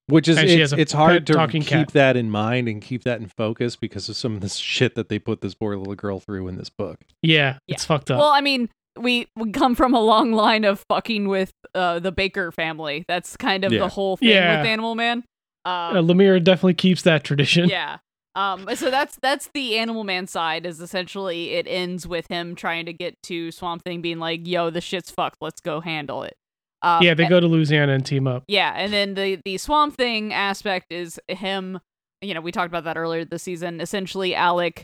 which 0.08 0.26
is 0.28 0.38
And 0.38 0.48
it's, 0.48 0.72
it's 0.72 0.92
hard 0.92 1.26
to 1.26 1.46
keep 1.48 1.66
cat. 1.66 1.88
that 1.92 2.16
in 2.16 2.30
mind 2.30 2.68
and 2.68 2.80
keep 2.82 3.04
that 3.04 3.20
in 3.20 3.28
focus 3.36 3.76
because 3.76 4.08
of 4.08 4.16
some 4.16 4.34
of 4.34 4.40
this 4.40 4.56
shit 4.56 4.94
that 4.94 5.08
they 5.08 5.18
put 5.18 5.40
this 5.42 5.54
poor 5.54 5.76
little 5.76 5.94
girl 5.94 6.18
through 6.20 6.48
in 6.48 6.56
this 6.56 6.70
book. 6.70 6.98
Yeah, 7.22 7.58
Yeah. 7.66 7.74
it's 7.74 7.84
fucked 7.84 8.10
up. 8.10 8.18
Well, 8.18 8.30
I 8.30 8.40
mean, 8.40 8.68
we 8.98 9.26
we 9.36 9.52
come 9.52 9.74
from 9.74 9.94
a 9.94 10.00
long 10.00 10.32
line 10.32 10.64
of 10.64 10.82
fucking 10.88 11.28
with 11.28 11.52
uh 11.74 11.98
the 12.00 12.10
Baker 12.10 12.50
family. 12.50 13.04
That's 13.06 13.36
kind 13.36 13.64
of 13.64 13.72
Yeah. 13.72 13.80
the 13.80 13.88
whole 13.88 14.16
thing 14.16 14.30
Yeah. 14.30 14.58
with 14.58 14.66
Animal 14.66 14.94
Man. 14.94 15.18
Um, 15.64 15.74
uh, 15.74 15.92
Lemire 16.02 16.42
definitely 16.42 16.74
keeps 16.74 17.02
that 17.02 17.22
tradition. 17.24 17.68
yeah. 17.68 17.98
Um, 18.34 18.68
so 18.76 18.90
that's 18.90 19.16
that's 19.20 19.50
the 19.52 19.76
Animal 19.78 20.04
Man 20.04 20.26
side. 20.26 20.64
Is 20.64 20.80
essentially 20.80 21.50
it 21.50 21.66
ends 21.68 22.06
with 22.06 22.26
him 22.28 22.54
trying 22.54 22.86
to 22.86 22.92
get 22.92 23.14
to 23.24 23.50
Swamp 23.50 23.82
Thing, 23.84 24.00
being 24.00 24.18
like, 24.20 24.46
"Yo, 24.46 24.70
the 24.70 24.80
shit's 24.80 25.10
fucked. 25.10 25.36
Let's 25.40 25.60
go 25.60 25.80
handle 25.80 26.22
it." 26.22 26.34
Uh, 26.82 27.00
yeah, 27.02 27.14
they 27.14 27.26
go 27.26 27.40
to 27.40 27.46
Louisiana 27.46 27.92
and 27.92 28.06
team 28.06 28.26
up. 28.26 28.44
Yeah, 28.46 28.72
and 28.76 28.92
then 28.92 29.14
the 29.14 29.40
the 29.44 29.58
Swamp 29.58 29.96
Thing 29.96 30.32
aspect 30.32 30.92
is 30.92 31.18
him. 31.28 31.80
You 32.20 32.34
know, 32.34 32.40
we 32.40 32.52
talked 32.52 32.68
about 32.68 32.84
that 32.84 32.96
earlier 32.96 33.24
this 33.24 33.42
season. 33.42 33.80
Essentially, 33.80 34.34
Alec 34.34 34.82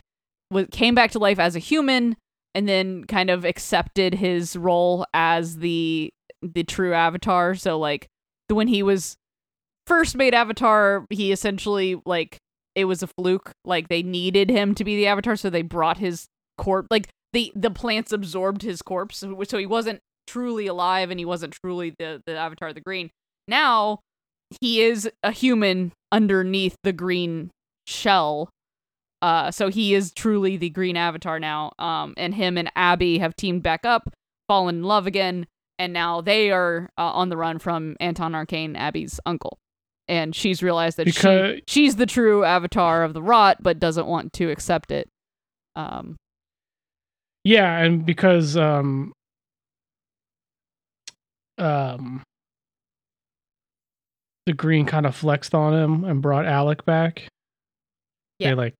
was, 0.51 0.67
came 0.71 0.95
back 0.95 1.11
to 1.11 1.19
life 1.19 1.39
as 1.39 1.55
a 1.55 1.59
human, 1.59 2.17
and 2.53 2.67
then 2.67 3.05
kind 3.05 3.29
of 3.29 3.45
accepted 3.45 4.15
his 4.15 4.55
role 4.55 5.05
as 5.13 5.57
the 5.57 6.11
the 6.41 6.63
true 6.63 6.93
Avatar. 6.93 7.55
So, 7.55 7.79
like, 7.79 8.07
when 8.49 8.67
he 8.67 8.83
was 8.83 9.15
first 9.87 10.15
made 10.15 10.33
Avatar, 10.33 11.05
he 11.09 11.31
essentially 11.31 12.01
like 12.05 12.37
it 12.75 12.85
was 12.85 13.01
a 13.01 13.07
fluke. 13.07 13.51
Like 13.63 13.87
they 13.87 14.03
needed 14.03 14.49
him 14.49 14.75
to 14.75 14.83
be 14.83 14.97
the 14.97 15.07
Avatar, 15.07 15.35
so 15.35 15.49
they 15.49 15.61
brought 15.61 15.97
his 15.97 16.27
corpse. 16.57 16.87
Like 16.91 17.09
the 17.33 17.51
the 17.55 17.71
plants 17.71 18.11
absorbed 18.11 18.61
his 18.61 18.81
corpse, 18.81 19.17
so 19.17 19.57
he 19.57 19.65
wasn't 19.65 19.99
truly 20.27 20.67
alive 20.67 21.09
and 21.11 21.19
he 21.19 21.25
wasn't 21.25 21.53
truly 21.63 21.93
the 21.97 22.21
the 22.25 22.35
Avatar 22.37 22.69
of 22.69 22.75
the 22.75 22.81
Green. 22.81 23.09
Now 23.47 23.99
he 24.61 24.81
is 24.81 25.09
a 25.23 25.31
human 25.31 25.91
underneath 26.11 26.75
the 26.83 26.93
green 26.93 27.51
shell. 27.87 28.49
Uh, 29.21 29.49
so 29.49 29.69
he 29.69 29.95
is 29.95 30.11
truly 30.13 30.55
the 30.57 30.69
Green 30.69 30.95
Avatar 30.97 31.39
now. 31.39 31.71
Um, 31.79 32.13
and 32.17 32.33
him 32.35 32.57
and 32.57 32.71
Abby 32.75 33.17
have 33.19 33.35
teamed 33.35 33.63
back 33.63 33.85
up, 33.85 34.13
fallen 34.47 34.75
in 34.77 34.83
love 34.83 35.07
again, 35.07 35.47
and 35.79 35.91
now 35.93 36.21
they 36.21 36.51
are 36.51 36.89
uh, 36.97 37.01
on 37.11 37.29
the 37.29 37.37
run 37.37 37.57
from 37.57 37.95
Anton 37.99 38.35
Arcane, 38.35 38.75
Abby's 38.75 39.19
uncle. 39.25 39.57
And 40.07 40.35
she's 40.35 40.61
realized 40.61 40.97
that 40.97 41.05
Because- 41.05 41.55
she, 41.55 41.63
she's 41.67 41.95
the 41.95 42.05
true 42.05 42.43
avatar 42.43 43.03
of 43.03 43.13
the 43.13 43.23
rot, 43.23 43.57
but 43.63 43.79
doesn't 43.79 44.05
want 44.05 44.31
to 44.33 44.51
accept 44.51 44.91
it. 44.91 45.07
Um, 45.75 46.17
Yeah, 47.43 47.77
and 47.79 48.05
because 48.05 48.55
um 48.57 49.11
um 51.57 52.23
the 54.45 54.53
green 54.53 54.85
kind 54.85 55.05
of 55.05 55.15
flexed 55.15 55.55
on 55.55 55.73
him 55.73 56.03
and 56.03 56.21
brought 56.21 56.45
Alec 56.45 56.85
back. 56.85 57.27
Yeah. 58.39 58.49
They 58.49 58.55
like 58.55 58.73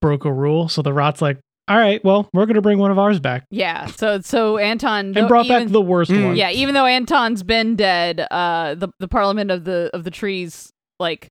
broke 0.00 0.24
a 0.24 0.32
rule, 0.32 0.68
so 0.68 0.82
the 0.82 0.92
rot's 0.92 1.20
like, 1.22 1.38
"All 1.66 1.76
right, 1.78 2.02
well, 2.04 2.28
we're 2.32 2.46
gonna 2.46 2.60
bring 2.60 2.78
one 2.78 2.90
of 2.90 2.98
ours 2.98 3.18
back," 3.18 3.44
yeah. 3.50 3.86
So 3.86 4.20
so 4.20 4.58
Anton 4.58 5.06
and 5.06 5.14
though 5.16 5.28
brought 5.28 5.48
back 5.48 5.66
the 5.68 5.80
worst 5.80 6.10
Mm. 6.10 6.24
one. 6.26 6.36
yeah. 6.36 6.50
Even 6.50 6.74
though 6.74 6.86
Anton's 6.86 7.42
been 7.42 7.74
dead, 7.76 8.20
uh, 8.30 8.74
the 8.74 8.88
the 9.00 9.08
Parliament 9.08 9.50
of 9.50 9.64
the 9.64 9.90
of 9.94 10.04
the 10.04 10.10
Trees 10.10 10.70
like 11.00 11.28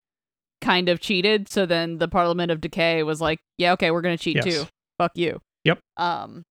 kind 0.62 0.90
of 0.90 1.00
cheated. 1.00 1.48
So 1.50 1.66
then 1.66 2.00
the 2.00 2.08
Parliament 2.08 2.52
of 2.52 2.60
Decay 2.60 3.04
was 3.04 3.22
like, 3.22 3.38
yeah, 3.58 3.74
okay, 3.74 3.92
we're 3.92 4.02
gonna 4.02 4.18
cheat 4.18 4.38
Yes. 4.38 4.46
too. 4.46 4.64
Fuck 4.98 5.12
you. 5.16 5.40
Yep. 5.64 5.80
Um. 5.98 6.44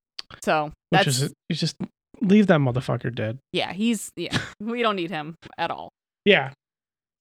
So 0.42 0.66
which 0.90 1.04
that's 1.04 1.06
is 1.20 1.32
you 1.50 1.56
just 1.56 1.76
leave 2.20 2.46
that 2.48 2.60
motherfucker 2.60 3.14
dead. 3.14 3.38
yeah. 3.52 3.72
He's 3.72 4.10
yeah. 4.16 4.36
we 4.60 4.82
don't 4.82 4.96
need 4.96 5.10
him 5.10 5.36
at 5.58 5.70
all. 5.70 5.90
Yeah, 6.24 6.50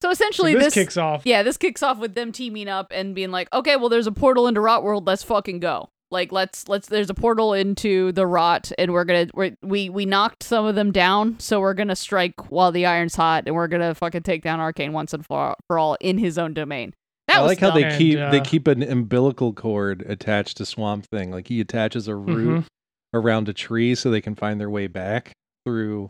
So 0.02 0.08
so 0.08 0.12
essentially, 0.12 0.54
this, 0.54 0.66
this 0.66 0.74
kicks 0.74 0.98
off. 0.98 1.24
Yeah, 1.26 1.44
this 1.44 1.58
kicks 1.58 1.84
off 1.84 1.98
with 1.98 2.16
them 2.16 2.32
teaming 2.32 2.68
up 2.70 2.88
and 2.92 3.14
being 3.14 3.32
like, 3.32 3.50
okay, 3.54 3.76
well, 3.76 3.90
there's 3.90 4.08
a 4.08 4.12
portal 4.12 4.48
into 4.48 4.62
Rotworld. 4.62 5.06
Let's 5.06 5.24
fucking 5.24 5.60
go. 5.60 5.90
Like, 6.12 6.32
let's 6.32 6.68
let's. 6.70 6.88
There's 6.88 7.10
a 7.10 7.14
portal 7.14 7.54
into 7.54 8.12
the 8.12 8.28
Rot, 8.28 8.72
and 8.78 8.94
we're 8.94 9.04
gonna 9.04 9.28
we're, 9.34 9.56
we 9.64 9.90
we 9.90 10.06
knocked 10.06 10.44
some 10.44 10.66
of 10.66 10.76
them 10.76 10.92
down, 10.92 11.40
so 11.40 11.60
we're 11.60 11.74
gonna 11.74 11.96
strike 11.96 12.52
while 12.52 12.72
the 12.72 12.86
iron's 12.86 13.16
hot, 13.16 13.44
and 13.48 13.56
we're 13.56 13.68
gonna 13.68 13.96
fucking 13.96 14.22
take 14.24 14.44
down 14.44 14.60
Arcane 14.60 14.94
once 14.94 15.14
and 15.14 15.26
for, 15.26 15.56
for 15.68 15.80
all 15.80 15.98
in 16.00 16.18
his 16.20 16.38
own 16.38 16.54
domain. 16.54 16.94
That 17.28 17.38
I 17.38 17.42
was 17.42 17.50
like 17.50 17.60
how 17.60 17.72
they 17.72 17.82
dumb. 17.82 17.90
And, 17.90 17.98
keep 17.98 18.16
they 18.18 18.40
uh, 18.40 18.44
keep 18.44 18.68
an 18.68 18.84
umbilical 18.84 19.54
cord 19.54 20.04
attached 20.08 20.58
to 20.58 20.66
Swamp 20.66 21.08
Thing. 21.08 21.32
Like 21.32 21.48
he 21.48 21.60
attaches 21.60 22.08
a 22.08 22.16
root 22.16 22.64
Mhm. 22.64 22.66
Around 23.14 23.48
a 23.50 23.54
tree 23.54 23.96
so 23.96 24.10
they 24.10 24.22
can 24.22 24.36
find 24.36 24.60
their 24.60 24.70
way 24.70 24.88
back 24.88 25.32
through 25.66 26.10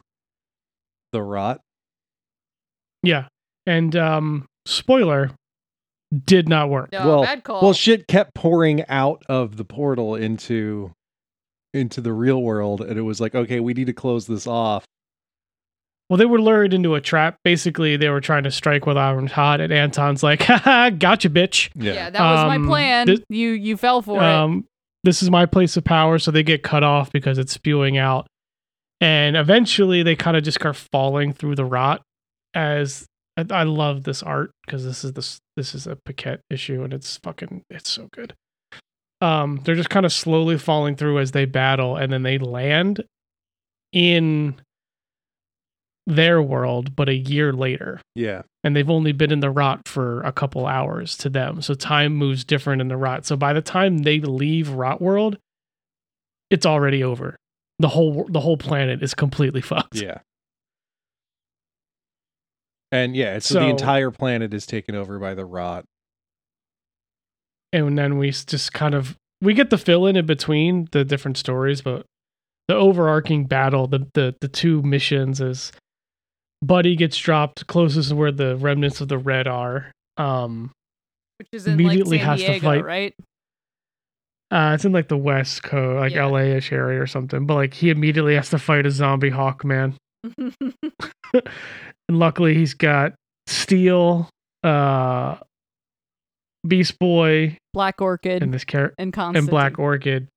the 1.12 1.22
rot. 1.22 1.60
Yeah, 3.02 3.28
and 3.66 3.96
um, 3.96 4.46
spoiler, 4.66 5.32
did 6.26 6.48
not 6.48 6.70
work. 6.70 6.92
No, 6.92 7.08
well, 7.08 7.24
bad 7.24 7.44
call. 7.44 7.62
Well, 7.62 7.74
shit 7.74 8.08
kept 8.08 8.34
pouring 8.34 8.86
out 8.88 9.24
of 9.28 9.58
the 9.58 9.66
portal 9.66 10.16
into 10.16 10.92
into 11.74 12.02
the 12.02 12.14
real 12.14 12.42
world, 12.42 12.82
and 12.82 12.98
it 12.98 13.02
was 13.02 13.20
like, 13.20 13.34
okay, 13.36 13.60
we 13.60 13.74
need 13.74 13.88
to 13.88 13.94
close 13.94 14.28
this 14.28 14.46
off. 14.48 14.86
Well, 16.10 16.18
they 16.18 16.26
were 16.26 16.40
lured 16.40 16.74
into 16.74 16.94
a 16.96 17.02
trap. 17.02 17.38
Basically, 17.44 17.98
they 17.98 18.10
were 18.10 18.22
trying 18.22 18.44
to 18.44 18.52
strike 18.52 18.86
while 18.86 18.98
iron's 18.98 19.32
hot, 19.32 19.60
and 19.60 19.74
Anton's 19.74 20.22
like, 20.22 20.44
"Haha, 20.44 20.92
gotcha, 20.92 21.30
bitch." 21.30 21.70
yeah. 21.76 22.10
that 22.10 22.22
was 22.22 22.40
Um, 22.42 22.48
my 22.62 22.68
plan. 22.70 23.08
this- 23.08 23.22
you 23.30 23.50
you 23.50 23.76
fell 23.78 24.02
for 24.02 24.22
it. 24.22 24.64
This 25.04 25.22
is 25.22 25.30
my 25.30 25.46
place 25.46 25.78
of 25.78 25.84
power. 25.84 26.20
So 26.20 26.32
they 26.32 26.44
get 26.44 26.64
cut 26.64 26.84
off 26.84 27.12
because 27.12 27.38
it's 27.38 27.54
spewing 27.54 27.98
out. 27.98 28.28
And 29.02 29.36
eventually 29.36 30.04
they 30.04 30.16
kind 30.16 30.38
of 30.38 30.44
just 30.44 30.60
start 30.60 30.76
falling 30.76 31.34
through 31.34 31.56
the 31.56 31.66
rot 31.66 32.02
as 32.54 33.06
I, 33.38 33.46
I 33.50 33.64
love 33.64 34.04
this 34.04 34.24
art 34.24 34.52
because 34.66 34.86
this 34.86 35.04
is 35.04 35.14
this 35.14 35.40
this 35.58 35.76
is 35.76 35.88
a 35.88 35.98
Paquette 36.06 36.42
issue 36.50 36.84
and 36.84 36.94
it's 36.94 37.18
fucking 37.18 37.64
it's 37.70 37.90
so 37.90 38.08
good. 38.14 38.34
Um, 39.22 39.62
they're 39.64 39.76
just 39.76 39.90
kind 39.90 40.06
of 40.06 40.12
slowly 40.12 40.58
falling 40.58 40.96
through 40.98 41.20
as 41.20 41.32
they 41.32 41.46
battle, 41.46 41.96
and 41.96 42.12
then 42.12 42.24
they 42.24 42.38
land 42.38 43.04
in 43.94 44.56
their 46.06 46.42
world, 46.42 46.96
but 46.96 47.08
a 47.08 47.16
year 47.16 47.54
later 47.54 48.02
Yeah, 48.16 48.42
and 48.64 48.76
they've 48.76 48.90
only 48.90 49.12
been 49.12 49.32
in 49.32 49.40
the 49.40 49.50
rot 49.50 49.88
for 49.88 50.22
a 50.22 50.32
couple 50.32 50.66
hours 50.66 51.18
to 51.18 51.30
them. 51.30 51.62
So 51.62 51.74
time 51.74 52.16
moves 52.16 52.44
different 52.44 52.82
in 52.82 52.90
the 52.90 52.98
rot. 52.98 53.26
So 53.26 53.36
by 53.36 53.54
the 53.54 53.62
time 53.62 54.00
they 54.00 54.20
leave 54.20 54.68
Rotworld, 54.68 55.38
it's 56.50 56.66
already 56.66 57.04
over. 57.04 57.38
The 57.80 57.90
whole 57.90 58.26
the 58.30 58.42
whole 58.42 58.58
planet 58.58 59.02
is 59.02 59.14
completely 59.14 59.62
fucked. 59.62 59.96
yeah. 59.96 60.20
And 62.92 63.16
yeah, 63.16 63.40
so, 63.40 63.60
the 63.60 63.70
entire 63.70 64.12
planet 64.12 64.54
is 64.54 64.68
taken 64.68 64.94
over 64.94 65.18
by 65.18 65.34
the 65.34 65.46
rot. 65.46 65.84
And 67.72 67.98
then 67.98 68.20
we 68.20 68.30
just 68.30 68.72
kind 68.72 68.94
of 68.94 69.18
we 69.42 69.56
get 69.56 69.72
the 69.72 69.80
fill 69.80 70.06
in 70.06 70.16
in 70.16 70.28
between 70.28 70.88
the 70.92 71.04
different 71.04 71.38
stories, 71.38 71.82
but 71.82 72.06
the 72.68 72.76
overarching 72.76 73.46
battle, 73.46 73.88
the 73.88 74.08
the 74.14 74.36
the 74.42 74.48
two 74.48 74.84
missions 74.84 75.42
is 75.42 75.72
Buddy 76.66 76.96
gets 76.96 77.18
dropped 77.18 77.68
closest 77.68 78.10
to 78.10 78.16
where 78.16 78.32
the 78.32 78.56
remnants 78.56 79.02
of 79.02 79.08
the 79.10 79.18
red 79.18 79.48
are. 79.48 79.92
Um 80.18 80.72
which 81.40 81.48
is 81.52 81.68
in 81.68 81.74
immediately 81.74 82.18
like 82.18 82.22
San 82.26 82.30
has 82.30 82.40
to 82.42 82.46
Diego, 82.48 82.66
fight- 82.68 82.86
right? 82.86 83.14
Uh, 84.52 84.74
it's 84.76 84.86
in 84.86 84.92
like 84.92 85.08
the 85.08 85.18
West 85.18 85.64
Coast, 85.64 86.00
like 86.00 86.14
Yeah. 86.14 86.26
LA-ish 86.26 86.72
area 86.72 87.02
or 87.02 87.08
something. 87.08 87.48
But 87.48 87.56
like 87.56 87.74
he 87.74 87.90
immediately 87.90 88.36
has 88.36 88.50
to 88.52 88.60
fight 88.60 88.86
a 88.86 88.92
zombie 88.92 89.32
Hawkman. 89.32 89.96
And 92.10 92.20
luckily 92.20 92.54
he's 92.54 92.74
got 92.74 93.14
Steel, 93.48 94.30
uh 94.64 95.38
Beast 96.68 97.00
Boy, 97.00 97.58
Black 97.74 98.02
Orchid 98.02 98.44
and 98.44 98.54
this 98.54 98.64
character 98.64 98.96
and 98.98 99.12
Constantine 99.12 99.40
and 99.44 99.50
Black 99.50 99.80
Orchid. 99.80 100.28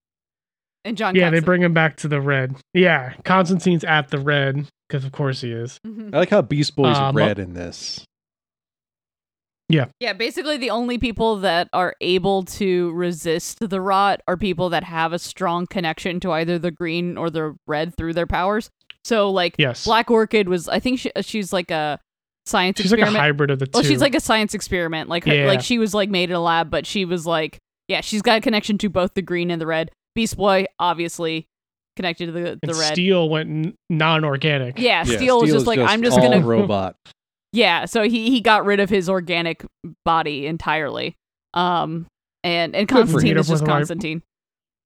and 0.85 0.97
John. 0.97 1.15
Yeah, 1.15 1.31
they 1.31 1.41
bring 1.41 1.63
him 1.63 1.75
back 1.75 1.97
to 1.99 2.09
the 2.09 2.21
red. 2.21 2.57
Yeah, 2.75 3.13
Constantine's 3.25 3.85
at 3.85 4.09
the 4.09 4.19
red 4.19 4.67
because 4.89 5.05
of 5.05 5.13
course 5.13 5.41
he 5.41 5.53
is. 5.53 5.79
Mhm. 5.87 6.15
I 6.15 6.19
like 6.19 6.31
how 6.31 6.43
Beast 6.43 6.77
Boy's 6.77 6.97
Um, 6.97 7.17
red 7.17 7.39
in 7.39 7.55
this. 7.55 8.05
Yeah, 9.69 9.87
Yeah, 9.99 10.13
basically 10.13 10.59
the 10.59 10.71
only 10.71 10.97
people 10.97 11.39
that 11.39 11.69
are 11.73 11.97
able 12.01 12.45
to 12.45 12.93
resist 12.93 13.59
the 13.59 13.81
rot 13.81 14.21
are 14.29 14.37
people 14.37 14.69
that 14.69 14.85
have 14.85 15.13
a 15.13 15.19
strong 15.19 15.67
connection 15.67 16.21
to 16.21 16.31
either 16.31 16.57
the 16.57 16.71
green 16.71 17.17
or 17.19 17.31
the 17.31 17.57
red 17.67 17.97
through 17.97 18.13
their 18.13 18.29
powers. 18.29 18.71
So 19.05 19.29
like 19.31 19.57
Yes, 19.59 19.85
Black 19.85 20.09
Orchid 20.09 20.49
was 20.49 20.69
I 20.69 20.79
think 20.79 21.01
she, 21.01 21.11
she's 21.23 21.53
like 21.53 21.73
a 21.73 21.99
science 22.47 22.81
she's 22.81 22.93
like 22.93 23.01
a 23.01 23.07
hybrid 23.11 23.51
of 23.51 23.59
the 23.59 23.67
two. 23.67 23.73
well, 23.75 23.83
she's 23.83 24.01
like 24.01 24.15
a 24.15 24.21
science 24.21 24.55
experiment. 24.55 25.09
Like 25.09 25.25
her, 25.25 25.35
Yeah. 25.35 25.47
like 25.49 25.63
she 25.63 25.79
was 25.81 25.95
like 25.95 26.11
made 26.11 26.31
in 26.31 26.37
a 26.37 26.41
lab, 26.41 26.71
but 26.71 26.87
she 26.87 27.05
was 27.05 27.27
like 27.27 27.59
yeah, 27.89 28.03
she's 28.03 28.23
got 28.23 28.39
a 28.39 28.41
connection 28.41 28.79
to 28.79 28.89
both 28.89 29.15
the 29.15 29.23
green 29.23 29.51
and 29.51 29.61
the 29.61 29.67
red. 29.67 29.91
Beast 30.15 30.37
Boy 30.37 30.67
obviously 30.79 31.49
connected 31.97 32.27
to 32.27 32.33
the 32.33 32.41
the 32.41 32.59
and 32.63 32.77
red. 32.77 32.93
Steel 32.93 33.29
went 33.29 33.77
non-organic. 33.91 34.79
yeah, 34.79 35.05
Yeah, 35.07 35.17
Steel 35.17 35.41
was 35.41 35.51
just 35.51 35.63
is 35.63 35.67
like 35.67 35.79
I'm 35.79 36.03
just 36.03 36.19
all 36.19 36.23
gonna 36.31 36.45
robot. 36.45 36.97
Yeah, 37.53 37.87
so 37.87 38.03
he 38.03 38.31
he 38.31 38.41
got 38.43 38.65
rid 38.67 38.81
of 38.81 38.91
his 38.91 39.09
organic 39.09 39.65
body 40.05 40.47
entirely. 40.47 41.17
Um 41.55 42.07
and 42.45 42.77
and 42.77 42.87
Constantine 42.89 43.39
is 43.39 43.49
just 43.49 43.63
With 43.63 43.69
my- 43.69 43.77
Constantine. 43.79 44.23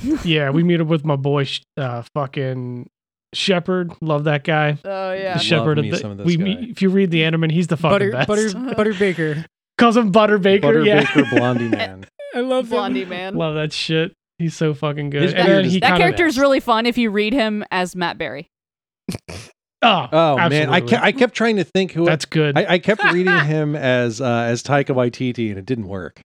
yeah, 0.24 0.50
we 0.50 0.62
meet 0.62 0.80
up 0.80 0.86
with 0.86 1.04
my 1.04 1.16
boy, 1.16 1.44
sh- 1.44 1.60
uh, 1.76 2.02
fucking 2.14 2.88
Shepherd. 3.34 3.92
Love 4.00 4.24
that 4.24 4.44
guy. 4.44 4.78
Oh 4.84 5.12
yeah. 5.12 5.34
the 5.34 5.40
shepherd 5.40 5.78
me 5.78 5.90
of 5.90 5.98
some 5.98 6.10
of 6.12 6.16
the. 6.18 6.24
this 6.24 6.28
We 6.28 6.36
guy. 6.36 6.44
meet, 6.44 6.70
if 6.70 6.80
you 6.82 6.88
read 6.90 7.10
the 7.10 7.22
anime, 7.24 7.50
he's 7.50 7.66
the 7.66 7.76
fucking 7.76 8.10
Butter, 8.10 8.12
best. 8.12 8.28
butter, 8.28 8.74
butter 8.76 8.94
baker. 8.94 9.44
Calls 9.76 9.96
him 9.96 10.10
Butter 10.10 10.38
Baker. 10.38 10.62
Butter 10.62 10.84
yeah, 10.84 11.00
Baker 11.14 11.24
Blondie 11.34 11.68
Man. 11.68 12.06
I 12.34 12.40
love 12.40 12.64
him. 12.66 12.70
Blondie 12.70 13.04
man. 13.04 13.34
love 13.34 13.54
that 13.56 13.72
shit. 13.72 14.12
He's 14.40 14.56
so 14.56 14.72
fucking 14.72 15.10
good. 15.10 15.20
His 15.22 15.34
and 15.34 15.46
then 15.46 15.64
he 15.66 15.80
that 15.80 15.88
kinda, 15.88 15.98
character 16.00 16.24
is 16.24 16.38
really 16.38 16.60
fun 16.60 16.86
if 16.86 16.96
you 16.96 17.10
read 17.10 17.34
him 17.34 17.62
as 17.70 17.94
Matt 17.94 18.16
Berry. 18.18 18.48
Oh, 19.82 20.08
Oh 20.12 20.36
man, 20.36 20.68
I 20.68 20.76
absolutely. 20.76 20.88
kept, 20.90 21.02
I 21.04 21.12
kept 21.12 21.34
trying 21.34 21.56
to 21.56 21.64
think 21.64 21.92
who 21.92 22.04
That's 22.04 22.26
good. 22.26 22.58
I, 22.58 22.74
I 22.74 22.78
kept 22.78 23.02
reading 23.14 23.38
him 23.46 23.74
as 23.74 24.20
uh, 24.20 24.24
as 24.48 24.62
Taika 24.62 24.94
Waititi, 24.94 25.48
and 25.48 25.58
it 25.58 25.64
didn't 25.64 25.88
work. 25.88 26.20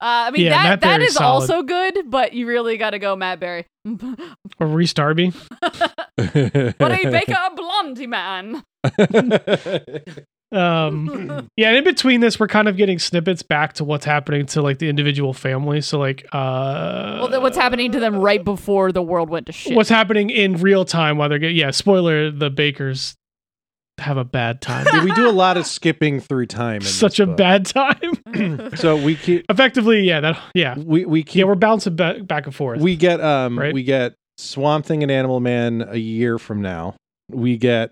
Uh, 0.00 0.28
I 0.28 0.30
mean 0.30 0.44
Yeah, 0.46 0.50
that 0.50 0.62
Matt 0.62 0.80
that 0.80 0.96
Berry's 0.98 1.10
is 1.10 1.14
solid. 1.16 1.42
also 1.42 1.62
good, 1.62 2.10
but 2.10 2.32
you 2.32 2.46
really 2.46 2.78
got 2.78 2.90
to 2.90 2.98
go 2.98 3.14
Matt 3.14 3.38
Berry. 3.38 3.66
or 4.58 4.66
Rhys 4.66 4.94
Darby. 4.94 5.32
Buddy 6.16 6.72
Baker, 6.78 7.36
blondie 7.54 8.06
man. 8.06 8.62
Um, 10.52 11.48
yeah, 11.56 11.68
and 11.68 11.78
in 11.78 11.84
between 11.84 12.20
this, 12.20 12.38
we're 12.38 12.46
kind 12.48 12.68
of 12.68 12.76
getting 12.76 12.98
snippets 12.98 13.42
back 13.42 13.72
to 13.74 13.84
what's 13.84 14.04
happening 14.04 14.46
to 14.46 14.62
like 14.62 14.78
the 14.78 14.88
individual 14.88 15.32
family 15.32 15.80
So 15.80 15.98
like, 15.98 16.24
uh, 16.32 17.16
well, 17.20 17.28
then 17.28 17.42
what's 17.42 17.56
happening 17.56 17.92
to 17.92 18.00
them 18.00 18.16
right 18.16 18.42
before 18.44 18.92
the 18.92 19.02
world 19.02 19.28
went 19.28 19.46
to 19.46 19.52
shit? 19.52 19.74
what's 19.74 19.88
happening 19.88 20.30
in 20.30 20.56
real 20.56 20.84
time 20.84 21.18
while 21.18 21.28
they're 21.28 21.38
getting 21.38 21.56
yeah. 21.56 21.70
Spoiler: 21.72 22.30
the 22.30 22.48
Bakers 22.50 23.14
have 23.98 24.18
a 24.18 24.24
bad 24.24 24.60
time. 24.60 24.86
Yeah, 24.92 25.02
we 25.02 25.10
do 25.12 25.28
a 25.28 25.32
lot 25.32 25.56
of 25.56 25.66
skipping 25.76 26.20
through 26.20 26.46
time. 26.46 26.76
In 26.76 26.82
Such 26.82 27.18
a 27.18 27.26
book. 27.26 27.36
bad 27.38 27.66
time. 27.66 28.70
So 28.76 28.96
we 28.96 29.14
keep 29.16 29.46
Effectively, 29.50 30.02
yeah, 30.02 30.20
that 30.20 30.38
yeah, 30.54 30.76
we 30.78 31.06
we 31.06 31.22
keep 31.22 31.40
yeah. 31.40 31.44
We're 31.44 31.54
bouncing 31.54 31.96
back 31.96 32.26
back 32.26 32.44
and 32.44 32.54
forth. 32.54 32.80
we 32.80 32.94
get 32.94 33.20
um 33.20 33.58
Right? 33.58 33.72
we 33.72 33.82
get 33.82 34.14
Swamp 34.36 34.84
Thing 34.84 35.02
and 35.02 35.10
Animal 35.10 35.40
Man 35.40 35.82
a 35.88 35.96
year 35.96 36.38
from 36.38 36.60
now. 36.60 36.94
We 37.30 37.56
get 37.56 37.90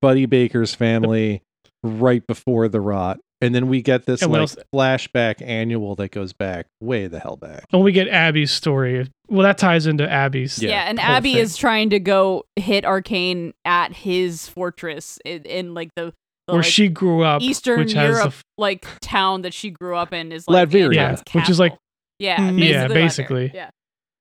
Buddy 0.00 0.26
Baker's 0.26 0.74
family 0.74 1.42
right 1.82 2.26
before 2.26 2.68
the 2.68 2.80
rot. 2.80 3.18
And 3.42 3.54
then 3.54 3.68
we 3.68 3.82
get 3.82 4.06
this 4.06 4.22
And 4.22 4.32
like 4.32 4.40
else? 4.40 4.56
flashback 4.74 5.42
annual 5.46 5.94
that 5.96 6.10
goes 6.10 6.32
back 6.32 6.66
way 6.80 7.06
the 7.06 7.18
hell 7.20 7.36
back. 7.36 7.64
and 7.70 7.82
we 7.84 7.92
get 7.92 8.08
Abby's 8.08 8.50
story. 8.50 9.06
Well, 9.28 9.42
that 9.42 9.58
ties 9.58 9.86
into 9.86 10.10
Abby's. 10.10 10.58
Yeah, 10.62 10.70
yeah, 10.70 10.82
and 10.88 10.98
Abby 10.98 11.34
thing. 11.34 11.42
is 11.42 11.56
trying 11.56 11.90
to 11.90 12.00
go 12.00 12.44
hit 12.56 12.86
Arcane 12.86 13.52
at 13.66 13.92
his 13.92 14.48
fortress 14.48 15.18
in, 15.26 15.42
in 15.42 15.74
like 15.74 15.90
the, 15.96 16.14
the 16.46 16.54
where 16.54 16.62
like, 16.62 16.64
she 16.64 16.88
grew 16.88 17.24
up, 17.24 17.42
Eastern 17.42 17.80
which 17.80 17.92
has 17.92 18.16
Europe 18.16 18.32
the 18.32 18.42
like 18.62 18.86
town 19.02 19.42
that 19.42 19.52
she 19.52 19.68
grew 19.70 19.96
up 19.96 20.14
in 20.14 20.32
is 20.32 20.48
like 20.48 20.70
Latveria. 20.70 20.94
Yeah, 20.94 21.16
which 21.32 21.50
is 21.50 21.58
like- 21.58 21.74
yeah, 22.18 22.38
Mm. 22.38 22.58
Yeah, 22.66 22.86
basically, 22.88 22.94
basically. 22.94 23.48
Latveria. 23.50 23.54
yeah. 23.54 23.70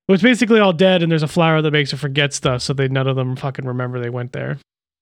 Well, 0.09 0.13
it's 0.15 0.23
basically 0.23 0.59
all 0.59 0.73
dead, 0.73 1.01
and 1.01 1.09
there's 1.09 1.23
a 1.23 1.27
flower 1.27 1.61
that 1.61 1.71
makes 1.71 1.91
her 1.91 1.97
forget 1.97 2.33
stuff, 2.33 2.61
so 2.61 2.73
they 2.73 2.89
none 2.89 3.07
of 3.07 3.15
them 3.15 3.37
fucking 3.37 3.65
remember 3.65 4.01
they 4.01 4.09
went 4.09 4.33
there. 4.33 4.57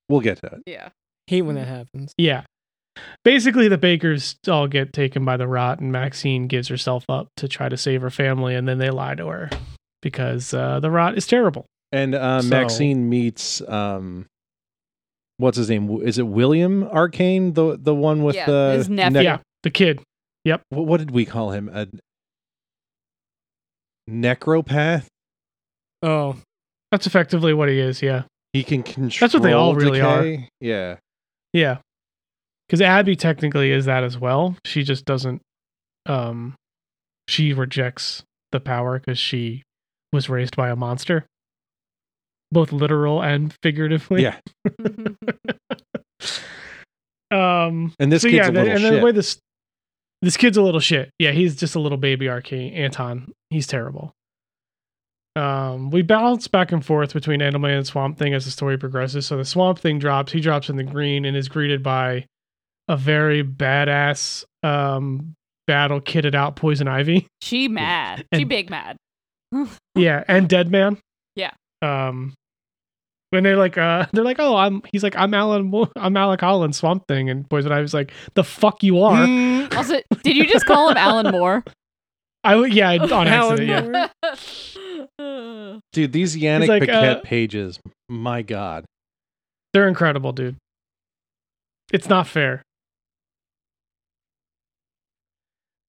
We'll 0.08 0.22
get 0.22 0.38
to 0.42 0.48
it. 0.48 0.62
Yeah. 0.68 0.90
Hate 1.28 1.42
when 1.44 1.56
that 1.56 1.68
happens. 1.68 2.14
Yeah. 2.18 2.44
Basically, 3.24 3.68
the 3.68 3.78
Bakers 3.78 4.36
all 4.48 4.68
get 4.68 4.94
taken 4.94 5.26
by 5.26 5.38
the 5.38 5.48
rot, 5.48 5.80
and 5.80 5.92
Maxine 5.92 6.48
gives 6.48 6.68
herself 6.68 7.04
up 7.10 7.28
to 7.38 7.48
try 7.48 7.68
to 7.70 7.78
save 7.78 8.02
her 8.02 8.10
family, 8.12 8.54
and 8.56 8.68
then 8.68 8.78
they 8.78 8.90
lie 8.92 9.16
to 9.16 9.28
her 9.28 9.50
because 10.02 10.54
uh, 10.54 10.80
the 10.80 10.92
rot 10.92 11.18
is 11.18 11.26
terrible. 11.26 11.66
And 11.92 12.14
uh, 12.14 12.42
So- 12.42 12.50
Maxine 12.50 13.10
meets 13.10 13.62
um 13.68 14.26
what's 15.38 15.58
his 15.58 15.70
name? 15.70 15.90
Is 16.04 16.18
it 16.20 16.28
William 16.28 16.84
Arcane? 16.84 17.54
The 17.54 17.78
the 17.82 17.96
one 17.96 18.24
with 18.24 18.36
Yeah, 18.36 18.46
the 18.46 18.74
his 18.78 18.90
nephew. 18.90 19.14
nec- 19.14 19.24
Yeah, 19.24 19.38
the 19.64 19.70
kid. 19.72 20.02
what, 20.44 20.86
what 20.86 20.98
did 21.00 21.12
we 21.12 21.26
call 21.26 21.52
him? 21.52 21.70
A 21.74 21.88
necropath? 24.10 25.06
Oh, 26.02 26.36
That's 26.92 27.08
effectively 27.08 27.54
what 27.54 27.70
he 27.70 27.80
is. 27.80 28.02
Yeah, 28.02 28.24
He 28.52 28.64
can 28.64 28.84
control 28.84 29.18
That's 29.22 29.34
what 29.34 29.44
they 29.44 29.54
all 29.54 29.74
really 29.76 30.02
are. 30.02 30.38
Yeah. 30.60 30.98
Yeah. 31.54 31.78
Because 32.68 32.82
Abby 32.82 33.16
technically 33.16 33.72
is 33.72 33.86
that 33.86 34.04
as 34.04 34.18
well. 34.18 34.58
She 34.66 34.84
just 34.84 35.06
doesn't. 35.06 35.42
Um, 36.06 36.56
she 37.28 37.54
rejects 37.54 38.24
the 38.52 38.60
power 38.60 39.00
because 39.00 39.20
she 39.20 39.64
was 40.12 40.30
raised 40.30 40.56
by 40.56 40.70
a 40.70 40.76
monster, 40.76 41.26
both 42.52 42.72
literal 42.72 43.22
and 43.22 43.54
figuratively. 43.62 44.24
Yeah. 44.24 44.38
um. 47.32 47.94
And 48.00 48.12
this 48.12 48.24
so 48.24 48.30
kid's 48.30 48.48
yeah, 48.48 48.50
a 48.50 48.52
little 48.52 48.72
and 48.72 48.82
shit. 48.82 48.94
the 48.94 49.02
way 49.02 49.12
this 49.12 49.38
this 50.22 50.38
kid's 50.38 50.58
a 50.58 50.62
little 50.62 50.80
shit. 50.80 51.12
Yeah, 51.20 51.32
he's 51.32 51.56
just 51.56 51.76
a 51.76 51.80
little 51.80 51.98
baby 51.98 52.30
arcane 52.30 52.74
Anton. 52.74 53.32
He's 53.50 53.68
terrible. 53.68 54.14
Um, 55.36 55.90
we 55.90 56.04
bounce 56.04 56.48
back 56.48 56.72
and 56.72 56.86
forth 56.86 57.14
between 57.14 57.42
Animal 57.42 57.70
Man 57.70 57.78
and 57.78 57.88
Swamp 57.88 58.18
Thing 58.20 58.34
as 58.36 58.46
the 58.46 58.52
story 58.52 58.78
progresses. 58.78 59.26
So 59.26 59.38
the 59.38 59.46
Swamp 59.46 59.80
Thing 59.80 59.98
drops, 59.98 60.32
he 60.32 60.40
drops 60.40 60.70
in 60.70 60.76
the 60.76 60.84
green 60.84 61.26
and 61.26 61.36
is 61.36 61.50
greeted 61.50 61.82
by 61.82 62.26
a 62.88 62.98
very 62.98 63.44
badass 63.44 64.44
um 64.62 65.34
battle 65.66 66.02
kitted 66.02 66.36
out 66.36 66.56
Poison 66.56 66.88
Ivy. 66.88 67.28
She 67.42 67.68
mad. 67.68 68.26
she 68.34 68.44
big 68.44 68.70
mad. 68.70 68.98
yeah, 69.96 70.24
and 70.28 70.48
Dead 70.50 70.70
Man. 70.70 70.98
Yeah. 71.36 71.52
Um 71.82 72.34
when 73.32 73.44
they're 73.44 73.58
like 73.58 73.78
uh 73.78 74.06
they're 74.14 74.24
like, 74.24 74.40
Oh, 74.40 74.56
I'm 74.56 74.84
he's 74.92 75.02
like, 75.02 75.16
I'm 75.18 75.34
Alan 75.34 75.72
Mo- 75.72 75.92
I'm 75.96 76.16
Alec 76.16 76.42
Holland, 76.42 76.76
Swamp 76.76 77.08
Thing, 77.08 77.30
and 77.30 77.50
Poison 77.50 77.72
Ivy's 77.72 77.94
like, 77.94 78.12
the 78.36 78.44
fuck 78.44 78.84
you 78.84 79.02
are. 79.02 79.26
Mm, 79.26 79.74
Also, 79.76 80.00
did 80.24 80.36
you 80.36 80.46
just 80.46 80.66
call 80.66 80.90
him 80.90 80.98
Alan 80.98 81.32
Moore? 81.32 81.64
I 82.44 82.64
yeah, 82.66 82.92
on 82.92 83.28
Alan 83.28 83.62
accident, 83.70 83.96
yeah. 83.96 84.36
Moore. 85.20 85.80
Dude, 85.94 86.12
these 86.14 86.36
Yanick 86.36 86.68
like, 86.68 86.82
Paquette 86.82 87.18
uh, 87.18 87.22
pages, 87.22 87.80
my 88.10 88.42
God. 88.42 88.86
They're 89.74 89.88
incredible, 89.88 90.32
dude. 90.34 90.56
It's 91.92 92.08
not 92.08 92.28
fair. 92.28 92.62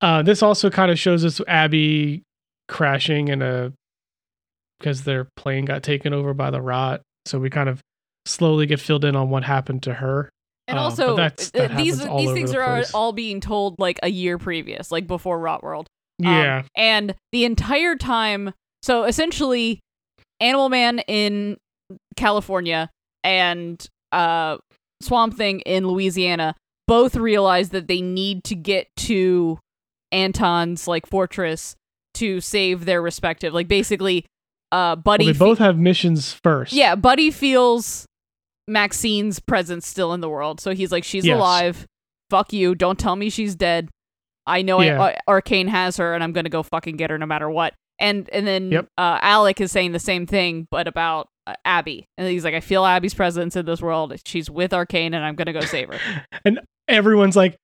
Uh, 0.01 0.23
this 0.23 0.43
also 0.43 0.71
kind 0.71 0.91
of 0.91 0.99
shows 0.99 1.25
us 1.25 1.41
Abby 1.47 2.23
crashing 2.69 3.29
in 3.29 3.43
a 3.43 3.73
because 4.79 5.05
their 5.05 5.29
plane 5.37 5.65
got 5.65 5.83
taken 5.83 6.13
over 6.13 6.35
by 6.35 6.51
the 6.51 6.61
rot. 6.61 7.01
So 7.27 7.39
we 7.39 7.49
kind 7.49 7.69
of 7.69 7.81
slowly 8.27 8.67
get 8.67 8.81
filled 8.81 9.05
in 9.05 9.17
on 9.17 9.31
what 9.31 9.45
happened 9.45 9.83
to 9.85 9.95
her. 9.95 10.29
And 10.67 10.79
Uh, 10.79 10.83
also, 10.83 11.17
that's- 11.17 11.51
that 11.51 11.77
these 11.77 11.99
these 11.99 12.33
things 12.33 12.53
the 12.53 12.59
are 12.61 12.77
place. 12.77 12.95
all 12.95 13.13
being 13.13 13.41
told 13.41 13.79
like 13.79 13.99
a 14.03 14.09
year 14.09 14.39
previous, 14.39 14.91
like 14.91 15.07
before 15.07 15.39
Rotworld. 15.39 15.87
Um, 16.25 16.33
Yeah, 16.33 16.63
and 16.77 17.15
the 17.33 17.45
entire 17.45 17.97
time, 17.97 18.53
so 18.85 19.05
essentially, 19.05 19.81
Animal 20.41 20.69
Man 20.69 20.99
in 21.09 21.57
California 22.17 22.91
and 23.23 23.85
uh, 24.13 24.59
Swamp 25.03 25.37
Thing 25.37 25.61
in 25.61 25.87
Louisiana 25.89 26.55
both 26.87 27.17
realize 27.17 27.71
that 27.71 27.89
they 27.89 28.03
need 28.03 28.45
to 28.45 28.55
get 28.55 28.89
to 28.97 29.59
Anton's 30.13 30.87
like 30.87 31.07
fortress 31.07 31.75
to 32.15 32.41
save 32.41 32.85
their 32.85 33.01
respective. 33.03 33.55
Like 33.55 33.69
basically, 33.69 34.27
uh, 34.71 34.95
well, 34.95 34.97
Buddy. 34.97 35.27
they 35.27 35.33
fe- 35.33 35.39
both 35.39 35.59
have 35.59 35.79
missions 35.79 36.33
first. 36.45 36.73
yeah, 36.73 36.95
Buddy 36.95 37.31
feels 37.31 38.05
Maxine's 38.69 39.41
presence 39.41 39.87
still 39.87 40.13
in 40.13 40.21
the 40.21 40.29
world, 40.29 40.61
so 40.61 40.73
he's 40.75 40.93
like, 40.93 41.05
she's 41.05 41.25
Yes. 41.25 41.37
alive. 41.37 41.87
Fuck 42.31 42.53
you! 42.53 42.75
Don't 42.75 42.99
tell 42.99 43.17
me 43.17 43.31
she's 43.31 43.55
dead. 43.55 43.89
I 44.47 44.63
know 44.63 44.81
Yeah. 44.81 45.01
I, 45.01 45.19
Arcane 45.29 45.69
has 45.69 45.97
her, 45.99 46.15
and 46.15 46.23
I'm 46.25 46.33
gonna 46.33 46.49
go 46.49 46.63
fucking 46.63 46.97
get 46.97 47.11
her 47.11 47.19
no 47.19 47.27
matter 47.27 47.49
what. 47.49 47.75
And 47.99 48.29
and 48.31 48.47
then 48.47 48.71
Yep. 48.73 48.87
uh, 48.99 49.19
Alec 49.23 49.61
is 49.61 49.71
saying 49.73 49.93
the 49.93 49.99
same 50.01 50.27
thing, 50.27 50.67
but 50.71 50.89
about 50.89 51.29
uh, 51.47 51.55
Abby, 51.65 52.07
and 52.19 52.27
he's 52.29 52.45
like, 52.45 52.55
I 52.55 52.61
feel 52.61 52.85
Abby's 52.85 53.15
presence 53.15 53.55
in 53.57 53.67
this 53.67 53.81
world. 53.83 54.15
She's 54.27 54.51
with 54.51 54.73
Arcane, 54.75 55.15
and 55.15 55.25
I'm 55.25 55.35
gonna 55.37 55.53
go 55.53 55.61
save 55.61 55.93
her. 55.93 56.01
and 56.45 56.61
everyone's 56.89 57.37
like, 57.37 57.57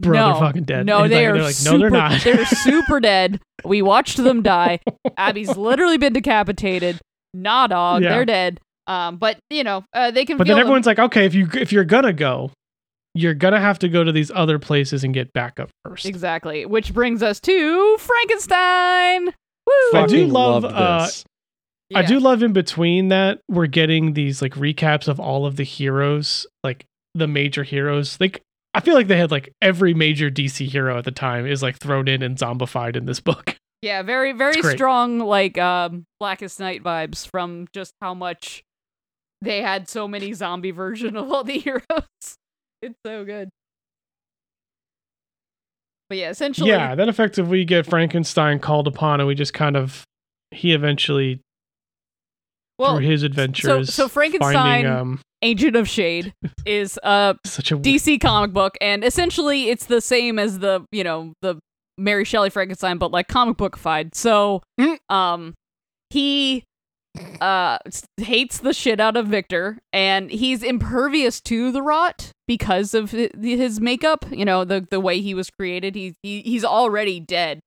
"Bro, 0.00 0.12
no, 0.12 0.26
they're 0.32 0.40
fucking 0.40 0.64
dead." 0.64 0.86
No, 0.86 1.02
And 1.04 1.12
they 1.12 1.16
like- 1.26 1.28
are. 1.28 1.32
They're 1.34 1.42
like, 1.42 1.54
super, 1.54 1.72
"No, 1.76 1.78
they're 1.80 1.90
not." 1.90 2.20
they're 2.22 2.46
super 2.64 3.00
dead. 3.00 3.40
We 3.64 3.82
watched 3.82 4.18
them 4.18 4.42
die. 4.42 4.80
Abby's 5.16 5.56
literally 5.56 5.98
been 5.98 6.12
decapitated. 6.12 7.00
Nah, 7.34 7.66
dog, 7.66 8.02
Yeah. 8.02 8.10
they're 8.10 8.24
dead. 8.24 8.60
Um, 8.86 9.16
but 9.16 9.38
you 9.50 9.64
know, 9.64 9.84
uh, 9.94 10.10
they 10.12 10.24
can. 10.24 10.36
but 10.36 10.46
feel 10.46 10.54
then 10.54 10.60
them. 10.60 10.66
everyone's 10.68 10.86
like, 10.86 10.98
"Okay, 11.00 11.24
if 11.26 11.34
you 11.34 11.48
if 11.54 11.72
you're 11.72 11.84
gonna 11.84 12.12
go, 12.12 12.52
you're 13.14 13.34
gonna 13.34 13.58
have 13.60 13.78
to 13.80 13.88
go 13.88 14.04
to 14.04 14.12
these 14.12 14.30
other 14.30 14.58
places 14.60 15.02
and 15.02 15.12
get 15.14 15.32
backup 15.32 15.70
first. 15.84 16.04
Exactly. 16.06 16.66
Which 16.66 16.92
brings 16.94 17.22
us 17.22 17.40
to 17.40 17.96
Frankenstein. 17.98 19.32
Woo! 19.66 19.72
I 19.98 20.06
do 20.06 20.16
Fucking 20.16 20.32
love, 20.32 20.62
loved 20.62 20.74
uh, 20.74 21.04
this. 21.04 21.24
I 21.94 22.02
do 22.02 22.18
love 22.18 22.42
in 22.42 22.52
between 22.52 23.08
that 23.08 23.40
we're 23.48 23.66
getting 23.66 24.14
these 24.14 24.42
like 24.42 24.54
recaps 24.54 25.06
of 25.06 25.20
all 25.20 25.46
of 25.46 25.56
the 25.56 25.62
heroes, 25.64 26.46
like 26.64 26.84
the 27.14 27.28
major 27.28 27.62
heroes. 27.62 28.18
Like 28.20 28.42
I 28.74 28.80
feel 28.80 28.94
like 28.94 29.06
they 29.06 29.16
had 29.16 29.30
like 29.30 29.52
every 29.62 29.94
major 29.94 30.30
DC 30.30 30.68
hero 30.68 30.98
at 30.98 31.04
the 31.04 31.12
time 31.12 31.46
is 31.46 31.62
like 31.62 31.78
thrown 31.78 32.08
in 32.08 32.22
and 32.22 32.36
zombified 32.36 32.96
in 32.96 33.06
this 33.06 33.20
book. 33.20 33.56
Yeah, 33.82 34.02
very, 34.02 34.32
very 34.32 34.62
strong, 34.62 35.18
like 35.18 35.58
um 35.58 36.06
Blackest 36.18 36.58
Night 36.58 36.82
vibes 36.82 37.28
from 37.30 37.68
just 37.72 37.92
how 38.00 38.14
much 38.14 38.64
they 39.42 39.60
had 39.60 39.88
so 39.88 40.08
many 40.08 40.32
zombie 40.32 40.70
version 40.70 41.14
of 41.14 41.30
all 41.30 41.44
the 41.44 41.58
heroes. 41.58 42.38
It's 42.82 42.98
so 43.04 43.24
good. 43.24 43.50
But 46.08 46.18
yeah, 46.18 46.30
essentially, 46.30 46.70
yeah, 46.70 46.94
then 46.94 47.08
effectively 47.08 47.50
we 47.50 47.64
get 47.64 47.86
Frankenstein 47.86 48.58
called 48.60 48.86
upon, 48.86 49.20
and 49.20 49.26
we 49.26 49.34
just 49.34 49.52
kind 49.54 49.76
of 49.76 50.04
he 50.52 50.72
eventually 50.72 51.40
well, 52.78 52.96
through 52.96 53.06
his 53.06 53.22
adventures. 53.22 53.92
so 53.94 54.08
Frankenstein- 54.08 54.54
finding, 54.54 54.92
um, 54.92 55.20
Agent 55.42 55.76
of 55.76 55.88
Shade 55.88 56.32
is 56.64 56.98
a 57.02 57.36
such 57.44 57.72
a 57.72 57.76
DC 57.76 58.20
comic 58.20 58.52
book, 58.52 58.76
and 58.80 59.02
essentially 59.04 59.68
it's 59.68 59.86
the 59.86 60.00
same 60.00 60.38
as 60.38 60.60
the 60.60 60.84
you 60.92 61.02
know 61.04 61.32
the 61.42 61.56
Mary 61.98 62.24
Shelley 62.24 62.50
Frankenstein, 62.50 62.98
but 62.98 63.10
like 63.10 63.26
comic 63.28 63.56
bookified. 63.56 64.14
So, 64.14 64.62
Mm. 64.80 64.98
um, 65.08 65.54
he 66.10 66.62
uh 67.40 67.78
hates 68.16 68.58
the 68.58 68.72
shit 68.72 69.00
out 69.00 69.16
of 69.16 69.26
Victor, 69.26 69.78
and 69.92 70.30
he's 70.30 70.62
impervious 70.62 71.40
to 71.42 71.70
the 71.72 71.82
rot 71.82 72.32
because 72.46 72.94
of 72.94 73.10
his 73.10 73.80
makeup. 73.80 74.24
You 74.30 74.44
know 74.44 74.64
the 74.64 74.86
the 74.88 75.00
way 75.00 75.20
he 75.20 75.34
was 75.34 75.50
created. 75.50 75.94
He, 75.94 76.14
he 76.22 76.42
he's 76.42 76.64
already 76.64 77.20
dead 77.20 77.60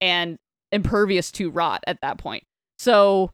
and 0.00 0.36
impervious 0.72 1.30
to 1.32 1.50
rot 1.50 1.82
at 1.86 1.98
that 2.02 2.18
point. 2.18 2.44
So 2.78 3.30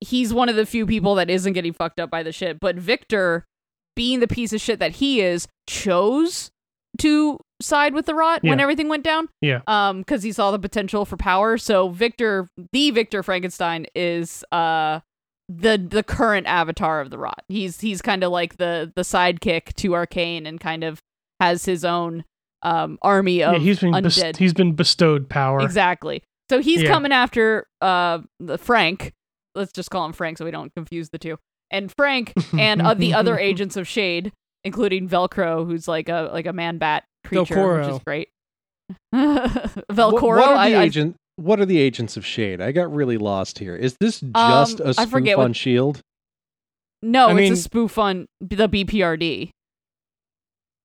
he's 0.00 0.32
one 0.32 0.48
of 0.48 0.56
the 0.56 0.66
few 0.66 0.86
people 0.86 1.14
that 1.16 1.30
isn't 1.30 1.52
getting 1.52 1.72
fucked 1.72 2.00
up 2.00 2.10
by 2.10 2.22
the 2.22 2.32
shit. 2.32 2.60
But 2.60 2.76
Victor, 2.76 3.44
being 3.96 4.20
the 4.20 4.28
piece 4.28 4.52
of 4.52 4.60
shit 4.60 4.78
that 4.78 4.92
he 4.96 5.20
is, 5.20 5.48
chose 5.66 6.50
to 6.98 7.38
side 7.60 7.92
with 7.94 8.06
the 8.06 8.14
rot 8.14 8.42
when 8.42 8.60
everything 8.60 8.88
went 8.88 9.02
down. 9.04 9.28
Yeah. 9.40 9.60
Um, 9.66 10.00
because 10.00 10.22
he 10.22 10.32
saw 10.32 10.50
the 10.50 10.58
potential 10.58 11.04
for 11.04 11.16
power. 11.16 11.58
So 11.58 11.88
Victor, 11.88 12.48
the 12.72 12.90
Victor 12.90 13.22
Frankenstein, 13.22 13.86
is 13.94 14.44
uh 14.52 15.00
the 15.48 15.78
the 15.78 16.02
current 16.02 16.46
avatar 16.46 17.00
of 17.00 17.10
the 17.10 17.18
rot. 17.18 17.42
He's 17.48 17.80
he's 17.80 18.00
kind 18.02 18.22
of 18.22 18.30
like 18.30 18.58
the 18.58 18.92
the 18.94 19.02
sidekick 19.02 19.74
to 19.76 19.94
Arcane 19.94 20.46
and 20.46 20.60
kind 20.60 20.84
of 20.84 21.00
has 21.40 21.64
his 21.64 21.84
own 21.84 22.24
um 22.62 22.98
army 23.02 23.42
of 23.42 23.54
yeah, 23.54 23.58
he's 23.60 23.80
been 23.80 23.92
bes- 24.02 24.18
undead. 24.22 24.36
he's 24.36 24.52
been 24.52 24.72
bestowed 24.74 25.28
power. 25.28 25.60
Exactly. 25.60 26.22
So 26.50 26.60
he's 26.60 26.82
Yeah. 26.82 26.88
coming 26.90 27.12
after 27.12 27.66
uh 27.80 28.18
the 28.40 28.58
Frank. 28.58 29.12
Let's 29.54 29.72
just 29.72 29.90
call 29.90 30.04
him 30.04 30.12
Frank 30.12 30.38
so 30.38 30.44
we 30.44 30.50
don't 30.50 30.72
confuse 30.74 31.08
the 31.10 31.18
two. 31.18 31.38
And 31.70 31.92
Frank 31.96 32.32
and 32.58 32.80
uh, 32.82 32.94
the 32.94 33.14
other 33.14 33.38
agents 33.38 33.76
of 33.76 33.88
Shade, 33.88 34.32
including 34.64 35.08
Velcro, 35.08 35.66
who's 35.66 35.88
like 35.88 36.08
a 36.08 36.30
like 36.32 36.46
a 36.46 36.52
man 36.52 36.78
bat 36.78 37.04
creature, 37.24 37.78
which 37.80 37.88
is 37.88 37.98
great. 38.06 38.28
What, 39.10 39.86
Velcoro. 39.90 40.22
what 40.22 40.48
are 40.48 40.68
the 40.70 40.76
I, 40.76 40.82
I. 40.84 41.12
What 41.36 41.60
are 41.60 41.66
the 41.66 41.78
agents 41.78 42.16
of 42.16 42.24
Shade? 42.26 42.60
I 42.60 42.72
got 42.72 42.92
really 42.92 43.16
lost 43.18 43.58
here. 43.58 43.76
Is 43.76 43.96
this 44.00 44.20
just 44.20 44.80
Um, 44.80 44.86
a 44.86 44.88
I 44.88 45.04
spoof 45.04 45.14
on 45.14 45.36
what- 45.36 45.56
Shield? 45.56 46.00
no, 47.02 47.28
I 47.28 47.30
it's 47.32 47.36
mean- 47.38 47.52
a 47.52 47.56
spoof 47.56 47.98
on 47.98 48.26
the 48.40 48.68
BPRD. 48.68 49.50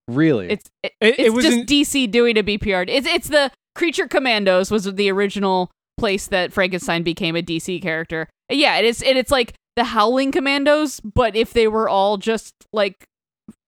Really? 0.09 0.49
It's 0.49 0.69
it, 0.84 0.93
It, 0.99 1.07
it 1.07 1.19
it's 1.27 1.36
was 1.36 1.45
just 1.45 1.57
in- 1.59 1.65
DC 1.65 2.11
doing 2.11 2.38
a 2.38 2.43
BPRD. 2.43 2.89
It's 2.89 3.07
it's 3.07 3.29
the 3.29 3.51
Creature 3.75 4.07
Commandos 4.09 4.69
was 4.69 4.84
the 4.84 5.09
original 5.09 5.71
place 5.97 6.27
that 6.27 6.51
Frankenstein 6.53 7.03
became 7.03 7.36
a 7.36 7.41
DC 7.41 7.81
character. 7.81 8.27
Yeah, 8.49 8.77
it 8.77 8.86
is. 8.86 9.01
It, 9.01 9.15
it's 9.17 9.31
like 9.31 9.53
the 9.75 9.86
Howling 9.86 10.31
Commandos, 10.31 10.99
but 10.99 11.36
if 11.36 11.53
they 11.53 11.67
were 11.67 11.88
all 11.89 12.17
just 12.17 12.53
like 12.73 13.05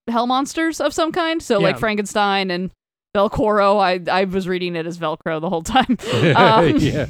hell 0.08 0.28
monsters 0.28 0.80
of 0.80 0.93
some 0.93 1.12
kind. 1.12 1.41
So 1.41 1.60
like 1.60 1.78
Frankenstein 1.80 2.51
and 2.51 2.72
Velcoro. 3.16 3.80
I 3.80 4.01
I 4.12 4.26
was 4.26 4.47
reading 4.47 4.76
it 4.76 4.86
as 4.86 4.97
Velcro 4.97 5.39
the 5.41 5.49
whole 5.49 5.64
time. 5.64 5.97
Um, 6.36 6.78
yeah. 6.78 7.08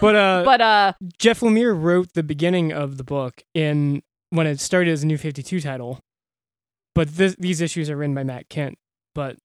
but 0.00 0.14
uh, 0.14 0.42
But 0.44 0.60
uh, 0.60 0.92
Jeff 1.18 1.40
Lemire 1.40 1.80
wrote 1.80 2.12
the 2.14 2.22
beginning 2.22 2.72
of 2.72 2.96
the 2.96 3.04
book 3.04 3.42
in 3.54 4.02
when 4.30 4.46
it 4.46 4.60
started 4.60 4.90
as 4.92 5.02
a 5.02 5.06
New 5.06 5.18
Fifty 5.18 5.42
Two 5.42 5.60
title. 5.60 5.98
But 6.94 7.16
this, 7.16 7.34
these 7.38 7.60
issues 7.60 7.90
are 7.90 7.96
written 7.96 8.14
by 8.14 8.22
Matt 8.22 8.48
Kindt. 8.48 8.74
But 9.16 9.36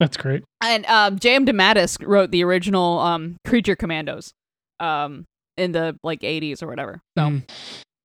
That's 0.00 0.16
great. 0.16 0.44
and 0.62 0.86
um, 0.86 1.18
J.M. 1.18 1.44
DeMatteis 1.44 1.98
wrote 2.06 2.30
the 2.30 2.42
original 2.44 2.98
um 2.98 3.36
Creature 3.46 3.76
Commandos, 3.76 4.32
um 4.80 5.24
in 5.58 5.72
the 5.72 5.98
like 6.02 6.20
80s 6.20 6.62
or 6.62 6.68
whatever. 6.68 7.00
So. 7.18 7.24
mm, 7.24 7.42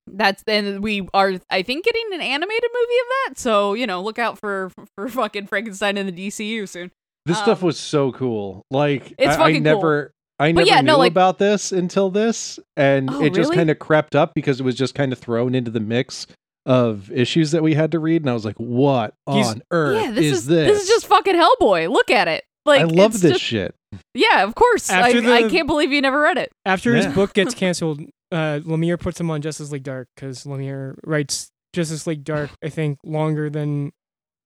That's 0.08 0.43
and 0.47 0.84
we 0.84 1.08
are 1.14 1.34
I 1.49 1.62
think 1.62 1.86
getting 1.86 2.04
an 2.14 2.22
animated 2.22 2.70
movie 2.74 2.99
of 2.99 3.06
that. 3.30 3.39
So, 3.39 3.74
you 3.74 3.88
know, 3.88 4.01
look 4.01 4.20
out 4.20 4.38
for 4.39 4.72
for 4.95 5.08
fucking 5.10 5.47
Frankenstein 5.47 5.97
in 5.97 6.06
the 6.06 6.12
DCU 6.28 6.68
soon. 6.68 6.91
This 7.26 7.38
stuff 7.38 7.62
Um, 7.64 7.68
was 7.68 7.80
so 7.80 8.12
cool. 8.12 8.64
Like 8.70 9.14
It's 9.18 9.30
I, 9.30 9.34
I 9.34 9.38
fucking 9.38 9.64
cool. 9.64 9.76
never 9.76 10.12
I 10.39 10.51
never 10.51 10.68
yeah, 10.68 10.82
knew 10.82 10.88
no, 10.88 10.97
like- 10.97 11.12
about 11.12 11.38
this 11.39 11.72
until 11.72 12.10
this 12.10 12.60
and 12.76 13.10
Oh, 13.10 13.22
it 13.24 13.30
just 13.34 13.47
really? 13.49 13.56
kind 13.56 13.70
of 13.70 13.80
crept 13.80 14.14
up 14.16 14.34
because 14.36 14.60
it 14.60 14.64
was 14.64 14.76
just 14.76 14.93
kind 14.93 15.14
of 15.14 15.20
thrown 15.20 15.56
into 15.56 15.72
the 15.72 15.80
mix 15.80 16.28
of 16.66 17.12
issues 17.12 17.51
that 17.51 17.62
we 17.64 17.74
had 17.74 17.91
to 17.91 17.99
read 17.99 18.22
and 18.24 18.30
I 18.30 18.34
was 18.34 18.45
like, 18.45 18.56
"What 18.58 19.14
He's- 19.30 19.47
on 19.47 19.62
earth 19.72 20.01
yeah, 20.01 20.12
this 20.12 20.26
is, 20.26 20.32
is 20.39 20.45
this?" 20.47 20.68
this 20.70 20.82
is 20.84 20.88
just 20.89 21.08
fucking 21.08 21.36
Hellboy. 21.36 21.89
Look 21.89 22.12
at 22.12 22.28
it. 22.28 22.43
Like 22.66 22.82
I 22.82 22.84
love 22.86 23.14
this 23.14 23.34
just- 23.34 23.41
shit. 23.43 23.74
yeah, 24.14 24.43
of 24.43 24.56
course. 24.56 24.89
I, 24.89 25.10
After 25.12 25.32
I 25.32 25.49
can't 25.49 25.68
believe 25.68 25.91
you 25.93 26.01
never 26.01 26.20
read 26.20 26.38
it. 26.38 26.51
after 26.66 26.93
his 26.95 27.08
book 27.08 27.34
gets 27.34 27.54
canceled, 27.54 28.01
uh, 28.34 28.60
Lemire 28.66 29.00
puts 29.00 29.20
him 29.20 29.30
on 29.32 29.42
Justice 29.42 29.72
League 29.72 29.84
Dark 29.84 30.08
because 30.16 30.44
Lemire 30.44 30.96
writes 31.06 31.50
Justice 31.74 32.06
League 32.08 32.24
Dark. 32.24 32.50
I 32.64 32.70
think 32.70 33.00
longer 33.06 33.50
than 33.50 33.92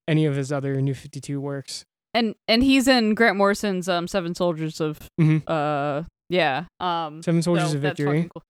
any 0.07 0.25
of 0.25 0.35
his 0.35 0.51
other 0.51 0.79
New 0.81 0.93
Fifty 0.93 1.19
Two 1.21 1.39
works. 1.41 1.83
And 2.13 2.35
and 2.47 2.63
he's 2.63 2.87
in 2.87 3.13
Grant 3.15 3.37
Morrison's 3.37 3.87
um 3.89 4.07
Seven 4.07 4.35
Soldiers 4.35 4.79
of 4.81 4.99
Mhm. 5.19 5.43
uh 5.47 6.03
yeah. 6.29 6.65
Um 6.79 7.21
Seven 7.23 7.41
Soldiers 7.41 7.71
so 7.71 7.75
of 7.77 7.81
Victory. 7.81 8.29
cool. 8.33 8.43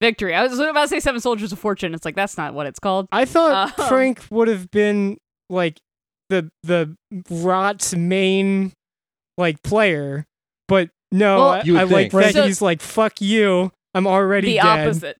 Victory. 0.00 0.34
I 0.34 0.42
was 0.46 0.58
about 0.58 0.82
to 0.82 0.88
say 0.88 1.00
Seven 1.00 1.20
Soldiers 1.20 1.52
of 1.52 1.58
Fortune. 1.58 1.92
It's 1.94 2.04
like 2.04 2.14
that's 2.16 2.36
not 2.38 2.54
what 2.54 2.66
it's 2.66 2.78
called. 2.78 3.08
I 3.12 3.24
thought 3.24 3.78
Um, 3.78 3.88
Frank 3.88 4.24
would 4.30 4.48
have 4.48 4.70
been 4.70 5.18
like 5.50 5.78
the 6.28 6.50
the 6.62 6.94
Rot's 7.30 7.94
main 7.96 8.72
like 9.36 9.62
player, 9.62 10.24
but 10.68 10.90
no, 11.10 11.38
Well- 11.38 11.48
I, 11.50 11.80
I 11.80 11.84
like 11.84 12.10
think. 12.10 12.12
that 12.12 12.34
So- 12.34 12.46
he's 12.46 12.62
like 12.62 12.80
fuck 12.80 13.20
you. 13.20 13.72
I'm 13.94 14.06
already 14.06 14.48
The 14.52 14.56
dead. 14.56 14.86
opposite. 14.88 15.16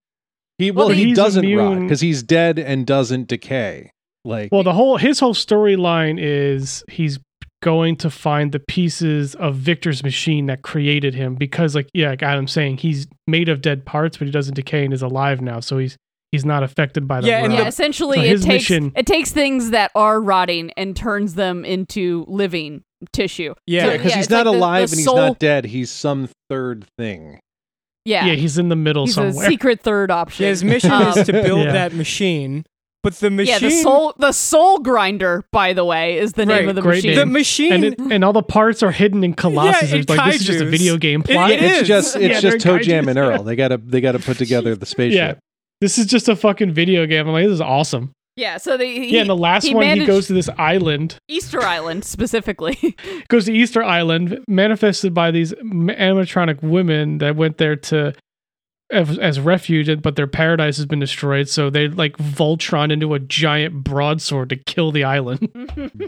He 0.58 0.70
Well, 0.70 0.88
well, 0.88 0.96
he 0.96 1.14
doesn't 1.14 1.56
rot 1.56 1.80
because 1.80 2.00
he's 2.00 2.22
dead 2.22 2.58
and 2.58 2.86
doesn't 2.86 3.28
decay. 3.28 3.90
Like 4.24 4.50
Well, 4.52 4.62
the 4.64 4.72
whole 4.72 4.96
his 4.96 5.20
whole 5.20 5.34
storyline 5.34 6.18
is 6.20 6.82
he's 6.90 7.18
going 7.62 7.96
to 7.96 8.10
find 8.10 8.52
the 8.52 8.58
pieces 8.60 9.34
of 9.36 9.56
Victor's 9.56 10.02
machine 10.02 10.46
that 10.46 10.62
created 10.62 11.14
him 11.14 11.34
because 11.34 11.74
like 11.74 11.88
yeah, 11.94 12.10
like 12.10 12.22
Adam's 12.22 12.52
saying, 12.52 12.78
he's 12.78 13.06
made 13.26 13.48
of 13.48 13.62
dead 13.62 13.84
parts, 13.86 14.16
but 14.16 14.26
he 14.26 14.32
doesn't 14.32 14.54
decay 14.54 14.84
and 14.84 14.92
is 14.92 15.02
alive 15.02 15.40
now. 15.40 15.60
So 15.60 15.78
he's 15.78 15.96
he's 16.32 16.44
not 16.44 16.62
affected 16.62 17.06
by 17.08 17.20
the 17.20 17.28
Yeah, 17.28 17.40
rot. 17.42 17.50
Yeah, 17.52 17.66
essentially 17.68 18.18
so 18.18 18.22
it 18.24 18.28
his 18.28 18.44
takes 18.44 18.70
mission- 18.70 18.92
it 18.96 19.06
takes 19.06 19.30
things 19.32 19.70
that 19.70 19.90
are 19.94 20.20
rotting 20.20 20.72
and 20.76 20.94
turns 20.96 21.34
them 21.34 21.64
into 21.64 22.24
living 22.28 22.82
tissue. 23.12 23.54
Yeah, 23.66 23.84
yeah, 23.84 23.86
So, 23.92 23.96
because 23.96 24.10
yeah, 24.10 24.16
he's 24.18 24.30
not 24.30 24.36
like 24.38 24.44
the- 24.46 24.50
the 24.50 24.58
alive 24.58 24.90
and 24.92 24.98
he's 24.98 25.06
not 25.06 25.38
dead. 25.38 25.64
He's 25.66 25.90
some 25.90 26.28
third 26.50 26.84
thing. 26.98 27.38
Yeah. 28.08 28.24
yeah, 28.26 28.34
he's 28.34 28.56
in 28.58 28.68
the 28.68 28.76
middle 28.76 29.04
he's 29.06 29.18
a 29.18 29.30
somewhere. 29.30 29.48
secret 29.50 29.80
third 29.80 30.10
option. 30.10 30.44
Yeah, 30.44 30.50
his 30.50 30.64
mission 30.64 30.90
Um, 30.92 31.08
is 31.16 31.26
to 31.26 31.32
build 31.32 31.64
Yeah. 31.66 31.72
that 31.72 31.92
machine, 31.94 32.64
but 33.02 33.14
the 33.14 33.30
machine, 33.30 33.52
Yeah, 33.54 33.58
the 33.60 33.70
soul 33.70 34.14
the 34.18 34.32
soul 34.32 34.78
grinder, 34.78 35.44
by 35.52 35.72
the 35.72 35.84
way, 35.84 36.18
is 36.18 36.32
the 36.32 36.46
name 36.46 36.68
of 36.68 36.74
the 36.74 36.82
great 36.82 37.04
machine. 37.04 37.16
the 37.18 37.26
machine. 37.26 37.72
and 37.72 37.84
it, 37.84 37.98
and 38.10 38.24
all 38.24 38.32
the 38.32 38.42
parts 38.42 38.82
are 38.82 38.90
hidden 38.90 39.22
in 39.24 39.34
Colossus. 39.34 39.90
Yeah, 39.92 39.98
It's 39.98 40.08
like 40.08 40.32
this 40.32 40.40
is 40.40 40.46
just 40.46 40.60
a 40.60 40.64
video 40.66 40.96
game 40.96 41.22
plot. 41.22 41.50
it 41.50 41.62
it's 41.62 41.82
is. 41.82 41.88
just 41.88 42.16
it's 42.16 42.24
Yeah, 42.24 42.40
just 42.40 42.64
they're 42.64 42.78
ToeJam 42.78 43.08
and 43.08 43.18
Earl. 43.18 43.42
They 43.44 43.56
gotta 43.56 43.76
they 43.76 44.00
gotta 44.00 44.18
put 44.18 44.38
together 44.38 44.74
the 44.74 44.86
spaceship. 44.94 45.16
Yeah. 45.16 45.34
This 45.80 45.96
is 45.98 46.06
just 46.06 46.28
a 46.28 46.34
fucking 46.34 46.72
video 46.72 47.06
game. 47.06 47.26
I'm 47.28 47.32
like, 47.32 47.44
this 47.44 47.52
is 47.52 47.60
awesame. 47.60 48.10
Yeah, 48.38 48.56
so 48.56 48.76
the 48.76 48.84
he, 48.84 49.14
yeah, 49.14 49.22
and 49.22 49.30
the 49.30 49.36
last 49.36 49.64
he 49.64 49.74
one, 49.74 49.98
he 49.98 50.06
goes 50.06 50.28
to 50.28 50.32
this 50.32 50.48
island, 50.58 51.16
Easter 51.26 51.60
Island 51.60 52.04
specifically. 52.04 52.96
goes 53.28 53.46
to 53.46 53.52
Easter 53.52 53.82
Island, 53.82 54.44
manifested 54.46 55.12
by 55.12 55.32
these 55.32 55.52
animatronic 55.54 56.62
women 56.62 57.18
that 57.18 57.34
went 57.34 57.58
there 57.58 57.74
to 57.74 58.14
as, 58.90 59.18
as 59.18 59.40
refuge, 59.40 60.02
but 60.02 60.14
their 60.14 60.28
paradise 60.28 60.76
has 60.76 60.86
been 60.86 61.00
destroyed. 61.00 61.48
So 61.48 61.68
they 61.68 61.88
like 61.88 62.16
Voltron 62.16 62.92
into 62.92 63.12
a 63.14 63.18
giant 63.18 63.82
broadsword 63.82 64.50
to 64.50 64.56
kill 64.56 64.92
the 64.92 65.02
island. 65.02 65.52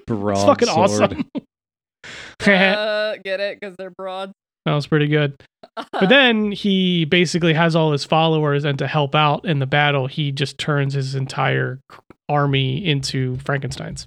Broadsword. 0.06 0.36
It's 0.40 0.44
fucking 0.44 0.68
awesome. 0.68 1.30
uh, 2.46 3.16
get 3.24 3.40
it? 3.40 3.58
Because 3.58 3.74
they're 3.76 3.90
broad. 3.90 4.30
That 4.66 4.74
was 4.74 4.86
pretty 4.86 5.08
good. 5.08 5.34
But 5.74 6.08
then 6.08 6.52
he 6.52 7.06
basically 7.06 7.54
has 7.54 7.74
all 7.74 7.90
his 7.92 8.04
followers, 8.04 8.64
and 8.64 8.78
to 8.78 8.86
help 8.86 9.14
out 9.14 9.44
in 9.46 9.58
the 9.58 9.66
battle, 9.66 10.06
he 10.06 10.30
just 10.30 10.58
turns 10.58 10.94
his 10.94 11.14
entire 11.14 11.80
army 12.30 12.84
into 12.86 13.36
Frankenstein's. 13.38 14.06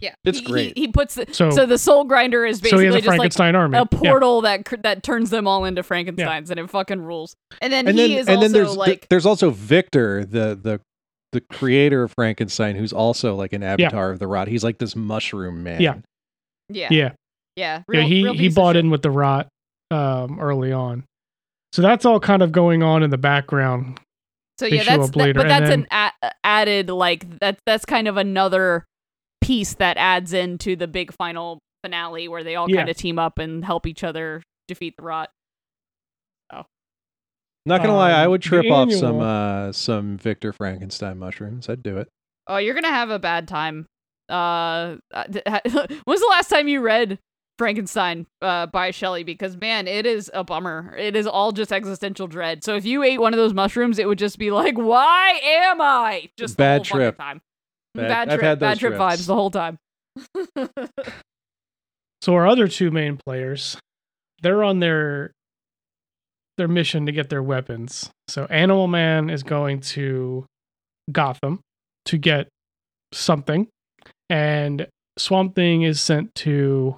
Yeah, 0.00 0.14
It's 0.24 0.38
He- 0.38 0.44
great. 0.46 0.76
He, 0.78 0.86
he 0.86 0.88
puts 0.88 1.14
the, 1.14 1.26
So, 1.32 1.50
so 1.50 1.66
the 1.66 1.76
soul 1.76 2.04
grinder 2.04 2.46
is 2.46 2.56
so 2.58 2.62
basically 2.62 2.84
he 2.84 2.86
has 2.86 2.94
a 2.94 2.98
just 2.98 3.08
like 3.08 3.16
Frankenstein 3.18 3.54
army. 3.54 3.76
a 3.76 3.80
Yeah. 3.80 3.84
portal 4.10 4.40
that 4.42 4.64
cr- 4.64 4.76
that 4.82 5.02
turns 5.02 5.28
them 5.30 5.46
all 5.46 5.64
into 5.66 5.82
Frankenstein's, 5.82 6.50
and 6.50 6.58
it 6.58 6.70
fucking 6.70 7.02
rules. 7.02 7.36
And 7.60 7.70
then 7.72 7.86
and 7.86 7.98
he 7.98 8.08
then 8.08 8.18
is 8.18 8.26
and 8.28 8.36
also 8.38 8.48
then 8.48 8.52
there's 8.52 8.76
like 8.76 9.08
there's 9.10 9.26
also 9.26 9.50
Victor, 9.50 10.24
the 10.24 10.58
the 10.62 10.80
the 11.32 11.40
creator 11.42 12.02
of 12.04 12.12
Frankenstein, 12.16 12.76
who's 12.76 12.92
also 12.94 13.34
like 13.36 13.52
an 13.52 13.62
avatar 13.62 14.10
of 14.10 14.18
the 14.18 14.26
rot. 14.26 14.48
He's 14.48 14.64
like 14.64 14.78
this 14.78 14.96
mushroom 14.96 15.62
man. 15.62 15.80
Yeah. 15.82 15.94
yeah, 16.70 16.88
Yeah. 16.90 17.10
yeah. 17.56 17.82
yeah, 17.92 18.02
he 18.02 18.26
he 18.34 18.48
bought 18.48 18.76
in 18.76 18.88
with 18.90 19.02
the 19.02 19.10
rot 19.10 19.48
um, 19.90 20.40
early 20.40 20.72
on. 20.72 21.04
So 21.72 21.82
that's 21.82 22.04
all 22.06 22.18
kind 22.20 22.42
of 22.42 22.50
going 22.52 22.82
on 22.82 23.02
in 23.02 23.10
the 23.10 23.18
background. 23.18 24.00
So 24.60 24.66
yeah, 24.66 24.84
that's 24.84 25.08
up 25.08 25.14
that- 25.14 25.34
but 25.34 25.48
that's 25.48 25.68
then- 25.70 25.86
an 25.90 26.12
a- 26.22 26.32
added 26.44 26.90
like 26.90 27.38
that. 27.40 27.58
That's 27.64 27.84
kind 27.86 28.06
of 28.08 28.16
another 28.18 28.84
piece 29.40 29.72
that 29.74 29.96
adds 29.96 30.32
into 30.34 30.76
the 30.76 30.86
big 30.86 31.12
final 31.14 31.58
finale 31.82 32.28
where 32.28 32.44
they 32.44 32.56
all 32.56 32.68
Yeah. 32.70 32.76
kind 32.76 32.88
of 32.90 32.96
team 32.96 33.18
up 33.18 33.38
and 33.38 33.64
help 33.64 33.86
each 33.86 34.04
other 34.04 34.42
defeat 34.68 34.94
the 34.98 35.02
rot. 35.02 35.30
Oh. 36.52 36.64
Not 37.64 37.80
gonna 37.82 37.96
lie, 37.96 38.10
I 38.12 38.24
Um, 38.26 38.32
would 38.32 38.42
trip 38.42 38.70
off 38.70 38.92
some 38.92 39.20
uh 39.20 39.72
some 39.72 40.18
Victor 40.18 40.52
Frankenstein 40.52 41.18
mushrooms. 41.18 41.68
I'd 41.68 41.82
do 41.82 41.96
it. 41.96 42.08
Oh, 42.46 42.58
you're 42.58 42.74
gonna 42.74 42.88
have 42.88 43.08
a 43.10 43.18
bad 43.18 43.48
time. 43.48 43.86
Uh, 44.28 44.96
uh, 45.12 45.24
d- 45.30 45.42
ha- 45.48 45.60
when's 46.04 46.20
the 46.20 46.26
last 46.30 46.48
time 46.50 46.68
you 46.68 46.80
read 46.82 47.18
Frankenstein 47.60 48.26
uh, 48.40 48.64
by 48.68 48.90
Shelley? 48.90 49.22
Because 49.22 49.54
man, 49.54 49.86
it 49.86 50.06
is 50.06 50.30
a 50.32 50.42
bummer. 50.42 50.96
It 50.96 51.14
is 51.14 51.26
all 51.26 51.52
just 51.52 51.70
existential 51.72 52.26
dread. 52.26 52.64
So 52.64 52.74
if 52.74 52.86
you 52.86 53.02
ate 53.02 53.20
one 53.20 53.34
of 53.34 53.38
those 53.38 53.52
mushrooms, 53.52 53.98
it 53.98 54.08
would 54.08 54.18
just 54.18 54.38
be 54.38 54.50
like, 54.50 54.78
"Why 54.78 55.38
am 55.44 55.82
I?" 55.82 56.30
Just 56.38 56.56
the 56.56 56.62
Bad 56.62 56.86
whole 56.88 56.98
trip. 56.98 57.18
time. 57.18 57.42
Bad- 57.94 58.08
Bad, 58.08 58.28
I've 58.30 58.38
trip. 58.38 58.42
had 58.48 58.58
bad 58.60 58.78
trip 58.78 58.92
trips. 58.94 59.02
vibes 59.02 59.26
the 59.26 59.34
whole 59.34 59.50
time. 59.50 59.78
So 62.22 62.34
our 62.34 62.46
other 62.46 62.68
two 62.68 62.90
main 62.90 63.16
players, 63.16 63.78
they're 64.42 64.62
on 64.62 64.80
their 64.80 65.32
their 66.58 66.68
mission 66.68 67.06
to 67.06 67.12
get 67.12 67.30
their 67.30 67.42
weapons. 67.42 68.10
So 68.28 68.44
Animal 68.50 68.88
Man 68.88 69.30
is 69.30 69.42
going 69.42 69.80
to 69.80 70.44
Gotham 71.10 71.60
to 72.06 72.18
get 72.18 72.48
something, 73.12 73.68
and 74.28 74.86
Swamp 75.18 75.54
Thing 75.54 75.82
is 75.82 76.02
sent 76.02 76.34
to. 76.36 76.96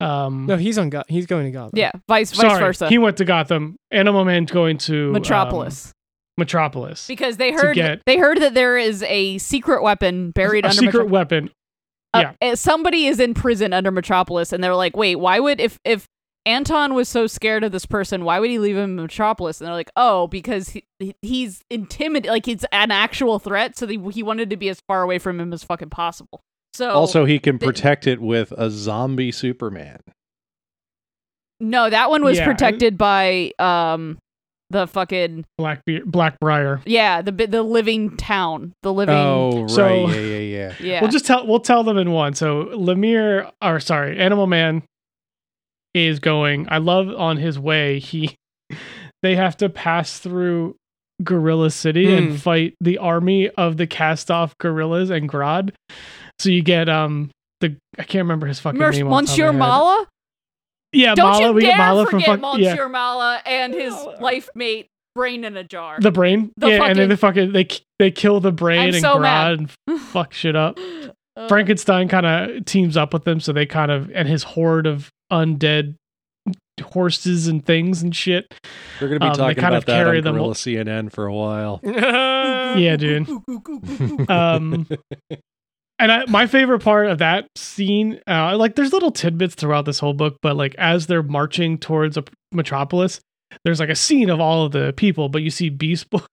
Um, 0.00 0.46
No, 0.46 0.56
he's 0.56 0.78
on. 0.78 0.90
Go- 0.90 1.02
he's 1.08 1.26
going 1.26 1.44
to 1.46 1.50
Gotham. 1.50 1.78
Yeah, 1.78 1.90
vice 2.08 2.30
vice 2.32 2.40
sorry, 2.40 2.60
versa. 2.60 2.88
he 2.88 2.98
went 2.98 3.16
to 3.16 3.24
Gotham. 3.24 3.76
Animal 3.90 4.24
Man's 4.24 4.50
going 4.52 4.78
to 4.78 5.06
um, 5.08 5.12
Metropolis. 5.12 5.92
Metropolis. 6.36 7.06
because 7.08 7.36
they 7.36 7.50
heard 7.52 7.74
get- 7.74 8.02
they 8.06 8.16
heard 8.16 8.40
that 8.40 8.54
there 8.54 8.76
is 8.78 9.02
a 9.04 9.38
secret 9.38 9.82
weapon 9.82 10.30
buried 10.30 10.64
a 10.64 10.68
under 10.68 10.80
secret 10.80 11.02
Metro- 11.04 11.06
weapon. 11.08 11.50
uh, 12.14 12.32
uh, 12.40 12.54
somebody 12.54 13.06
is 13.06 13.18
in 13.18 13.34
prison 13.34 13.72
under 13.72 13.90
Metropolis, 13.90 14.52
and 14.52 14.62
they're 14.62 14.76
like, 14.76 14.96
"Wait, 14.96 15.16
why 15.16 15.40
would 15.40 15.60
if 15.60 15.78
if 15.84 16.06
Anton 16.46 16.94
was 16.94 17.08
so 17.08 17.26
scared 17.26 17.64
of 17.64 17.72
this 17.72 17.84
person, 17.84 18.24
why 18.24 18.38
would 18.38 18.50
he 18.50 18.58
leave 18.60 18.76
him 18.76 18.90
in 18.90 19.02
Metropolis?" 19.02 19.60
And 19.60 19.66
they're 19.66 19.74
like, 19.74 19.90
"Oh, 19.96 20.28
because 20.28 20.68
he, 20.70 20.84
he- 21.00 21.16
he's 21.22 21.64
intimidated, 21.70 22.30
like 22.30 22.46
he's 22.46 22.64
an 22.70 22.92
actual 22.92 23.40
threat, 23.40 23.76
so 23.76 23.88
he, 23.88 23.98
he 24.12 24.22
wanted 24.22 24.48
to 24.50 24.56
be 24.56 24.68
as 24.68 24.80
far 24.86 25.02
away 25.02 25.18
from 25.18 25.40
him 25.40 25.52
as 25.52 25.64
fucking 25.64 25.90
possible." 25.90 26.40
So 26.74 26.90
Also, 26.90 27.24
he 27.24 27.38
can 27.38 27.58
the- 27.58 27.66
protect 27.66 28.06
it 28.06 28.20
with 28.20 28.52
a 28.52 28.70
zombie 28.70 29.32
Superman. 29.32 29.98
no, 31.60 31.90
that 31.90 32.10
one 32.10 32.22
was 32.22 32.38
Yeah, 32.38 32.44
protected 32.44 32.96
by 32.96 33.52
um 33.58 34.18
the 34.70 34.86
fucking 34.86 35.44
Black 35.56 35.80
Be- 35.86 36.00
Blackbriar. 36.00 36.82
yeah 36.84 37.22
the 37.22 37.32
the 37.32 37.62
living 37.62 38.16
town, 38.16 38.72
the 38.82 38.92
living 38.92 39.14
Oh, 39.16 39.62
right. 39.62 39.70
So- 39.70 40.08
yeah, 40.08 40.14
yeah, 40.20 40.38
yeah. 40.38 40.74
yeah. 40.80 41.00
We'll 41.00 41.10
just 41.10 41.26
tell 41.26 41.46
we'll 41.46 41.60
tell 41.60 41.82
them 41.84 41.96
in 41.96 42.12
one. 42.12 42.34
So 42.34 42.66
Lemire, 42.66 43.50
or 43.62 43.80
sorry, 43.80 44.18
Animal 44.18 44.46
Man 44.46 44.82
is 45.94 46.20
going. 46.20 46.68
I 46.70 46.78
love 46.78 47.08
on 47.08 47.38
his 47.38 47.58
way. 47.58 47.98
He 47.98 48.36
they 49.22 49.34
have 49.36 49.56
to 49.56 49.68
pass 49.68 50.18
through 50.18 50.76
Gorilla 51.24 51.70
City 51.70 52.06
Hmm. 52.06 52.14
and 52.28 52.40
fight 52.40 52.74
the 52.80 52.98
army 52.98 53.48
of 53.48 53.78
the 53.78 53.86
cast 53.86 54.30
off 54.30 54.56
gorillas 54.58 55.10
and 55.10 55.28
Grodd. 55.28 55.70
So 56.38 56.50
you 56.50 56.62
get 56.62 56.88
um 56.88 57.30
the 57.60 57.76
I 57.98 58.02
can't 58.04 58.22
remember 58.24 58.46
his 58.46 58.60
fucking 58.60 58.78
Mer- 58.78 58.92
name. 58.92 59.06
off 59.12 59.20
the 59.22 59.26
top 59.26 59.30
Monsieur 59.32 59.48
of 59.48 59.54
my 59.56 59.64
head. 59.66 59.70
Mallah. 59.72 60.06
Yeah, 60.92 61.14
Don't 61.14 61.30
Mallah. 61.30 61.46
you 61.48 61.52
we 61.52 61.60
dare 61.62 61.70
get 61.72 61.78
Mallah 61.78 62.06
forget 62.06 62.24
from 62.26 62.40
fuck, 62.40 62.54
Monsieur 62.58 62.82
yeah, 62.82 62.88
Mallah 62.88 63.42
and 63.44 63.74
his 63.74 63.94
life 64.20 64.48
mate, 64.54 64.86
brain 65.14 65.44
in 65.44 65.56
a 65.56 65.64
jar. 65.64 65.98
the 66.00 66.10
brain. 66.10 66.50
the 66.56 66.68
yeah, 66.68 66.84
and 66.84 66.98
then 66.98 67.08
fucking- 67.16 67.52
they 67.52 67.62
fucking 67.66 67.78
they 67.98 68.06
they 68.06 68.10
kill 68.10 68.40
the 68.40 68.52
brain 68.52 68.80
I'm 68.80 68.88
and 68.90 68.96
so 69.02 69.16
Grodd 69.16 69.20
mad. 69.22 69.68
and 69.88 70.00
fuck 70.00 70.32
shit 70.32 70.56
up. 70.56 70.78
Uh, 71.36 71.46
Frankenstein 71.48 72.08
kind 72.08 72.24
of 72.26 72.64
teams 72.64 72.96
up 72.96 73.12
with 73.12 73.24
them, 73.24 73.38
so 73.40 73.52
they 73.52 73.66
kind 73.66 73.90
of 73.90 74.10
and 74.14 74.26
his 74.28 74.42
horde 74.44 74.86
of 74.86 75.08
undead 75.32 75.94
horses 76.82 77.48
and 77.48 77.64
things 77.66 78.02
and 78.02 78.14
shit. 78.16 78.46
They're 78.98 79.08
going 79.08 79.20
to 79.20 79.26
be 79.26 79.30
Um, 79.30 79.32
they 79.32 79.38
talking 79.38 79.54
kind 79.56 79.74
about 79.74 79.78
of 79.78 79.86
that 79.86 80.04
carry 80.04 80.18
on 80.18 80.24
them- 80.24 80.34
Gorilla 80.36 80.54
CNN 80.54 81.12
for 81.12 81.26
a 81.26 81.34
while. 81.34 81.80
Yeah, 82.78 82.96
dude. 82.96 83.26
Um, 84.28 84.86
and 85.98 86.12
I, 86.12 86.24
my 86.26 86.46
favorite 86.46 86.80
part 86.80 87.06
of 87.08 87.18
that 87.18 87.46
scene, 87.56 88.20
uh, 88.28 88.56
like, 88.56 88.74
there's 88.76 88.92
little 88.92 89.10
tidbits 89.10 89.54
throughout 89.54 89.84
this 89.84 89.98
whole 89.98 90.14
book, 90.14 90.36
but 90.42 90.56
like 90.56 90.74
as 90.78 91.06
they're 91.06 91.22
marching 91.22 91.78
towards 91.78 92.16
a 92.16 92.24
metropolis, 92.52 93.20
there's 93.64 93.80
like 93.80 93.88
a 93.88 93.96
scene 93.96 94.30
of 94.30 94.40
all 94.40 94.64
of 94.66 94.72
the 94.72 94.92
people, 94.96 95.28
but 95.28 95.42
you 95.42 95.50
see 95.50 95.68
Beast 95.70 96.08
Boy. 96.10 96.20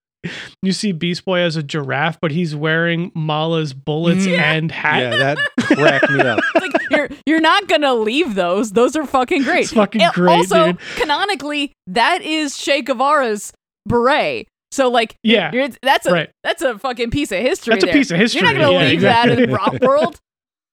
You 0.64 0.72
see 0.72 0.92
Beast 0.92 1.24
Boy 1.24 1.42
as 1.42 1.56
a 1.56 1.62
giraffe, 1.62 2.18
but 2.20 2.32
he's 2.32 2.56
wearing 2.56 3.12
Mallah's 3.14 3.76
bullets 3.76 4.26
Yeah. 4.26 4.54
and 4.54 4.72
hat. 4.72 5.00
yeah, 5.04 5.10
that 5.18 5.38
cracked 5.60 6.10
me 6.10 6.20
up. 6.22 6.40
Like 6.56 6.72
you're 6.90 7.10
you're 7.28 7.42
not 7.42 7.68
gonna 7.68 7.94
leave 7.94 8.34
those. 8.34 8.72
Those 8.72 8.96
are 8.96 9.06
fucking 9.06 9.44
great. 9.44 9.66
It's 9.66 9.74
fucking 9.74 10.02
And 10.02 10.12
great, 10.14 10.32
also, 10.32 10.66
dude. 10.72 10.80
canonically, 10.96 11.74
that 11.86 12.24
is 12.24 12.58
Che 12.58 12.82
Guevara's 12.82 13.54
beret. 13.88 14.48
So 14.76 14.90
like, 14.90 15.16
Yeah, 15.24 15.70
that's 15.82 16.06
a 16.06 16.12
right. 16.12 16.30
that's 16.44 16.62
a 16.62 16.78
fucking 16.78 17.12
piece 17.12 17.32
of 17.32 17.40
history. 17.40 17.74
That's 17.76 17.86
a 17.86 17.94
piece 17.94 18.12
of 18.12 18.20
history. 18.20 18.42
You're 18.42 18.54
not 18.54 18.60
gonna 18.60 18.74
yeah, 18.74 18.90
leave 18.90 19.02
that 19.02 19.30
in 19.30 19.40
exactly. 19.40 19.80
Rotworld. 19.80 20.16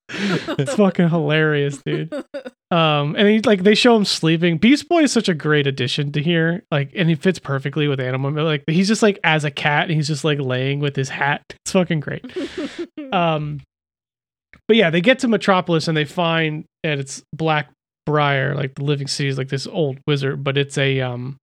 it's 0.58 0.74
fucking 0.74 1.08
hilarious, 1.08 1.78
dude. 1.78 2.12
Um, 2.70 3.14
and 3.16 3.28
he 3.28 3.40
like 3.40 3.62
they 3.62 3.74
show 3.74 3.96
him 3.96 4.04
sleeping. 4.04 4.58
Beast 4.58 4.88
Boy 4.88 5.04
is 5.04 5.12
such 5.12 5.28
a 5.28 5.34
great 5.34 5.66
addition 5.66 6.10
to 6.12 6.22
here, 6.22 6.64
like, 6.70 6.90
and 6.94 7.08
he 7.08 7.14
fits 7.14 7.38
perfectly 7.38 7.86
with 7.86 8.00
Animal. 8.00 8.32
Like, 8.44 8.64
he's 8.66 8.88
just 8.88 9.02
like 9.02 9.18
as 9.24 9.44
a 9.44 9.50
cat, 9.50 9.88
he's 9.88 10.08
just 10.08 10.24
like 10.24 10.40
laying 10.40 10.80
with 10.80 10.96
his 10.96 11.08
hat. 11.08 11.42
It's 11.50 11.72
fucking 11.72 12.00
great. 12.00 12.24
Um, 13.12 13.60
but 14.66 14.78
yeah, 14.78 14.88
they 14.88 15.02
get 15.02 15.18
to 15.18 15.28
Metropolis 15.28 15.86
and 15.86 15.94
they 15.94 16.06
find 16.06 16.64
that 16.82 16.98
it's 16.98 17.22
Black 17.34 17.68
Briar, 18.06 18.54
like 18.54 18.74
the 18.74 18.84
Living 18.84 19.06
City 19.06 19.28
is 19.28 19.36
like 19.36 19.48
this 19.48 19.66
old 19.66 19.98
wizard, 20.06 20.42
but 20.42 20.56
it's 20.56 20.78
a 20.78 21.00
um, 21.02 21.36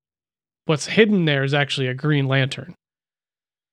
what's 0.70 0.86
hidden 0.86 1.26
there 1.26 1.44
is 1.44 1.54
actually 1.54 1.88
a 1.88 1.94
Green 1.96 2.28
Lantern. 2.28 2.76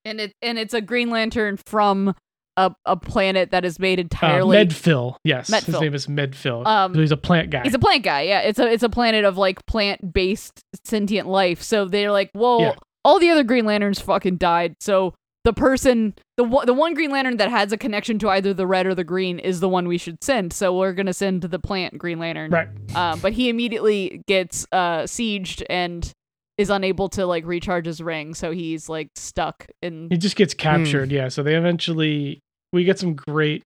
and 0.05 0.21
it 0.21 0.33
and 0.43 0.59
it's 0.59 0.73
a 0.75 0.81
Green 0.81 1.11
Lantern 1.11 1.59
from 1.67 2.15
a, 2.57 2.75
a 2.87 2.97
planet 2.97 3.51
that 3.51 3.67
is 3.67 3.79
made 3.79 3.99
entirely 3.99 4.57
Uh, 4.57 4.61
entirely. 4.63 4.67
Medphyll, 5.13 5.17
yes, 5.25 5.49
his 5.67 5.79
name 5.79 5.95
is 5.95 6.07
Medphyll. 6.07 6.67
Um, 6.67 6.95
So 6.95 7.01
he's 7.01 7.13
a 7.13 7.17
plant 7.19 7.51
guy. 7.51 7.63
He's 7.65 7.75
a 7.75 7.79
plant 7.79 8.03
guy. 8.03 8.23
Yeah, 8.23 8.41
it's 8.41 8.59
a 8.59 8.67
it's 8.67 8.83
a 8.83 8.89
planet 8.89 9.25
of 9.27 9.37
like 9.37 9.65
plant 9.67 10.13
based 10.15 10.61
sentient 10.85 11.29
life. 11.29 11.61
So 11.63 11.85
they're 11.87 12.11
like, 12.11 12.31
well, 12.35 12.61
Yeah. 12.61 12.75
all 13.05 13.19
the 13.19 13.29
other 13.29 13.43
Green 13.45 13.67
Lanterns 13.67 14.01
fucking 14.01 14.39
died. 14.39 14.77
So 14.81 15.13
the 15.45 15.53
person, 15.53 16.15
the 16.39 16.45
one, 16.45 16.65
the 16.67 16.73
one 16.75 16.95
Green 16.95 17.11
Lantern 17.11 17.37
that 17.37 17.51
has 17.51 17.73
a 17.73 17.77
connection 17.77 18.19
to 18.21 18.29
either 18.31 18.55
the 18.55 18.67
red 18.67 18.87
or 18.87 18.95
the 18.97 19.05
green 19.05 19.39
is 19.39 19.61
the 19.61 19.69
one 19.69 19.87
we 19.87 19.99
should 19.99 20.25
send. 20.25 20.53
So 20.55 20.77
we're 20.77 20.93
gonna 20.95 21.13
send 21.13 21.43
the 21.43 21.59
plant 21.59 21.99
Green 21.99 22.19
Lantern. 22.19 22.51
right. 22.51 22.69
Um, 22.97 23.21
but 23.21 23.35
he 23.35 23.49
immediately 23.51 24.23
gets 24.27 24.67
uh 24.73 25.03
sieged 25.03 25.63
and 25.69 26.11
is 26.59 26.71
unable 26.71 27.09
to 27.11 27.27
like 27.27 27.45
recharge 27.45 27.87
his 27.87 28.01
ring. 28.01 28.35
So 28.35 28.51
he's 28.51 28.89
like 28.89 29.09
stuck 29.17 29.67
in. 29.83 30.09
He 30.11 30.17
just 30.17 30.37
gets 30.37 30.55
captured, 30.55 31.11
yeah. 31.13 31.29
So 31.29 31.43
they 31.43 31.55
eventually 31.55 32.41
we 32.73 32.85
get 32.85 32.99
some 32.99 33.15
great 33.15 33.63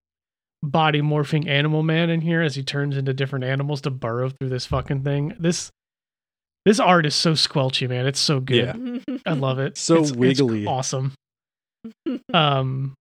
body 0.63 1.01
morphing 1.01 1.49
animal 1.49 1.83
man 1.83 2.11
in 2.11 2.21
here 2.21 2.43
as 2.43 2.55
he 2.55 2.63
turns 2.63 2.97
into 2.97 3.13
different 3.15 3.45
animals 3.45 3.81
to 3.83 3.91
burrow 3.91 4.29
through 4.31 4.49
this 4.51 4.67
fucking 4.67 5.03
thing. 5.05 5.35
This 5.39 5.71
this 6.67 6.79
art 6.79 7.07
is 7.07 7.15
so 7.15 7.33
squelchy, 7.33 7.89
man. 7.89 8.07
It's 8.07 8.21
so 8.21 8.41
good. 8.41 9.03
Yeah. 9.09 9.17
I 9.25 9.33
love 9.33 9.59
it. 9.59 9.79
So 9.79 9.95
It's- 9.95 10.11
it's 10.11 10.19
wiggly. 10.19 10.67
awesome. 10.67 11.13
Um 12.35 12.95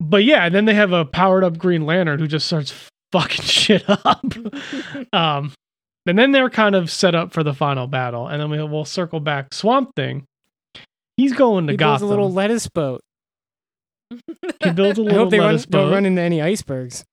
but 0.00 0.24
yeah, 0.24 0.44
and 0.44 0.54
then 0.54 0.64
they 0.66 0.74
have 0.74 0.92
a 0.92 1.04
powered 1.04 1.44
up 1.44 1.56
Green 1.58 1.86
Lantern 1.86 2.18
who 2.18 2.26
just 2.26 2.46
starts 2.46 2.72
fucking 3.12 3.44
shit 3.44 3.84
up. 3.88 4.24
um 5.12 5.52
and 6.06 6.18
then 6.18 6.32
they're 6.32 6.50
kind 6.50 6.74
of 6.74 6.90
set 6.90 7.14
up 7.14 7.32
for 7.32 7.42
the 7.42 7.54
final 7.54 7.86
battle. 7.86 8.28
And 8.28 8.40
then 8.40 8.50
we, 8.50 8.62
we'll 8.62 8.84
circle 8.84 9.20
back. 9.20 9.52
Swamp 9.52 9.94
Thing. 9.96 10.24
He's 11.16 11.32
going 11.32 11.66
to 11.66 11.72
He 11.72 11.76
builds 11.76 12.02
a 12.02 12.06
little 12.06 12.32
lettuce 12.32 12.68
boat. 12.68 13.00
He 14.62 14.70
builds 14.70 14.98
a 14.98 15.02
I 15.02 15.04
little 15.04 15.24
hope 15.24 15.30
they 15.30 15.38
run, 15.38 15.48
lettuce 15.48 15.66
don't 15.66 15.90
run 15.90 16.06
into 16.06 16.22
any 16.22 16.40
icebergs. 16.40 17.04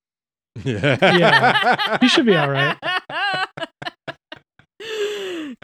Yeah. 0.64 1.98
He 2.00 2.08
should 2.08 2.26
be 2.26 2.36
all 2.36 2.50
right. 2.50 2.78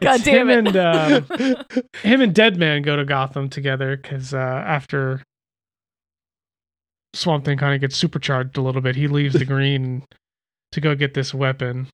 God 0.02 0.16
It's 0.16 0.24
damn 0.24 0.50
him 0.50 0.68
it! 0.68 0.76
and, 0.76 0.78
um, 0.78 1.66
him 2.04 2.22
and 2.22 2.34
Deadman 2.34 2.84
go 2.84 2.96
to 2.96 3.04
Gotham 3.06 3.50
together 3.50 3.98
because 3.98 4.34
uh, 4.34 4.38
after 4.38 5.22
Swamp 7.14 7.46
Thing 7.46 7.58
kind 7.58 7.76
of 7.76 7.82
gets 7.82 7.98
supercharged 7.98 8.58
a 8.58 8.62
little 8.62 8.82
bit, 8.82 8.96
he 8.96 9.08
leaves 9.08 9.34
the 9.34 9.46
green 9.46 10.04
to 10.72 10.82
go 10.82 10.96
get 10.96 11.14
this 11.14 11.34
weapon. 11.34 11.88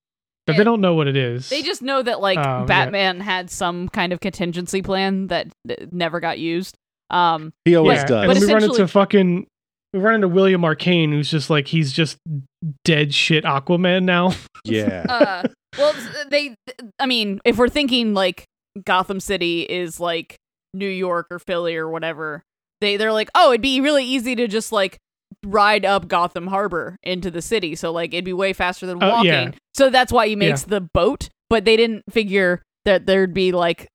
But 0.48 0.58
they 0.58 0.64
don't 0.64 0.82
know 0.82 0.94
what 0.94 1.08
it 1.08 1.18
is. 1.18 1.50
They 1.50 1.64
just 1.64 1.82
know 1.82 2.04
that 2.04 2.20
like 2.22 2.38
Um, 2.38 2.62
yeah. 2.62 2.66
Batman 2.66 3.20
had 3.20 3.50
some 3.50 3.90
kind 3.90 4.14
of 4.14 4.20
contingency 4.20 4.82
plan 4.82 5.28
that 5.28 5.48
never 5.92 6.20
got 6.20 6.38
used. 6.38 6.78
Um, 7.10 7.54
He 7.66 7.76
always 7.76 7.98
yeah. 8.00 8.06
does. 8.06 8.24
And 8.24 8.28
But 8.28 8.34
then 8.40 8.48
we 8.48 8.54
run 8.54 8.64
into 8.64 8.88
fucking 8.88 9.48
we 9.94 10.00
run 10.00 10.16
into 10.16 10.28
William 10.28 10.64
Arcane, 10.66 11.12
who's 11.12 11.32
just 11.32 11.50
like 11.50 11.68
he's 11.68 11.92
just 11.94 12.18
dead 12.84 13.14
shit 13.14 13.44
Aquaman 13.44 14.04
now. 14.04 14.34
yeah. 14.66 15.06
uh, 15.08 15.48
well, 15.78 15.94
they, 16.30 16.56
I 17.00 17.06
mean, 17.06 17.40
if 17.46 17.58
we're 17.58 17.70
thinking 17.70 18.14
like 18.14 18.46
Gotham 18.84 19.20
City 19.20 19.62
is 19.62 20.00
like 20.00 20.36
New 20.74 20.90
York 20.90 21.28
or 21.32 21.40
Philly 21.40 21.76
or 21.78 21.90
whatever, 21.90 22.44
they 22.82 22.98
they're 22.98 23.14
like, 23.14 23.30
oh, 23.36 23.52
it'd 23.52 23.62
be 23.62 23.80
really 23.82 24.04
easy 24.04 24.36
to 24.36 24.48
just 24.48 24.72
like 24.72 24.98
ride 25.46 25.86
up 25.86 26.08
Gotham 26.08 26.48
Harbor 26.48 26.98
into 27.04 27.30
the 27.32 27.42
city. 27.42 27.76
So 27.76 27.92
like 27.92 28.14
it'd 28.14 28.26
be 28.26 28.34
way 28.34 28.54
faster 28.54 28.86
than 28.86 29.02
Oh, 29.04 29.10
walking. 29.10 29.32
yeah. 29.32 29.52
So 29.76 29.90
that's 29.90 30.12
why 30.12 30.28
he 30.28 30.36
makes 30.36 30.64
the 30.64 30.82
boat. 30.82 31.30
But 31.50 31.64
they 31.66 31.78
didn't 31.78 32.04
figure 32.12 32.62
that 32.86 33.06
there'd 33.06 33.34
be 33.34 33.52
like 33.52 33.88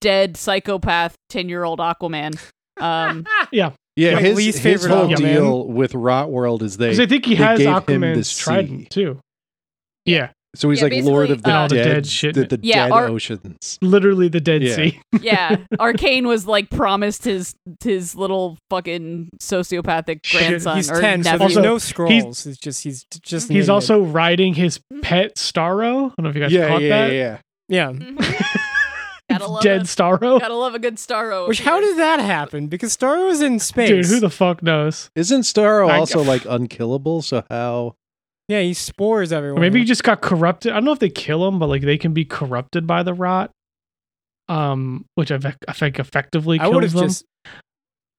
dead 0.00 0.36
psychopath 0.36 1.14
ten 1.28 1.48
year 1.48 1.64
old 1.64 1.78
Aquaman. 1.80 2.38
Um, 2.78 3.26
Yeah, 3.98 4.12
My 4.16 4.20
his, 4.20 4.36
least 4.36 4.58
his 4.58 4.82
favorite 4.82 4.94
whole 4.94 5.08
Aquaman. 5.08 5.16
deal 5.16 5.66
with 5.68 5.92
Rotworld 5.94 6.60
is 6.60 6.76
they 6.76 6.88
Because 6.88 7.00
I 7.00 7.06
think 7.06 7.24
he 7.24 7.34
has 7.36 7.58
gave 7.58 7.66
him 7.68 7.74
Aquaman's 8.02 8.36
trident 8.36 8.90
too. 8.90 9.18
Yeah, 10.04 10.28
so 10.56 10.70
he's 10.70 10.80
Yeah, 10.82 10.88
like 10.88 11.04
Lord 11.04 11.30
of 11.30 11.42
the, 11.42 11.48
basically, 11.48 11.52
uh, 11.52 11.68
dead, 11.68 11.70
the 11.88 11.94
dead 11.94 12.06
shit. 12.06 12.34
the, 12.34 12.44
the 12.46 12.60
Yeah, 12.62 12.84
dead 12.86 12.92
our- 12.92 13.08
oceans. 13.08 13.78
literally 13.82 14.28
the 14.28 14.40
Dead 14.40 14.62
Yeah. 14.62 14.74
Sea. 14.74 15.00
yeah, 15.20 15.56
Arcane 15.78 16.26
was 16.26 16.46
like 16.46 16.70
promised 16.70 17.24
his 17.24 17.54
his 17.82 18.14
little 18.14 18.58
fucking 18.70 19.30
sociopathic 19.40 20.30
grandson 20.30 20.76
he's 20.76 20.90
or 20.90 21.00
10, 21.00 21.22
so 21.24 21.30
nephew. 21.30 21.38
there's 21.48 21.56
no 21.56 21.78
scrolls. 21.78 22.46
It's 22.46 22.58
just, 22.58 22.82
he's 22.82 23.04
just. 23.22 23.48
He's 23.48 23.64
idiot. 23.64 23.68
also 23.70 24.02
riding 24.02 24.54
his 24.54 24.80
pet 25.02 25.36
Starro. 25.36 26.10
I 26.10 26.14
don't 26.16 26.22
know 26.24 26.28
if 26.30 26.34
you 26.36 26.42
guys 26.42 26.52
Yeah, 26.52 26.68
caught 26.68 26.82
yeah, 26.82 27.06
that. 27.08 27.12
yeah. 27.12 27.38
Yeah. 27.68 27.92
He's 27.92 28.46
Gotta 29.28 29.48
love 29.48 29.62
Dead 29.62 29.80
it. 29.82 29.84
Starro. 29.86 30.38
Gotta 30.40 30.54
love 30.54 30.74
a 30.76 30.78
good 30.78 30.96
Starro. 30.96 31.48
Which 31.48 31.60
how 31.60 31.80
did 31.80 31.98
that 31.98 32.20
happen? 32.20 32.68
Because 32.68 32.96
Starro 32.96 33.26
was 33.26 33.42
in 33.42 33.58
space. 33.58 33.88
Dude, 33.88 34.06
who 34.06 34.20
the 34.20 34.30
fuck 34.30 34.62
knows? 34.62 35.10
Isn't 35.16 35.40
Starro 35.42 35.90
I- 35.90 35.98
also 35.98 36.22
like 36.22 36.44
unkillable? 36.48 37.22
So 37.22 37.42
how? 37.50 37.96
Yeah, 38.48 38.60
he 38.60 38.74
spores 38.74 39.32
Or 39.32 39.36
everyone. 39.36 39.60
maybe 39.60 39.80
he 39.80 39.84
just 39.84 40.04
got 40.04 40.20
corrupted. 40.20 40.72
I 40.72 40.76
don't 40.76 40.84
know 40.84 40.92
if 40.92 41.00
they 41.00 41.08
kill 41.10 41.46
him, 41.48 41.58
but 41.58 41.66
like 41.68 41.82
they 41.82 41.98
can 41.98 42.12
be 42.12 42.24
corrupted 42.24 42.86
by 42.86 43.02
the 43.02 43.12
rot. 43.14 43.50
Um, 44.48 45.06
which 45.16 45.32
I, 45.32 45.38
I 45.66 45.72
think 45.72 45.98
effectively 45.98 46.60
I 46.60 46.64
kills 46.64 46.74
would 46.74 46.82
have 46.84 46.92
them. 46.92 47.08
just 47.08 47.24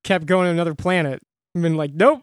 kept 0.04 0.26
going 0.26 0.46
to 0.48 0.52
another 0.52 0.76
planet 0.76 1.22
and 1.56 1.62
been 1.62 1.78
like, 1.78 1.94
nope. 1.94 2.20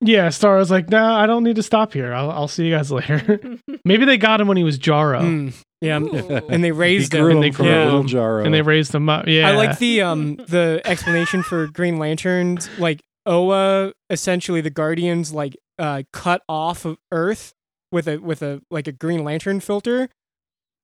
Yeah, 0.00 0.28
Star 0.30 0.56
was 0.56 0.70
like, 0.70 0.90
"Nah, 0.90 1.18
I 1.18 1.26
don't 1.26 1.44
need 1.44 1.56
to 1.56 1.62
stop 1.62 1.92
here. 1.94 2.12
I'll, 2.12 2.30
I'll 2.30 2.48
see 2.48 2.66
you 2.66 2.74
guys 2.74 2.90
later." 2.90 3.40
Maybe 3.86 4.04
they 4.04 4.18
got 4.18 4.38
him 4.40 4.48
when 4.48 4.56
he 4.58 4.64
was 4.64 4.76
Jarro, 4.76 5.20
Mm, 5.20 5.54
yeah, 5.80 5.98
Ooh. 6.00 6.46
and 6.50 6.62
they 6.62 6.68
He 6.68 6.72
raised 6.72 7.12
grew 7.12 7.28
him. 7.30 7.36
him 7.36 7.40
they 7.40 7.50
from 7.52 7.66
yeah. 7.66 7.84
a 7.84 7.86
little 7.86 8.02
Jaro. 8.04 8.44
and 8.44 8.52
they 8.52 8.60
raised 8.60 8.94
him 8.94 9.08
up. 9.08 9.26
Yeah, 9.28 9.48
I 9.48 9.52
like 9.56 9.78
the 9.78 10.02
um 10.02 10.36
the 10.36 10.82
explanation 10.84 11.42
for 11.42 11.68
Green 11.68 11.98
Lanterns. 11.98 12.68
Like 12.78 13.00
Oa, 13.24 13.92
essentially 14.10 14.60
the 14.60 14.68
Guardians 14.68 15.32
like 15.32 15.56
uh 15.78 16.02
cut 16.12 16.42
off 16.48 16.84
of 16.84 16.98
Earth 17.12 17.52
with 17.92 18.06
a 18.08 18.18
with 18.18 18.42
a 18.42 18.60
like 18.70 18.86
a 18.88 18.92
Green 18.92 19.24
Lantern 19.24 19.60
filter. 19.60 20.08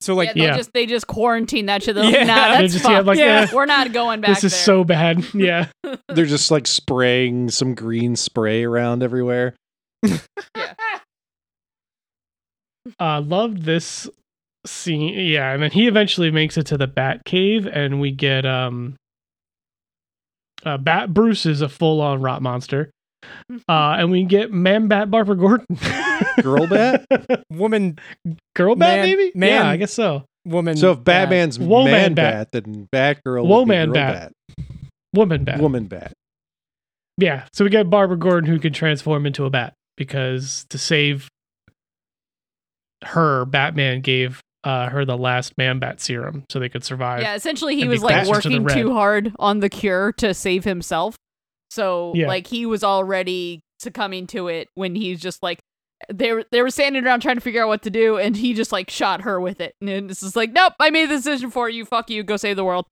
So 0.00 0.14
like 0.14 0.28
yeah, 0.28 0.32
they 0.34 0.40
Yeah. 0.42 0.56
just 0.56 0.72
they 0.72 0.86
just 0.86 1.06
quarantine 1.06 1.66
that 1.66 1.82
shit. 1.82 1.94
They're 1.94 2.04
Yeah. 2.04 2.18
like, 2.18 2.26
nah, 2.26 2.48
They 2.56 2.60
that's 2.62 2.72
just 2.72 2.84
fucked. 2.84 2.94
have, 2.94 3.06
like, 3.06 3.18
Yeah. 3.18 3.46
We're 3.52 3.66
not 3.66 3.92
going 3.92 4.20
back 4.22 4.30
this 4.30 4.44
is 4.44 4.52
there. 4.52 4.60
so 4.60 4.84
bad. 4.84 5.24
Yeah, 5.34 5.66
They're 6.08 6.24
just 6.26 6.50
like 6.50 6.66
spraying 6.66 7.50
some 7.50 7.74
green 7.74 8.16
spray 8.16 8.64
around 8.64 9.02
everywhere. 9.02 9.54
uh, 12.98 13.20
loved 13.20 13.62
this 13.64 14.08
scene. 14.66 15.14
Yeah, 15.18 15.52
and 15.52 15.62
then 15.62 15.70
he 15.70 15.86
eventually 15.86 16.30
makes 16.30 16.56
it 16.56 16.66
to 16.66 16.76
the 16.78 16.86
Bat 16.86 17.24
Cave, 17.24 17.66
and 17.66 18.00
we 18.00 18.10
get 18.10 18.44
um, 18.46 18.96
uh, 20.64 20.78
Bat 20.78 21.12
Bruce 21.14 21.46
is 21.46 21.60
a 21.60 21.68
full 21.68 22.00
on 22.00 22.20
rot 22.22 22.42
monster. 22.42 22.90
Uh, 23.68 23.96
and 23.98 24.10
we 24.10 24.24
get 24.24 24.52
Man 24.52 24.88
Bat 24.88 25.10
Barbara 25.10 25.36
Gordon. 25.36 25.66
Girl 26.42 26.66
Bat? 26.66 27.06
woman 27.50 27.98
Girl 28.54 28.74
Bat, 28.76 28.98
Man- 28.98 29.06
maybe? 29.06 29.32
man- 29.34 29.48
yeah, 29.48 29.68
I 29.68 29.76
guess 29.76 29.92
so. 29.92 30.24
woman. 30.44 30.76
So 30.76 30.92
if. 30.92 31.04
Batman's 31.04 31.58
Woman 31.58 31.92
man 31.92 32.14
Bat. 32.14 32.52
bat, 32.52 32.64
then 32.64 32.88
Batgirl 32.94 33.46
Woman 33.46 33.90
would 33.90 33.94
be 33.94 34.00
Girl 34.00 34.12
Bat. 34.12 34.32
Woman 35.14 35.44
Bat. 35.44 35.54
bat. 35.56 35.62
Woman 35.62 35.84
Bat. 35.86 36.12
Yeah, 37.18 37.46
so 37.52 37.64
we 37.64 37.70
get 37.70 37.90
Barbara 37.90 38.16
Gordon 38.16 38.48
who 38.48 38.58
can 38.58 38.72
transform 38.72 39.26
into 39.26 39.44
a 39.44 39.50
bat 39.50 39.74
because 39.96 40.64
to 40.70 40.78
save 40.78 41.28
her, 43.04 43.44
Batman 43.44 44.00
gave 44.00 44.40
uh, 44.64 44.88
her 44.88 45.04
the 45.04 45.16
last 45.16 45.56
Man 45.58 45.78
Bat 45.78 46.00
serum 46.00 46.44
so 46.50 46.58
they 46.58 46.68
could 46.68 46.84
survive. 46.84 47.22
Yeah, 47.22 47.34
essentially 47.34 47.76
he 47.76 47.88
was 47.88 48.02
like 48.02 48.14
faster 48.26 48.48
to 48.48 48.58
working 48.58 48.82
too 48.82 48.94
hard 48.94 49.32
on 49.38 49.60
the 49.60 49.68
cure 49.68 50.12
to 50.18 50.32
save 50.34 50.64
himself. 50.64 51.16
So 51.70 52.12
Yeah. 52.14 52.26
like 52.28 52.46
he 52.46 52.66
was 52.66 52.82
already 52.84 53.60
succumbing 53.78 54.26
to 54.28 54.48
it 54.48 54.68
when 54.74 54.94
he's 54.94 55.20
just 55.20 55.42
like 55.42 55.60
they 56.12 56.32
were 56.32 56.44
they 56.50 56.62
were 56.62 56.70
standing 56.70 57.04
around 57.04 57.20
trying 57.20 57.36
to 57.36 57.40
figure 57.40 57.62
out 57.62 57.68
what 57.68 57.82
to 57.82 57.90
do 57.90 58.16
and 58.16 58.36
he 58.36 58.54
just 58.54 58.72
like 58.72 58.90
shot 58.90 59.22
her 59.22 59.40
with 59.40 59.60
it. 59.60 59.74
And 59.80 60.10
it's 60.10 60.20
just 60.20 60.36
like, 60.36 60.52
Nope, 60.52 60.74
I 60.80 60.90
made 60.90 61.10
the 61.10 61.16
decision 61.16 61.50
for 61.50 61.68
you. 61.68 61.84
Fuck 61.84 62.10
you. 62.10 62.22
Go 62.22 62.36
save 62.36 62.56
the 62.56 62.64
world. 62.64 62.86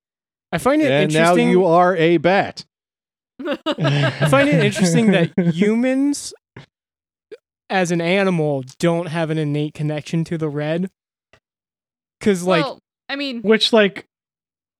I 0.52 0.58
find 0.58 0.80
it 0.80 0.90
And 0.90 1.12
now 1.12 1.20
interesting. 1.32 1.50
you 1.50 1.64
are 1.66 1.94
a 1.96 2.16
bat. 2.18 2.64
I 3.46 4.28
find 4.30 4.48
it 4.48 4.64
interesting 4.64 5.10
that 5.12 5.32
humans, 5.54 6.32
as 7.70 7.90
an 7.90 8.00
animal, 8.00 8.64
don't 8.78 9.06
have 9.06 9.30
an 9.30 9.38
innate 9.38 9.74
connection 9.74 10.24
to 10.24 10.38
the 10.38 10.48
red. 10.48 10.90
Because 12.18 12.44
like 12.44 12.64
well, 12.64 12.78
I 13.08 13.16
mean 13.16 13.42
Which, 13.42 13.72
like, 13.72 14.06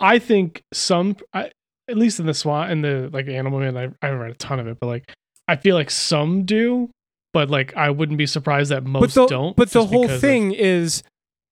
I 0.01 0.19
think 0.19 0.63
some, 0.73 1.17
I, 1.33 1.51
at 1.89 1.97
least 1.97 2.21
in 2.21 2.27
the 2.27 2.35
SWAT 2.35 2.71
and 2.71 2.85
the 2.85 3.11
like 3.13 3.29
Animal 3.29 3.61
Man, 3.61 3.77
I, 3.77 3.85
I 3.85 4.07
haven't 4.07 4.21
read 4.21 4.31
a 4.31 4.35
ton 4.35 4.61
of 4.61 4.67
it, 4.69 4.79
but 4.81 4.87
like, 4.87 5.13
I 5.47 5.57
feel 5.57 5.75
like 5.75 5.91
some 5.91 6.45
do, 6.45 6.91
but 7.33 7.49
like, 7.51 7.75
I 7.77 7.91
wouldn't 7.91 8.19
be 8.19 8.27
surprised 8.27 8.71
that 8.71 8.85
most 8.85 9.15
but 9.15 9.23
the, 9.23 9.27
don't. 9.27 9.57
But 9.57 9.71
the 9.71 9.87
whole 9.87 10.03
because 10.03 10.17
of- 10.17 10.21
thing 10.21 10.53
is 10.53 11.03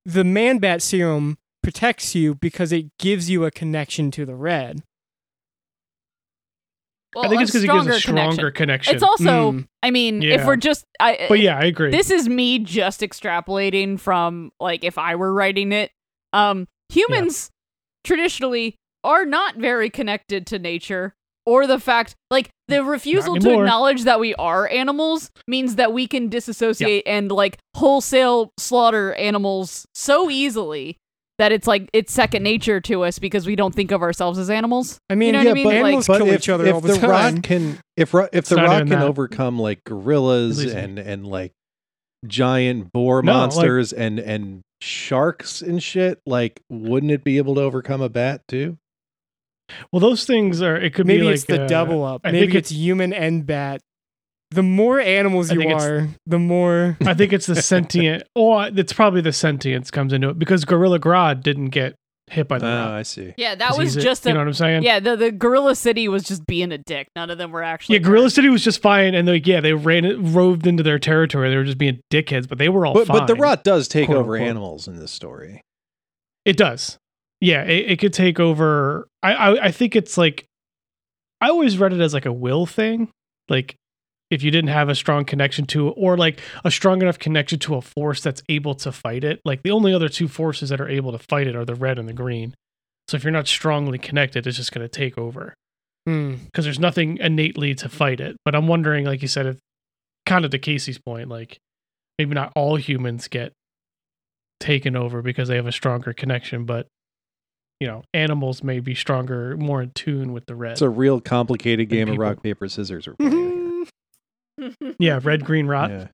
the 0.05 0.24
man 0.24 0.59
bat 0.59 0.82
serum 0.82 1.37
protects 1.62 2.14
you 2.14 2.34
because 2.37 2.70
it 2.72 2.87
gives 2.99 3.28
you 3.30 3.45
a 3.45 3.51
connection 3.51 4.11
to 4.12 4.24
the 4.24 4.34
red. 4.37 4.82
well, 7.14 7.24
I 7.24 7.28
think 7.28 7.43
it's 7.43 7.51
because 7.51 7.64
it 7.64 7.68
gives 7.68 7.87
a 7.87 8.01
stronger 8.01 8.51
connection. 8.51 8.53
connection. 8.53 8.95
It's 8.95 9.03
also 9.03 9.53
Mm. 9.53 9.66
I 9.82 9.91
mean, 9.91 10.22
if 10.22 10.45
we're 10.45 10.57
just 10.57 10.84
I 11.01 11.26
but 11.28 11.41
yeah, 11.41 11.57
I 11.57 11.62
agree. 11.64 11.91
this 11.91 12.11
is 12.11 12.28
me 12.28 12.59
just 12.59 13.01
extrapolating 13.01 13.99
from 13.99 14.51
like 14.61 14.84
if 14.84 14.99
I 14.99 15.14
were 15.16 15.32
writing 15.32 15.72
it. 15.72 15.91
Um 16.32 16.66
humans 16.91 17.51
traditionally 18.05 18.76
are 19.05 19.24
not 19.24 19.57
very 19.57 19.90
connected 19.90 20.47
to 20.49 20.59
nature 20.59 21.14
or 21.44 21.66
the 21.66 21.78
fact 21.78 22.14
like 22.30 22.51
the 22.68 22.82
refusal 22.82 23.36
to 23.36 23.61
acknowledge 23.61 24.03
that 24.05 24.18
we 24.18 24.34
are 24.34 24.68
animals 24.68 25.30
means 25.47 25.76
that 25.76 25.92
we 25.92 26.07
can 26.07 26.28
disassociate 26.28 27.05
and 27.07 27.30
like 27.30 27.59
wholesale 27.76 28.51
slaughter 28.59 29.14
animals 29.14 29.86
so 29.94 30.28
easily 30.28 30.97
that 31.38 31.53
it's 31.53 31.66
like 31.66 31.88
it's 31.92 32.12
second 32.12 32.42
nature 32.42 32.80
to 32.80 33.05
us 33.05 33.18
because 33.18 33.47
we 33.47 33.55
don't 33.55 33.74
think 33.74 33.90
of 33.92 34.01
ourselves 34.03 34.38
as 34.38 34.49
animals. 34.49 34.99
I 35.11 35.14
mean, 35.14 35.32
know 35.32 35.40
what 35.40 35.47
I 35.47 35.49
yeah, 35.51 35.55
mean? 35.55 35.64
but, 35.64 35.68
Like- 35.74 35.84
animals 35.84 36.07
but 36.07 36.18
kill 36.18 36.28
if, 36.28 36.40
each 36.40 36.49
other 36.49 36.66
if 36.66 36.74
all 36.74 36.80
the, 36.80 36.92
the 36.94 36.99
time. 36.99 37.11
rot 37.11 37.42
can 37.42 37.78
if 37.97 38.14
ro- 38.14 38.28
if 38.32 38.47
the 38.47 38.57
rot 38.57 38.78
can 38.78 38.88
that. 38.88 39.03
overcome 39.03 39.59
like 39.59 39.84
gorillas 39.84 40.64
and 40.64 40.99
and 40.99 41.26
like 41.26 41.53
giant 42.26 42.92
boar 42.92 43.22
No, 43.22 43.32
like- 43.32 43.38
monsters 43.40 43.92
and 43.92 44.18
and 44.18 44.62
sharks 44.80 45.62
and 45.62 45.82
shit, 45.82 46.20
like 46.26 46.61
wouldn't 46.70 47.12
it 47.12 47.22
be 47.22 47.36
able 47.38 47.55
to 47.57 47.61
overcome 47.61 48.01
a 48.01 48.09
bat 48.09 48.42
too? 48.49 48.78
Well, 49.93 50.01
those 50.01 50.25
things 50.25 50.62
are, 50.62 50.77
it 50.77 50.95
could 50.95 51.07
Maybe 51.07 51.21
be 51.21 51.27
like 51.27 51.35
it's 51.35 51.45
the 51.45 51.64
uh, 51.64 51.67
double 51.69 52.05
up. 52.05 52.21
I 52.25 52.31
Maybe 52.33 52.47
think 52.47 52.55
it's 52.57 52.71
human 52.71 53.12
and 53.12 53.45
bat. 53.47 53.81
The 54.53 54.62
more 54.62 55.01
animals 55.01 55.51
you 55.53 55.69
are, 55.71 56.09
the 56.25 56.39
more. 56.39 56.97
I 57.05 57.14
think 57.14 57.33
it's 57.33 57.47
the 57.47 57.57
sentient, 57.62 58.23
or 58.37 58.69
it's 58.69 58.93
probably 58.93 59.21
the 59.21 59.33
sentience 59.33 59.91
comes 59.91 60.12
into 60.12 60.29
it 60.29 60.39
because 60.39 60.64
Gorilla 60.64 61.01
Grodd 61.01 61.43
didn't 61.43 61.71
get 61.71 61.97
hit 62.29 62.47
by 62.49 62.59
the 62.59 62.67
Oh, 62.67 62.71
rot. 62.71 62.91
I 62.93 63.03
see. 63.03 63.35
Yeah, 63.37 63.57
that 63.57 63.77
was 63.77 63.95
he's 63.95 63.97
a- 63.97 64.01
just 64.03 64.25
you 64.25 64.33
know 64.33 64.39
what 64.39 64.47
I'm 64.47 64.55
saying? 64.55 64.83
Yeah, 64.85 65.01
the 65.01 65.17
the 65.17 65.33
Gorilla 65.33 65.75
City 65.75 66.07
was 66.07 66.23
just 66.23 66.47
being 66.47 66.71
a 66.71 66.79
dick. 66.79 67.09
None 67.17 67.29
of 67.31 67.39
them 67.39 67.51
were 67.51 67.62
actually 67.64 67.95
Yeah, 67.97 68.03
Gorilla 68.03 68.31
City 68.31 68.49
was 68.49 68.62
just 68.62 68.81
fine, 68.81 69.17
and 69.17 69.27
like, 69.27 69.49
yeah, 69.49 69.61
they 69.61 69.73
ran 69.75 70.05
it, 70.05 70.14
roved 70.21 70.64
into 70.69 70.85
their 70.85 71.01
territory. 71.01 71.51
They 71.51 71.57
were 71.57 71.64
just 71.64 71.79
being 71.79 71.99
dickheads, 72.12 72.49
but 72.49 72.59
they 72.59 72.69
were 72.69 72.87
all 72.87 72.95
But 72.95 73.09
fine. 73.09 73.19
but 73.19 73.27
the 73.27 73.35
rot 73.35 73.64
does 73.64 73.89
take 73.89 74.07
quote, 74.07 74.19
over 74.19 74.37
unquote. 74.37 74.49
animals 74.49 74.87
in 74.87 74.97
this 74.97 75.11
story. 75.11 75.61
It 76.45 76.57
does. 76.57 76.99
Yeah, 77.47 77.62
it, 77.62 77.92
it 77.92 77.99
could 78.01 78.12
take 78.12 78.40
over. 78.40 79.07
I, 79.22 79.32
I 79.34 79.64
I 79.66 79.70
think 79.70 79.94
it's 79.94 80.18
like 80.18 80.47
I 81.40 81.49
always 81.49 81.78
read 81.78 81.92
it 81.92 82.01
as 82.01 82.12
like 82.12 82.26
a 82.26 82.32
will 82.32 82.66
thing. 82.66 83.09
Like 83.49 83.76
if 84.32 84.42
you 84.42 84.51
didn't 84.51 84.70
have 84.70 84.88
a 84.88 84.94
strong 84.97 85.24
connection 85.24 85.64
to 85.66 85.90
or 85.90 86.16
like 86.16 86.40
a 86.64 86.70
strong 86.72 87.01
enough 87.03 87.20
connection 87.20 87.61
to 87.61 87.76
a 87.76 87.80
force 87.80 88.20
that's 88.20 88.42
able 88.49 88.74
to 88.74 88.90
fight 88.90 89.22
it. 89.22 89.40
Like 89.44 89.62
the 89.62 89.70
only 89.70 89.94
other 89.94 90.09
two 90.09 90.26
forces 90.26 90.70
that 90.70 90.80
are 90.80 90.88
able 90.88 91.12
to 91.12 91.18
fight 91.30 91.47
it 91.47 91.55
are 91.55 91.64
the 91.64 91.76
red 91.76 92.01
and 92.01 92.09
the 92.09 92.12
green. 92.12 92.53
So 93.07 93.16
if 93.16 93.22
you're 93.22 93.30
not 93.30 93.47
strongly 93.47 93.99
connected, 93.99 94.44
it's 94.44 94.57
just 94.57 94.72
going 94.72 94.84
to 94.84 94.88
take 94.88 95.16
over 95.16 95.55
Hmm. 96.09 96.34
because 96.47 96.64
there's 96.64 96.80
nothing 96.80 97.18
innately 97.18 97.76
to 97.76 97.88
fight 97.88 98.18
it. 98.20 98.36
But 98.44 98.57
I'm 98.57 98.66
wondering, 98.66 99.05
like 99.07 99.22
you 99.22 99.28
said, 99.28 99.47
if 99.47 99.59
kind 100.24 100.44
of 100.44 100.51
to 100.51 100.59
Casey's 100.59 100.99
point, 100.99 101.28
like 101.28 101.59
maybe 102.18 102.34
not 102.34 102.53
all 102.57 102.74
humans 102.74 103.28
get 103.28 103.53
taken 104.59 104.97
over 104.97 105.22
because 105.22 105.47
they 105.47 105.57
have 105.57 105.68
a 105.68 105.72
stronger 105.72 106.12
connection, 106.12 106.64
but 106.64 106.88
you 107.81 107.87
know, 107.87 108.03
animals 108.14 108.62
may 108.62 108.81
be 108.81 108.95
stronger, 108.95 109.57
more 109.57 109.83
in 109.83 109.91
tune 109.91 110.33
with 110.33 110.47
the 110.47 110.55
red. 110.55 110.72
It's 110.72 110.83
a 110.83 110.89
real 110.89 111.20
complicated 111.20 111.89
Than 111.89 111.99
game 111.99 112.09
of 112.09 112.18
rock 112.18 112.43
paper 112.43 112.68
scissors 112.68 113.07
we're 113.07 113.14
playing 113.14 113.87
yeah, 114.99 115.20
red, 115.22 115.45
green, 115.45 115.66
here. 115.66 115.72
rot. 115.72 115.91
Yeah. 115.91 116.07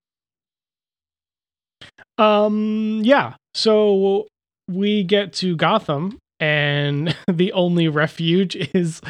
Um, 2.18 3.00
yeah. 3.04 3.34
So 3.54 4.26
we 4.68 5.04
get 5.04 5.32
to 5.34 5.56
Gotham, 5.56 6.18
and 6.40 7.16
the 7.28 7.52
only 7.52 7.88
refuge 7.88 8.56
is 8.74 9.00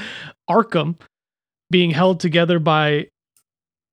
Arkham, 0.49 0.97
being 1.71 1.91
held 1.91 2.21
together 2.21 2.59
by 2.59 3.09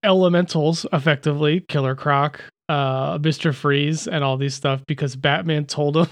elementals, 0.03 0.86
effectively 0.91 1.62
Killer 1.62 1.95
Croc, 1.95 2.41
uh, 2.68 3.18
Mister 3.22 3.53
Freeze, 3.53 4.07
and 4.07 4.24
all 4.24 4.38
these 4.38 4.55
stuff 4.55 4.82
because 4.88 5.16
Batman 5.16 5.66
told 5.66 5.97
him 5.97 6.07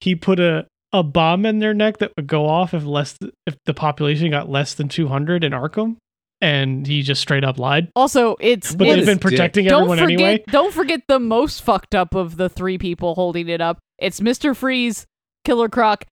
he 0.00 0.14
put 0.14 0.40
a 0.40 0.66
a 0.92 1.02
bomb 1.02 1.44
in 1.46 1.58
their 1.58 1.74
neck 1.74 1.98
that 1.98 2.12
would 2.16 2.26
go 2.26 2.46
off 2.46 2.72
if 2.74 2.84
less 2.84 3.16
if 3.46 3.56
the 3.66 3.74
population 3.74 4.30
got 4.30 4.48
less 4.48 4.74
than 4.74 4.88
two 4.88 5.08
hundred 5.08 5.44
in 5.44 5.52
Arkham, 5.52 5.96
and 6.40 6.86
he 6.86 7.02
just 7.02 7.20
straight 7.20 7.44
up 7.44 7.58
lied. 7.58 7.88
Also, 7.94 8.36
it's 8.40 8.74
But 8.74 8.86
What 8.86 8.96
they've 8.96 9.06
been 9.06 9.16
dick? 9.16 9.22
protecting 9.22 9.64
don't 9.66 9.82
everyone 9.82 9.98
forget 9.98 10.10
anyway. 10.20 10.44
don't 10.50 10.72
forget 10.72 11.00
the 11.08 11.18
most 11.20 11.62
fucked 11.62 11.94
up 11.94 12.14
of 12.14 12.36
the 12.36 12.48
three 12.48 12.78
people 12.78 13.14
holding 13.14 13.48
it 13.48 13.60
up. 13.60 13.78
It's 13.98 14.20
Mr. 14.20 14.56
Freeze, 14.56 15.04
Killer 15.44 15.68
Croc, 15.68 16.04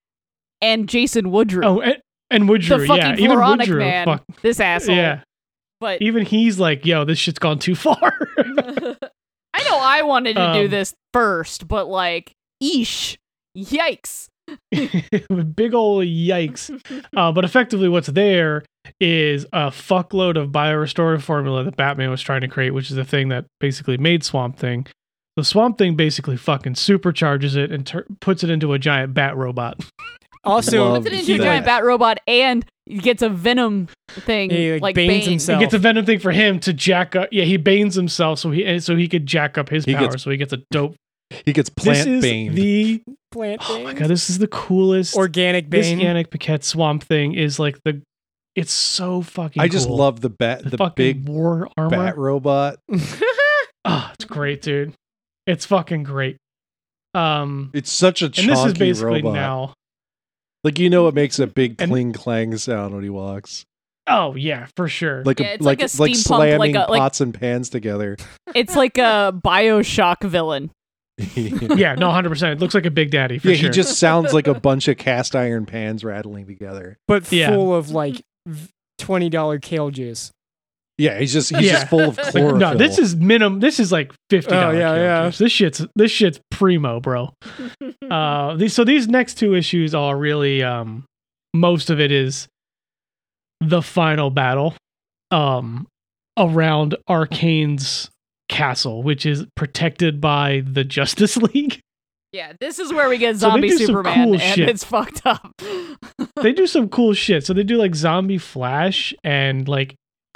and 0.60 0.88
Jason 0.88 1.30
Woodrue. 1.30 1.64
Oh, 1.64 1.80
and, 1.80 1.98
and 2.30 2.48
Woodrue, 2.48 2.80
the 2.80 2.86
fucking 2.86 3.02
yeah, 3.18 3.24
even 3.24 3.38
Woodrue, 3.38 3.78
man. 3.78 4.04
fuck, 4.06 4.24
This 4.42 4.58
asshole. 4.60 4.96
yeah, 4.96 5.20
But 5.80 6.02
even 6.02 6.26
he's 6.26 6.58
like, 6.58 6.84
"Yo, 6.84 7.04
this 7.04 7.18
shit's 7.18 7.38
gone 7.38 7.58
too 7.60 7.74
far." 7.76 7.96
I 8.38 9.62
know 9.70 9.78
I 9.80 10.02
wanted 10.02 10.36
to 10.36 10.52
do 10.52 10.64
Um, 10.64 10.68
this 10.70 10.92
first, 11.14 11.66
but 11.66 11.88
like, 11.88 12.32
eesh, 12.62 13.16
yikes. 13.56 14.26
big 15.54 15.74
old 15.74 16.04
yikes. 16.04 16.70
Uh, 17.16 17.32
but 17.32 17.44
effectively, 17.44 17.88
what's 17.88 18.08
there 18.08 18.62
is 19.00 19.44
a 19.52 19.68
fuckload 19.70 20.36
of 20.40 20.50
biorestorative 20.50 21.22
formula 21.22 21.64
that 21.64 21.76
Batman 21.76 22.10
was 22.10 22.20
trying 22.20 22.42
to 22.42 22.48
create, 22.48 22.70
which 22.72 22.90
is 22.90 22.96
the 22.96 23.04
thing 23.04 23.28
that 23.28 23.46
basically 23.58 23.96
made 23.96 24.22
Swamp 24.22 24.58
Thing. 24.58 24.86
The 25.36 25.44
Swamp 25.44 25.78
Thing 25.78 25.96
basically 25.96 26.36
fucking 26.36 26.74
supercharges 26.74 27.56
it 27.56 27.72
and 27.72 27.86
tur- 27.86 28.06
puts 28.20 28.44
it 28.44 28.50
into 28.50 28.72
a 28.74 28.78
giant 28.78 29.14
bat 29.14 29.36
robot. 29.36 29.80
Also, 30.44 30.92
Love 30.92 31.02
Puts 31.02 31.06
it 31.06 31.10
to 31.24 31.32
into 31.32 31.42
a 31.42 31.44
giant 31.44 31.66
bat 31.66 31.82
robot 31.84 32.18
and 32.28 32.64
gets 33.00 33.20
a 33.20 33.28
venom 33.28 33.88
thing 34.10 34.48
He, 34.48 34.74
like, 34.74 34.82
like 34.82 34.94
banes 34.94 35.24
Bane. 35.24 35.30
himself. 35.30 35.58
He 35.58 35.64
gets 35.64 35.74
a 35.74 35.78
venom 35.78 36.06
thing 36.06 36.20
for 36.20 36.30
him 36.30 36.60
to 36.60 36.72
jack 36.72 37.16
up. 37.16 37.30
Yeah, 37.32 37.42
he 37.42 37.56
banes 37.56 37.96
himself 37.96 38.38
so 38.38 38.52
he 38.52 38.64
and 38.64 38.80
so 38.80 38.94
he 38.94 39.08
could 39.08 39.26
jack 39.26 39.58
up 39.58 39.68
his 39.70 39.84
He 39.84 39.94
power. 39.94 40.08
gets 40.08 40.22
so 40.22 40.30
he 40.30 40.36
gets 40.36 40.52
a 40.52 40.58
dope. 40.70 40.94
He 41.44 41.52
gets 41.52 41.68
This 41.70 41.84
plant 41.84 42.08
is 42.08 42.22
bane. 42.22 42.54
the 42.54 43.02
plant 43.32 43.62
oh 43.68 43.82
my 43.82 43.92
god, 43.94 44.08
this 44.08 44.30
is 44.30 44.38
the 44.38 44.46
coolest. 44.48 45.16
organic 45.16 45.70
this 45.70 45.86
bane. 45.86 45.98
Yanick 45.98 46.30
Paquette 46.30 46.64
Swamp 46.64 47.02
Thing 47.04 47.34
is 47.34 47.58
like 47.58 47.78
the. 47.84 48.00
It's 48.54 48.72
so 48.72 49.20
fucking. 49.22 49.60
I 49.60 49.68
just 49.68 49.86
cool. 49.88 49.96
love 49.98 50.20
the 50.20 50.30
bat, 50.30 50.62
the, 50.64 50.70
the, 50.70 50.76
fucking 50.78 50.94
big 50.94 51.28
war 51.28 51.68
armor. 51.76 51.90
bat 51.90 52.16
robot. 52.16 52.76
Oh, 53.84 54.10
it's 54.14 54.24
great, 54.24 54.62
dude. 54.62 54.94
It's 55.46 55.66
fucking 55.66 56.04
great. 56.04 56.38
Um, 57.14 57.70
It's 57.74 57.90
such 57.92 58.22
a 58.22 58.26
and 58.26 58.34
this 58.34 58.64
is 58.64 58.74
basically 58.74 59.22
robot. 59.22 59.34
now. 59.34 59.74
Like 60.64 60.78
you 60.78 60.90
know, 60.90 61.06
it 61.08 61.14
makes 61.14 61.38
a 61.38 61.46
big 61.46 61.80
And- 61.80 61.90
cling 61.90 62.12
clang 62.12 62.56
sound 62.56 62.94
when 62.94 63.02
he 63.04 63.10
walks, 63.10 63.64
Oh 64.06 64.34
yeah, 64.36 64.66
for 64.76 64.88
sure. 64.88 65.22
like 65.24 65.38
Yeah, 65.40 65.56
a 65.60 65.62
like 65.62 65.80
like 65.80 65.80
a 65.80 65.82
like 66.02 66.12
steampunk, 66.12 66.16
slamming 66.16 66.58
like 66.58 66.74
a- 66.74 66.90
like- 66.90 66.98
pots 67.00 67.20
and 67.20 67.32
pans 67.34 67.68
together. 67.68 68.16
It's 68.54 68.74
like 68.74 68.96
a 68.98 69.32
Bioshock 69.44 70.22
villain. 70.24 70.70
Yeah, 71.18 71.68
yeah, 71.76 71.94
no, 71.94 72.10
hundred 72.10 72.28
percent. 72.30 72.52
It 72.52 72.60
looks 72.60 72.74
like 72.74 72.86
a 72.86 72.90
Big 72.90 73.10
Daddy 73.10 73.38
for 73.38 73.44
sure. 73.48 73.52
Yeah, 73.52 73.58
he 73.62 73.68
just 73.70 73.98
sounds 73.98 74.32
like 74.32 74.46
a 74.46 74.54
bunch 74.54 74.88
of 74.88 74.96
cast 74.98 75.34
iron 75.36 75.66
pans 75.66 76.04
rattling 76.04 76.46
together. 76.46 76.98
but 77.08 77.30
Yeah. 77.32 77.50
full 77.50 77.74
of 77.74 77.90
like 77.90 78.22
twenty 78.98 79.28
dollar 79.30 79.58
kale 79.58 79.90
juice. 79.90 80.30
Yeah, 80.98 81.18
he's 81.18 81.32
just 81.32 81.54
he's 81.54 81.66
Yeah. 81.66 81.72
just 81.72 81.88
full 81.88 82.00
of 82.08 82.16
chlorophyll. 82.16 82.56
no, 82.56 82.74
this 82.74 82.98
is 82.98 83.14
minimum. 83.16 83.60
This 83.60 83.78
is 83.80 83.92
like 83.92 84.12
fifty 84.30 84.50
dollars. 84.50 84.78
yeah, 84.78 84.94
yeah. 84.94 85.30
This 85.30 85.52
shit's 85.52 85.84
this 85.94 86.10
shit's 86.10 86.40
primo, 86.50 87.00
bro. 87.00 87.34
Uh, 88.10 88.54
these 88.56 88.72
so 88.72 88.84
these 88.84 89.06
next 89.08 89.34
two 89.34 89.54
issues 89.54 89.94
are 89.94 90.16
really 90.16 90.62
um, 90.62 91.04
most 91.54 91.90
of 91.90 92.00
it 92.00 92.10
is 92.12 92.48
the 93.60 93.82
final 93.82 94.30
battle, 94.30 94.74
um, 95.30 95.86
around 96.38 96.96
Arcane's 97.08 98.10
castle, 98.48 99.02
which 99.02 99.26
is 99.26 99.46
protected 99.56 100.20
by 100.20 100.62
the 100.66 100.84
Justice 100.84 101.36
League. 101.54 101.80
Yeah, 102.32 102.52
this 102.60 102.78
is 102.78 102.92
where 102.92 103.08
we 103.08 103.18
get 103.18 103.36
zombie 103.36 103.70
some 103.70 103.86
Superman, 103.86 104.24
cool 104.24 104.34
and 104.34 104.42
shit. 104.42 104.68
it's 104.68 104.84
fucked 104.84 105.22
up. 105.24 105.52
they 106.42 106.52
do 106.52 106.66
some 106.66 106.88
cool 106.88 107.14
shit. 107.14 107.46
So 107.46 107.54
they 107.54 107.62
do 107.62 107.76
like 107.76 107.94
zombie 107.94 108.38
Flash, 108.38 109.14
and 109.24 109.66
like 109.68 109.94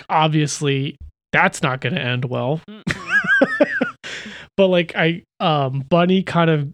obviously 0.08 0.96
that's 1.32 1.62
not 1.62 1.80
going 1.80 1.94
to 1.94 2.00
end 2.00 2.24
well. 2.24 2.60
But 4.56 4.66
like 4.66 4.92
I 4.94 5.22
um 5.40 5.86
Bunny 5.88 6.22
kind 6.22 6.50
of 6.50 6.70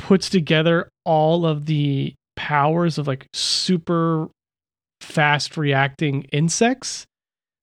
puts 0.00 0.28
together 0.28 0.88
all 1.04 1.46
of 1.46 1.66
the 1.66 2.12
powers 2.34 2.98
of 2.98 3.06
like 3.06 3.28
super 3.32 4.28
fast 5.00 5.56
reacting 5.56 6.22
insects 6.32 7.06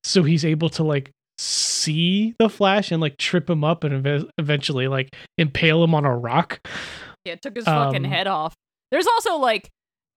so 0.04 0.22
he's 0.22 0.44
able 0.44 0.70
to 0.70 0.82
like 0.82 1.10
see 1.38 2.34
the 2.38 2.48
flash 2.48 2.90
and 2.90 3.00
like 3.00 3.16
trip 3.16 3.48
him 3.48 3.64
up 3.64 3.84
and 3.84 4.06
ev- 4.06 4.28
eventually 4.38 4.88
like 4.88 5.14
impale 5.38 5.82
him 5.84 5.94
on 5.94 6.04
a 6.04 6.14
rock 6.16 6.60
yeah, 7.24 7.34
it 7.34 7.42
took 7.42 7.56
his 7.56 7.64
fucking 7.64 8.04
Um, 8.06 8.10
head 8.10 8.26
off. 8.26 8.54
There's 8.90 9.06
also 9.06 9.36
like 9.36 9.68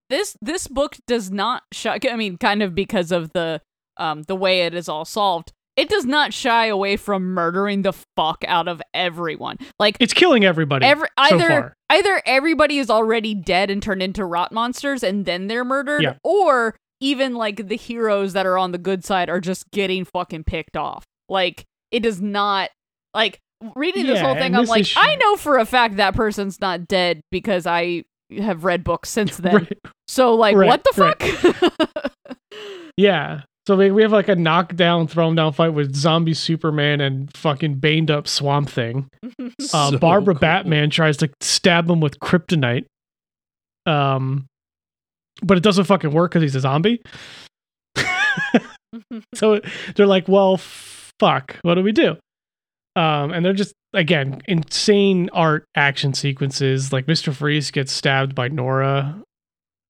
this 0.09 0.35
this 0.41 0.67
book 0.67 0.95
does 1.07 1.29
not 1.31 1.63
shy 1.73 1.99
I 2.09 2.15
mean 2.15 2.37
kind 2.37 2.63
of 2.63 2.73
because 2.73 3.11
of 3.11 3.31
the 3.33 3.61
um 3.97 4.23
the 4.23 4.35
way 4.35 4.61
it 4.61 4.73
is 4.73 4.87
all 4.87 5.03
solved. 5.05 5.51
It 5.77 5.89
does 5.89 6.05
not 6.05 6.33
shy 6.33 6.67
away 6.67 6.95
from 6.97 7.33
murdering 7.33 7.81
the 7.81 7.93
fuck 8.15 8.43
out 8.47 8.67
of 8.67 8.81
everyone. 8.93 9.57
Like 9.79 9.97
it's 9.99 10.13
killing 10.13 10.45
everybody 10.45 10.85
every 10.85 11.07
so 11.17 11.35
either 11.35 11.47
far 11.47 11.73
either 11.89 12.21
everybody 12.25 12.77
is 12.77 12.89
already 12.89 13.33
dead 13.35 13.69
and 13.69 13.81
turned 13.83 14.01
into 14.03 14.23
rot 14.23 14.51
monsters 14.53 15.03
and 15.03 15.25
then 15.25 15.47
they're 15.47 15.65
murdered 15.65 16.03
Yeah. 16.03 16.13
or 16.23 16.75
even 17.01 17.35
like 17.35 17.67
the 17.67 17.75
heroes 17.77 18.33
that 18.33 18.45
are 18.45 18.57
on 18.57 18.71
the 18.71 18.77
good 18.77 19.03
side 19.03 19.29
are 19.29 19.41
just 19.41 19.69
getting 19.71 20.05
fucking 20.05 20.43
picked 20.45 20.77
off 20.77 21.03
like 21.31 21.63
it 21.91 22.01
does 22.01 22.21
not 22.21 22.69
like 23.15 23.39
reading 23.75 24.05
this 24.05 24.17
Yeah, 24.19 24.25
whole 24.25 24.35
thing 24.35 24.55
i'm 24.55 24.65
like 24.65 24.81
issue- 24.81 24.99
i 24.99 25.15
know 25.15 25.35
for 25.37 25.57
a 25.57 25.65
fact 25.65 25.95
that 25.97 26.13
person's 26.15 26.59
not 26.61 26.87
dead 26.87 27.21
because 27.31 27.65
i 27.65 28.03
have 28.37 28.63
read 28.63 28.83
books 28.83 29.09
since 29.09 29.37
then 29.37 29.55
Right. 29.55 29.77
so 30.07 30.35
like 30.35 30.55
Right, 30.55 30.67
what 30.67 30.83
the 30.83 31.01
right. 31.01 31.21
fuck 31.21 32.37
yeah 32.97 33.41
so 33.67 33.75
we, 33.77 33.91
we 33.91 34.01
have 34.01 34.11
like 34.11 34.27
a 34.27 34.35
knockdown 34.35 35.07
thrown 35.07 35.35
down 35.35 35.53
fight 35.53 35.69
with 35.69 35.95
zombie 35.95 36.33
superman 36.33 36.99
and 37.01 37.31
fucking 37.37 37.75
baned 37.75 38.09
up 38.09 38.27
swamp 38.27 38.69
thing 38.69 39.07
uh, 39.39 39.91
So 39.91 39.97
Barbara 39.99 40.33
cool. 40.33 40.39
Batman 40.39 40.89
tries 40.89 41.17
to 41.17 41.29
stab 41.41 41.89
him 41.89 41.99
with 41.99 42.19
kryptonite. 42.19 42.85
Um, 43.85 44.47
but 45.43 45.57
it 45.57 45.63
doesn't 45.63 45.85
fucking 45.85 46.11
work 46.11 46.31
because 46.31 46.41
he's 46.41 46.55
a 46.55 46.59
zombie. 46.59 47.01
so 49.35 49.59
they're 49.95 50.07
like, 50.07 50.27
well, 50.27 50.59
fuck, 51.21 51.57
what 51.61 51.75
do 51.75 51.83
we 51.83 51.91
do? 51.91 52.17
Um, 52.95 53.31
and 53.31 53.45
they're 53.45 53.53
just 53.53 53.73
again 53.93 54.41
insane 54.47 55.29
art 55.31 55.63
action 55.75 56.13
sequences. 56.13 56.91
Like 56.91 57.07
Mister 57.07 57.31
Freeze 57.31 57.71
gets 57.71 57.93
stabbed 57.93 58.35
by 58.35 58.49
Nora. 58.49 59.21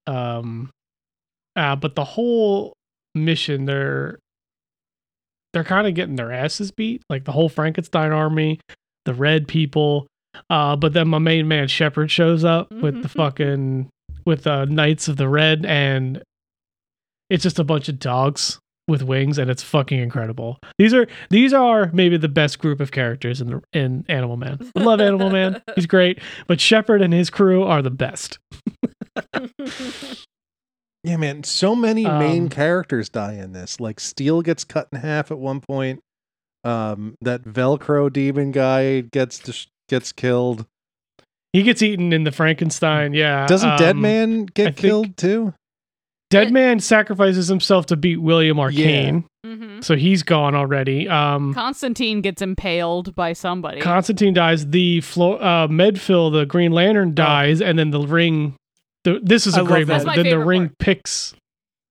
Um, 0.06 0.70
uh, 1.56 1.74
but 1.76 1.96
the 1.96 2.04
whole 2.04 2.74
mission, 3.14 3.64
they're 3.64 4.18
they're 5.52 5.64
kind 5.64 5.88
of 5.88 5.94
getting 5.94 6.16
their 6.16 6.30
asses 6.30 6.70
beat. 6.70 7.02
Like 7.10 7.24
the 7.24 7.32
whole 7.32 7.48
Frankenstein 7.48 8.12
army, 8.12 8.60
the 9.04 9.14
red 9.14 9.48
people. 9.48 10.06
Uh, 10.48 10.76
but 10.76 10.92
then 10.92 11.08
my 11.08 11.18
main 11.18 11.48
man 11.48 11.68
Shepard 11.68 12.10
shows 12.10 12.44
up 12.44 12.72
with 12.72 13.02
the 13.02 13.08
fucking 13.08 13.90
with 14.24 14.46
uh, 14.46 14.64
Knights 14.66 15.08
of 15.08 15.16
the 15.16 15.28
Red, 15.28 15.66
and 15.66 16.22
it's 17.28 17.42
just 17.42 17.58
a 17.58 17.64
bunch 17.64 17.88
of 17.88 17.98
dogs 17.98 18.58
with 18.88 19.02
wings, 19.02 19.38
and 19.38 19.50
it's 19.50 19.62
fucking 19.62 19.98
incredible. 20.00 20.58
These 20.78 20.92
are 20.94 21.06
these 21.30 21.52
are 21.52 21.90
maybe 21.92 22.16
the 22.16 22.28
best 22.28 22.58
group 22.58 22.80
of 22.80 22.90
characters 22.92 23.40
in 23.40 23.48
the, 23.48 23.62
in 23.72 24.04
Animal 24.08 24.36
Man. 24.36 24.58
I 24.76 24.80
love 24.82 25.00
Animal 25.00 25.30
Man; 25.30 25.62
he's 25.76 25.86
great, 25.86 26.18
but 26.46 26.60
Shepard 26.60 27.00
and 27.02 27.12
his 27.14 27.30
crew 27.30 27.62
are 27.64 27.82
the 27.82 27.90
best. 27.90 28.38
Yeah, 31.04 31.16
man. 31.16 31.42
So 31.42 31.74
many 31.74 32.04
main 32.04 32.44
Um, 32.44 32.48
characters 32.48 33.08
die 33.08 33.32
in 33.34 33.52
this. 33.52 33.80
Like 33.80 33.98
Steel 33.98 34.40
gets 34.40 34.62
cut 34.62 34.86
in 34.92 35.00
half 35.00 35.32
at 35.32 35.38
one 35.38 35.60
point. 35.60 35.98
Um, 36.62 37.16
that 37.20 37.42
Velcro 37.42 38.12
demon 38.12 38.52
guy 38.52 39.00
gets 39.00 39.40
dis- 39.40 39.66
gets 39.88 40.12
killed. 40.12 40.64
He 41.52 41.64
gets 41.64 41.82
eaten 41.82 42.12
in 42.12 42.22
the 42.22 42.30
Frankenstein. 42.30 43.14
Yeah, 43.14 43.46
Doesn't 43.48 43.78
Dead 43.78 43.96
um, 43.96 44.00
Man 44.00 44.44
get 44.46 44.66
think- 44.66 44.76
killed 44.76 45.16
too? 45.16 45.54
Dead 46.32 46.52
Man 46.52 46.80
sacrifices 46.80 47.48
himself 47.48 47.86
to 47.86 47.96
beat 47.96 48.16
William 48.20 48.58
Arcane, 48.58 49.24
Mhm. 49.46 49.84
so 49.84 49.94
he's 49.96 50.22
gone 50.22 50.54
already. 50.54 51.08
Um, 51.08 51.52
constantine 51.54 52.20
gets 52.20 52.42
impaled 52.42 53.14
by 53.14 53.32
somebody 53.32 53.80
Constantine 53.80 54.34
dies. 54.34 54.66
The 54.68 55.00
Flo- 55.02 55.36
uh, 55.36 55.68
Medphyll, 55.68 56.32
the 56.32 56.44
Green 56.46 56.72
Lantern, 56.72 57.14
dies, 57.14 57.60
and 57.60 57.78
then 57.78 57.90
the 57.90 58.00
ring. 58.00 58.54
The, 59.04 59.20
this 59.22 59.46
is 59.46 59.56
a 59.56 59.60
I 59.60 59.64
great 59.64 59.86
moment. 59.88 60.14
Then 60.14 60.28
the 60.30 60.38
ring 60.38 60.68
part. 60.68 60.78
picks, 60.78 61.34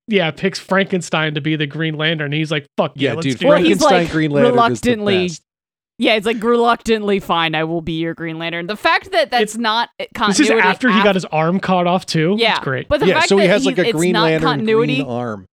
yeah, 0.08 0.32
picks 0.32 0.60
Frankenstein 0.60 1.34
to 1.36 1.42
be 1.42 1.56
the 1.56 1.68
Green 1.68 1.96
Lantern. 1.96 2.26
And 2.28 2.34
he's 2.34 2.52
like, 2.52 2.66
"Fuck 2.78 2.94
yeah, 2.96 3.10
Yeah, 3.10 3.16
let's 3.16 3.28
dude. 3.28 3.40
do 3.40 3.48
Or 3.48 3.58
it." 3.58 3.66
he's, 3.66 3.82
like, 3.82 4.10
Green 4.12 4.32
Lantern 4.32 4.52
reluctantly- 4.54 5.26
is 5.26 5.32
the 5.34 5.40
best. 5.40 5.44
Yeah 6.02 6.16
it's 6.16 6.26
like 6.26 6.44
reluctantly 6.44 7.20
fine 7.20 7.54
i 7.56 7.64
will 7.64 7.82
be 7.82 7.94
your 7.94 8.14
green 8.14 8.40
lantern 8.40 8.66
the 8.68 8.76
fact 8.76 9.12
that 9.12 9.30
that's 9.30 9.54
It's- 9.54 9.58
not 9.58 9.90
continuity. 10.16 10.38
This 10.44 10.48
continuity 10.50 10.68
is 10.68 10.72
after 10.74 10.92
he 10.92 11.04
got 11.04 11.16
his 11.16 11.26
arm 11.26 11.60
cut 11.60 11.86
off 11.88 12.06
too. 12.06 12.36
yeah 12.38 12.56
it's 12.56 12.64
great. 12.64 12.90
but 12.90 13.00
the 13.00 13.08
yeah, 13.08 13.20
fact 13.20 13.30
so 13.30 13.38
he 13.38 13.44
that 13.48 13.54
has 13.54 13.66
like 13.66 13.78
a 13.78 13.88
it's 13.88 13.98
Green 13.98 14.14
not 14.14 14.24
Lantern 14.24 14.50
continuity 14.50 14.96
green 14.96 15.08
arm. 15.08 15.46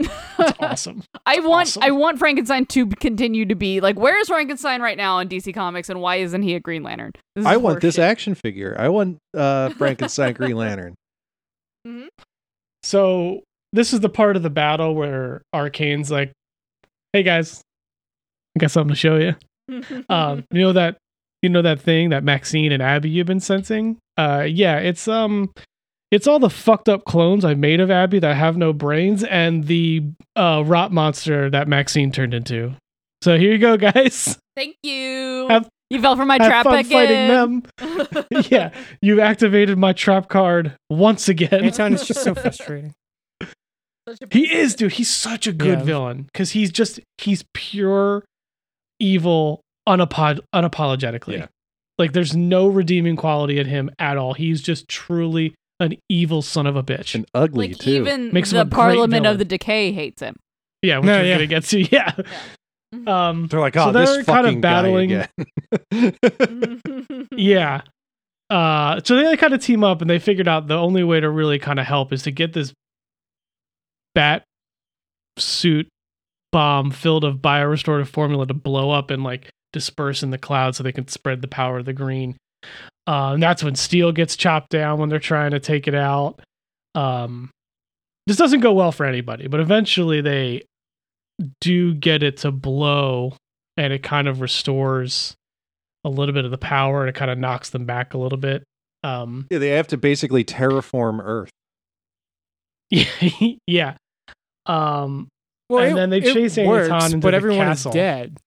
It's 0.00 0.54
awesome. 0.60 1.02
I 1.26 1.40
want 1.40 1.68
awesome. 1.68 1.82
I 1.82 1.90
want 1.90 2.18
Frankenstein 2.20 2.66
to 2.66 2.86
continue 2.86 3.44
to 3.46 3.54
be 3.56 3.80
like 3.80 3.98
where 3.98 4.16
is 4.20 4.28
Frankenstein 4.28 4.80
right 4.80 4.96
now 4.96 5.18
in 5.18 5.28
DC 5.28 5.52
Comics 5.54 5.88
and 5.90 6.00
why 6.00 6.16
isn't 6.16 6.42
he 6.42 6.54
a 6.54 6.60
Green 6.60 6.84
Lantern? 6.84 7.10
This 7.34 7.44
I 7.46 7.56
want 7.56 7.80
this 7.80 7.96
horseshit. 7.96 8.02
action 8.04 8.34
figure. 8.36 8.76
I 8.78 8.88
want 8.90 9.18
uh, 9.36 9.68
Frankenstein 9.78 10.34
Green 10.34 10.54
Lantern. 10.56 10.94
So 12.82 13.40
this 13.72 13.92
is 13.92 14.00
the 14.00 14.08
part 14.08 14.36
of 14.36 14.42
the 14.42 14.50
battle 14.50 14.94
where 14.94 15.42
Arcane's 15.52 16.10
like, 16.10 16.32
"Hey 17.12 17.22
guys, 17.22 17.60
I 18.56 18.60
got 18.60 18.70
something 18.70 18.94
to 18.94 18.98
show 18.98 19.16
you." 19.16 19.34
um 20.08 20.44
you 20.50 20.60
know 20.60 20.72
that 20.72 20.96
you 21.42 21.48
know 21.48 21.62
that 21.62 21.80
thing 21.80 22.10
that 22.10 22.24
maxine 22.24 22.72
and 22.72 22.82
abby 22.82 23.08
you've 23.10 23.26
been 23.26 23.40
sensing 23.40 23.96
uh 24.16 24.44
yeah 24.48 24.78
it's 24.78 25.06
um 25.08 25.50
it's 26.10 26.26
all 26.26 26.38
the 26.38 26.50
fucked 26.50 26.88
up 26.88 27.04
clones 27.04 27.44
i 27.44 27.54
made 27.54 27.80
of 27.80 27.90
abby 27.90 28.18
that 28.18 28.34
have 28.36 28.56
no 28.56 28.72
brains 28.72 29.22
and 29.24 29.64
the 29.64 30.02
uh 30.36 30.62
rot 30.66 30.90
monster 30.92 31.50
that 31.50 31.68
maxine 31.68 32.10
turned 32.10 32.32
into 32.34 32.74
so 33.22 33.36
here 33.38 33.52
you 33.52 33.58
go 33.58 33.76
guys 33.76 34.38
Thank 34.56 34.74
you. 34.82 35.46
have 35.48 35.68
You 35.88 36.02
fell 36.02 36.16
for 36.16 36.24
my 36.24 36.36
Have 36.40 36.48
trap 36.50 36.64
fun 36.64 36.78
again. 36.80 37.62
fighting 37.78 38.08
them. 38.08 38.24
yeah, 38.50 38.70
you've 39.00 39.20
activated 39.20 39.78
my 39.78 39.92
trap 39.92 40.28
card 40.28 40.74
once 40.90 41.28
again. 41.28 41.64
Anton 41.64 41.94
is 41.94 42.04
just 42.04 42.24
so 42.24 42.34
frustrating. 42.42 42.92
He 44.32 44.52
is, 44.52 44.74
dude. 44.74 44.92
He's 44.92 45.08
such 45.14 45.46
a 45.46 45.52
good 45.52 45.78
Yeah. 45.78 45.84
villain 45.84 46.22
because 46.32 46.50
he's 46.52 46.72
just 46.72 46.98
he's 47.18 47.44
pure 47.54 48.24
evil, 49.00 49.60
unapod- 49.88 50.40
unapologetically. 50.54 51.38
Yeah. 51.38 51.46
Like 51.98 52.12
there's 52.12 52.36
no 52.36 52.66
redeeming 52.68 53.16
quality 53.16 53.58
in 53.58 53.66
him 53.66 53.90
at 53.98 54.16
all. 54.16 54.34
He's 54.34 54.62
just 54.62 54.86
truly 54.88 55.54
an 55.80 55.94
evil 56.08 56.42
son 56.42 56.66
of 56.66 56.76
a 56.76 56.82
bitch. 56.82 57.14
and 57.14 57.26
ugly 57.34 57.68
like 57.68 57.78
too. 57.78 57.90
even 57.90 58.32
Makes 58.32 58.50
the 58.52 58.64
Parliament 58.66 59.26
of 59.26 59.38
the 59.38 59.44
Decay 59.44 59.92
hates 59.92 60.22
him. 60.22 60.36
yeah, 60.82 60.98
which 60.98 61.06
No, 61.06 61.18
we're 61.18 61.24
yeah. 61.24 61.34
gonna 61.34 61.46
get 61.46 61.64
to. 61.64 61.80
Yeah. 61.92 62.12
Um. 63.06 63.46
They're 63.48 63.60
like, 63.60 63.76
oh, 63.76 63.92
this 63.92 64.08
they're 64.10 64.24
kind 64.24 64.46
of 64.46 64.60
battling- 64.62 65.24
Yeah. 67.36 67.82
Uh. 68.50 69.00
So 69.04 69.16
they 69.16 69.36
kind 69.36 69.52
of 69.52 69.62
team 69.62 69.84
up, 69.84 70.00
and 70.00 70.08
they 70.08 70.18
figured 70.18 70.48
out 70.48 70.68
the 70.68 70.76
only 70.76 71.04
way 71.04 71.20
to 71.20 71.28
really 71.28 71.58
kind 71.58 71.78
of 71.78 71.86
help 71.86 72.12
is 72.14 72.22
to 72.22 72.30
get 72.30 72.52
this 72.54 72.72
bat 74.14 74.42
suit 75.38 75.86
bomb 76.52 76.90
filled 76.90 77.24
of 77.24 77.36
biorestorative 77.36 78.08
formula 78.08 78.46
to 78.46 78.54
blow 78.54 78.90
up 78.90 79.10
and 79.10 79.22
like 79.22 79.50
disperse 79.72 80.22
in 80.22 80.30
the 80.30 80.38
cloud 80.38 80.74
so 80.74 80.82
they 80.82 80.92
can 80.92 81.08
spread 81.08 81.42
the 81.42 81.48
power 81.48 81.78
of 81.78 81.84
the 81.84 81.92
green. 81.92 82.36
Uh, 83.06 83.32
and 83.34 83.42
that's 83.42 83.62
when 83.62 83.74
steel 83.74 84.12
gets 84.12 84.36
chopped 84.36 84.70
down 84.70 84.98
when 84.98 85.08
they're 85.08 85.18
trying 85.18 85.50
to 85.52 85.60
take 85.60 85.88
it 85.88 85.94
out. 85.94 86.40
Um, 86.94 87.50
this 88.26 88.36
doesn't 88.36 88.60
go 88.60 88.72
well 88.72 88.92
for 88.92 89.06
anybody, 89.06 89.46
but 89.46 89.60
eventually 89.60 90.20
they 90.20 90.62
do 91.60 91.94
get 91.94 92.22
it 92.22 92.38
to 92.38 92.50
blow 92.50 93.34
and 93.76 93.92
it 93.92 94.02
kind 94.02 94.28
of 94.28 94.40
restores 94.40 95.34
a 96.04 96.08
little 96.08 96.34
bit 96.34 96.44
of 96.44 96.50
the 96.50 96.58
power 96.58 97.00
and 97.00 97.08
it 97.08 97.14
kind 97.14 97.30
of 97.30 97.38
knocks 97.38 97.70
them 97.70 97.86
back 97.86 98.14
a 98.14 98.18
little 98.18 98.38
bit. 98.38 98.64
Um, 99.02 99.46
yeah, 99.50 99.58
they 99.58 99.70
have 99.70 99.88
to 99.88 99.96
basically 99.96 100.44
terraform 100.44 101.20
Earth. 101.22 101.50
yeah. 103.66 103.94
Um, 104.66 105.28
Well, 105.68 105.82
And 105.84 105.92
it- 105.92 105.96
then 105.96 106.10
they 106.10 106.20
chase 106.20 106.56
Anton 106.58 106.70
works, 106.90 107.04
into 107.06 107.18
but 107.18 107.30
the 107.32 107.36
everyone 107.36 107.66
castle. 107.66 107.90
is 107.90 107.94
dead. 107.94 108.38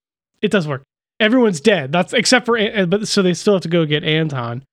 it 0.42 0.52
does 0.52 0.68
work. 0.68 0.84
Everyone's 1.20 1.62
dead. 1.62 1.92
That's 1.92 2.14
except 2.14 2.46
for 2.48 2.58
but 2.88 3.08
so 3.08 3.22
they 3.22 3.34
still 3.36 3.54
have 3.54 3.62
to 3.62 3.70
go 3.70 3.86
get 3.86 4.04
Anton. 4.04 4.64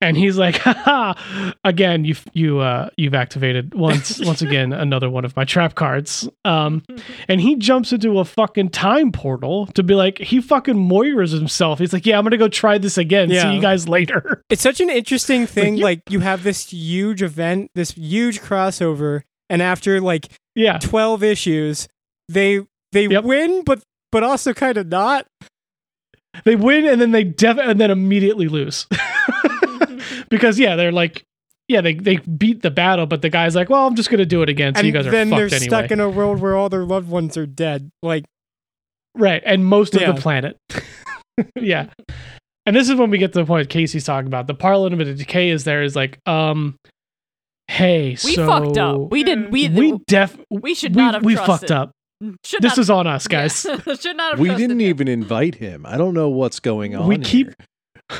And 0.00 0.16
he's 0.16 0.36
like, 0.38 0.56
"Ha 0.58 1.54
again, 1.64 2.04
you've 2.04 2.24
you 2.32 2.58
uh 2.60 2.90
you've 2.96 3.14
activated 3.14 3.74
once 3.74 4.20
once 4.24 4.40
again 4.42 4.72
another 4.72 5.08
one 5.10 5.24
of 5.24 5.34
my 5.34 5.44
trap 5.44 5.74
cards." 5.74 6.28
Um 6.44 6.82
and 7.26 7.40
he 7.40 7.56
jumps 7.56 7.92
into 7.92 8.18
a 8.18 8.24
fucking 8.24 8.68
time 8.70 9.10
portal 9.12 9.66
to 9.68 9.82
be 9.82 9.94
like 9.94 10.18
he 10.18 10.40
fucking 10.42 10.76
Moira's 10.76 11.32
himself. 11.32 11.78
He's 11.78 11.92
like, 11.94 12.04
"Yeah, 12.06 12.18
I'm 12.18 12.24
going 12.24 12.30
to 12.32 12.36
go 12.36 12.48
try 12.48 12.76
this 12.78 12.98
again. 12.98 13.30
See 13.30 13.54
you 13.54 13.60
guys 13.60 13.88
later." 13.88 14.42
It's 14.50 14.62
such 14.62 14.80
an 14.80 14.90
interesting 14.90 15.46
thing. 15.46 15.76
you- 15.78 15.84
Like 15.84 16.02
you 16.10 16.20
have 16.20 16.42
this 16.42 16.70
huge 16.70 17.22
event, 17.22 17.70
this 17.74 17.92
huge 17.92 18.40
crossover, 18.40 19.22
and 19.50 19.60
after 19.62 20.00
like 20.00 20.28
Yeah. 20.58 20.78
twelve 20.78 21.22
issues, 21.22 21.88
they 22.28 22.60
they 22.92 23.06
Yep. 23.06 23.24
win, 23.24 23.62
but 23.64 23.80
but 24.12 24.22
also 24.22 24.52
kind 24.52 24.76
of 24.76 24.88
not. 24.88 25.26
They 26.44 26.56
win 26.56 26.86
and 26.86 27.00
then 27.00 27.12
they 27.12 27.24
def- 27.24 27.58
and 27.58 27.80
then 27.80 27.90
immediately 27.90 28.48
lose. 28.48 28.86
because 30.30 30.58
yeah, 30.58 30.76
they're 30.76 30.92
like 30.92 31.24
yeah, 31.68 31.82
they, 31.82 31.92
they 31.94 32.16
beat 32.16 32.62
the 32.62 32.70
battle, 32.70 33.04
but 33.04 33.20
the 33.20 33.28
guy's 33.28 33.54
like, 33.54 33.68
well, 33.68 33.86
I'm 33.86 33.94
just 33.94 34.10
gonna 34.10 34.24
do 34.24 34.42
it 34.42 34.48
again. 34.48 34.74
So 34.74 34.78
and 34.78 34.86
you 34.86 34.92
guys 34.92 35.06
are 35.06 35.10
then 35.10 35.28
they're 35.30 35.46
anyway. 35.46 35.58
stuck 35.58 35.90
in 35.90 36.00
a 36.00 36.08
world 36.08 36.40
where 36.40 36.56
all 36.56 36.68
their 36.68 36.84
loved 36.84 37.08
ones 37.10 37.36
are 37.36 37.46
dead. 37.46 37.90
Like 38.02 38.24
Right, 39.14 39.42
and 39.44 39.66
most 39.66 39.94
of 39.94 40.00
the 40.14 40.20
planet. 40.20 40.56
yeah. 41.56 41.86
And 42.66 42.76
this 42.76 42.88
is 42.88 42.94
when 42.96 43.10
we 43.10 43.18
get 43.18 43.32
to 43.32 43.40
the 43.40 43.46
point 43.46 43.68
Casey's 43.68 44.04
talking 44.04 44.26
about. 44.28 44.46
The 44.46 44.54
Parliament 44.54 45.08
of 45.08 45.16
Decay 45.16 45.48
is 45.50 45.64
there 45.64 45.82
is 45.82 45.96
like, 45.96 46.18
um, 46.26 46.76
hey, 47.68 48.10
We 48.24 48.34
so 48.34 48.46
fucked 48.46 48.78
up. 48.78 49.10
We 49.10 49.22
didn't. 49.24 49.50
We 49.50 49.68
we 49.68 49.98
def 50.06 50.38
we 50.50 50.74
should 50.74 50.94
we, 50.96 51.02
not 51.02 51.14
have 51.14 51.24
we 51.24 51.34
trusted. 51.34 51.68
fucked 51.68 51.70
up. 51.70 51.90
Should 52.44 52.62
This 52.62 52.76
not, 52.76 52.78
is 52.78 52.90
on 52.90 53.06
us, 53.06 53.28
guys. 53.28 53.64
Yeah. 53.64 53.94
should 54.00 54.16
not 54.16 54.32
have 54.32 54.40
We 54.40 54.48
didn't 54.48 54.80
him. 54.80 54.88
even 54.88 55.06
invite 55.08 55.54
him. 55.56 55.86
I 55.86 55.96
don't 55.96 56.14
know 56.14 56.28
what's 56.28 56.58
going 56.58 56.96
on. 56.96 57.06
We 57.06 57.16
keep 57.18 57.54
here. 58.10 58.18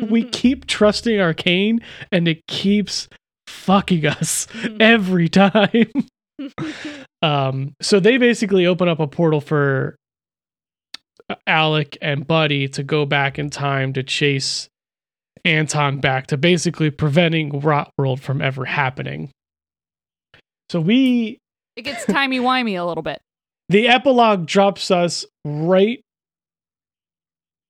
we, 0.00 0.06
we 0.06 0.24
keep 0.24 0.66
trusting 0.66 1.20
Arcane 1.20 1.80
and 2.10 2.26
it 2.26 2.44
keeps 2.48 3.08
fucking 3.46 4.04
us 4.06 4.46
Mm-hmm. 4.46 4.76
every 4.80 5.28
time. 5.28 5.92
um 7.22 7.74
so 7.80 8.00
they 8.00 8.18
basically 8.18 8.66
open 8.66 8.88
up 8.88 8.98
a 9.00 9.06
portal 9.06 9.40
for 9.40 9.96
uh, 11.30 11.34
Alec 11.46 11.96
and 12.02 12.26
Buddy 12.26 12.68
to 12.68 12.82
go 12.82 13.06
back 13.06 13.38
in 13.38 13.48
time 13.50 13.92
to 13.94 14.02
chase 14.02 14.68
Anton 15.46 15.98
back 16.00 16.26
to 16.28 16.36
basically 16.36 16.90
preventing 16.90 17.52
Rotworld 17.62 18.20
from 18.20 18.42
ever 18.42 18.64
happening. 18.64 19.30
So 20.70 20.80
we 20.80 21.38
It 21.76 21.82
gets 21.82 22.04
timey 22.04 22.40
wimey 22.40 22.78
a 22.80 22.84
little 22.84 23.02
bit. 23.02 23.20
the 23.68 23.86
epilogue 23.88 24.46
drops 24.46 24.90
us 24.90 25.24
right 25.44 26.00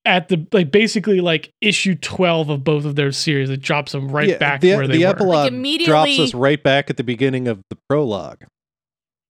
at 0.04 0.28
the 0.28 0.46
like 0.52 0.70
basically 0.70 1.20
like 1.20 1.50
issue 1.60 1.94
12 1.96 2.48
of 2.48 2.62
both 2.64 2.84
of 2.84 2.94
their 2.94 3.10
series 3.10 3.50
it 3.50 3.60
drops 3.60 3.90
them 3.92 4.08
right 4.08 4.28
Yeah, 4.28 4.38
back 4.38 4.60
the, 4.60 4.76
where 4.76 4.86
they 4.86 4.98
the 4.98 5.04
were 5.04 5.10
epilogue 5.10 5.32
drops 5.48 5.48
immediately- 5.48 6.22
us 6.22 6.32
right 6.32 6.62
back 6.62 6.88
at 6.90 6.96
the 6.96 7.02
beginning 7.04 7.48
of 7.48 7.60
the 7.70 7.76
prologue. 7.88 8.44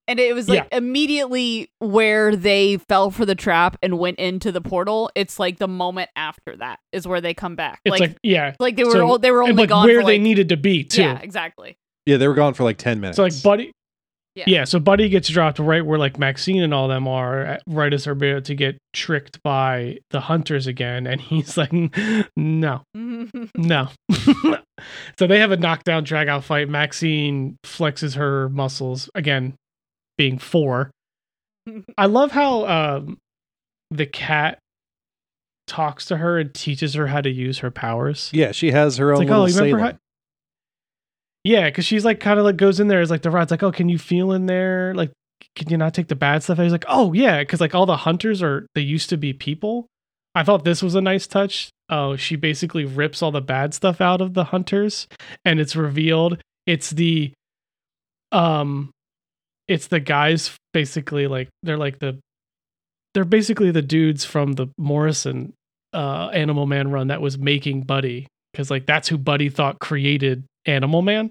And 0.09 0.20
it 0.20 0.35
was 0.35 0.49
like 0.49 0.69
immediately 0.73 1.70
where 1.81 2.37
they 2.37 2.77
fell 2.89 3.11
for 3.11 3.27
the 3.27 3.35
trap 3.35 3.77
and 3.83 3.99
went 3.99 4.19
into 4.19 4.53
the 4.53 4.61
portal. 4.61 5.11
It's 5.15 5.39
like 5.39 5.59
the 5.59 5.66
moment 5.69 6.11
after 6.16 6.57
that 6.59 6.78
is 6.93 7.07
where 7.09 7.20
they 7.20 7.35
come 7.35 7.57
back. 7.57 7.81
it's 7.85 7.91
like, 7.93 8.01
like, 8.01 8.16
yeah 8.23 8.55
like 8.61 8.77
they 8.77 8.85
were 8.85 8.91
so- 8.93 9.12
o- 9.12 9.19
they 9.19 9.31
were 9.33 9.41
and, 9.43 9.51
only 9.51 9.62
like 9.62 9.69
gone 9.70 9.87
where 9.87 10.01
for 10.01 10.07
they 10.07 10.15
like, 10.15 10.23
needed 10.23 10.49
to 10.51 10.57
be 10.57 10.85
too 10.85 11.03
Yeah, 11.03 11.19
exactly. 11.20 11.77
Yeah, 12.07 12.19
they 12.19 12.28
were 12.28 12.35
gone 12.35 12.55
for 12.55 12.62
like 12.65 12.78
ten 12.78 13.01
minutes. 13.01 13.16
so 13.16 13.24
like 13.24 13.43
buddy 13.43 13.73
Yeah. 14.37 14.45
yeah. 14.47 14.65
so 14.65 14.78
buddy 14.78 15.09
gets 15.09 15.28
dropped 15.28 15.59
right 15.59 15.85
where 15.85 15.99
like 15.99 16.19
maxine 16.20 16.62
and 16.62 16.73
all 16.73 16.87
them 16.87 17.09
are 17.09 17.59
right 17.66 17.93
as 17.93 18.05
they're 18.05 18.12
about 18.12 18.45
to 18.45 18.55
get 18.55 18.78
tricked 18.93 19.43
by 19.43 19.99
the 20.11 20.20
hunters 20.20 20.66
again 20.69 21.07
and 21.09 21.20
he's 21.20 21.57
like 21.57 21.73
no 22.37 22.83
No. 23.57 23.89
so 25.19 25.27
they 25.27 25.39
have 25.41 25.51
a 25.53 25.57
knockdown 25.57 26.05
drag 26.05 26.28
out 26.28 26.45
fight. 26.45 26.69
Maxine 26.69 27.57
flexes 27.65 28.15
her 28.16 28.49
muscles 28.51 29.09
again, 29.15 29.55
being 30.19 30.39
four. 30.39 30.91
I 31.99 32.07
love 32.07 32.31
how 32.33 32.67
um 32.67 33.19
the 33.91 34.07
cat 34.07 34.59
talks 35.67 36.05
to 36.07 36.17
her 36.19 36.39
and 36.39 36.55
teaches 36.55 36.95
her 36.95 37.09
how 37.09 37.21
to 37.21 37.31
use 37.31 37.59
her 37.59 37.71
powers. 37.71 38.31
yeah, 38.33 38.53
she 38.53 38.71
has 38.71 38.97
her 38.99 39.11
It's 39.13 39.21
own 39.21 39.27
like, 39.27 39.37
oh, 39.37 39.47
remember 39.47 39.79
how? 39.79 39.99
Yeah, 41.45 41.67
because 41.69 41.85
she's 41.85 42.05
like 42.05 42.21
kind 42.21 42.39
of 42.39 42.45
like 42.45 42.57
goes 42.57 42.81
in 42.81 42.89
there. 42.89 43.01
Is 43.01 43.11
like 43.11 43.23
the 43.23 43.31
rod's 43.31 43.51
like, 43.51 43.63
oh, 43.63 43.73
can 43.73 43.89
you 43.89 43.99
feel 43.99 44.33
in 44.33 44.47
there? 44.47 44.95
Like, 44.95 45.13
can 45.55 45.69
you 45.71 45.77
not 45.77 45.95
take 45.95 46.09
the 46.09 46.17
bad 46.17 46.43
stuff? 46.43 46.59
And 46.59 46.65
he's 46.65 46.73
like, 46.73 46.85
oh 46.89 47.13
yeah, 47.13 47.41
because 47.41 47.61
like 47.61 47.75
all 47.75 47.87
the 47.87 47.97
hunters 47.99 48.43
are 48.43 48.67
they 48.75 48.81
used 48.81 49.09
to 49.11 49.17
be 49.17 49.33
people. 49.33 49.87
I 50.35 50.43
thought 50.45 50.65
this 50.65 50.83
was 50.83 50.95
a 50.95 51.01
nice 51.01 51.27
touch. 51.27 51.71
Oh, 51.89 52.17
she 52.17 52.37
basically 52.37 52.85
rips 52.85 53.23
all 53.23 53.31
the 53.31 53.41
bad 53.41 53.75
stuff 53.75 54.01
out 54.01 54.21
of 54.21 54.35
the 54.35 54.45
hunters, 54.45 55.07
and 55.45 55.61
it's 55.61 55.77
revealed 55.77 56.43
it's 56.67 56.91
the, 56.91 57.33
um, 58.33 58.91
it's 59.69 59.89
the 59.89 60.01
guys 60.01 60.57
basically 60.73 61.27
like 61.27 61.49
they're 61.63 61.79
like 61.79 61.99
the, 61.99 62.19
they're 63.15 63.25
basically 63.25 63.71
the 63.71 63.83
dudes 63.83 64.25
from 64.25 64.53
the 64.53 64.67
Morrison, 64.79 65.53
uh, 65.93 66.29
Animal 66.29 66.67
Man 66.67 66.91
run 66.91 67.09
that 67.09 67.21
was 67.21 67.39
making 67.39 67.83
Buddy 67.83 68.27
because 68.53 68.71
like 68.71 68.87
that's 68.87 69.09
who 69.09 69.19
Buddy 69.19 69.49
thought 69.49 69.79
created 69.79 70.45
Animal 70.67 71.03
Man. 71.03 71.31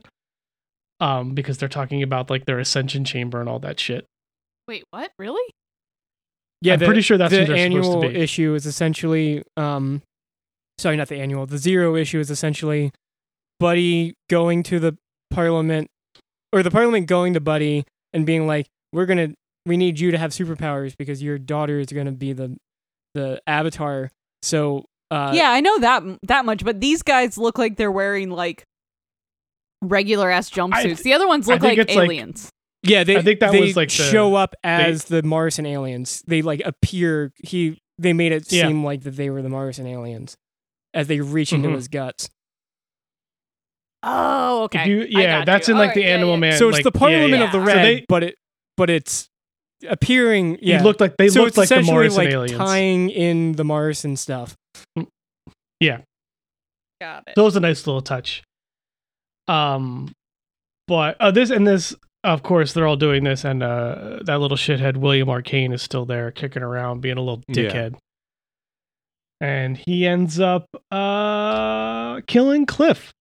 Um, 1.01 1.33
because 1.35 1.57
they're 1.57 1.67
talking 1.69 2.03
about 2.03 2.29
like 2.29 2.45
their 2.45 2.57
ascension 2.59 3.03
chamber 3.03 3.39
and 3.41 3.49
all 3.49 3.59
that 3.59 3.79
shit. 3.79 4.05
Wait, 4.67 4.83
what? 4.91 5.11
Really? 5.19 5.51
yeah, 6.61 6.73
I'm 6.73 6.79
the- 6.79 6.85
pretty 6.85 7.01
sure 7.01 7.17
that's 7.17 7.31
the 7.31 7.41
who 7.41 7.45
they're 7.47 7.57
supposed 7.57 7.87
annual 7.89 8.01
to 8.01 8.09
be. 8.09 8.15
issue 8.15 8.55
is 8.55 8.65
essentially 8.65 9.43
um 9.57 10.01
sorry 10.77 10.95
not 10.97 11.07
the 11.09 11.17
annual 11.17 11.45
the 11.45 11.57
zero 11.57 11.95
issue 11.95 12.19
is 12.19 12.31
essentially 12.31 12.91
buddy 13.59 14.13
going 14.29 14.63
to 14.63 14.79
the 14.79 14.97
parliament 15.29 15.87
or 16.51 16.63
the 16.63 16.71
parliament 16.71 17.07
going 17.07 17.33
to 17.33 17.39
buddy 17.39 17.83
and 18.15 18.25
being 18.25 18.47
like 18.47 18.67
we're 18.93 19.05
gonna 19.05 19.29
we 19.67 19.77
need 19.77 19.99
you 19.99 20.09
to 20.11 20.17
have 20.17 20.31
superpowers 20.31 20.95
because 20.97 21.21
your 21.21 21.37
daughter 21.37 21.77
is 21.79 21.87
gonna 21.87 22.11
be 22.11 22.33
the 22.33 22.55
the 23.13 23.39
avatar 23.45 24.09
so 24.41 24.85
uh 25.11 25.31
yeah, 25.35 25.51
I 25.51 25.61
know 25.61 25.79
that 25.79 26.03
that 26.23 26.45
much, 26.45 26.63
but 26.65 26.81
these 26.81 27.03
guys 27.03 27.37
look 27.37 27.59
like 27.59 27.77
they're 27.77 27.91
wearing 27.91 28.31
like 28.31 28.63
regular 29.81 30.31
ass 30.31 30.49
jumpsuits. 30.49 30.81
th- 30.83 31.03
the 31.03 31.13
other 31.13 31.27
ones 31.27 31.47
look 31.47 31.61
like 31.61 31.77
it's, 31.77 31.93
like- 31.93 32.05
aliens. 32.05 32.49
yeah 32.83 33.03
they 33.03 33.17
I 33.17 33.21
think 33.21 33.39
that 33.39 33.51
they 33.51 33.61
was, 33.61 33.75
like, 33.75 33.89
the- 33.89 33.93
show 33.93 34.35
up 34.35 34.55
as 34.63 35.05
the 35.05 35.21
Martian 35.23 35.65
aliens 35.65 36.23
they 36.27 36.41
like 36.41 36.61
appear 36.65 37.31
he 37.43 37.79
they 37.99 38.13
made 38.13 38.31
it 38.31 38.51
Yeah. 38.51 38.67
seem 38.67 38.83
like 38.83 39.03
that 39.03 39.15
they 39.15 39.29
were 39.29 39.41
the 39.41 39.49
Martian 39.49 39.85
aliens 39.87 40.35
as 40.93 41.07
they 41.07 41.19
reach 41.21 41.53
into 41.53 41.69
Mhm. 41.69 41.75
his 41.75 41.87
guts 41.87 42.29
oh, 44.05 44.63
okay. 44.63 44.81
If 44.81 44.87
you, 44.87 45.01
I 45.19 45.21
yeah, 45.23 45.39
got 45.39 45.45
that's 45.45 45.67
you. 45.67 45.73
in 45.73 45.77
like 45.77 45.89
Alright, 45.89 45.95
the 45.95 46.01
yeah, 46.01 46.07
Animal 46.15 46.33
yeah. 46.35 46.39
Man. 46.39 46.57
so 46.59 46.69
it's 46.69 46.75
like- 46.77 46.83
the 46.83 46.91
yeah, 46.93 46.99
Parliament 46.99 47.31
yeah. 47.39 47.43
of 47.45 47.51
the 47.51 47.59
So 47.59 47.65
Red, 47.65 47.85
they- 47.85 48.05
but 48.07 48.23
it 48.23 48.35
but 48.77 48.89
it's 48.89 49.27
appearing. 49.89 50.57
He 50.61 50.71
Yeah, 50.71 50.83
looked 50.83 51.01
like 51.01 51.17
they 51.17 51.29
so 51.29 51.43
looked 51.43 51.57
like 51.57 51.69
the 51.69 51.75
essentially 51.75 51.93
Morrison 51.93 52.23
like 52.25 52.33
aliens. 52.33 52.57
tying 52.57 53.09
in 53.09 53.51
the 53.53 53.63
Morrison 53.63 54.15
stuff. 54.17 54.55
Yeah, 55.79 55.99
got 57.01 57.23
it. 57.27 57.33
So 57.35 57.41
it 57.41 57.45
was 57.45 57.55
a 57.55 57.59
nice 57.59 57.85
little 57.85 58.01
touch. 58.01 58.43
Um, 59.47 60.11
but 60.87 61.17
uh, 61.19 61.31
this 61.31 61.49
and 61.49 61.67
this, 61.67 61.93
of 62.23 62.43
course, 62.43 62.73
they're 62.73 62.87
all 62.87 62.95
doing 62.95 63.23
this, 63.23 63.43
and 63.43 63.61
uh, 63.61 64.19
that 64.23 64.39
little 64.39 64.57
shithead 64.57 64.97
William 64.97 65.29
Arcane 65.29 65.71
is 65.73 65.81
still 65.81 66.05
there, 66.05 66.31
kicking 66.31 66.63
around, 66.63 67.01
being 67.01 67.17
a 67.17 67.21
little 67.21 67.43
Yeah. 67.47 67.55
dickhead. 67.55 67.95
And 69.41 69.77
he 69.77 70.07
ends 70.07 70.39
up 70.39 70.65
uh, 70.91 72.21
killing 72.27 72.65
Cliff. 72.65 73.11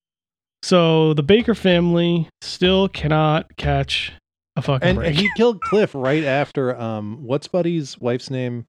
So 0.65 1.13
the 1.13 1.23
Baker 1.23 1.55
family 1.55 2.27
still 2.41 2.89
cannot 2.89 3.55
catch 3.59 4.15
a 4.57 4.63
fucking 4.63 4.89
And, 4.89 4.97
break. 4.97 5.09
and 5.11 5.17
he 5.19 5.29
killed 5.37 5.61
Cliff 5.61 5.95
right 5.95 6.25
after 6.25 6.75
um 6.81 7.19
what's 7.23 7.49
Buddy's 7.49 7.99
wife's 8.01 8.31
name? 8.31 8.65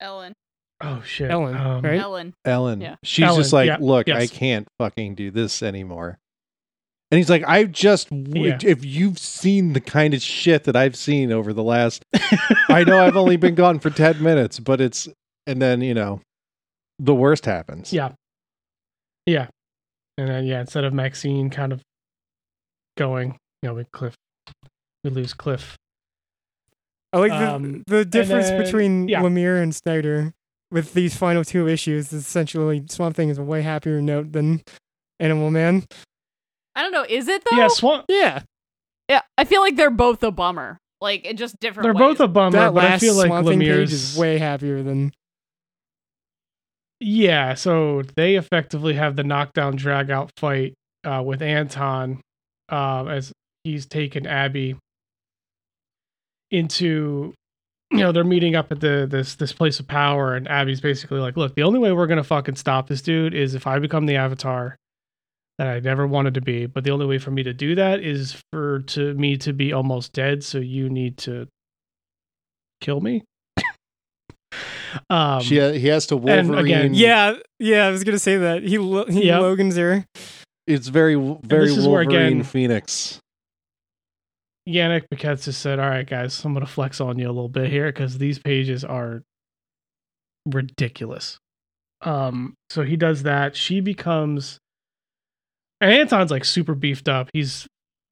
Ellen. 0.00 0.32
oh 0.80 1.00
shit, 1.06 1.30
Ellen, 1.30 1.56
Um, 1.56 1.82
right? 1.82 2.00
Ellen. 2.00 2.34
Ellen. 2.44 2.80
Yeah. 2.80 2.96
She's 3.04 3.24
Ellen, 3.24 3.40
just 3.40 3.52
like, 3.52 3.68
yeah, 3.68 3.76
look, 3.80 4.08
I 4.08 4.26
can't 4.26 4.66
fucking 4.80 5.14
do 5.14 5.30
this 5.30 5.62
anymore. 5.62 6.18
And 7.12 7.18
he's 7.18 7.30
like, 7.30 7.44
I've 7.46 7.70
just, 7.70 8.08
w- 8.10 8.48
Yeah. 8.48 8.58
if 8.64 8.84
you've 8.84 9.18
seen 9.18 9.74
the 9.74 9.80
kind 9.80 10.12
of 10.12 10.22
shit 10.22 10.64
that 10.64 10.74
I've 10.74 10.96
seen 10.96 11.30
over 11.30 11.52
the 11.52 11.62
last, 11.62 12.02
I 12.68 12.82
know 12.84 13.04
I've 13.04 13.16
only 13.16 13.36
been 13.36 13.54
gone 13.54 13.78
for 13.78 13.90
10 13.90 14.20
minutes, 14.22 14.58
but 14.58 14.80
it's, 14.80 15.08
and 15.46 15.60
then, 15.62 15.82
you 15.82 15.92
know, 15.94 16.20
the 16.98 17.14
worst 17.14 17.44
happens. 17.46 17.92
Yeah. 17.92 18.12
Yeah. 19.26 19.48
And 20.20 20.28
then 20.28 20.44
yeah, 20.44 20.60
instead 20.60 20.84
of 20.84 20.92
Maxine 20.92 21.48
kind 21.50 21.72
of 21.72 21.80
going, 22.98 23.36
you 23.62 23.68
know, 23.68 23.74
we 23.74 23.84
Cliff 23.92 24.14
we 25.02 25.10
lose 25.10 25.32
Cliff. 25.32 25.76
I 27.12 27.18
like 27.18 27.32
the, 27.32 27.54
Um, 27.54 27.82
the 27.86 28.04
difference 28.04 28.48
then- 28.48 28.62
between 28.62 29.08
yeah. 29.08 29.22
Lemire 29.22 29.62
and 29.62 29.74
Snyder 29.74 30.32
with 30.70 30.92
these 30.92 31.16
final 31.16 31.42
two 31.42 31.66
issues. 31.66 32.12
Is 32.12 32.26
essentially, 32.26 32.84
Swamp 32.88 33.16
Thing 33.16 33.30
is 33.30 33.38
a 33.38 33.42
way 33.42 33.62
happier 33.62 34.00
note 34.02 34.32
than 34.32 34.62
Animal 35.18 35.50
Man. 35.50 35.84
I 36.76 36.82
don't 36.82 36.92
know. 36.92 37.04
Is 37.08 37.26
it 37.28 37.42
though? 37.50 37.56
Yeah, 37.56 37.68
Swamp 37.68 38.04
Yeah, 38.08 38.42
Yeah, 39.08 39.22
I 39.38 39.44
feel 39.44 39.60
like 39.60 39.76
they're 39.76 39.90
both 39.90 40.22
a 40.22 40.30
bummer. 40.30 40.78
Like 41.00 41.24
it 41.24 41.38
just 41.38 41.58
different. 41.60 41.84
they're 41.84 41.94
ways. 41.94 42.18
both 42.18 42.20
a 42.20 42.28
bummer, 42.28 42.58
that 42.58 42.74
but 42.74 42.84
I 42.84 42.98
feel 42.98 43.14
like 43.14 43.26
Swamp 43.28 43.46
Thing 43.48 43.58
page 43.60 43.68
Lemire's 43.68 43.92
is 43.92 44.16
way 44.18 44.36
happier 44.38 44.82
than. 44.82 45.12
Yeah, 47.00 47.54
so 47.54 48.02
they 48.14 48.36
effectively 48.36 48.94
have 48.94 49.16
the 49.16 49.24
knockdown 49.24 49.76
drag 49.76 50.10
out 50.10 50.30
fight 50.36 50.74
uh, 51.04 51.22
with 51.24 51.40
Anton 51.40 52.20
um, 52.68 53.08
as 53.08 53.32
he's 53.64 53.86
taken 53.86 54.26
Abby 54.26 54.76
into 56.50 57.32
you 57.90 57.98
know 57.98 58.12
they're 58.12 58.24
meeting 58.24 58.54
up 58.54 58.70
at 58.72 58.80
the 58.80 59.06
this 59.08 59.36
this 59.36 59.52
place 59.52 59.78
of 59.80 59.86
power 59.86 60.34
and 60.34 60.48
Abby's 60.48 60.80
basically 60.80 61.20
like 61.20 61.36
look 61.36 61.54
the 61.54 61.62
only 61.62 61.78
way 61.78 61.92
we're 61.92 62.06
gonna 62.08 62.24
fucking 62.24 62.56
stop 62.56 62.88
this 62.88 63.02
dude 63.02 63.34
is 63.34 63.54
if 63.54 63.66
I 63.66 63.78
become 63.78 64.06
the 64.06 64.16
avatar 64.16 64.76
that 65.58 65.68
I 65.68 65.78
never 65.80 66.06
wanted 66.06 66.34
to 66.34 66.40
be 66.40 66.66
but 66.66 66.82
the 66.82 66.90
only 66.90 67.06
way 67.06 67.18
for 67.18 67.30
me 67.30 67.44
to 67.44 67.52
do 67.54 67.76
that 67.76 68.00
is 68.00 68.40
for 68.52 68.80
to 68.80 69.14
me 69.14 69.36
to 69.38 69.52
be 69.52 69.72
almost 69.72 70.12
dead 70.12 70.42
so 70.42 70.58
you 70.58 70.88
need 70.88 71.18
to 71.18 71.46
kill 72.80 73.00
me 73.00 73.22
um 75.08 75.40
She, 75.42 75.56
he 75.78 75.86
has 75.88 76.06
to 76.08 76.16
and 76.16 76.24
Wolverine. 76.48 76.58
again, 76.64 76.94
Yeah, 76.94 77.34
yeah, 77.58 77.86
I 77.86 77.90
was 77.90 78.04
gonna 78.04 78.18
say 78.18 78.36
that 78.38 78.62
he 78.62 78.76
he 79.12 79.26
Yep. 79.26 79.40
Logan's 79.40 79.76
here. 79.76 80.04
It's 80.66 80.88
very, 80.88 81.14
very 81.42 81.64
is 81.66 81.78
where, 81.86 82.04
Wolverine 82.04 82.26
again- 82.38 82.42
Phoenix. 82.44 83.18
Yanick 84.68 85.04
Paquette 85.10 85.40
just 85.40 85.60
said, 85.60 85.78
"All 85.80 85.88
right, 85.88 86.06
guys, 86.06 86.44
I'm 86.44 86.52
gonna 86.52 86.66
flex 86.66 87.00
on 87.00 87.18
you 87.18 87.26
a 87.26 87.32
little 87.32 87.48
bit 87.48 87.70
here 87.70 87.86
because 87.86 88.18
these 88.18 88.38
pages 88.38 88.84
are 88.84 89.22
ridiculous." 90.46 91.38
Um, 92.02 92.54
so 92.70 92.82
he 92.82 92.96
does 92.96 93.24
that. 93.24 93.56
She 93.56 93.80
becomes, 93.80 94.58
and 95.80 95.92
Anton's 95.92 96.30
like 96.30 96.44
super 96.44 96.74
beefed 96.74 97.08
up. 97.08 97.28
He's 97.32 97.66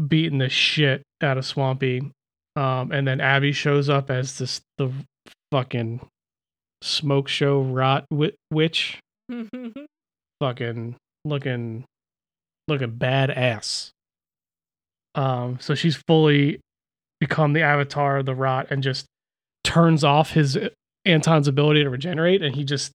beating 0.07 0.39
the 0.39 0.49
shit 0.49 1.03
out 1.23 1.39
of 1.39 1.45
Swampy. 1.45 2.11
Um, 2.57 2.91
and 2.93 3.07
then 3.07 3.21
Abby 3.21 3.53
shows 3.53 3.89
up 3.89 4.11
as 4.11 4.39
this 4.39 4.61
the 4.79 4.91
fucking 5.53 6.01
smoke 6.83 7.29
show 7.29 7.61
rot 7.61 8.05
wi- 8.11 8.35
witch, 8.53 9.01
fucking 10.41 10.97
looking 11.25 11.85
looking 12.69 12.93
badass. 12.93 13.91
Um, 15.15 15.59
so 15.61 15.75
she's 15.75 15.97
fully 16.07 16.61
become 17.21 17.53
the 17.53 17.63
avatar 17.63 18.19
of 18.19 18.27
the 18.27 18.35
rot 18.35 18.69
and 18.71 18.83
just 18.83 19.07
turns 19.65 20.05
off 20.05 20.33
his 20.33 20.59
Anton's 21.05 21.49
ability 21.49 21.83
to 21.83 21.91
regenerate, 21.91 22.43
and 22.43 22.55
he 22.55 22.65
just 22.65 22.93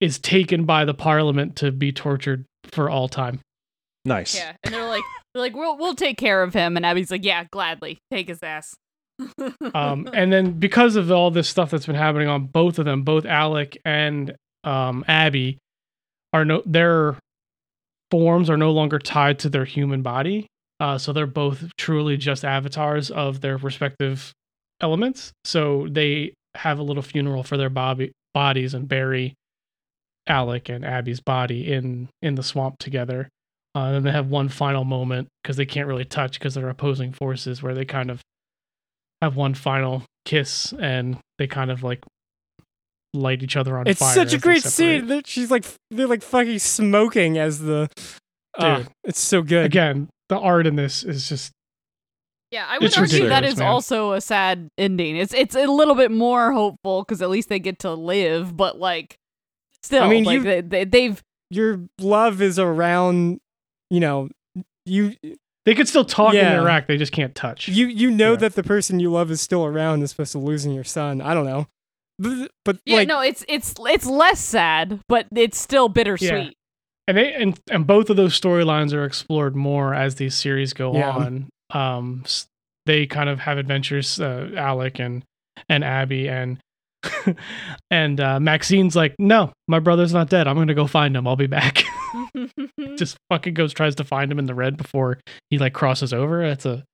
is 0.00 0.18
taken 0.18 0.64
by 0.64 0.84
the 0.84 0.94
parliament 0.94 1.56
to 1.56 1.70
be 1.70 1.92
tortured 1.92 2.44
for 2.72 2.88
all 2.88 3.08
time. 3.08 3.40
Nice. 4.04 4.36
yeah, 4.36 4.52
and 4.64 4.72
they're 4.72 4.86
like, 4.86 5.02
they're 5.34 5.42
like, 5.42 5.54
we'll 5.54 5.76
we'll 5.76 5.94
take 5.94 6.16
care 6.18 6.42
of 6.42 6.54
him, 6.54 6.76
and 6.76 6.86
Abby's 6.86 7.10
like, 7.10 7.24
yeah, 7.24 7.44
gladly, 7.52 7.98
take 8.10 8.28
his 8.28 8.42
ass. 8.42 8.74
Um, 9.74 10.08
and 10.12 10.32
then 10.32 10.52
because 10.52 10.96
of 10.96 11.10
all 11.10 11.30
this 11.30 11.48
stuff 11.48 11.70
that's 11.70 11.86
been 11.86 11.94
happening 11.94 12.28
on 12.28 12.46
both 12.46 12.78
of 12.78 12.84
them, 12.84 13.02
both 13.02 13.26
Alec 13.26 13.78
and 13.84 14.34
um, 14.64 15.04
Abby 15.08 15.58
are 16.32 16.44
no 16.44 16.62
their 16.64 17.16
forms 18.10 18.48
are 18.48 18.56
no 18.56 18.70
longer 18.70 18.98
tied 18.98 19.38
to 19.40 19.48
their 19.48 19.64
human 19.64 20.02
body. 20.02 20.46
Uh, 20.80 20.96
so 20.96 21.12
they're 21.12 21.26
both 21.26 21.64
truly 21.76 22.16
just 22.16 22.44
avatars 22.44 23.10
of 23.10 23.40
their 23.40 23.56
respective 23.56 24.32
elements. 24.80 25.32
So 25.44 25.88
they 25.90 26.34
have 26.54 26.78
a 26.78 26.82
little 26.82 27.02
funeral 27.02 27.42
for 27.42 27.56
their 27.56 27.70
bobby, 27.70 28.12
bodies 28.32 28.74
and 28.74 28.88
bury 28.88 29.34
Alec 30.26 30.68
and 30.68 30.84
Abby's 30.84 31.20
body 31.20 31.72
in 31.72 32.08
in 32.22 32.34
the 32.36 32.42
swamp 32.42 32.78
together. 32.78 33.28
Uh, 33.74 33.86
and 33.86 33.94
then 33.96 34.02
they 34.04 34.12
have 34.12 34.30
one 34.30 34.48
final 34.48 34.84
moment 34.84 35.28
because 35.42 35.56
they 35.56 35.66
can't 35.66 35.86
really 35.86 36.04
touch 36.04 36.38
because 36.38 36.54
they're 36.54 36.68
opposing 36.68 37.12
forces, 37.12 37.62
where 37.62 37.74
they 37.74 37.84
kind 37.84 38.10
of 38.10 38.20
have 39.22 39.36
one 39.36 39.54
final 39.54 40.02
kiss 40.24 40.72
and 40.78 41.18
they 41.38 41.46
kind 41.46 41.70
of 41.70 41.82
like 41.82 42.04
light 43.14 43.42
each 43.42 43.56
other 43.56 43.78
on 43.78 43.86
It's 43.86 43.98
fire. 44.00 44.08
It's 44.08 44.14
such 44.14 44.32
a 44.38 44.38
great 44.42 44.62
separate. 44.62 44.72
scene. 45.00 45.06
That 45.08 45.26
she's 45.26 45.50
like 45.50 45.64
they're 45.90 46.06
like 46.06 46.22
fucking 46.22 46.58
smoking 46.58 47.38
as 47.38 47.60
the. 47.60 47.88
Ah, 48.58 48.78
Dude. 48.78 48.88
it's 49.04 49.20
so 49.20 49.42
good. 49.42 49.64
Again, 49.66 50.08
the 50.28 50.38
art 50.38 50.66
in 50.66 50.76
this 50.76 51.04
is 51.04 51.28
just 51.28 51.52
Yeah, 52.50 52.66
I 52.68 52.78
would 52.78 52.86
It's 52.86 52.98
argue 52.98 53.28
that 53.28 53.44
is 53.44 53.58
man. 53.58 53.68
also 53.68 54.12
a 54.12 54.20
sad 54.20 54.68
ending. 54.76 55.16
It's 55.16 55.32
it's 55.34 55.54
a 55.54 55.66
little 55.66 55.94
bit 55.94 56.10
more 56.10 56.52
hopeful 56.52 57.02
because 57.02 57.22
at 57.22 57.30
least 57.30 57.48
they 57.48 57.58
get 57.60 57.78
to 57.80 57.92
live, 57.94 58.56
but 58.56 58.78
like, 58.78 59.16
still, 59.82 60.02
I 60.04 60.08
mean, 60.08 60.24
like 60.24 60.34
you- 60.34 60.42
they, 60.44 60.60
they, 60.60 60.84
they've 60.84 61.22
Your 61.50 61.80
love 62.00 62.42
is 62.42 62.58
around, 62.58 63.38
you 63.90 64.00
know, 64.00 64.28
you 64.86 65.14
they 65.68 65.74
could 65.74 65.86
still 65.86 66.04
talk 66.04 66.32
Yeah. 66.32 66.46
and 66.48 66.54
interact, 66.58 66.88
they 66.88 66.96
just 66.96 67.12
can't 67.12 67.34
touch. 67.34 67.68
you 67.68 67.86
you 67.88 68.10
know 68.10 68.30
Yeah. 68.32 68.36
that 68.38 68.54
the 68.54 68.62
person 68.62 69.00
you 69.00 69.12
love 69.12 69.30
is 69.30 69.40
still 69.42 69.64
around 69.66 70.02
as 70.02 70.12
opposed 70.12 70.32
to 70.32 70.38
losing 70.38 70.72
your 70.72 70.84
son. 70.84 71.20
I 71.20 71.34
don't 71.34 71.44
know, 71.44 71.66
but, 72.18 72.50
but 72.64 72.78
yeah, 72.86 72.96
like 72.96 73.08
no, 73.08 73.20
it's 73.20 73.44
it's 73.48 73.74
it's 73.86 74.06
less 74.06 74.40
sad, 74.40 75.00
but 75.08 75.26
it's 75.36 75.58
still 75.58 75.88
bittersweet. 75.90 76.54
and 77.06 77.16
they 77.18 77.34
and, 77.34 77.60
and 77.70 77.86
both 77.86 78.08
of 78.08 78.16
those 78.16 78.38
storylines 78.40 78.94
are 78.94 79.04
explored 79.04 79.54
more 79.54 79.94
as 79.94 80.14
these 80.14 80.34
series 80.34 80.72
go 80.72 80.94
Yeah. 80.94 81.10
on. 81.10 81.48
Um, 81.74 82.24
they 82.86 83.04
kind 83.06 83.28
of 83.28 83.40
have 83.40 83.58
adventures. 83.58 84.18
Uh, 84.18 84.50
Alec 84.56 84.98
and 84.98 85.22
and 85.68 85.84
Abby 85.84 86.28
and 86.28 86.58
and 87.90 88.20
uh, 88.20 88.40
Maxine's 88.40 88.96
like, 88.96 89.14
no, 89.18 89.52
my 89.68 89.78
brother's 89.78 90.12
not 90.14 90.30
dead. 90.30 90.48
I'm 90.48 90.56
gonna 90.56 90.72
go 90.74 90.86
find 90.86 91.14
him. 91.16 91.26
I'll 91.28 91.36
be 91.36 91.46
back. 91.46 91.84
Just 92.96 93.16
fucking 93.30 93.54
goes 93.54 93.72
tries 93.72 93.94
to 93.96 94.04
find 94.04 94.30
him 94.30 94.38
in 94.38 94.46
the 94.46 94.54
red 94.54 94.76
before 94.76 95.18
he 95.50 95.58
like 95.58 95.72
crosses 95.74 96.12
over. 96.12 96.42
It's 96.42 96.66
a 96.66 96.84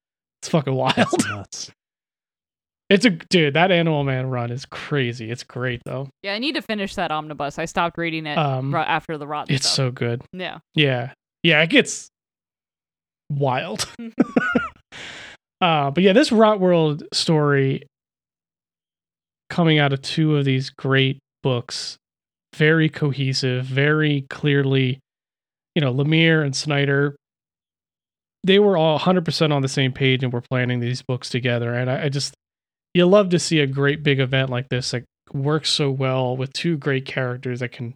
it's 0.43 0.49
fucking 0.49 0.74
wild. 0.74 0.95
That's 0.97 1.27
nuts. 1.28 1.70
It's 2.91 3.05
a 3.07 3.11
dude. 3.11 3.55
That 3.55 3.70
Animal 3.73 4.05
Man 4.05 4.28
run 4.28 4.51
is 4.51 4.66
crazy. 4.66 5.31
It's 5.31 5.43
great 5.43 5.81
though. 5.85 6.09
yeah, 6.23 6.35
I 6.35 6.39
need 6.39 6.55
to 6.55 6.62
finish 6.62 6.95
that 6.97 7.11
omnibus. 7.11 7.59
I 7.59 7.65
stopped 7.65 7.97
reading 7.99 8.27
it 8.27 8.36
Um, 8.36 8.74
right 8.74 8.86
after 8.86 9.16
the 9.16 9.27
rotten 9.27 9.55
it's 9.55 9.66
stuff. 9.66 9.74
so 9.77 9.91
good. 9.91 10.23
yeah. 10.32 10.59
Yeah. 10.74 11.12
Yeah, 11.43 11.62
it 11.62 11.70
gets 11.70 12.09
wild. 13.31 13.89
uh, 15.61 15.91
but 15.91 16.03
yeah, 16.03 16.12
this 16.12 16.31
Rotworld 16.31 17.05
story 17.12 17.86
coming 19.51 19.78
out 19.78 19.93
of 19.93 20.03
two 20.03 20.36
of 20.36 20.45
these 20.45 20.70
great 20.70 21.19
books, 21.43 21.97
very 22.55 22.89
cohesive, 22.89 23.65
very 23.65 24.27
clearly, 24.31 24.99
you 25.75 25.81
know, 25.81 25.93
Lemire 25.93 26.45
and 26.45 26.55
Snyder, 26.55 27.17
they 28.45 28.59
were 28.59 28.77
all 28.77 28.99
100% 28.99 29.53
on 29.53 29.63
the 29.63 29.69
same 29.69 29.93
page 29.93 30.23
and 30.23 30.33
were 30.33 30.43
planning 30.43 30.81
these 30.81 31.03
books 31.03 31.31
together. 31.31 31.75
And 31.75 31.91
I, 31.91 32.05
I 32.05 32.09
just, 32.09 32.35
you 32.93 33.07
love 33.07 33.31
to 33.31 33.39
see 33.39 33.61
a 33.61 33.67
great 33.67 34.03
big 34.03 34.21
event 34.21 34.51
like 34.51 34.69
this 34.69 34.91
that 34.91 35.05
works 35.33 35.71
so 35.71 35.91
well 35.91 36.37
with 36.37 36.53
two 36.53 36.77
great 36.77 37.07
characters 37.07 37.61
that 37.61 37.73
can 37.73 37.95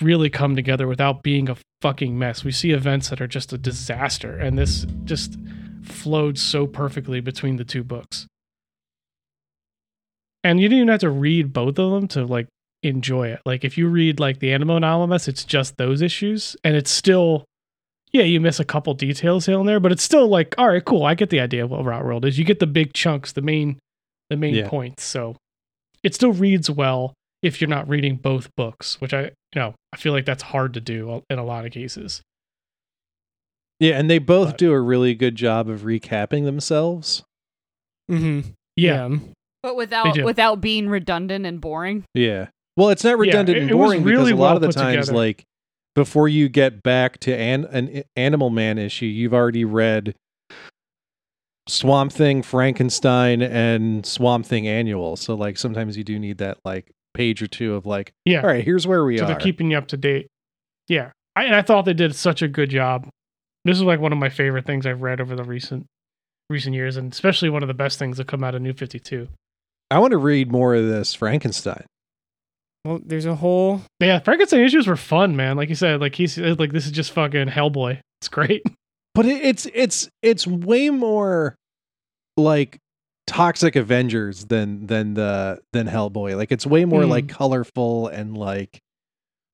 really 0.00 0.30
come 0.30 0.56
together 0.56 0.86
without 0.86 1.22
being 1.22 1.48
a 1.48 1.56
fucking 1.80 2.18
mess. 2.18 2.44
We 2.44 2.52
see 2.52 2.70
events 2.70 3.08
that 3.08 3.20
are 3.20 3.26
just 3.26 3.52
a 3.52 3.58
disaster, 3.58 4.36
and 4.36 4.58
this 4.58 4.86
just 5.04 5.36
flowed 5.82 6.38
so 6.38 6.66
perfectly 6.66 7.20
between 7.20 7.56
the 7.56 7.64
two 7.64 7.84
books. 7.84 8.26
And 10.44 10.60
you 10.60 10.68
didn't 10.68 10.78
even 10.78 10.88
have 10.88 11.00
to 11.00 11.10
read 11.10 11.52
both 11.52 11.78
of 11.78 11.92
them 11.92 12.08
to 12.08 12.24
like 12.24 12.48
enjoy 12.82 13.28
it. 13.28 13.40
Like 13.46 13.64
if 13.64 13.76
you 13.78 13.88
read 13.88 14.18
like 14.20 14.38
the 14.40 14.52
Animal 14.52 14.80
Man 14.80 14.84
omnibus, 14.84 15.28
it's 15.28 15.44
just 15.44 15.76
those 15.76 16.02
issues, 16.02 16.56
and 16.64 16.76
it's 16.76 16.90
still, 16.90 17.44
yeah, 18.12 18.22
you 18.24 18.40
miss 18.40 18.58
a 18.60 18.64
couple 18.64 18.92
details 18.94 19.46
here 19.46 19.58
and 19.58 19.68
there, 19.68 19.80
but 19.80 19.92
it's 19.92 20.02
still 20.02 20.28
like, 20.28 20.54
all 20.58 20.68
right, 20.68 20.84
cool. 20.84 21.04
I 21.04 21.14
get 21.14 21.30
the 21.30 21.40
idea 21.40 21.64
of 21.64 21.70
what 21.70 21.80
Rotworld 21.80 22.24
is. 22.24 22.38
You 22.38 22.44
get 22.44 22.58
the 22.58 22.66
big 22.66 22.92
chunks, 22.92 23.32
the 23.32 23.42
main, 23.42 23.78
the 24.30 24.36
main 24.36 24.54
Yeah. 24.54 24.68
points. 24.68 25.04
So 25.04 25.36
it 26.02 26.14
still 26.14 26.32
reads 26.32 26.68
well 26.70 27.14
if 27.42 27.60
you're 27.60 27.68
not 27.70 27.88
reading 27.88 28.16
both 28.16 28.48
books, 28.56 29.00
which 29.00 29.12
I, 29.14 29.22
you 29.22 29.30
know, 29.56 29.74
I 29.92 29.96
feel 29.96 30.12
like 30.12 30.24
that's 30.24 30.42
hard 30.42 30.74
to 30.74 30.80
do 30.80 31.22
in 31.30 31.38
a 31.38 31.44
lot 31.44 31.64
of 31.66 31.72
cases. 31.72 32.22
Yeah, 33.80 33.98
and 33.98 34.08
they 34.08 34.18
both 34.18 34.50
But- 34.50 34.58
do 34.58 34.72
a 34.72 34.80
really 34.80 35.14
good 35.14 35.34
job 35.34 35.68
of 35.68 35.80
recapping 35.80 36.44
themselves. 36.44 37.24
Mm-hmm. 38.10 38.50
Yeah. 38.76 39.16
But 39.62 39.76
without 39.76 40.22
without 40.24 40.60
being 40.60 40.88
redundant 40.88 41.46
and 41.46 41.60
boring. 41.60 42.04
Yeah. 42.14 42.48
Well, 42.76 42.88
it's 42.90 43.04
not 43.04 43.18
redundant 43.18 43.58
it- 43.58 43.62
and 43.62 43.70
it 43.70 43.74
was 43.74 43.88
boring 43.88 44.02
because 44.02 44.30
a 44.30 44.34
lot 44.36 44.38
well 44.40 44.56
of 44.56 44.62
the 44.62 44.72
times, 44.72 45.06
together. 45.06 45.18
like 45.18 45.44
before 45.94 46.26
you 46.28 46.48
get 46.48 46.82
back 46.82 47.18
to 47.20 47.34
an, 47.34 47.64
an 47.66 48.02
Animal 48.16 48.48
Man 48.50 48.78
issue, 48.78 49.04
you've 49.06 49.34
already 49.34 49.64
read 49.64 50.14
Swamp 51.68 52.12
Thing, 52.12 52.42
Frankenstein, 52.42 53.42
and 53.42 54.04
Swamp 54.04 54.46
Thing 54.46 54.66
Annual. 54.66 55.16
So, 55.16 55.34
like, 55.34 55.58
sometimes 55.58 55.96
you 55.96 56.04
do 56.04 56.18
need 56.18 56.38
that 56.38 56.58
like 56.64 56.90
page 57.14 57.42
or 57.42 57.46
two 57.46 57.74
of 57.74 57.86
like, 57.86 58.12
Yeah. 58.24 58.40
all 58.40 58.46
right, 58.46 58.64
here's 58.64 58.86
where 58.86 59.04
we 59.04 59.16
are. 59.16 59.18
so 59.18 59.24
are. 59.24 59.26
they're 59.28 59.36
keeping 59.36 59.70
you 59.70 59.78
up 59.78 59.86
to 59.88 59.96
date. 59.96 60.28
Yeah, 60.88 61.12
I, 61.36 61.44
and 61.44 61.54
I 61.54 61.62
thought 61.62 61.84
they 61.84 61.92
did 61.94 62.14
such 62.16 62.42
a 62.42 62.48
good 62.48 62.70
job. 62.70 63.08
This 63.64 63.76
is 63.76 63.82
like 63.84 64.00
one 64.00 64.12
of 64.12 64.18
my 64.18 64.28
favorite 64.28 64.66
things 64.66 64.86
I've 64.86 65.02
read 65.02 65.20
over 65.20 65.36
the 65.36 65.44
recent 65.44 65.86
recent 66.50 66.74
years, 66.74 66.96
and 66.96 67.12
especially 67.12 67.48
one 67.48 67.62
of 67.62 67.68
the 67.68 67.74
best 67.74 67.98
things 67.98 68.16
that 68.16 68.26
come 68.26 68.42
out 68.42 68.54
of 68.54 68.62
New 68.62 68.72
Fifty 68.72 68.98
Two. 68.98 69.28
I 69.90 69.98
want 70.00 70.10
to 70.12 70.18
read 70.18 70.50
more 70.50 70.74
of 70.74 70.86
this 70.88 71.14
Frankenstein. 71.14 71.84
Well, 72.84 73.00
there's 73.04 73.26
a 73.26 73.34
whole. 73.36 73.80
Yeah, 74.00 74.18
Frankenstein 74.18 74.60
issues 74.60 74.86
were 74.86 74.96
fun, 74.96 75.36
man. 75.36 75.56
Like 75.56 75.68
you 75.68 75.74
said, 75.76 76.00
like 76.00 76.14
he's 76.14 76.36
like 76.38 76.72
this 76.72 76.86
is 76.86 76.92
just 76.92 77.12
fucking 77.12 77.48
Hellboy. 77.48 77.98
It's 78.22 78.28
great. 78.28 78.62
but 79.16 79.26
it, 79.26 79.44
it's 79.44 79.66
it's 79.74 80.08
it's 80.22 80.46
way 80.46 80.90
more 80.90 81.56
like 82.36 82.78
toxic 83.26 83.74
avengers 83.74 84.44
than 84.44 84.86
than 84.86 85.14
the 85.14 85.60
than 85.72 85.86
hellboy 85.88 86.36
like 86.36 86.52
it's 86.52 86.64
way 86.66 86.84
more 86.84 87.02
Mm. 87.02 87.08
like 87.08 87.28
colorful 87.28 88.06
and 88.08 88.36
like 88.38 88.78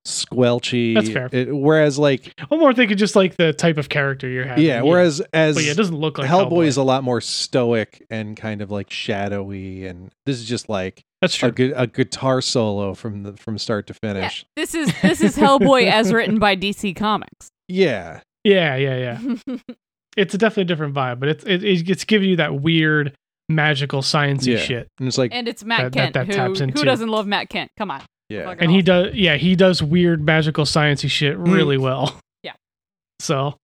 squelchy 0.09 0.95
That's 0.95 1.11
fair. 1.11 1.29
It- 1.33 1.55
whereas 1.55 1.99
like 1.99 2.33
One 2.49 2.61
more 2.61 2.73
thing, 2.73 2.89
just 2.97 3.15
like 3.17 3.37
the 3.37 3.53
type 3.53 3.79
of 3.79 3.89
character 3.89 4.29
you're 4.29 4.47
having. 4.47 4.65
yeah 4.65 4.83
whereas 4.83 5.21
as 5.33 5.55
but 5.57 5.65
yeah, 5.65 5.73
it 5.73 5.77
doesn't 5.77 5.97
look 5.97 6.19
like 6.19 6.29
hellboy 6.29 6.49
Hellboy. 6.51 6.67
is 6.67 6.77
a 6.77 6.83
lot 6.83 7.05
more 7.05 7.21
stoic 7.21 8.05
and 8.11 8.37
kind 8.37 8.63
of 8.63 8.71
like 8.71 8.91
shadowy 8.91 9.87
and 9.87 10.11
this 10.27 10.37
is 10.39 10.45
just 10.49 10.69
like 10.69 11.03
That's 11.21 11.35
true. 11.35 11.49
a 11.49 11.53
true. 11.53 11.69
good 11.69 11.75
a 11.77 11.87
guitar 11.87 12.41
solo 12.41 12.95
from 12.95 13.23
the 13.23 13.33
from 13.37 13.59
start 13.59 13.87
to 13.89 13.95
Yeah, 14.03 14.13
finish 14.15 14.47
this 14.57 14.75
is 14.75 14.93
this 15.03 15.21
is 15.21 15.37
Hellboy 15.37 15.85
as 15.91 16.13
written 16.13 16.39
by 16.39 16.57
DC 16.57 16.95
Comics. 16.97 17.49
yeah 17.69 18.21
Yeah, 18.45 18.77
yeah, 18.77 19.19
yeah. 19.47 19.57
It's 20.17 20.35
a 20.35 20.39
definitely 20.39 20.65
different 20.65 20.95
vibe, 20.97 21.21
but 21.21 21.29
it's 21.29 21.45
it, 21.45 21.63
it's 21.63 22.05
giving 22.05 22.29
you 22.31 22.37
that 22.37 22.61
weird 22.61 23.15
magical 23.49 24.03
sciencey 24.03 24.55
Yeah. 24.55 24.59
shit. 24.59 24.89
and 24.99 25.07
it's 25.07 25.17
like 25.17 25.33
and 25.33 25.47
it's 25.49 25.63
Matt 25.65 25.81
That- 25.81 25.93
that- 25.93 26.01
Kent. 26.01 26.15
that 26.15 26.27
who 26.27 26.33
taps 26.33 26.59
who 26.59 26.65
into- 26.65 26.85
doesn't 26.85 27.09
love 27.09 27.27
Matt 27.27 27.49
Kindt? 27.51 27.69
Come 27.79 27.91
on. 27.93 28.03
Yeah 28.29 28.45
Fucking 28.45 28.63
and 28.65 28.71
he 28.73 28.83
does 28.83 29.15
yeah 29.15 29.37
he 29.37 29.57
does 29.57 29.83
weird 29.83 30.23
magical 30.25 30.65
sciencey 30.65 31.11
shit 31.11 31.39
mm. 31.39 31.53
really 31.53 31.79
well 31.79 32.19
Yeah. 32.43 32.53
so 33.21 33.57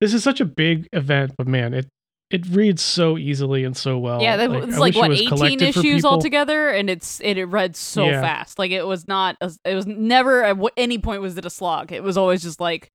this 0.00 0.14
is 0.14 0.22
such 0.22 0.40
a 0.40 0.44
big 0.44 0.88
event 0.92 1.32
but 1.36 1.46
man 1.46 1.74
it 1.74 1.86
it 2.30 2.46
reads 2.46 2.80
so 2.80 3.18
easily 3.18 3.64
and 3.64 3.76
so 3.76 3.98
well 3.98 4.22
Yeah, 4.22 4.36
that 4.36 4.50
Like, 4.50 4.66
was 4.66 4.76
I 4.76 4.78
like 4.78 4.94
wish 4.94 5.20
it 5.20 5.32
what 5.32 5.42
eighteen 5.50 5.68
issues 5.68 5.82
people. 5.96 6.10
altogether, 6.10 6.68
and 6.70 6.88
it's 6.88 7.18
it, 7.24 7.36
it 7.38 7.46
read 7.46 7.74
so 7.74 8.04
Yeah. 8.06 8.20
fast. 8.20 8.56
Like 8.56 8.70
it 8.70 8.86
was 8.86 9.08
not. 9.08 9.36
A, 9.40 9.50
it 9.64 9.74
was 9.74 9.84
never 9.84 10.44
at 10.44 10.56
any 10.76 10.98
point 10.98 11.22
was 11.22 11.36
it 11.36 11.44
a 11.44 11.50
slog. 11.50 11.90
It 11.90 12.04
was 12.04 12.16
always 12.16 12.40
just 12.40 12.60
like 12.60 12.88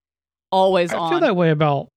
always 0.53 0.93
i 0.93 0.97
on. 0.97 1.09
feel 1.11 1.19
that 1.19 1.35
way 1.35 1.49
about 1.49 1.89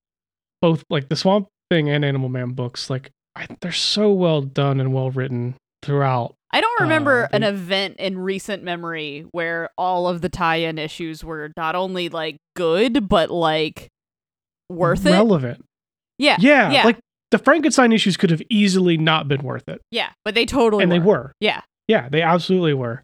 both 0.61 0.83
like 0.91 1.09
the 1.09 1.15
swamp 1.15 1.47
thing 1.71 1.89
and 1.89 2.05
animal 2.05 2.29
man 2.29 2.49
books 2.51 2.91
like 2.91 3.11
I, 3.37 3.47
they're 3.61 3.71
so 3.71 4.11
well 4.13 4.41
done 4.43 4.81
and 4.81 4.93
well 4.93 5.11
written 5.13 5.55
throughout 5.83 6.35
I 6.51 6.61
don't 6.63 6.81
remember 6.81 7.25
Uh, 7.25 7.29
an 7.37 7.43
event 7.43 7.97
in 7.99 8.19
recent 8.19 8.63
memory 8.63 9.27
where 9.33 9.69
all 9.77 10.09
of 10.09 10.23
the 10.23 10.29
tie-in 10.31 10.79
issues 10.79 11.23
were 11.23 11.51
not 11.57 11.75
only 11.75 12.09
like 12.09 12.37
good 12.57 13.09
but 13.09 13.31
like 13.31 13.89
worth 14.71 15.05
it. 15.07 15.11
relevant 15.13 15.65
Yeah, 16.19 16.37
yeah, 16.41 16.71
yeah. 16.71 16.85
like 16.85 16.99
the 17.31 17.39
frankenstein 17.39 17.93
issues 17.93 18.17
could 18.17 18.31
have 18.31 18.43
easily 18.51 18.97
not 18.97 19.29
been 19.29 19.43
worth 19.43 19.69
it 19.69 19.81
yeah, 19.91 20.11
but 20.25 20.35
they 20.35 20.47
totally 20.47 20.83
and 20.83 20.91
they 20.93 20.99
were. 20.99 21.07
were 21.07 21.33
Yeah. 21.41 21.61
yeah 21.87 22.09
they 22.09 22.23
absolutely 22.23 22.75
were 22.75 23.03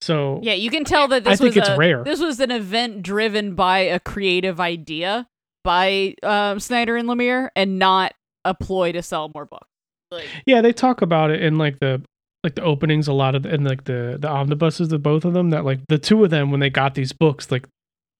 so 0.00 0.40
Yeah, 0.42 0.52
you 0.52 0.70
can 0.70 0.84
tell 0.84 1.08
that 1.08 1.24
this 1.24 1.32
I 1.32 1.36
think 1.36 1.54
was 1.56 1.68
it's 1.68 1.68
a, 1.70 1.76
rare. 1.76 2.04
This 2.04 2.20
was 2.20 2.38
an 2.38 2.50
event 2.50 3.02
driven 3.02 3.54
by 3.54 3.78
a 3.78 3.98
creative 3.98 4.60
idea 4.60 5.26
by 5.62 6.14
um, 6.22 6.60
Snyder 6.60 6.96
and 6.96 7.08
Lemire, 7.08 7.48
and 7.56 7.78
not 7.78 8.12
a 8.44 8.52
ploy 8.52 8.92
to 8.92 9.02
sell 9.02 9.30
more 9.34 9.46
books. 9.46 9.66
Like, 10.14 10.28
Yeah, 10.46 10.60
they 10.60 10.72
talk 10.72 11.02
about 11.02 11.30
it 11.30 11.42
in 11.42 11.58
like 11.58 11.78
the 11.80 12.02
like 12.42 12.54
the 12.54 12.62
openings 12.62 13.08
a 13.08 13.12
lot 13.12 13.34
of 13.34 13.44
the, 13.44 13.50
and 13.50 13.64
like 13.64 13.84
the 13.84 14.18
the 14.20 14.28
omnibuses 14.28 14.92
of 14.92 15.02
both 15.02 15.24
of 15.24 15.32
them 15.32 15.50
that 15.50 15.64
like 15.64 15.80
the 15.88 15.98
two 15.98 16.22
of 16.24 16.30
them 16.30 16.50
when 16.50 16.60
they 16.60 16.70
got 16.70 16.94
these 16.94 17.12
books 17.12 17.50
like 17.50 17.66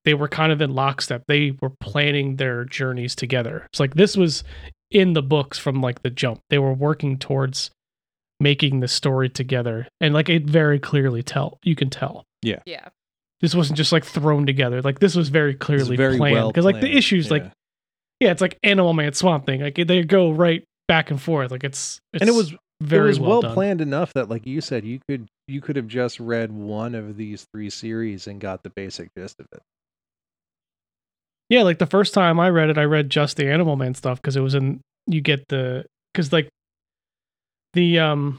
they 0.04 0.14
were 0.14 0.28
kind 0.28 0.52
of 0.52 0.60
in 0.60 0.74
lockstep. 0.74 1.24
They 1.28 1.56
were 1.62 1.72
planning 1.80 2.36
their 2.36 2.66
journeys 2.66 3.14
together. 3.14 3.66
It's 3.70 3.80
like 3.80 3.94
this 3.94 4.16
was 4.16 4.44
in 4.90 5.14
the 5.14 5.22
books 5.22 5.58
from 5.58 5.80
like 5.80 6.02
the 6.02 6.10
jump. 6.10 6.40
They 6.50 6.58
were 6.58 6.74
working 6.74 7.18
towards 7.18 7.70
making 8.40 8.80
the 8.80 8.88
story 8.88 9.28
together 9.28 9.86
and 10.00 10.12
like 10.12 10.28
it 10.28 10.44
very 10.44 10.78
clearly 10.78 11.22
tell 11.22 11.58
you 11.62 11.74
can 11.74 11.88
tell 11.88 12.24
yeah, 12.42 12.58
yeah 12.66 12.88
this 13.40 13.54
wasn't 13.54 13.76
just 13.76 13.92
like 13.92 14.04
thrown 14.04 14.44
together 14.44 14.82
like 14.82 14.98
this 14.98 15.14
was 15.14 15.28
very 15.28 15.52
it's 15.52 15.64
clearly 15.64 15.96
very 15.96 16.16
planned 16.16 16.34
well 16.34 16.48
because 16.48 16.64
like 16.64 16.76
the 16.76 16.80
planned, 16.80 16.98
issues 16.98 17.30
like 17.30 17.44
yeah. 17.44 17.50
yeah 18.20 18.30
it's 18.30 18.40
like 18.40 18.58
animal 18.62 18.92
man 18.92 19.12
swamp 19.12 19.46
thing 19.46 19.60
like 19.60 19.76
they 19.76 20.02
go 20.02 20.32
right 20.32 20.64
back 20.88 21.10
and 21.10 21.20
forth 21.20 21.50
like 21.50 21.64
it's, 21.64 21.98
it's 22.12 22.20
and 22.20 22.28
it 22.28 22.34
was 22.34 22.54
very 22.80 23.06
it 23.06 23.08
was 23.08 23.20
well, 23.20 23.40
done. 23.40 23.54
planned 23.54 23.80
enough 23.80 24.12
that 24.12 24.28
like 24.28 24.46
you 24.46 24.60
said 24.60 24.84
you 24.84 25.00
could 25.08 25.26
you 25.48 25.60
could 25.60 25.76
have 25.76 25.86
just 25.88 26.20
read 26.20 26.52
one 26.52 26.94
of 26.94 27.16
these 27.16 27.46
three 27.54 27.70
series 27.70 28.26
and 28.26 28.40
got 28.40 28.62
the 28.62 28.70
basic 28.70 29.08
gist 29.16 29.40
of 29.40 29.46
it 29.52 29.62
Yeah, 31.48 31.62
like 31.62 31.78
the 31.78 31.86
first 31.86 32.14
time 32.14 32.40
I 32.40 32.48
read 32.50 32.70
it, 32.70 32.78
I 32.78 32.84
read 32.84 33.10
just 33.10 33.36
the 33.36 33.50
Animal 33.50 33.76
Man 33.76 33.94
stuff 33.94 34.20
because 34.20 34.36
it 34.36 34.40
was 34.40 34.54
in 34.54 34.80
you 35.06 35.20
get 35.20 35.46
the 35.48 35.84
because 36.12 36.32
like 36.32 36.48
the 37.74 37.98
um 37.98 38.38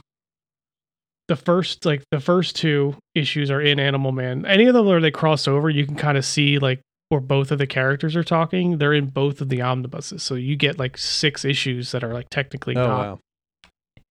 the 1.27 1.35
first 1.35 1.85
like 1.85 2.03
the 2.11 2.19
first 2.19 2.55
two 2.55 2.95
issues 3.13 3.49
are 3.49 3.61
in 3.61 3.79
Animal 3.79 4.11
Man. 4.11 4.45
Any 4.45 4.65
of 4.65 4.73
them 4.73 4.85
where 4.85 5.01
they 5.01 5.11
cross 5.11 5.47
over, 5.47 5.69
you 5.69 5.85
can 5.85 5.95
kind 5.95 6.17
of 6.17 6.25
see 6.25 6.59
like 6.59 6.81
where 7.09 7.21
both 7.21 7.51
of 7.51 7.57
the 7.57 7.67
characters 7.67 8.15
are 8.15 8.23
talking. 8.23 8.77
They're 8.77 8.93
in 8.93 9.07
both 9.07 9.41
of 9.41 9.49
the 9.49 9.61
omnibuses, 9.61 10.23
so 10.23 10.35
you 10.35 10.55
get 10.55 10.79
like 10.79 10.97
six 10.97 11.45
issues 11.45 11.91
that 11.91 12.03
are 12.03 12.13
like 12.13 12.29
technically 12.29 12.75
oh 12.75 12.87
not 12.87 12.99
wow 12.99 13.19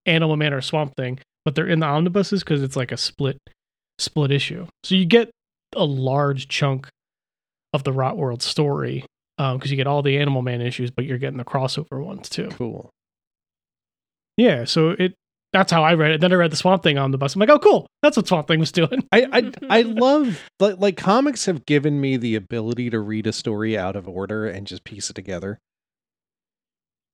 Animal 0.07 0.37
Man 0.37 0.53
or 0.53 0.61
Swamp 0.61 0.95
Thing, 0.97 1.19
but 1.45 1.55
they're 1.55 1.69
in 1.69 1.81
the 1.81 1.87
omnibuses 1.87 2.43
because 2.43 2.63
it's 2.63 2.77
like 2.77 2.93
a 2.93 2.97
split 2.97 3.39
split 3.99 4.31
issue. 4.31 4.67
So 4.83 4.95
you 4.95 5.07
get 5.07 5.31
a 5.75 5.85
large 5.85 6.49
chunk 6.49 6.89
of 7.73 7.85
the 7.85 7.93
Rotworld 7.93 8.43
story 8.43 9.05
um, 9.39 9.57
because 9.57 9.71
you 9.71 9.77
get 9.77 9.87
all 9.87 10.03
the 10.03 10.19
Animal 10.19 10.43
Man 10.43 10.61
issues, 10.61 10.91
but 10.91 11.05
you're 11.05 11.19
getting 11.19 11.39
the 11.39 11.45
crossover 11.45 12.05
ones 12.05 12.29
too. 12.29 12.49
cool 12.51 12.91
Yeah, 14.37 14.65
so 14.65 14.91
it 14.91 15.15
that's 15.55 15.73
how 15.73 15.83
I 15.83 15.95
read 15.95 16.11
it. 16.11 16.21
Then 16.21 16.31
I 16.33 16.35
read 16.35 16.53
the 16.53 16.57
Swamp 16.57 16.83
Thing 16.83 16.99
omnibus. 16.99 17.35
I'm 17.35 17.41
like, 17.41 17.49
oh, 17.49 17.59
cool, 17.59 17.87
that's 18.03 18.17
what 18.19 18.27
Swamp 18.29 18.47
Thing 18.47 18.61
was 18.61 18.73
doing. 18.73 19.09
I, 19.11 19.27
I 19.33 19.53
I 19.79 19.83
love 19.83 20.43
like 20.61 20.79
like 20.79 20.97
comics 20.99 21.47
have 21.47 21.65
given 21.65 21.99
me 22.01 22.19
the 22.19 22.35
ability 22.35 22.91
to 22.91 23.01
read 23.01 23.27
a 23.27 23.33
story 23.33 23.79
out 23.79 23.97
of 23.97 24.07
order 24.07 24.47
and 24.47 24.67
just 24.67 24.85
piece 24.85 25.09
it 25.09 25.15
together. 25.15 25.59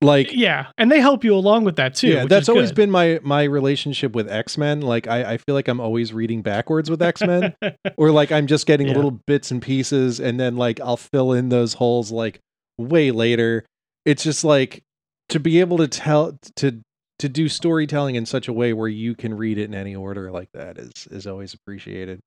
Like 0.02 0.32
Yeah, 0.32 0.68
and 0.78 0.90
they 0.90 0.98
help 0.98 1.24
you 1.24 1.34
along 1.34 1.64
with 1.64 1.76
that 1.76 1.94
too. 1.94 2.08
yeah, 2.08 2.22
which 2.22 2.30
that's 2.30 2.44
is 2.44 2.48
always 2.48 2.70
good. 2.70 2.76
been 2.76 2.90
my 2.90 3.20
my 3.22 3.42
relationship 3.42 4.14
with 4.14 4.30
X 4.30 4.56
Men. 4.56 4.80
Like 4.80 5.06
I 5.06 5.32
I 5.34 5.36
feel 5.36 5.54
like 5.54 5.68
I'm 5.68 5.78
always 5.80 6.14
reading 6.14 6.40
backwards 6.40 6.88
with 6.88 7.02
X 7.02 7.20
Men, 7.20 7.54
or 7.98 8.10
like 8.10 8.32
I'm 8.32 8.46
just 8.46 8.66
getting 8.66 8.88
Yeah. 8.88 8.94
little 8.94 9.10
bits 9.26 9.50
and 9.50 9.60
pieces, 9.60 10.18
and 10.18 10.40
then 10.40 10.56
like 10.56 10.80
I'll 10.80 10.96
fill 10.96 11.32
in 11.32 11.50
those 11.50 11.74
holes 11.74 12.10
like 12.10 12.40
way 12.78 13.10
later. 13.10 13.66
It's 14.06 14.24
just 14.24 14.42
like 14.42 14.82
to 15.28 15.38
be 15.38 15.60
able 15.60 15.76
to 15.76 15.86
tell 15.86 16.38
to 16.56 16.80
to 17.20 17.28
do 17.28 17.48
storytelling 17.48 18.14
in 18.14 18.24
such 18.26 18.48
a 18.48 18.52
way 18.52 18.72
where 18.72 18.88
you 18.88 19.14
can 19.14 19.36
read 19.36 19.58
it 19.58 19.64
in 19.64 19.74
any 19.74 19.94
order 19.94 20.30
like 20.30 20.50
that 20.52 20.78
is 20.78 21.06
is 21.10 21.26
always 21.26 21.54
appreciated. 21.54 22.20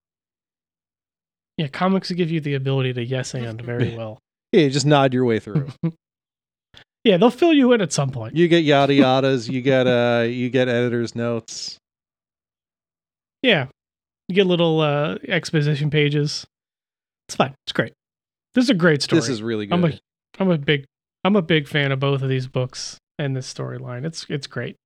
yeah, 1.58 1.68
comics 1.68 2.12
give 2.12 2.30
you 2.32 2.40
the 2.40 2.54
ability 2.54 2.94
to 2.94 3.04
yes 3.04 3.34
and 3.34 3.62
very 3.62 3.96
well. 3.96 4.20
Yeah, 4.52 4.70
just 4.70 4.86
nod 4.86 5.14
your 5.14 5.26
way 5.26 5.40
through. 5.42 5.70
yeah, 7.04 7.18
they'll 7.18 7.32
fill 7.32 7.54
you 7.54 7.74
in 7.74 7.82
at 7.82 7.92
some 7.92 8.12
point. 8.12 8.36
You 8.36 8.48
get 8.48 8.64
yada 8.64 8.94
yadas. 8.94 9.52
You 9.52 9.62
get 9.62 9.88
uh, 9.88 10.26
you 10.28 10.50
get 10.50 10.70
editor's 10.70 11.16
notes. 11.16 11.78
Yeah. 13.42 13.68
You 14.30 14.36
get 14.36 14.46
little 14.48 14.80
uh 14.80 15.18
exposition 15.28 15.90
pages. 15.90 16.46
It's 17.28 17.36
fine. 17.36 17.56
It's 17.66 17.74
great. 17.74 17.94
This 18.54 18.66
is 18.66 18.70
a 18.70 18.76
great 18.76 19.02
story. 19.02 19.20
This 19.20 19.30
is 19.30 19.42
really 19.42 19.66
good. 19.66 19.74
I'm 19.74 19.86
a 19.86 20.00
I'm 20.40 20.52
a 20.52 20.58
big 20.58 20.86
I'm 21.24 21.36
a 21.36 21.42
big 21.42 21.68
fan 21.68 21.92
of 21.92 22.00
both 22.00 22.22
of 22.22 22.30
these 22.30 22.48
books 22.48 23.00
and 23.24 23.36
this 23.36 23.52
storyline. 23.52 24.06
It's 24.06 24.26
it's 24.30 24.48
great. 24.48 24.78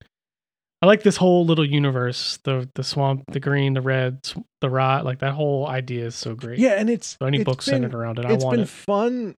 I 0.81 0.85
like 0.85 1.01
this 1.03 1.17
whole 1.17 1.45
little 1.45 1.65
universe. 1.65 2.37
The 2.43 2.69
the 2.75 2.83
swamp, 2.83 3.23
the 3.31 3.39
green, 3.39 3.73
the 3.73 3.81
red, 3.81 4.19
the 4.61 4.69
rot. 4.69 5.05
Like 5.05 5.19
that 5.19 5.33
whole 5.33 5.67
idea 5.67 6.05
is 6.05 6.15
so 6.15 6.35
great. 6.35 6.59
Yeah, 6.59 6.73
and 6.79 6.89
it's 6.89 7.17
So 7.19 7.25
any 7.27 7.37
it's 7.39 7.45
book 7.45 7.61
centered 7.61 7.95
around 7.95 8.19
it, 8.19 8.25
I 8.25 8.33
It's 8.33 8.43
want 8.45 8.55
been 8.57 8.63
it. 8.63 8.69
fun 8.69 9.35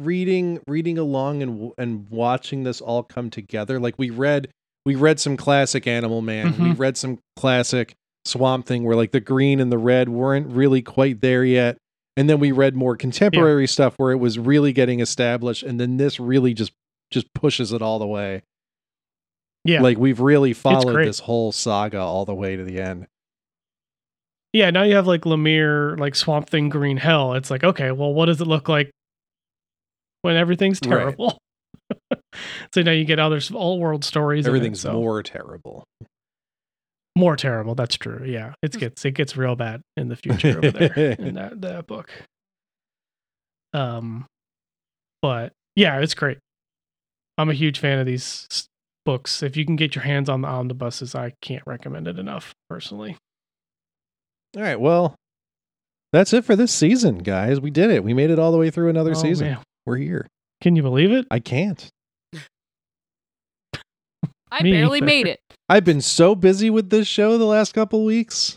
reading 0.00 0.60
reading 0.68 0.98
along 0.98 1.42
and 1.42 1.72
and 1.78 2.08
watching 2.10 2.62
this 2.62 2.80
all 2.80 3.02
come 3.02 3.30
together. 3.30 3.80
Like 3.80 3.98
we 3.98 4.10
read 4.10 4.48
we 4.84 4.94
read 4.94 5.18
some 5.20 5.36
classic 5.36 5.86
Animal 5.86 6.22
Man. 6.22 6.46
We 6.58 6.70
Mhm. 6.70 6.78
read 6.78 6.96
some 6.96 7.18
classic 7.36 7.94
Swamp 8.24 8.66
Thing 8.66 8.84
where 8.84 8.96
like 8.96 9.10
the 9.12 9.20
green 9.20 9.60
and 9.60 9.72
the 9.72 9.78
red 9.78 10.08
weren't 10.08 10.46
really 10.48 10.82
quite 10.82 11.20
there 11.20 11.44
yet. 11.44 11.78
And 12.16 12.28
then 12.28 12.40
we 12.40 12.52
read 12.52 12.74
more 12.74 12.96
contemporary 12.96 13.66
stuff 13.68 13.94
where 13.96 14.12
it 14.12 14.16
was 14.18 14.38
really 14.38 14.72
getting 14.72 15.00
established 15.00 15.62
and 15.62 15.78
then 15.80 15.96
this 15.98 16.18
really 16.20 16.52
just 16.54 16.72
just 17.10 17.32
pushes 17.34 17.72
it 17.72 17.82
all 17.82 17.98
the 17.98 18.06
way. 18.06 18.42
Yeah. 19.64 19.82
Like 19.82 19.98
we've 19.98 20.20
really 20.20 20.52
followed 20.52 21.04
this 21.04 21.18
whole 21.20 21.52
saga 21.52 21.98
all 22.00 22.24
the 22.24 22.34
way 22.34 22.56
to 22.56 22.64
the 22.64 22.80
end. 22.80 23.06
Yeah, 24.52 24.70
now 24.70 24.82
you 24.82 24.94
have 24.96 25.06
like 25.06 25.22
Lemire, 25.22 25.98
like 25.98 26.14
Swamp 26.14 26.48
Thing, 26.48 26.68
Green 26.70 26.96
Hell. 26.96 27.34
It's 27.34 27.50
like, 27.50 27.64
okay, 27.64 27.90
well, 27.90 28.14
what 28.14 28.26
does 28.26 28.40
it 28.40 28.46
look 28.46 28.68
like 28.68 28.90
when 30.22 30.36
everything's 30.36 30.80
Right. 30.86 30.96
terrible? 30.98 31.38
so 32.74 32.82
now 32.82 32.92
you 32.92 33.04
get 33.04 33.18
other 33.18 33.40
all 33.52 33.78
world 33.78 34.04
stories. 34.04 34.46
in 34.46 34.50
it, 34.50 34.56
Everything's 34.56 34.80
so- 34.80 34.92
more 34.94 35.22
terrible. 35.22 35.84
more 37.16 37.36
terrible. 37.36 37.74
That's 37.74 37.96
true. 37.96 38.24
Yeah, 38.24 38.54
it 38.62 38.72
gets 38.72 39.04
it 39.04 39.10
gets 39.12 39.36
real 39.36 39.54
bad 39.56 39.82
in 39.98 40.08
the 40.08 40.16
future 40.16 40.58
over 40.58 40.70
there 40.70 40.92
in 41.18 41.34
that 41.34 41.60
that 41.60 41.86
book. 41.86 42.10
Um, 43.74 44.24
but 45.20 45.52
yeah, 45.76 45.98
it's 46.00 46.14
great. 46.14 46.38
I'm 47.38 47.48
a 47.48 47.54
huge 47.54 47.78
fan 47.78 47.98
of 47.98 48.06
these 48.06 48.68
books. 49.06 49.42
If 49.42 49.56
you 49.56 49.64
can 49.64 49.76
get 49.76 49.94
your 49.94 50.02
hands 50.04 50.28
on 50.28 50.42
the 50.42 50.48
omnibuses, 50.48 51.14
I 51.14 51.32
can't 51.40 51.62
recommend 51.66 52.06
it 52.08 52.18
enough. 52.18 52.52
Personally, 52.68 53.16
All 54.56 54.62
right, 54.62 54.78
well, 54.80 55.14
that's 56.12 56.32
it 56.32 56.44
for 56.44 56.56
this 56.56 56.72
season, 56.72 57.18
guys. 57.18 57.60
We 57.60 57.70
did 57.70 57.90
it. 57.90 58.02
We 58.04 58.12
made 58.12 58.30
it 58.30 58.38
all 58.38 58.50
the 58.52 58.58
way 58.58 58.70
through 58.70 58.88
another 58.90 59.12
Oh, 59.12 59.14
season. 59.14 59.48
man. 59.48 59.58
We're 59.86 59.96
here. 59.96 60.26
Can 60.60 60.74
you 60.76 60.82
believe 60.82 61.12
it? 61.12 61.26
I 61.30 61.38
can't. 61.38 61.88
I 64.50 64.62
Me 64.62 64.72
barely 64.72 64.98
either. 64.98 65.06
made 65.06 65.26
it. 65.26 65.40
I've 65.68 65.84
been 65.84 66.00
so 66.00 66.34
busy 66.34 66.70
with 66.70 66.90
this 66.90 67.06
show 67.06 67.36
the 67.38 67.44
last 67.44 67.74
couple 67.74 68.04
weeks. 68.04 68.56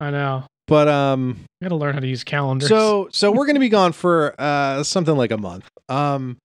I 0.00 0.10
know. 0.10 0.44
But 0.68 0.88
um 0.88 1.40
I 1.60 1.64
got 1.66 1.68
to 1.70 1.76
learn 1.76 1.94
how 1.94 2.00
to 2.00 2.06
use 2.06 2.22
calendars. 2.24 2.68
so 2.68 3.08
so 3.10 3.30
we're 3.32 3.46
going 3.46 3.56
to 3.56 3.60
be 3.60 3.68
gone 3.68 3.92
for 3.92 4.34
uh 4.38 4.82
something 4.84 5.16
like 5.16 5.32
a 5.32 5.36
month. 5.38 5.68
Um 5.88 6.38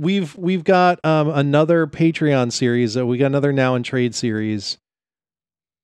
we've 0.00 0.36
we've 0.36 0.64
got 0.64 0.98
um 1.04 1.28
another 1.28 1.86
Patreon 1.86 2.52
series. 2.52 2.96
Uh, 2.96 3.06
we 3.06 3.18
got 3.18 3.26
another 3.26 3.52
Now 3.52 3.74
and 3.74 3.84
Trade 3.84 4.14
series. 4.14 4.78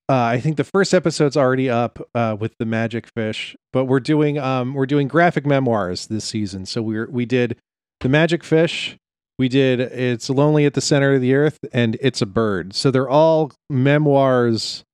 Uh, 0.09 0.15
I 0.15 0.41
think 0.41 0.57
the 0.57 0.65
first 0.65 0.95
episode's 0.95 1.37
already 1.37 1.69
up 1.69 1.99
uh, 2.15 2.37
with 2.39 2.55
the 2.59 2.65
magic 2.65 3.09
fish, 3.17 3.57
but 3.73 3.87
we're 3.87 4.01
doing 4.01 4.39
um 4.39 4.75
we're 4.75 4.87
doing 4.87 5.09
graphic 5.09 5.45
memoirs 5.45 6.07
this 6.07 6.25
season. 6.25 6.67
So 6.67 6.83
we're 6.83 7.11
we 7.11 7.27
did 7.27 7.57
the 8.01 8.09
magic 8.09 8.45
fish, 8.45 8.97
we 9.39 9.49
did 9.49 9.81
it's 9.81 10.31
lonely 10.31 10.65
at 10.65 10.75
the 10.75 10.81
center 10.81 11.15
of 11.15 11.21
the 11.21 11.35
earth, 11.35 11.59
and 11.73 11.97
it's 12.01 12.23
a 12.23 12.27
bird. 12.27 12.75
So 12.75 12.91
they're 12.91 13.09
all 13.09 13.53
memoirs 13.69 14.85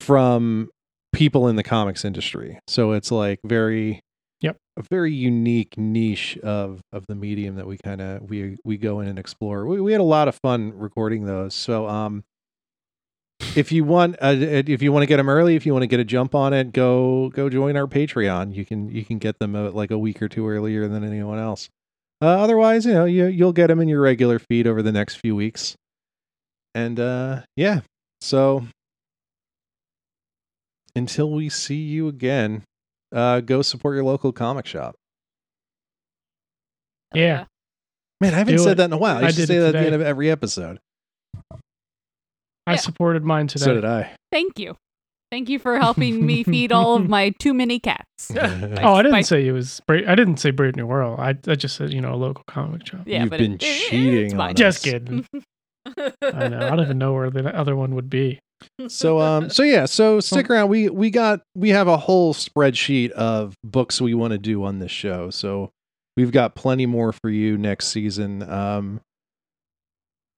from 0.00 0.70
people 1.12 1.48
in 1.48 1.56
the 1.56 1.62
comics 1.62 2.04
industry. 2.04 2.58
So 2.68 2.92
it's 2.92 3.10
like 3.10 3.40
very. 3.44 4.00
A 4.76 4.82
very 4.82 5.12
unique 5.12 5.78
niche 5.78 6.36
of 6.38 6.80
of 6.92 7.06
the 7.06 7.14
medium 7.14 7.56
that 7.56 7.66
we 7.66 7.78
kind 7.78 8.00
of 8.00 8.28
we 8.28 8.56
we 8.64 8.76
go 8.76 9.00
in 9.00 9.08
and 9.08 9.18
explore. 9.18 9.66
We 9.66 9.80
we 9.80 9.92
had 9.92 10.00
a 10.00 10.04
lot 10.04 10.28
of 10.28 10.34
fun 10.36 10.72
recording 10.76 11.26
those. 11.26 11.54
So 11.54 11.88
um 11.88 12.24
if 13.56 13.72
you 13.72 13.84
want 13.84 14.16
uh, 14.20 14.34
if 14.36 14.82
you 14.82 14.92
want 14.92 15.02
to 15.02 15.06
get 15.06 15.18
them 15.18 15.28
early, 15.28 15.56
if 15.56 15.66
you 15.66 15.72
want 15.72 15.82
to 15.82 15.88
get 15.88 16.00
a 16.00 16.04
jump 16.04 16.34
on 16.34 16.52
it, 16.52 16.72
go 16.72 17.30
go 17.30 17.48
join 17.48 17.76
our 17.76 17.86
Patreon. 17.86 18.54
You 18.54 18.64
can 18.64 18.90
you 18.90 19.04
can 19.04 19.18
get 19.18 19.38
them 19.38 19.54
uh, 19.54 19.70
like 19.70 19.90
a 19.90 19.98
week 19.98 20.22
or 20.22 20.28
two 20.28 20.48
earlier 20.48 20.88
than 20.88 21.04
anyone 21.04 21.38
else. 21.38 21.68
Uh, 22.20 22.26
otherwise, 22.26 22.86
you 22.86 22.92
know, 22.92 23.04
you 23.04 23.26
you'll 23.26 23.52
get 23.52 23.68
them 23.68 23.80
in 23.80 23.88
your 23.88 24.00
regular 24.00 24.38
feed 24.38 24.66
over 24.66 24.82
the 24.82 24.92
next 24.92 25.16
few 25.16 25.36
weeks. 25.36 25.76
And 26.74 26.98
uh 26.98 27.42
yeah. 27.56 27.80
So 28.20 28.66
until 30.96 31.30
we 31.30 31.48
see 31.48 31.76
you 31.76 32.08
again, 32.08 32.62
uh 33.14 33.40
go 33.40 33.62
support 33.62 33.94
your 33.94 34.04
local 34.04 34.32
comic 34.32 34.66
shop. 34.66 34.96
Yeah. 37.14 37.44
Man, 38.20 38.34
I 38.34 38.38
haven't 38.38 38.56
Do 38.56 38.62
said 38.62 38.72
it. 38.72 38.76
that 38.78 38.84
in 38.86 38.92
a 38.92 38.96
while. 38.98 39.16
I, 39.18 39.20
I 39.20 39.22
used 39.24 39.36
to 39.36 39.42
did 39.42 39.48
say 39.48 39.56
it 39.56 39.60
that 39.60 39.74
at 39.74 39.80
the 39.80 39.86
end 39.86 39.94
of 39.94 40.00
every 40.00 40.30
episode. 40.30 40.78
I 42.66 42.72
Yeah. 42.72 42.76
supported 42.76 43.24
mine 43.24 43.46
today. 43.46 43.64
So 43.64 43.74
did 43.74 43.84
I. 43.84 44.14
Thank 44.32 44.58
you. 44.58 44.76
Thank 45.30 45.48
you 45.48 45.58
for 45.58 45.78
helping 45.78 46.24
me 46.24 46.44
feed 46.44 46.70
all 46.72 46.94
of 46.96 47.08
my 47.08 47.30
too 47.38 47.52
many 47.54 47.78
cats. 47.80 48.30
Oh, 48.34 48.94
I 48.94 49.02
didn't 49.02 49.12
By- 49.12 49.20
say 49.22 49.46
it 49.46 49.52
was. 49.52 49.80
Bra- 49.86 50.00
I 50.06 50.14
didn't 50.14 50.38
say 50.38 50.50
Brave 50.50 50.76
New 50.76 50.86
World. 50.86 51.18
I, 51.20 51.30
I 51.46 51.54
just 51.56 51.76
said 51.76 51.92
you 51.92 52.00
know 52.00 52.14
a 52.14 52.16
local 52.16 52.44
comic 52.46 52.86
shop. 52.86 53.00
Yeah, 53.06 53.22
You've 53.22 53.30
been 53.30 53.54
it- 53.54 53.62
it- 53.62 53.88
cheating 53.90 54.26
it's 54.26 54.34
on 54.34 54.40
us. 54.40 54.54
Just 54.54 54.84
kidding. 54.84 55.26
I 55.86 56.48
know. 56.48 56.58
I 56.58 56.70
don't 56.70 56.80
even 56.80 56.98
know 56.98 57.12
where 57.12 57.30
the 57.30 57.54
other 57.54 57.76
one 57.76 57.94
would 57.94 58.08
be. 58.08 58.38
So 58.88 59.20
um 59.20 59.50
so 59.50 59.62
yeah 59.62 59.84
so 59.86 60.20
stick 60.20 60.50
around. 60.50 60.68
We 60.68 60.88
we 60.88 61.10
got 61.10 61.40
we 61.54 61.70
have 61.70 61.88
a 61.88 61.96
whole 61.96 62.34
spreadsheet 62.34 63.10
of 63.10 63.54
books 63.64 64.00
we 64.00 64.14
want 64.14 64.32
to 64.32 64.38
do 64.38 64.64
on 64.64 64.78
this 64.78 64.90
show. 64.90 65.30
So 65.30 65.70
we've 66.16 66.32
got 66.32 66.54
plenty 66.54 66.86
more 66.86 67.12
for 67.12 67.30
you 67.30 67.56
next 67.58 67.88
season. 67.88 68.42
Um 68.48 69.00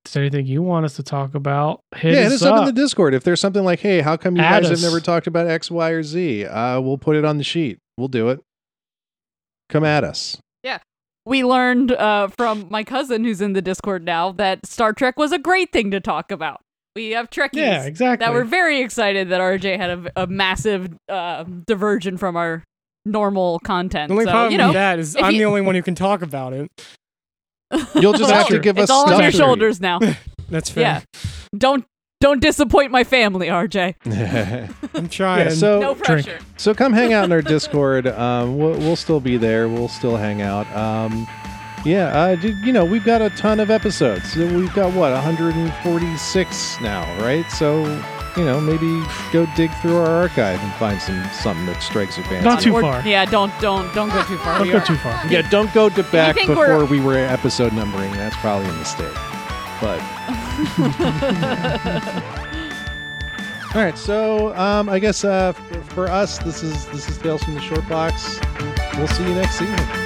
Is 0.07 0.13
there 0.13 0.23
anything 0.23 0.47
you 0.47 0.63
want 0.63 0.85
us 0.85 0.97
to 0.97 1.03
talk 1.03 1.35
about? 1.35 1.81
Hit 1.95 2.15
yeah 2.15 2.21
us 2.21 2.25
hit 2.25 2.33
us 2.33 2.43
up 2.43 2.59
in 2.61 2.65
the 2.67 2.73
discord. 2.73 3.15
If 3.15 3.25
there's 3.25 3.41
something 3.41 3.65
like 3.65 3.81
hey 3.81 4.01
how 4.01 4.17
come 4.17 4.37
you 4.37 4.43
Add 4.43 4.63
guys 4.63 4.71
have 4.71 4.83
never 4.83 5.01
talked 5.01 5.27
about 5.27 5.47
x 5.47 5.71
y 5.71 5.91
or 5.91 6.03
z? 6.03 6.45
Uh 6.45 6.81
we'll 6.81 6.99
put 6.99 7.17
it 7.17 7.25
on 7.25 7.39
the 7.39 7.45
sheet. 7.45 7.79
We'll 7.99 8.09
do 8.09 8.29
it. 8.29 8.41
Come 9.69 9.85
at 9.85 10.05
us. 10.05 10.39
Yeah. 10.63 10.79
we 11.25 11.43
learned 11.45 11.91
uh, 11.93 12.29
from 12.29 12.69
my 12.71 12.85
cousin 12.85 13.25
who's 13.25 13.41
in 13.41 13.53
the 13.53 13.63
Discord 13.63 14.05
now 14.05 14.31
that 14.33 14.65
Star 14.65 14.93
Trek 14.93 15.19
was 15.19 15.33
a 15.33 15.39
great 15.39 15.73
thing 15.73 15.91
to 15.91 15.99
talk 16.01 16.31
about. 16.31 16.61
We 16.97 17.11
have 17.11 17.29
Trekkies 17.29 17.57
yeah, 17.57 17.85
exactly. 17.85 18.25
that 18.25 18.33
were 18.33 18.45
very 18.45 18.81
excited 18.81 19.29
that 19.29 19.39
RJ 19.39 19.77
had 19.77 19.91
a, 19.91 20.23
a 20.23 20.27
massive 20.27 20.89
uh, 21.11 21.45
diversion 21.45 22.17
from 22.17 22.37
our 22.37 22.65
normal 23.05 23.59
content. 23.59 24.09
The 24.09 24.15
only 24.15 24.25
so, 24.25 24.31
problem 24.31 24.53
you 24.53 24.59
know, 24.59 24.69
with 24.69 24.75
that 24.75 24.99
is 24.99 25.15
I'm 25.15 25.35
you- 25.35 25.41
the 25.41 25.45
only 25.45 25.61
one 25.61 25.75
who 25.75 25.83
can 25.83 25.95
talk 25.95 26.23
about 26.23 26.55
it. 26.55 26.71
you'll 27.97 28.15
just 28.15 28.31
have 28.31 28.47
to 28.47 28.55
True. 28.55 28.63
give 28.63 28.79
it's 28.79 28.85
us 28.85 28.91
all 28.91 29.13
on 29.13 29.21
your 29.21 29.31
shoulders 29.31 29.79
now. 29.79 30.01
That's 30.49 30.71
fair. 30.71 30.83
yeah, 30.83 31.01
don't 31.55 31.85
don't 32.23 32.41
disappoint 32.41 32.91
my 32.93 33.05
family, 33.05 33.49
RJ. 33.49 33.97
I'm 34.95 35.09
trying. 35.11 35.49
yeah 35.49 35.53
so 35.53 35.81
No 35.81 35.95
drink. 35.97 36.31
So 36.57 36.73
come 36.73 36.95
hang 36.95 37.13
out 37.13 37.25
in 37.25 37.33
our 37.33 37.43
Discord. 37.43 38.07
Um, 38.07 38.57
we'll, 38.57 38.79
we'll 38.79 38.97
still 38.97 39.21
be 39.21 39.37
there. 39.37 39.69
We'll 39.69 39.89
still 39.89 40.17
hang 40.17 40.41
out. 40.41 40.67
Um, 40.75 41.29
yeah, 41.85 42.07
uh, 42.09 42.35
d- 42.37 42.57
you 42.63 42.73
know, 42.73 42.85
we've 42.85 43.05
got 43.05 43.23
a 43.23 43.31
ton 43.31 43.61
of 43.61 43.71
episodes. 43.71 44.35
We've 44.37 44.73
got 44.75 44.93
what 44.93 45.13
146 45.13 46.81
now, 46.81 47.05
right? 47.23 47.49
So 47.51 47.85
you 48.37 48.45
know, 48.45 48.61
maybe 48.61 49.03
go 49.33 49.47
dig 49.57 49.73
through 49.81 49.97
our 49.97 50.07
archive 50.09 50.61
and 50.63 50.73
find 50.75 51.01
some 51.01 51.25
something 51.33 51.65
that 51.67 51.83
strikes 51.83 52.19
your 52.19 52.27
fancy. 52.27 52.45
Not 52.45 52.61
too 52.61 52.75
Or- 52.75 52.83
far. 52.83 53.01
Yeah, 53.07 53.25
don't 53.25 53.53
don't 53.61 53.93
don't 53.95 54.11
go 54.11 54.23
too 54.25 54.37
far. 54.39 54.59
Don't 54.59 54.67
We 54.67 54.73
go 54.73 54.79
are- 54.79 54.87
too 54.87 54.97
far. 54.97 55.27
yeah, 55.29 55.43
don't 55.49 55.73
go 55.73 55.89
to 55.89 56.03
back 56.05 56.35
think 56.35 56.49
before 56.49 56.67
we're- 56.79 56.87
we 56.87 57.01
were 57.01 57.17
episode 57.17 57.73
numbering. 57.73 58.13
That's 58.13 58.37
probably 58.37 58.69
a 58.69 58.73
mistake. 58.75 59.15
But 59.81 60.01
all 63.75 63.83
right, 63.83 63.97
so 63.99 64.55
um, 64.57 64.89
I 64.89 64.99
guess 64.99 65.25
uh, 65.25 65.53
f- 65.57 65.93
for 65.93 66.09
us, 66.11 66.39
this 66.39 66.63
is 66.63 66.87
this 66.87 67.09
is 67.09 67.19
Tales 67.19 67.43
from 67.43 67.55
the 67.55 67.61
Short 67.61 67.87
Box. 67.89 68.41
We'll 68.97 69.09
see 69.09 69.25
you 69.25 69.35
next 69.35 69.59
season. 69.59 70.06